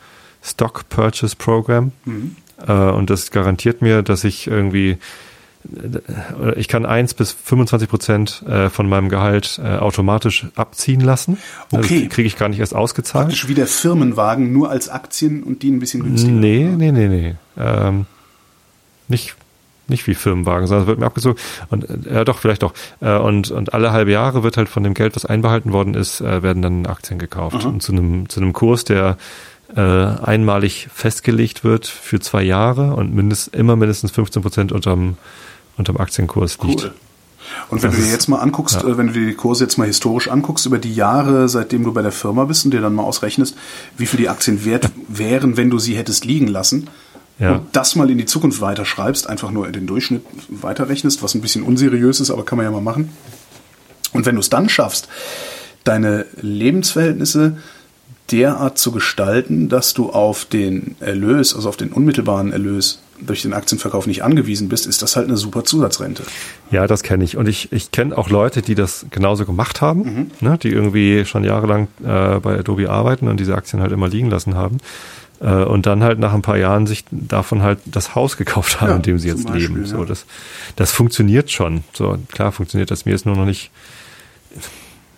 Stock 0.43 0.87
Purchase 0.89 1.35
Program. 1.35 1.91
Mhm. 2.05 2.35
Äh, 2.67 2.71
und 2.71 3.09
das 3.09 3.31
garantiert 3.31 3.81
mir, 3.81 4.03
dass 4.03 4.23
ich 4.23 4.45
irgendwie 4.45 4.97
äh, 5.65 6.59
ich 6.59 6.67
kann 6.67 6.85
eins 6.85 7.15
bis 7.15 7.31
25 7.31 7.89
Prozent 7.89 8.43
äh, 8.47 8.69
von 8.69 8.87
meinem 8.87 9.09
Gehalt 9.09 9.59
äh, 9.63 9.77
automatisch 9.77 10.45
abziehen 10.55 11.01
lassen. 11.01 11.39
Okay. 11.71 12.03
Das 12.03 12.13
kriege 12.13 12.27
ich 12.27 12.37
gar 12.37 12.49
nicht 12.49 12.59
erst 12.59 12.75
ausgezahlt. 12.75 13.25
Praktisch 13.25 13.47
wie 13.47 13.55
der 13.55 13.65
Firmenwagen, 13.67 14.53
nur 14.53 14.69
als 14.69 14.89
Aktien 14.89 15.41
und 15.41 15.63
die 15.63 15.71
ein 15.71 15.79
bisschen 15.79 16.03
günstiger. 16.03 16.31
Nee, 16.31 16.69
nee, 16.77 16.91
nee, 16.91 17.07
nee. 17.07 17.35
Ähm, 17.57 18.05
nicht, 19.07 19.35
nicht 19.87 20.07
wie 20.07 20.15
Firmenwagen, 20.15 20.67
sondern 20.67 20.83
es 20.83 20.87
wird 20.87 20.99
mir 20.99 21.05
abgezogen. 21.05 21.39
Und 21.69 21.87
ja 22.09 22.23
doch, 22.23 22.39
vielleicht 22.39 22.63
doch. 22.63 22.73
Äh, 23.01 23.17
und, 23.17 23.51
und 23.51 23.73
alle 23.73 23.91
halbe 23.91 24.11
Jahre 24.11 24.43
wird 24.43 24.57
halt 24.57 24.69
von 24.69 24.83
dem 24.83 24.93
Geld, 24.93 25.15
was 25.15 25.25
einbehalten 25.25 25.73
worden 25.73 25.93
ist, 25.93 26.21
äh, 26.21 26.43
werden 26.43 26.61
dann 26.61 26.85
Aktien 26.85 27.19
gekauft. 27.19 27.57
Aha. 27.57 27.67
Und 27.67 27.81
zu 27.81 27.91
einem, 27.91 28.29
zu 28.29 28.39
einem 28.39 28.53
Kurs, 28.53 28.83
der 28.83 29.17
äh, 29.75 29.81
einmalig 29.81 30.87
festgelegt 30.93 31.63
wird 31.63 31.87
für 31.87 32.19
zwei 32.19 32.43
Jahre 32.43 32.93
und 32.95 33.13
mindest, 33.13 33.55
immer 33.55 33.75
mindestens 33.75 34.11
15 34.11 34.41
Prozent 34.41 34.71
unterm, 34.71 35.17
unterm 35.77 35.97
Aktienkurs 35.97 36.57
liegt. 36.63 36.83
Cool. 36.83 36.93
Und 37.69 37.83
wenn 37.83 37.91
das 37.91 37.99
du 37.99 38.05
dir 38.05 38.11
jetzt 38.11 38.27
mal 38.27 38.39
anguckst, 38.39 38.83
ja. 38.83 38.97
wenn 38.97 39.07
du 39.07 39.13
dir 39.13 39.25
die 39.27 39.35
Kurse 39.35 39.63
jetzt 39.63 39.77
mal 39.77 39.87
historisch 39.87 40.29
anguckst, 40.29 40.65
über 40.65 40.79
die 40.79 40.93
Jahre, 40.93 41.47
seitdem 41.47 41.83
du 41.83 41.93
bei 41.93 42.01
der 42.01 42.11
Firma 42.11 42.45
bist 42.45 42.65
und 42.65 42.71
dir 42.71 42.81
dann 42.81 42.95
mal 42.95 43.03
ausrechnest, 43.03 43.55
wie 43.97 44.05
viel 44.05 44.19
die 44.19 44.29
Aktien 44.29 44.65
wert 44.65 44.89
wären, 45.07 45.57
wenn 45.57 45.69
du 45.69 45.79
sie 45.79 45.95
hättest 45.95 46.25
liegen 46.25 46.47
lassen, 46.47 46.89
ja. 47.39 47.55
und 47.55 47.75
das 47.75 47.95
mal 47.95 48.09
in 48.09 48.17
die 48.17 48.25
Zukunft 48.25 48.61
weiterschreibst, 48.61 49.27
einfach 49.27 49.51
nur 49.51 49.67
in 49.67 49.73
den 49.73 49.87
Durchschnitt 49.87 50.23
weiterrechnest, 50.49 51.23
was 51.23 51.35
ein 51.35 51.41
bisschen 51.41 51.63
unseriös 51.63 52.19
ist, 52.19 52.31
aber 52.31 52.45
kann 52.45 52.57
man 52.57 52.65
ja 52.65 52.71
mal 52.71 52.81
machen. 52.81 53.09
Und 54.13 54.25
wenn 54.25 54.35
du 54.35 54.41
es 54.41 54.49
dann 54.49 54.69
schaffst, 54.69 55.09
deine 55.83 56.25
Lebensverhältnisse 56.41 57.57
derart 58.31 58.77
zu 58.77 58.91
gestalten, 58.91 59.69
dass 59.69 59.93
du 59.93 60.09
auf 60.09 60.45
den 60.45 60.95
Erlös, 60.99 61.53
also 61.53 61.69
auf 61.69 61.77
den 61.77 61.91
unmittelbaren 61.91 62.51
Erlös 62.51 62.99
durch 63.21 63.43
den 63.43 63.53
Aktienverkauf 63.53 64.07
nicht 64.07 64.23
angewiesen 64.23 64.67
bist, 64.67 64.87
ist 64.87 65.01
das 65.01 65.15
halt 65.15 65.27
eine 65.27 65.37
super 65.37 65.63
Zusatzrente. 65.63 66.23
Ja, 66.71 66.87
das 66.87 67.03
kenne 67.03 67.23
ich. 67.23 67.37
Und 67.37 67.47
ich, 67.47 67.71
ich 67.71 67.91
kenne 67.91 68.17
auch 68.17 68.29
Leute, 68.29 68.61
die 68.61 68.75
das 68.75 69.05
genauso 69.09 69.45
gemacht 69.45 69.79
haben, 69.79 70.01
mhm. 70.01 70.31
ne, 70.41 70.57
die 70.57 70.69
irgendwie 70.69 71.23
schon 71.25 71.43
jahrelang 71.43 71.87
äh, 72.03 72.39
bei 72.39 72.59
Adobe 72.59 72.89
arbeiten 72.89 73.27
und 73.27 73.39
diese 73.39 73.55
Aktien 73.55 73.81
halt 73.81 73.91
immer 73.91 74.09
liegen 74.09 74.29
lassen 74.29 74.55
haben. 74.55 74.77
Äh, 75.41 75.63
und 75.63 75.85
dann 75.85 76.03
halt 76.03 76.19
nach 76.19 76.33
ein 76.33 76.41
paar 76.41 76.57
Jahren 76.57 76.87
sich 76.87 77.05
davon 77.11 77.61
halt 77.61 77.79
das 77.85 78.15
Haus 78.15 78.37
gekauft 78.37 78.81
haben, 78.81 78.89
ja, 78.89 78.95
in 78.95 79.01
dem 79.01 79.19
sie 79.19 79.27
jetzt 79.27 79.45
Beispiel, 79.45 79.61
leben. 79.61 79.81
Ja. 79.81 79.87
So, 79.87 80.05
das, 80.05 80.25
das 80.75 80.91
funktioniert 80.91 81.51
schon. 81.51 81.83
So, 81.93 82.17
klar 82.31 82.51
funktioniert 82.51 82.91
das. 82.91 83.05
Mir 83.05 83.15
ist 83.15 83.25
nur 83.25 83.35
noch 83.35 83.45
nicht, 83.45 83.71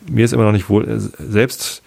mir 0.10 0.26
ist 0.26 0.34
immer 0.34 0.44
noch 0.44 0.52
nicht 0.52 0.69
wohl, 0.69 0.88
äh, 0.88 0.99
selbst, 0.99 1.84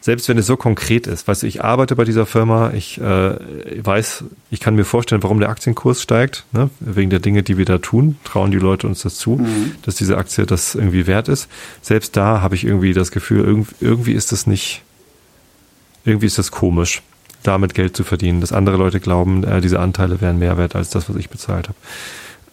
selbst 0.00 0.28
wenn 0.28 0.36
es 0.36 0.46
so 0.46 0.56
konkret 0.56 1.06
ist, 1.06 1.28
weißt 1.28 1.44
du, 1.44 1.46
ich 1.46 1.64
arbeite 1.64 1.94
bei 1.94 2.04
dieser 2.04 2.26
Firma, 2.26 2.72
ich 2.74 3.00
äh, 3.00 3.36
weiß, 3.84 4.24
ich 4.50 4.60
kann 4.60 4.74
mir 4.74 4.84
vorstellen, 4.84 5.22
warum 5.22 5.38
der 5.38 5.48
Aktienkurs 5.48 6.02
steigt, 6.02 6.44
ne? 6.52 6.70
wegen 6.80 7.08
der 7.08 7.20
Dinge, 7.20 7.42
die 7.42 7.56
wir 7.56 7.64
da 7.64 7.78
tun, 7.78 8.16
trauen 8.24 8.50
die 8.50 8.58
Leute 8.58 8.86
uns 8.86 9.02
das 9.02 9.16
zu, 9.16 9.36
mhm. 9.36 9.76
dass 9.82 9.94
diese 9.94 10.18
Aktie 10.18 10.44
das 10.44 10.74
irgendwie 10.74 11.06
wert 11.06 11.28
ist. 11.28 11.48
Selbst 11.82 12.16
da 12.16 12.40
habe 12.42 12.56
ich 12.56 12.64
irgendwie 12.64 12.92
das 12.92 13.12
Gefühl, 13.12 13.44
irgendwie, 13.44 13.74
irgendwie 13.80 14.12
ist 14.12 14.32
das 14.32 14.46
nicht, 14.46 14.82
irgendwie 16.04 16.26
ist 16.26 16.36
das 16.36 16.50
komisch 16.50 17.00
damit 17.42 17.74
Geld 17.74 17.96
zu 17.96 18.04
verdienen, 18.04 18.40
dass 18.40 18.52
andere 18.52 18.76
Leute 18.76 19.00
glauben, 19.00 19.44
äh, 19.44 19.60
diese 19.60 19.80
Anteile 19.80 20.20
wären 20.20 20.38
mehr 20.38 20.58
wert 20.58 20.76
als 20.76 20.90
das, 20.90 21.08
was 21.08 21.16
ich 21.16 21.30
bezahlt 21.30 21.68
habe. 21.68 21.78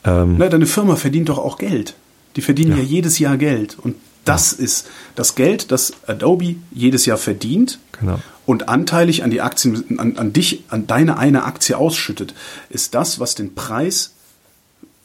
Ähm, 0.03 0.35
Na, 0.37 0.49
deine 0.49 0.65
Firma 0.65 0.95
verdient 0.95 1.29
doch 1.29 1.37
auch 1.37 1.57
Geld. 1.57 1.95
Die 2.35 2.41
verdienen 2.41 2.71
ja, 2.71 2.77
ja 2.77 2.83
jedes 2.83 3.19
Jahr 3.19 3.37
Geld. 3.37 3.77
Und 3.79 3.95
das 4.25 4.55
ja. 4.57 4.63
ist 4.63 4.87
das 5.15 5.35
Geld, 5.35 5.71
das 5.71 5.93
Adobe 6.07 6.55
jedes 6.71 7.05
Jahr 7.05 7.17
verdient 7.17 7.79
genau. 7.99 8.19
und 8.45 8.69
anteilig 8.69 9.23
an 9.23 9.31
die 9.31 9.41
Aktien, 9.41 9.99
an, 9.99 10.17
an 10.17 10.33
dich, 10.33 10.63
an 10.69 10.87
deine 10.87 11.17
eine 11.17 11.43
Aktie 11.43 11.77
ausschüttet, 11.77 12.33
ist 12.69 12.93
das, 12.95 13.19
was 13.19 13.35
den 13.35 13.55
Preis 13.55 14.13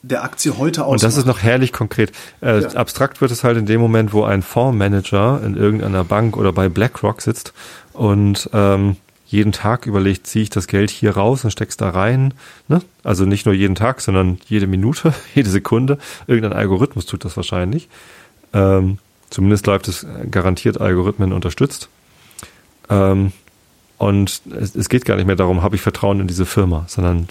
der 0.03 0.23
Aktie 0.23 0.59
heute 0.59 0.85
ausmacht. 0.85 1.03
Und 1.03 1.03
das 1.03 1.17
ist 1.17 1.27
noch 1.27 1.43
herrlich 1.43 1.73
konkret. 1.73 2.13
Äh, 2.43 2.63
ja. 2.63 2.69
Abstrakt 2.71 3.21
wird 3.21 3.31
es 3.31 3.43
halt 3.43 3.57
in 3.57 3.67
dem 3.67 3.81
Moment, 3.81 4.13
wo 4.13 4.25
ein 4.25 4.43
Fondsmanager 4.43 5.41
in 5.45 5.57
irgendeiner 5.57 6.05
Bank 6.05 6.37
oder 6.37 6.53
bei 6.53 6.69
BlackRock 6.69 7.23
sitzt 7.23 7.55
und 7.95 8.51
ähm, 8.53 8.97
jeden 9.27 9.53
Tag 9.53 9.87
überlegt, 9.87 10.27
ziehe 10.27 10.43
ich 10.43 10.51
das 10.51 10.67
Geld 10.67 10.91
hier 10.91 11.17
raus 11.17 11.45
und 11.45 11.51
steck's 11.51 11.77
da 11.77 11.91
rein. 11.91 12.35
Ne? 12.69 12.83
Also 13.03 13.25
nicht 13.25 13.47
nur 13.47 13.55
jeden 13.55 13.75
Tag, 13.75 14.01
sondern 14.01 14.39
jede 14.47 14.67
Minute, 14.67 15.15
jede 15.35 15.51
Sekunde. 15.51 15.99
Irgendein 16.27 16.53
Algorithmus 16.53 17.07
tut 17.07 17.25
das 17.25 17.37
wahrscheinlich. 17.37 17.89
Ähm, 18.53 18.99
zumindest 19.31 19.67
läuft 19.67 19.89
es 19.89 20.07
garantiert 20.31 20.81
Algorithmen 20.81 21.33
unterstützt. 21.33 21.89
Ähm, 22.91 23.33
und 23.99 24.43
es, 24.51 24.75
es, 24.75 24.89
geht 24.89 25.05
gar 25.05 25.17
nicht 25.17 25.27
mehr 25.27 25.37
darum, 25.37 25.63
habe 25.63 25.77
ich 25.77 25.83
Vertrauen 25.83 26.21
in 26.21 26.27
diese 26.27 26.47
Firma, 26.47 26.85
sondern 26.89 27.29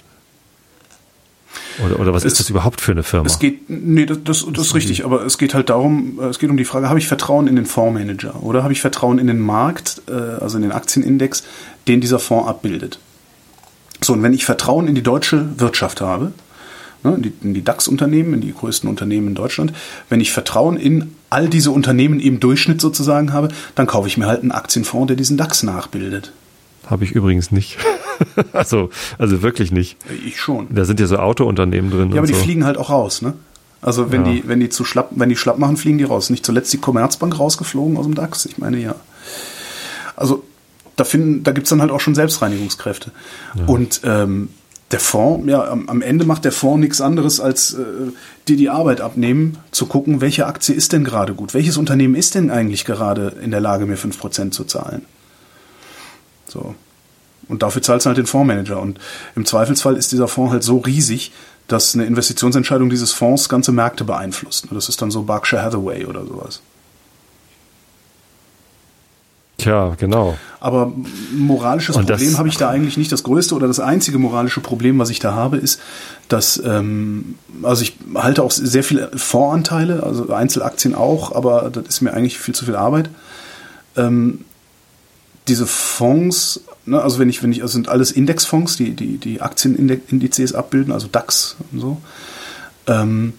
oder, 1.85 1.99
oder 1.99 2.13
was 2.13 2.23
es, 2.23 2.33
ist 2.33 2.39
das 2.39 2.49
überhaupt 2.49 2.81
für 2.81 2.91
eine 2.91 3.03
Firma? 3.03 3.25
Es 3.25 3.39
geht, 3.39 3.69
nee, 3.69 4.05
das, 4.05 4.19
das, 4.23 4.45
das 4.51 4.67
ist 4.67 4.75
richtig, 4.75 5.05
aber 5.05 5.25
es 5.25 5.37
geht 5.37 5.53
halt 5.53 5.69
darum, 5.69 6.19
es 6.19 6.39
geht 6.39 6.49
um 6.49 6.57
die 6.57 6.65
Frage, 6.65 6.89
habe 6.89 6.99
ich 6.99 7.07
Vertrauen 7.07 7.47
in 7.47 7.55
den 7.55 7.65
Fondsmanager 7.65 8.43
oder 8.43 8.63
habe 8.63 8.73
ich 8.73 8.81
Vertrauen 8.81 9.19
in 9.19 9.27
den 9.27 9.39
Markt, 9.39 10.01
äh, 10.07 10.13
also 10.13 10.57
in 10.57 10.63
den 10.63 10.71
Aktienindex, 10.71 11.43
den 11.87 12.01
dieser 12.01 12.19
Fonds 12.19 12.47
abbildet. 12.47 12.99
So, 14.01 14.13
und 14.13 14.23
wenn 14.23 14.33
ich 14.33 14.45
Vertrauen 14.45 14.87
in 14.87 14.95
die 14.95 15.03
deutsche 15.03 15.59
Wirtschaft 15.59 16.01
habe, 16.01 16.33
ne, 17.03 17.15
in 17.15 17.21
die, 17.21 17.33
in 17.41 17.53
die 17.53 17.63
DAX-Unternehmen, 17.63 18.33
in 18.35 18.41
die 18.41 18.53
größten 18.53 18.89
Unternehmen 18.89 19.29
in 19.29 19.35
Deutschland, 19.35 19.73
wenn 20.09 20.21
ich 20.21 20.31
Vertrauen 20.31 20.77
in 20.77 21.15
all 21.29 21.49
diese 21.49 21.71
Unternehmen 21.71 22.19
im 22.19 22.39
Durchschnitt 22.39 22.81
sozusagen 22.81 23.33
habe, 23.33 23.49
dann 23.75 23.87
kaufe 23.87 24.07
ich 24.07 24.17
mir 24.17 24.27
halt 24.27 24.41
einen 24.41 24.51
Aktienfonds, 24.51 25.07
der 25.07 25.15
diesen 25.15 25.37
DAX 25.37 25.63
nachbildet. 25.63 26.33
Habe 26.85 27.03
ich 27.03 27.11
übrigens 27.11 27.51
nicht. 27.51 27.77
also, 28.53 28.89
also 29.17 29.41
wirklich 29.41 29.71
nicht. 29.71 29.97
Ich 30.25 30.39
schon. 30.39 30.67
Da 30.69 30.85
sind 30.85 30.99
ja 30.99 31.07
so 31.07 31.17
Autounternehmen 31.17 31.91
drin. 31.91 32.11
Ja, 32.11 32.17
aber 32.17 32.27
die 32.27 32.33
so. 32.33 32.39
fliegen 32.39 32.65
halt 32.65 32.77
auch 32.77 32.89
raus, 32.89 33.21
ne? 33.21 33.33
Also 33.81 34.11
wenn 34.11 34.25
ja. 34.25 34.31
die, 34.31 34.47
wenn 34.47 34.61
die 34.61 34.69
zu 34.69 34.85
schlapp, 34.85 35.09
wenn 35.11 35.29
die 35.29 35.35
schlapp 35.35 35.59
machen, 35.59 35.75
fliegen 35.75 35.97
die 35.97 36.05
raus. 36.05 36.29
Nicht 36.29 36.45
zuletzt 36.45 36.71
die 36.71 36.77
Commerzbank 36.77 37.37
rausgeflogen 37.37 37.97
aus 37.97 38.05
dem 38.05 38.15
DAX. 38.15 38.45
Ich 38.45 38.57
meine 38.57 38.77
ja. 38.77 38.95
Also 40.15 40.43
da 40.95 41.03
finden, 41.03 41.43
da 41.43 41.51
gibt's 41.51 41.69
dann 41.69 41.81
halt 41.81 41.91
auch 41.91 41.99
schon 41.99 42.15
Selbstreinigungskräfte. 42.15 43.11
Ja. 43.55 43.65
Und 43.65 44.01
ähm, 44.05 44.49
der 44.91 44.99
Fonds, 44.99 45.49
ja, 45.49 45.67
am, 45.69 45.89
am, 45.89 46.01
Ende 46.01 46.23
macht 46.23 46.45
der 46.45 46.51
Fonds 46.51 46.79
nichts 46.79 47.01
anderes, 47.01 47.39
als 47.39 47.73
äh, 47.73 48.11
dir 48.47 48.57
die 48.57 48.69
Arbeit 48.69 49.01
abnehmen, 49.01 49.57
zu 49.71 49.87
gucken, 49.87 50.21
welche 50.21 50.45
Aktie 50.45 50.75
ist 50.75 50.93
denn 50.93 51.03
gerade 51.03 51.33
gut? 51.33 51.53
Welches 51.53 51.77
Unternehmen 51.77 52.15
ist 52.15 52.35
denn 52.35 52.51
eigentlich 52.51 52.85
gerade 52.85 53.33
in 53.43 53.51
der 53.51 53.59
Lage, 53.59 53.85
mir 53.85 53.97
5% 53.97 54.51
zu 54.51 54.63
zahlen? 54.63 55.03
So. 56.53 56.75
Und 57.49 57.61
dafür 57.63 57.81
zahlst 57.81 58.05
du 58.05 58.07
halt 58.09 58.17
den 58.17 58.25
Fondsmanager. 58.25 58.79
Und 58.79 58.99
im 59.35 59.45
Zweifelsfall 59.45 59.97
ist 59.97 60.11
dieser 60.11 60.27
Fonds 60.27 60.53
halt 60.53 60.63
so 60.63 60.77
riesig, 60.77 61.31
dass 61.67 61.95
eine 61.95 62.05
Investitionsentscheidung 62.05 62.89
dieses 62.89 63.11
Fonds 63.11 63.49
ganze 63.49 63.71
Märkte 63.71 64.03
beeinflusst. 64.03 64.67
Das 64.71 64.89
ist 64.89 65.01
dann 65.01 65.11
so 65.11 65.23
Berkshire 65.23 65.61
Hathaway 65.61 66.05
oder 66.05 66.25
sowas. 66.25 66.61
Tja, 69.57 69.95
genau. 69.97 70.37
Aber 70.59 70.91
moralisches 71.33 71.95
und 71.95 72.07
Problem 72.07 72.37
habe 72.37 72.49
ich 72.49 72.57
da 72.57 72.69
eigentlich 72.69 72.97
nicht. 72.97 73.11
Das 73.11 73.23
größte 73.23 73.55
oder 73.55 73.67
das 73.67 73.79
einzige 73.79 74.17
moralische 74.17 74.59
Problem, 74.59 74.99
was 74.99 75.09
ich 75.09 75.19
da 75.19 75.33
habe, 75.33 75.57
ist, 75.57 75.79
dass, 76.27 76.61
ähm, 76.65 77.35
also 77.61 77.83
ich 77.83 77.97
halte 78.15 78.43
auch 78.43 78.51
sehr 78.51 78.83
viele 78.83 79.11
Fondsanteile, 79.15 80.03
also 80.03 80.33
Einzelaktien 80.33 80.95
auch, 80.95 81.33
aber 81.33 81.69
das 81.69 81.85
ist 81.87 82.01
mir 82.01 82.13
eigentlich 82.13 82.39
viel 82.39 82.55
zu 82.55 82.65
viel 82.65 82.75
Arbeit. 82.75 83.09
Ähm, 83.95 84.43
diese 85.47 85.67
Fonds, 85.67 86.61
ne, 86.85 87.01
also 87.01 87.19
wenn 87.19 87.29
ich, 87.29 87.43
wenn 87.43 87.51
ich, 87.51 87.61
also 87.61 87.73
sind 87.73 87.89
alles 87.89 88.11
Indexfonds, 88.11 88.77
die, 88.77 88.91
die, 88.91 89.17
die 89.17 89.41
Aktienindizes 89.41 90.53
abbilden, 90.53 90.93
also 90.93 91.07
DAX 91.07 91.57
und 91.71 91.79
so. 91.79 92.01
Ähm, 92.87 93.33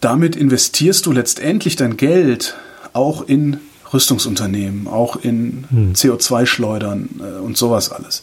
damit 0.00 0.36
investierst 0.36 1.04
du 1.06 1.12
letztendlich 1.12 1.76
dein 1.76 1.96
Geld 1.96 2.56
auch 2.92 3.28
in 3.28 3.58
Rüstungsunternehmen, 3.92 4.86
auch 4.86 5.16
in 5.16 5.66
hm. 5.68 5.92
CO2-Schleudern 5.92 7.20
äh, 7.20 7.40
und 7.40 7.56
sowas 7.56 7.90
alles. 7.90 8.22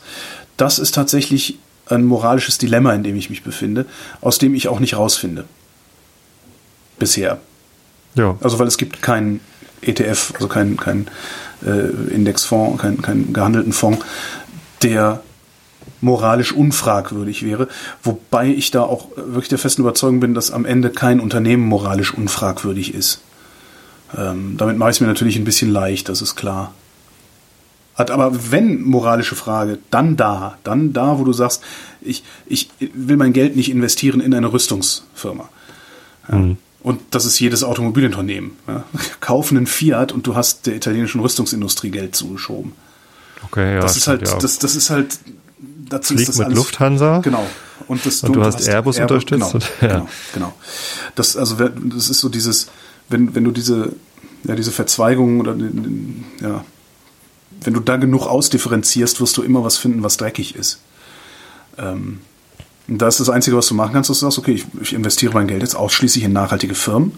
Das 0.55 0.79
ist 0.79 0.95
tatsächlich 0.95 1.59
ein 1.85 2.03
moralisches 2.03 2.57
Dilemma, 2.57 2.93
in 2.93 3.03
dem 3.03 3.15
ich 3.15 3.29
mich 3.29 3.43
befinde, 3.43 3.85
aus 4.21 4.39
dem 4.39 4.55
ich 4.55 4.67
auch 4.67 4.79
nicht 4.79 4.95
rausfinde. 4.95 5.45
Bisher. 6.99 7.39
Ja. 8.15 8.35
Also 8.41 8.59
weil 8.59 8.67
es 8.67 8.77
gibt 8.77 9.01
keinen 9.01 9.39
ETF, 9.81 10.34
also 10.35 10.47
keinen 10.47 10.77
kein, 10.77 11.07
äh, 11.65 12.13
Indexfonds, 12.13 12.81
keinen 12.81 13.01
kein 13.01 13.34
gehandelten 13.34 13.73
Fonds, 13.73 14.05
der 14.84 15.21
moralisch 16.01 16.51
unfragwürdig 16.51 17.43
wäre, 17.43 17.67
wobei 18.03 18.47
ich 18.47 18.71
da 18.71 18.84
auch 18.84 19.09
wirklich 19.15 19.49
der 19.49 19.57
festen 19.57 19.81
Überzeugung 19.81 20.19
bin, 20.19 20.34
dass 20.34 20.51
am 20.51 20.65
Ende 20.65 20.89
kein 20.89 21.19
Unternehmen 21.19 21.63
moralisch 21.63 22.13
unfragwürdig 22.13 22.93
ist. 22.93 23.21
Ähm, 24.15 24.55
damit 24.57 24.77
mache 24.77 24.91
ich 24.91 24.97
es 24.97 25.01
mir 25.01 25.07
natürlich 25.07 25.38
ein 25.38 25.43
bisschen 25.43 25.71
leicht, 25.71 26.09
das 26.09 26.21
ist 26.21 26.35
klar. 26.35 26.73
Hat 27.95 28.11
aber 28.11 28.51
wenn 28.51 28.84
moralische 28.84 29.35
Frage, 29.35 29.79
dann 29.89 30.17
da, 30.17 30.57
dann 30.63 30.93
da, 30.93 31.17
wo 31.17 31.23
du 31.23 31.34
sagst, 31.34 31.63
ich, 31.99 32.23
ich 32.45 32.69
will 32.79 33.17
mein 33.17 33.34
Geld 33.34 33.55
nicht 33.55 33.71
investieren 33.71 34.21
in 34.21 34.35
eine 34.35 34.53
Rüstungsfirma. 34.53 35.49
Mhm. 36.27 36.57
Und 36.88 37.01
das 37.11 37.26
ist 37.26 37.38
jedes 37.38 37.65
Automobilunternehmen. 37.65 38.51
Ja. 38.65 38.85
Kauf 39.19 39.51
einen 39.51 39.68
Fiat 39.68 40.14
und 40.14 40.26
du 40.26 40.35
hast 40.35 40.68
der 40.68 40.76
italienischen 40.77 41.19
Rüstungsindustrie 41.19 41.91
Geld 41.91 42.15
zugeschoben. 42.15 42.72
Okay, 43.43 43.73
ja. 43.76 43.81
Das 43.81 43.97
ist 43.97 44.07
halt, 44.07 44.26
ja. 44.26 44.38
das, 44.38 44.57
das 44.57 44.73
ist 44.73 44.89
halt, 44.89 45.19
dazu 45.89 46.14
Flieg 46.14 46.22
ist 46.22 46.30
das 46.30 46.38
mit 46.38 46.45
alles, 46.45 46.57
Lufthansa. 46.57 47.19
Genau. 47.19 47.45
Und, 47.89 48.05
das, 48.05 48.23
und 48.23 48.34
du, 48.34 48.39
du 48.39 48.45
hast, 48.45 48.59
hast 48.59 48.69
Airbus, 48.69 48.99
Airbus 48.99 49.11
unterstützt. 49.11 49.51
Genau, 49.51 49.65
ja. 49.81 49.88
genau, 49.99 50.09
genau. 50.34 50.53
Das, 51.15 51.35
also, 51.35 51.57
das 51.57 52.09
ist 52.09 52.22
so 52.22 52.30
dieses, 52.30 52.69
wenn, 53.09 53.35
wenn 53.35 53.43
du 53.43 53.51
diese, 53.51 53.91
ja, 54.45 54.55
diese 54.55 54.72
Verzweigung 54.72 55.41
oder 55.41 55.57
ja, 56.39 56.64
wenn 57.65 57.73
du 57.73 57.81
da 57.81 57.97
genug 57.97 58.27
ausdifferenzierst, 58.27 59.19
wirst 59.19 59.35
du 59.35 59.43
immer 59.43 59.61
was 59.61 59.76
finden, 59.76 60.03
was 60.03 60.15
dreckig 60.15 60.55
ist. 60.55 60.80
Ähm, 61.77 62.22
da 62.88 63.07
ist 63.07 63.19
das 63.19 63.30
Einzige, 63.30 63.57
was 63.57 63.68
du 63.68 63.76
machen 63.76 63.93
kannst, 63.93 64.09
dass 64.09 64.19
du 64.19 64.26
sagst, 64.26 64.38
okay, 64.38 64.53
ich, 64.53 64.65
ich 64.81 64.93
investiere 64.93 65.34
mein 65.34 65.47
Geld 65.47 65.61
jetzt 65.61 65.76
ausschließlich 65.76 66.23
in 66.23 66.34
nachhaltige 66.34 66.76
Firmen. 66.76 67.14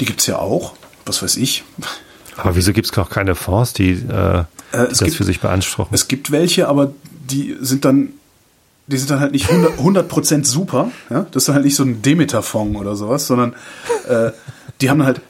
Die 0.00 0.04
gibt 0.04 0.20
es 0.20 0.26
ja 0.26 0.38
auch, 0.38 0.74
was 1.04 1.22
weiß 1.22 1.36
ich. 1.36 1.64
Aber 2.36 2.54
wieso 2.54 2.72
gibt 2.72 2.90
es 2.90 2.96
auch 2.98 3.10
keine 3.10 3.34
Fonds, 3.34 3.72
die, 3.72 3.90
äh, 3.90 3.96
die 3.96 4.76
äh, 4.76 4.88
das 4.88 4.98
gibt, 4.98 5.16
für 5.16 5.24
sich 5.24 5.40
beanspruchen? 5.40 5.92
Es 5.92 6.08
gibt 6.08 6.30
welche, 6.30 6.68
aber 6.68 6.92
die 7.28 7.56
sind 7.60 7.84
dann 7.84 8.10
die 8.88 8.96
sind 8.98 9.10
dann 9.10 9.20
halt 9.20 9.32
nicht 9.32 9.46
100%, 9.46 9.78
100 9.78 10.46
super. 10.46 10.90
Ja? 11.08 11.26
Das 11.30 11.42
ist 11.42 11.48
dann 11.48 11.54
halt 11.54 11.64
nicht 11.64 11.76
so 11.76 11.84
ein 11.84 12.02
Demeter-Fonds 12.02 12.78
oder 12.78 12.96
sowas, 12.96 13.26
sondern 13.26 13.54
äh, 14.08 14.32
die 14.80 14.90
haben 14.90 15.04
halt 15.04 15.20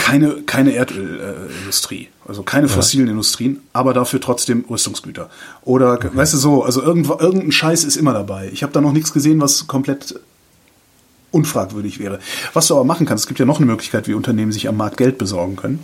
keine, 0.00 0.42
keine 0.42 0.72
Erdölindustrie, 0.72 2.04
äh, 2.04 2.28
also 2.28 2.42
keine 2.42 2.66
ja. 2.66 2.72
fossilen 2.72 3.08
Industrien, 3.08 3.60
aber 3.72 3.94
dafür 3.94 4.20
trotzdem 4.20 4.64
Rüstungsgüter. 4.68 5.30
Oder, 5.62 5.94
okay. 5.94 6.10
weißt 6.12 6.34
du 6.34 6.38
so, 6.38 6.64
also 6.64 6.82
irgendwo, 6.82 7.18
irgendein 7.18 7.52
Scheiß 7.52 7.84
ist 7.84 7.96
immer 7.96 8.12
dabei. 8.12 8.50
Ich 8.52 8.62
habe 8.62 8.72
da 8.72 8.80
noch 8.80 8.92
nichts 8.92 9.12
gesehen, 9.12 9.40
was 9.40 9.66
komplett 9.66 10.18
unfragwürdig 11.30 12.00
wäre. 12.00 12.18
Was 12.52 12.66
du 12.66 12.74
aber 12.74 12.84
machen 12.84 13.06
kannst, 13.06 13.24
es 13.24 13.28
gibt 13.28 13.38
ja 13.38 13.46
noch 13.46 13.58
eine 13.58 13.66
Möglichkeit, 13.66 14.08
wie 14.08 14.14
Unternehmen 14.14 14.52
sich 14.52 14.68
am 14.68 14.76
Markt 14.76 14.96
Geld 14.96 15.18
besorgen 15.18 15.56
können. 15.56 15.80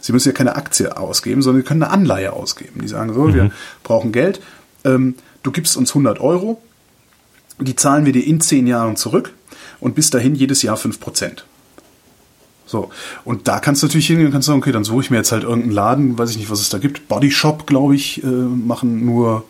Sie 0.00 0.12
müssen 0.12 0.28
ja 0.28 0.34
keine 0.34 0.56
Aktie 0.56 0.94
ausgeben, 0.96 1.40
sondern 1.40 1.62
sie 1.62 1.66
können 1.66 1.82
eine 1.82 1.92
Anleihe 1.92 2.34
ausgeben. 2.34 2.80
Die 2.82 2.88
sagen 2.88 3.14
so, 3.14 3.22
mhm. 3.22 3.34
wir 3.34 3.50
brauchen 3.82 4.12
Geld, 4.12 4.40
ähm, 4.84 5.14
du 5.42 5.50
gibst 5.50 5.76
uns 5.76 5.90
100 5.90 6.20
Euro, 6.20 6.60
die 7.58 7.76
zahlen 7.76 8.04
wir 8.04 8.12
dir 8.12 8.26
in 8.26 8.40
10 8.40 8.66
Jahren 8.66 8.96
zurück 8.96 9.32
und 9.80 9.94
bis 9.94 10.10
dahin 10.10 10.34
jedes 10.34 10.60
Jahr 10.62 10.76
5 10.76 11.00
Prozent. 11.00 11.46
So. 12.66 12.90
Und 13.24 13.46
da 13.48 13.60
kannst 13.60 13.82
du 13.82 13.86
natürlich 13.86 14.06
hingehen 14.06 14.26
und 14.26 14.32
kannst 14.32 14.46
sagen, 14.46 14.58
okay, 14.58 14.72
dann 14.72 14.84
suche 14.84 15.02
ich 15.02 15.10
mir 15.10 15.18
jetzt 15.18 15.32
halt 15.32 15.42
irgendeinen 15.42 15.72
Laden, 15.72 16.18
weiß 16.18 16.30
ich 16.30 16.38
nicht, 16.38 16.50
was 16.50 16.60
es 16.60 16.70
da 16.70 16.78
gibt. 16.78 17.08
Body 17.08 17.30
Shop, 17.30 17.66
glaube 17.66 17.94
ich, 17.94 18.22
äh, 18.22 18.26
machen 18.26 19.04
nur 19.04 19.44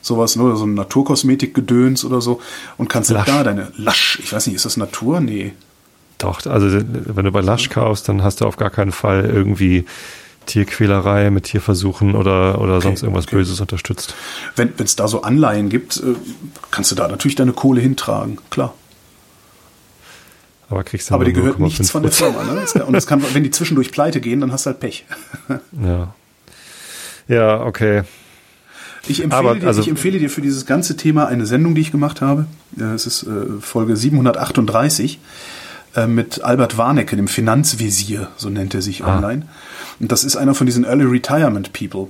sowas, 0.00 0.36
ne, 0.36 0.56
so 0.56 0.64
ein 0.64 0.74
Naturkosmetik-Gedöns 0.74 2.04
oder 2.04 2.20
so. 2.20 2.40
Und 2.78 2.88
kannst 2.88 3.10
Lasch. 3.10 3.26
da 3.26 3.44
deine 3.44 3.72
Lasch, 3.76 4.18
ich 4.22 4.32
weiß 4.32 4.46
nicht, 4.46 4.56
ist 4.56 4.64
das 4.64 4.76
Natur? 4.76 5.20
Nee. 5.20 5.52
Doch, 6.18 6.44
also 6.46 6.68
wenn 6.70 7.24
du 7.24 7.32
bei 7.32 7.40
Lasch 7.40 7.70
kaufst, 7.70 8.08
dann 8.08 8.22
hast 8.22 8.40
du 8.40 8.46
auf 8.46 8.56
gar 8.56 8.70
keinen 8.70 8.92
Fall 8.92 9.24
irgendwie 9.24 9.86
Tierquälerei 10.46 11.30
mit 11.30 11.44
Tierversuchen 11.44 12.14
oder, 12.14 12.60
oder 12.60 12.76
okay, 12.76 12.82
sonst 12.82 13.02
irgendwas 13.02 13.26
okay. 13.26 13.36
Böses 13.36 13.60
unterstützt. 13.60 14.14
Wenn 14.56 14.72
es 14.78 14.96
da 14.96 15.08
so 15.08 15.22
Anleihen 15.22 15.68
gibt, 15.68 15.96
äh, 15.98 16.14
kannst 16.70 16.90
du 16.90 16.94
da 16.94 17.08
natürlich 17.08 17.36
deine 17.36 17.52
Kohle 17.52 17.80
hintragen, 17.80 18.38
klar. 18.50 18.74
Aber 20.70 20.84
kriegst 20.84 21.10
du 21.10 21.14
Aber 21.14 21.24
die 21.24 21.32
gehört 21.32 21.58
nichts 21.58 21.90
von 21.90 22.02
der 22.02 22.12
Firma. 22.12 22.44
Ne? 22.44 22.84
Und 22.84 22.92
das 22.92 23.06
kann, 23.06 23.22
wenn 23.34 23.42
die 23.42 23.50
zwischendurch 23.50 23.90
pleite 23.90 24.20
gehen, 24.20 24.40
dann 24.40 24.52
hast 24.52 24.66
du 24.66 24.70
halt 24.70 24.80
Pech. 24.80 25.04
ja. 25.84 26.14
Ja, 27.28 27.60
okay. 27.60 28.02
Ich 29.06 29.22
empfehle, 29.22 29.50
Aber, 29.50 29.54
dir, 29.56 29.66
also, 29.66 29.80
ich 29.80 29.88
empfehle 29.88 30.18
dir 30.18 30.30
für 30.30 30.40
dieses 30.40 30.66
ganze 30.66 30.96
Thema 30.96 31.26
eine 31.26 31.46
Sendung, 31.46 31.74
die 31.74 31.80
ich 31.80 31.90
gemacht 31.90 32.20
habe. 32.20 32.46
Es 32.94 33.06
ist 33.06 33.24
äh, 33.24 33.60
Folge 33.60 33.96
738 33.96 35.18
äh, 35.96 36.06
mit 36.06 36.44
Albert 36.44 36.78
Warnecke, 36.78 37.16
dem 37.16 37.28
Finanzvisier, 37.28 38.28
so 38.36 38.48
nennt 38.50 38.74
er 38.74 38.82
sich 38.82 39.04
ah. 39.04 39.16
online. 39.16 39.46
Und 39.98 40.12
das 40.12 40.24
ist 40.24 40.36
einer 40.36 40.54
von 40.54 40.66
diesen 40.66 40.84
Early 40.84 41.04
Retirement 41.04 41.72
People. 41.72 42.08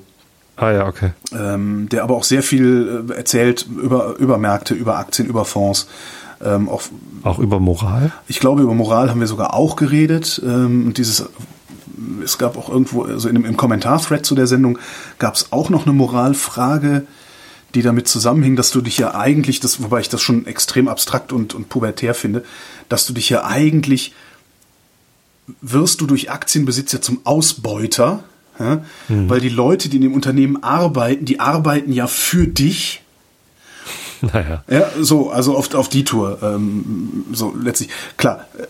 Ah 0.56 0.72
ja, 0.72 0.86
okay. 0.86 1.12
Ähm, 1.32 1.88
der 1.90 2.02
aber 2.02 2.16
auch 2.16 2.24
sehr 2.24 2.42
viel 2.42 3.06
äh, 3.08 3.14
erzählt 3.14 3.66
über, 3.82 4.16
über 4.18 4.36
Märkte, 4.36 4.74
über 4.74 4.98
Aktien, 4.98 5.28
über 5.28 5.44
Fonds. 5.44 5.88
Ähm, 6.42 6.68
auch, 6.68 6.82
auch 7.22 7.38
über 7.38 7.60
Moral? 7.60 8.12
Ich 8.26 8.40
glaube, 8.40 8.62
über 8.62 8.74
Moral 8.74 9.10
haben 9.10 9.20
wir 9.20 9.26
sogar 9.26 9.54
auch 9.54 9.76
geredet. 9.76 10.40
Ähm, 10.44 10.86
und 10.86 10.98
dieses 10.98 11.28
es 12.24 12.38
gab 12.38 12.56
auch 12.56 12.68
irgendwo, 12.68 13.04
also 13.04 13.28
in, 13.28 13.44
im 13.44 13.56
Kommentar-Thread 13.56 14.24
zu 14.24 14.34
der 14.34 14.46
Sendung 14.46 14.78
gab 15.18 15.34
es 15.34 15.52
auch 15.52 15.70
noch 15.70 15.86
eine 15.86 15.92
Moralfrage, 15.92 17.06
die 17.74 17.82
damit 17.82 18.08
zusammenhing, 18.08 18.56
dass 18.56 18.70
du 18.70 18.80
dich 18.80 18.98
ja 18.98 19.14
eigentlich, 19.14 19.60
das, 19.60 19.82
wobei 19.82 20.00
ich 20.00 20.08
das 20.08 20.22
schon 20.22 20.46
extrem 20.46 20.88
abstrakt 20.88 21.32
und, 21.32 21.54
und 21.54 21.68
pubertär 21.68 22.14
finde, 22.14 22.44
dass 22.88 23.06
du 23.06 23.12
dich 23.12 23.28
ja 23.30 23.44
eigentlich 23.44 24.14
wirst 25.60 26.00
du 26.00 26.06
durch 26.06 26.30
Aktienbesitz 26.30 26.92
ja 26.92 27.00
zum 27.00 27.20
Ausbeuter, 27.24 28.24
ja? 28.58 28.84
Mhm. 29.08 29.28
weil 29.28 29.40
die 29.40 29.48
Leute, 29.48 29.88
die 29.88 29.96
in 29.96 30.02
dem 30.02 30.14
Unternehmen 30.14 30.62
arbeiten, 30.62 31.24
die 31.24 31.40
arbeiten 31.40 31.92
ja 31.92 32.06
für 32.06 32.46
dich. 32.46 33.02
Naja. 34.32 34.64
Ja, 34.68 34.90
so, 35.00 35.30
also 35.30 35.56
auf, 35.56 35.74
auf 35.74 35.88
die 35.88 36.04
Tour. 36.04 36.38
Ähm, 36.42 37.24
so 37.32 37.54
letztlich. 37.58 37.90
Klar, 38.16 38.46
äh, 38.58 38.66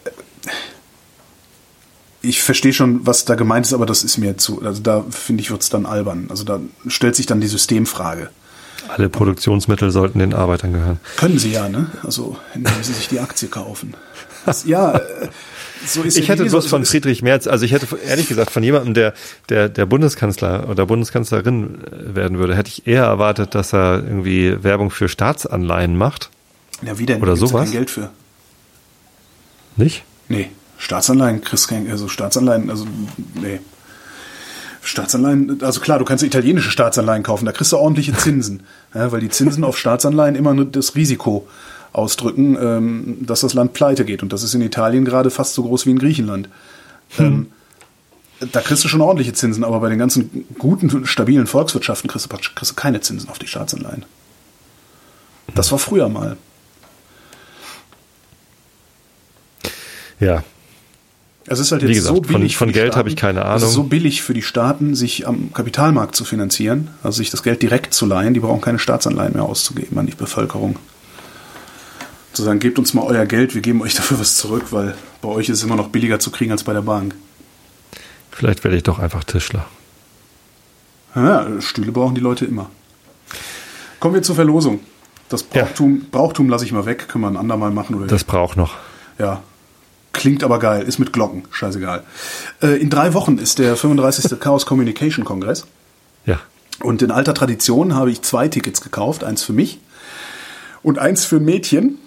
ich 2.22 2.42
verstehe 2.42 2.72
schon, 2.72 3.06
was 3.06 3.24
da 3.24 3.34
gemeint 3.34 3.66
ist, 3.66 3.72
aber 3.72 3.86
das 3.86 4.04
ist 4.04 4.18
mir 4.18 4.36
zu, 4.36 4.62
also 4.62 4.82
da 4.82 5.04
finde 5.10 5.42
ich, 5.42 5.50
wird 5.50 5.62
es 5.62 5.70
dann 5.70 5.86
albern. 5.86 6.26
Also 6.28 6.44
da 6.44 6.60
stellt 6.86 7.16
sich 7.16 7.26
dann 7.26 7.40
die 7.40 7.46
Systemfrage. 7.46 8.30
Alle 8.88 9.08
Produktionsmittel 9.08 9.90
sollten 9.90 10.18
den 10.18 10.34
Arbeitern 10.34 10.72
gehören. 10.72 11.00
Können 11.16 11.38
sie 11.38 11.52
ja, 11.52 11.68
ne? 11.68 11.90
Also, 12.02 12.36
indem 12.54 12.82
sie 12.82 12.92
sich 12.92 13.08
die 13.08 13.20
Aktie 13.20 13.48
kaufen. 13.48 13.94
Das, 14.46 14.64
ja, 14.66 14.92
äh, 14.96 15.28
so 15.86 16.02
ist 16.02 16.16
ich 16.18 16.28
hätte 16.28 16.44
bloß 16.44 16.66
von 16.66 16.84
Friedrich 16.84 17.22
Merz, 17.22 17.46
also 17.46 17.64
ich 17.64 17.72
hätte 17.72 17.86
ehrlich 18.06 18.28
gesagt 18.28 18.50
von 18.50 18.62
jemandem, 18.62 18.94
der, 18.94 19.14
der, 19.48 19.68
der 19.68 19.86
Bundeskanzler 19.86 20.68
oder 20.68 20.86
Bundeskanzlerin 20.86 21.78
äh, 21.84 22.14
werden 22.14 22.38
würde, 22.38 22.56
hätte 22.56 22.68
ich 22.68 22.86
eher 22.86 23.04
erwartet, 23.04 23.54
dass 23.54 23.72
er 23.72 24.02
irgendwie 24.04 24.62
Werbung 24.62 24.90
für 24.90 25.08
Staatsanleihen 25.08 25.96
macht. 25.96 26.30
Ja, 26.82 26.98
wie 26.98 27.06
denn? 27.06 27.22
Oder 27.22 27.34
Gibt's 27.34 27.50
sowas? 27.50 27.64
kein 27.64 27.72
Geld 27.72 27.90
für. 27.90 28.10
Nicht? 29.76 30.04
Nee. 30.28 30.50
Staatsanleihen 30.78 31.42
kriegst 31.42 31.68
kein, 31.68 31.90
also 31.90 32.08
Staatsanleihen, 32.08 32.70
also, 32.70 32.86
nee. 33.34 33.60
Staatsanleihen, 34.82 35.62
also 35.62 35.80
klar, 35.80 35.98
du 35.98 36.06
kannst 36.06 36.24
italienische 36.24 36.70
Staatsanleihen 36.70 37.22
kaufen, 37.22 37.44
da 37.44 37.52
kriegst 37.52 37.72
du 37.72 37.76
ordentliche 37.76 38.14
Zinsen, 38.14 38.62
ja, 38.94 39.12
weil 39.12 39.20
die 39.20 39.28
Zinsen 39.28 39.62
auf 39.62 39.76
Staatsanleihen 39.76 40.36
immer 40.36 40.64
das 40.64 40.94
Risiko 40.94 41.46
ausdrücken, 41.92 42.56
ähm, 42.60 43.18
dass 43.20 43.40
das 43.40 43.54
Land 43.54 43.72
pleite 43.72 44.04
geht. 44.04 44.22
Und 44.22 44.32
das 44.32 44.42
ist 44.42 44.54
in 44.54 44.62
Italien 44.62 45.04
gerade 45.04 45.30
fast 45.30 45.54
so 45.54 45.62
groß 45.62 45.86
wie 45.86 45.90
in 45.90 45.98
Griechenland. 45.98 46.48
Hm. 47.16 47.26
Ähm, 47.26 47.46
da 48.52 48.60
kriegst 48.60 48.84
du 48.84 48.88
schon 48.88 49.00
ordentliche 49.00 49.34
Zinsen, 49.34 49.64
aber 49.64 49.80
bei 49.80 49.90
den 49.90 49.98
ganzen 49.98 50.46
guten, 50.58 51.06
stabilen 51.06 51.46
Volkswirtschaften 51.46 52.08
kriegst 52.08 52.26
du, 52.26 52.36
kriegst 52.36 52.70
du 52.70 52.74
keine 52.74 53.00
Zinsen 53.00 53.28
auf 53.28 53.38
die 53.38 53.46
Staatsanleihen. 53.46 54.04
Das 55.54 55.70
war 55.72 55.78
früher 55.78 56.08
mal. 56.08 56.36
Ja. 60.20 60.44
Es 61.46 61.58
ist 61.58 61.72
halt 61.72 61.82
jetzt 61.82 61.90
Wie 61.90 61.94
gesagt, 61.94 62.14
so 62.14 62.20
billig. 62.20 62.56
Von, 62.56 62.68
von 62.68 62.72
Geld 62.72 62.96
habe 62.96 63.08
ich 63.08 63.16
keine 63.16 63.44
Ahnung. 63.44 63.56
Es 63.56 63.64
ist 63.64 63.72
so 63.72 63.82
billig 63.82 64.22
für 64.22 64.34
die 64.34 64.42
Staaten, 64.42 64.94
sich 64.94 65.26
am 65.26 65.52
Kapitalmarkt 65.52 66.14
zu 66.14 66.24
finanzieren, 66.24 66.90
also 67.02 67.16
sich 67.16 67.30
das 67.30 67.42
Geld 67.42 67.60
direkt 67.60 67.92
zu 67.92 68.06
leihen. 68.06 68.34
Die 68.34 68.40
brauchen 68.40 68.60
keine 68.60 68.78
Staatsanleihen 68.78 69.32
mehr 69.32 69.42
auszugeben 69.42 69.98
an 69.98 70.06
die 70.06 70.14
Bevölkerung 70.14 70.76
zu 72.32 72.42
sagen, 72.42 72.60
gebt 72.60 72.78
uns 72.78 72.94
mal 72.94 73.02
euer 73.02 73.26
Geld, 73.26 73.54
wir 73.54 73.62
geben 73.62 73.82
euch 73.82 73.94
dafür 73.96 74.20
was 74.20 74.36
zurück, 74.36 74.66
weil 74.70 74.94
bei 75.22 75.28
euch 75.28 75.48
ist 75.48 75.58
es 75.58 75.64
immer 75.64 75.76
noch 75.76 75.88
billiger 75.88 76.18
zu 76.18 76.30
kriegen 76.30 76.52
als 76.52 76.64
bei 76.64 76.72
der 76.72 76.82
Bank. 76.82 77.14
Vielleicht 78.30 78.64
werde 78.64 78.76
ich 78.76 78.82
doch 78.82 78.98
einfach 78.98 79.24
Tischler. 79.24 79.66
Ja, 81.14 81.60
Stühle 81.60 81.92
brauchen 81.92 82.14
die 82.14 82.20
Leute 82.20 82.44
immer. 82.44 82.70
Kommen 83.98 84.14
wir 84.14 84.22
zur 84.22 84.36
Verlosung. 84.36 84.80
Das 85.28 85.42
Brauchtum, 85.42 85.98
ja. 85.98 86.06
Brauchtum 86.10 86.48
lasse 86.48 86.64
ich 86.64 86.72
mal 86.72 86.86
weg, 86.86 87.08
können 87.08 87.24
wir 87.24 87.28
ein 87.28 87.36
andermal 87.36 87.70
machen. 87.70 87.94
Oder 87.96 88.06
das 88.06 88.24
braucht 88.24 88.56
noch. 88.56 88.76
Ja. 89.18 89.42
Klingt 90.12 90.42
aber 90.42 90.58
geil, 90.58 90.82
ist 90.82 90.98
mit 90.98 91.12
Glocken, 91.12 91.44
scheißegal. 91.50 92.02
Äh, 92.62 92.80
in 92.80 92.90
drei 92.90 93.14
Wochen 93.14 93.38
ist 93.38 93.58
der 93.58 93.76
35. 93.76 94.40
Chaos 94.40 94.66
Communication 94.66 95.24
Kongress. 95.24 95.66
Ja. 96.26 96.40
Und 96.82 97.02
in 97.02 97.10
alter 97.10 97.34
Tradition 97.34 97.94
habe 97.94 98.10
ich 98.10 98.22
zwei 98.22 98.48
Tickets 98.48 98.80
gekauft, 98.80 99.22
eins 99.22 99.42
für 99.42 99.52
mich 99.52 99.78
und 100.82 100.98
eins 100.98 101.24
für 101.24 101.36
ein 101.36 101.44
Mädchen 101.44 101.98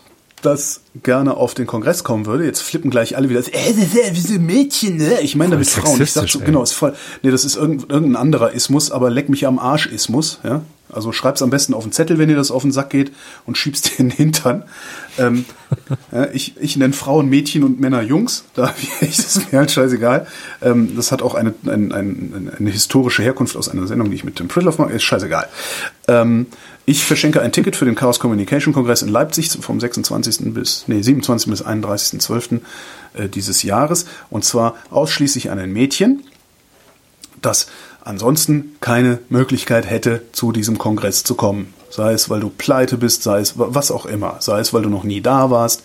das 0.45 0.81
gerne 1.01 1.35
auf 1.35 1.53
den 1.53 1.67
Kongress 1.67 2.03
kommen 2.03 2.25
würde. 2.25 2.45
Jetzt 2.45 2.61
flippen 2.61 2.91
gleich 2.91 3.17
alle 3.17 3.29
wieder. 3.29 3.39
Äh, 3.39 3.75
wie 4.11 4.19
so 4.19 4.39
Mädchen, 4.39 4.97
ne? 4.97 5.21
Ich 5.21 5.35
meine 5.35 5.51
damit 5.51 5.67
Frauen. 5.67 6.01
Ich 6.01 6.11
sag 6.11 6.29
so, 6.29 6.39
genau, 6.39 6.63
ist 6.63 6.73
voll. 6.73 6.93
Nee, 7.21 7.31
das 7.31 7.45
ist 7.45 7.55
irgendein 7.55 8.15
anderer 8.15 8.51
Ismus, 8.51 8.91
aber 8.91 9.09
leck 9.09 9.29
mich 9.29 9.47
am 9.47 9.59
Arsch 9.59 9.87
Ismus, 9.87 10.39
ja. 10.43 10.61
Also 10.95 11.11
schreib's 11.11 11.41
am 11.41 11.49
besten 11.49 11.73
auf 11.73 11.83
den 11.83 11.91
Zettel, 11.91 12.17
wenn 12.17 12.29
dir 12.29 12.35
das 12.35 12.51
auf 12.51 12.61
den 12.61 12.71
Sack 12.71 12.89
geht 12.89 13.11
und 13.45 13.57
schiebst 13.57 13.97
den 13.99 14.09
Hintern. 14.09 14.63
Ähm, 15.17 15.45
ja, 16.11 16.27
ich 16.31 16.55
ich 16.59 16.77
nenne 16.77 16.93
Frauen 16.93 17.29
Mädchen 17.29 17.63
und 17.63 17.79
Männer 17.79 18.01
Jungs. 18.01 18.45
Da 18.53 18.73
das 18.99 19.19
ist 19.19 19.51
mir 19.51 19.59
halt 19.59 19.71
scheißegal. 19.71 20.27
Ähm, 20.61 20.95
das 20.95 21.11
hat 21.11 21.21
auch 21.21 21.35
eine, 21.35 21.53
eine, 21.65 21.93
eine, 21.93 22.51
eine 22.57 22.69
historische 22.69 23.23
Herkunft 23.23 23.55
aus 23.55 23.69
einer 23.69 23.87
Sendung, 23.87 24.09
die 24.09 24.15
ich 24.15 24.23
mit 24.23 24.35
Tim 24.35 24.47
Pritloff 24.47 24.77
mache. 24.77 24.93
Ist 24.93 25.03
scheißegal. 25.03 25.47
Ähm, 26.07 26.47
ich 26.85 27.05
verschenke 27.05 27.41
ein 27.41 27.53
Ticket 27.53 27.77
für 27.77 27.85
den 27.85 27.95
Chaos 27.95 28.19
Communication 28.19 28.73
Kongress 28.73 29.01
in 29.01 29.07
Leipzig 29.07 29.49
vom 29.49 29.79
26. 29.79 30.53
bis, 30.53 30.83
nee, 30.87 31.01
27. 31.01 31.49
bis 31.49 31.65
31.12. 31.65 32.59
Äh, 33.13 33.29
dieses 33.29 33.63
Jahres. 33.63 34.05
Und 34.29 34.43
zwar 34.43 34.75
ausschließlich 34.89 35.49
an 35.49 35.59
ein 35.59 35.71
Mädchen, 35.71 36.23
das 37.41 37.67
ansonsten 38.03 38.75
keine 38.81 39.19
Möglichkeit 39.29 39.89
hätte, 39.89 40.21
zu 40.31 40.51
diesem 40.51 40.77
Kongress 40.77 41.23
zu 41.23 41.35
kommen. 41.35 41.73
Sei 41.89 42.13
es, 42.13 42.29
weil 42.29 42.39
du 42.39 42.49
pleite 42.49 42.97
bist, 42.97 43.23
sei 43.23 43.39
es 43.39 43.53
was 43.55 43.91
auch 43.91 44.05
immer. 44.05 44.37
Sei 44.39 44.59
es, 44.59 44.73
weil 44.73 44.81
du 44.81 44.89
noch 44.89 45.03
nie 45.03 45.21
da 45.21 45.49
warst. 45.49 45.83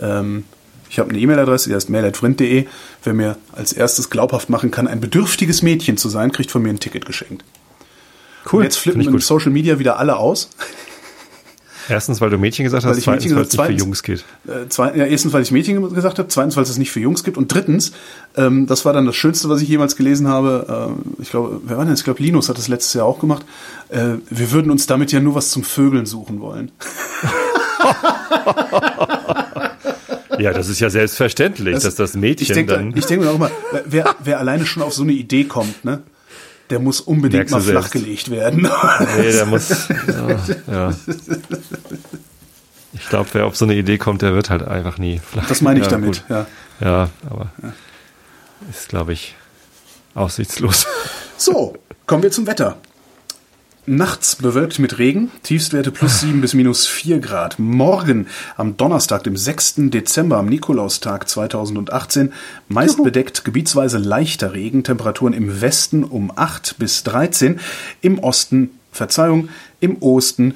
Ähm, 0.00 0.44
ich 0.88 0.98
habe 0.98 1.10
eine 1.10 1.18
E-Mail-Adresse, 1.18 1.68
die 1.68 1.74
heißt 1.74 1.88
mail.vrind.de. 1.88 2.66
Wer 3.02 3.14
mir 3.14 3.36
als 3.52 3.72
erstes 3.72 4.10
glaubhaft 4.10 4.50
machen 4.50 4.70
kann, 4.70 4.86
ein 4.86 5.00
bedürftiges 5.00 5.62
Mädchen 5.62 5.96
zu 5.96 6.08
sein, 6.08 6.32
kriegt 6.32 6.50
von 6.50 6.62
mir 6.62 6.70
ein 6.70 6.80
Ticket 6.80 7.06
geschenkt. 7.06 7.44
Cool. 8.50 8.58
Und 8.58 8.64
jetzt 8.64 8.76
flippen 8.76 9.00
in 9.02 9.18
Social 9.18 9.50
Media 9.50 9.78
wieder 9.78 9.98
alle 9.98 10.16
aus. 10.16 10.50
Erstens, 11.88 12.20
weil 12.20 12.30
du 12.30 12.38
Mädchen 12.38 12.64
gesagt 12.64 12.84
hast, 12.84 13.00
zweitens, 13.02 13.34
weil 13.34 13.42
es 13.42 13.52
nicht 13.52 13.66
für 13.66 13.72
Jungs 13.72 14.02
geht. 14.02 14.24
Äh, 14.46 14.68
zwei, 14.68 14.94
ja, 14.96 15.04
erstens, 15.04 15.32
weil 15.32 15.42
ich 15.42 15.50
Mädchen 15.50 15.94
gesagt 15.94 16.18
habe, 16.18 16.28
zweitens, 16.28 16.56
weil 16.56 16.64
es 16.64 16.70
es 16.70 16.78
nicht 16.78 16.90
für 16.90 17.00
Jungs 17.00 17.24
gibt 17.24 17.36
und 17.36 17.52
drittens, 17.52 17.92
ähm, 18.36 18.66
das 18.66 18.84
war 18.84 18.92
dann 18.92 19.06
das 19.06 19.16
Schönste, 19.16 19.48
was 19.48 19.62
ich 19.62 19.68
jemals 19.68 19.96
gelesen 19.96 20.28
habe. 20.28 20.94
Äh, 21.18 21.22
ich 21.22 21.30
glaube, 21.30 21.60
wer 21.64 21.78
war 21.78 21.84
denn? 21.84 21.94
Ich 21.94 22.04
glaube, 22.04 22.22
Linus 22.22 22.48
hat 22.48 22.58
das 22.58 22.68
letztes 22.68 22.94
Jahr 22.94 23.06
auch 23.06 23.18
gemacht. 23.20 23.44
Äh, 23.88 24.14
wir 24.30 24.52
würden 24.52 24.70
uns 24.70 24.86
damit 24.86 25.12
ja 25.12 25.20
nur 25.20 25.34
was 25.34 25.50
zum 25.50 25.64
Vögeln 25.64 26.06
suchen 26.06 26.40
wollen. 26.40 26.70
ja, 30.38 30.52
das 30.52 30.68
ist 30.68 30.80
ja 30.80 30.90
selbstverständlich, 30.90 31.74
das, 31.74 31.84
dass 31.84 31.94
das 31.94 32.14
Mädchen 32.14 32.46
ich 32.48 32.52
denk, 32.52 32.68
dann. 32.68 32.96
Ich 32.96 33.06
denke 33.06 33.24
mir 33.26 33.30
auch 33.32 33.38
mal, 33.38 33.50
wer, 33.86 34.16
wer 34.22 34.38
alleine 34.38 34.66
schon 34.66 34.82
auf 34.82 34.92
so 34.94 35.02
eine 35.02 35.12
Idee 35.12 35.44
kommt, 35.44 35.84
ne? 35.84 36.02
Der 36.72 36.80
muss 36.80 37.02
unbedingt 37.02 37.50
mal 37.50 37.60
flachgelegt 37.60 38.30
werden. 38.30 38.62
Nee, 39.18 39.32
der 39.32 39.44
muss. 39.44 39.68
Ja, 40.08 40.38
ja. 40.72 40.94
Ich 42.94 43.08
glaube, 43.10 43.28
wer 43.34 43.44
auf 43.44 43.56
so 43.56 43.66
eine 43.66 43.74
Idee 43.74 43.98
kommt, 43.98 44.22
der 44.22 44.32
wird 44.32 44.48
halt 44.48 44.62
einfach 44.62 44.96
nie 44.96 45.18
flach. 45.18 45.46
Das 45.48 45.60
meine 45.60 45.80
ich 45.80 45.84
ja, 45.84 45.90
damit, 45.90 46.22
gut. 46.22 46.24
ja. 46.30 46.46
Ja, 46.80 47.10
aber 47.28 47.50
ist, 48.70 48.88
glaube 48.88 49.12
ich, 49.12 49.34
aussichtslos. 50.14 50.86
So, 51.36 51.74
kommen 52.06 52.22
wir 52.22 52.30
zum 52.30 52.46
Wetter. 52.46 52.78
Nachts 53.84 54.36
bewölkt 54.36 54.78
mit 54.78 54.98
Regen, 54.98 55.32
Tiefstwerte 55.42 55.90
plus 55.90 56.20
7 56.20 56.40
bis 56.40 56.54
minus 56.54 56.86
4 56.86 57.18
Grad. 57.18 57.58
Morgen 57.58 58.28
am 58.56 58.76
Donnerstag, 58.76 59.24
dem 59.24 59.36
6. 59.36 59.74
Dezember, 59.90 60.36
am 60.36 60.46
Nikolaustag 60.46 61.28
2018, 61.28 62.32
meist 62.68 62.98
Juhu. 62.98 63.02
bedeckt, 63.02 63.44
gebietsweise 63.44 63.98
leichter 63.98 64.52
Regen, 64.52 64.84
Temperaturen 64.84 65.32
im 65.32 65.60
Westen 65.60 66.04
um 66.04 66.30
8 66.32 66.76
bis 66.78 67.02
13, 67.02 67.58
im 68.02 68.20
Osten, 68.20 68.70
Verzeihung, 68.92 69.48
im 69.80 70.00
Osten. 70.00 70.54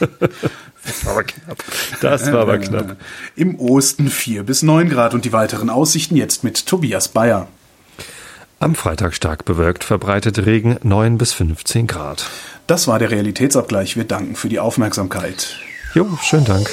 Das 0.00 1.04
war 1.04 1.12
aber 1.12 1.22
knapp. 1.22 1.64
Das 2.00 2.32
war 2.32 2.40
aber 2.40 2.58
knapp. 2.58 2.96
Im 3.36 3.58
Osten 3.58 4.08
4 4.08 4.42
bis 4.42 4.62
9 4.62 4.88
Grad 4.88 5.14
und 5.14 5.24
die 5.24 5.32
weiteren 5.32 5.70
Aussichten 5.70 6.16
jetzt 6.16 6.44
mit 6.44 6.66
Tobias 6.66 7.08
Bayer. 7.08 7.48
Am 8.58 8.74
Freitag 8.74 9.14
stark 9.14 9.44
bewölkt, 9.44 9.84
verbreitet 9.84 10.46
Regen 10.46 10.78
9 10.82 11.18
bis 11.18 11.34
15 11.34 11.86
Grad. 11.86 12.30
Das 12.66 12.88
war 12.88 12.98
der 12.98 13.10
Realitätsabgleich. 13.10 13.96
Wir 13.96 14.04
danken 14.04 14.34
für 14.34 14.48
die 14.48 14.58
Aufmerksamkeit. 14.58 15.58
Jo, 15.94 16.08
schönen 16.22 16.46
Dank. 16.46 16.70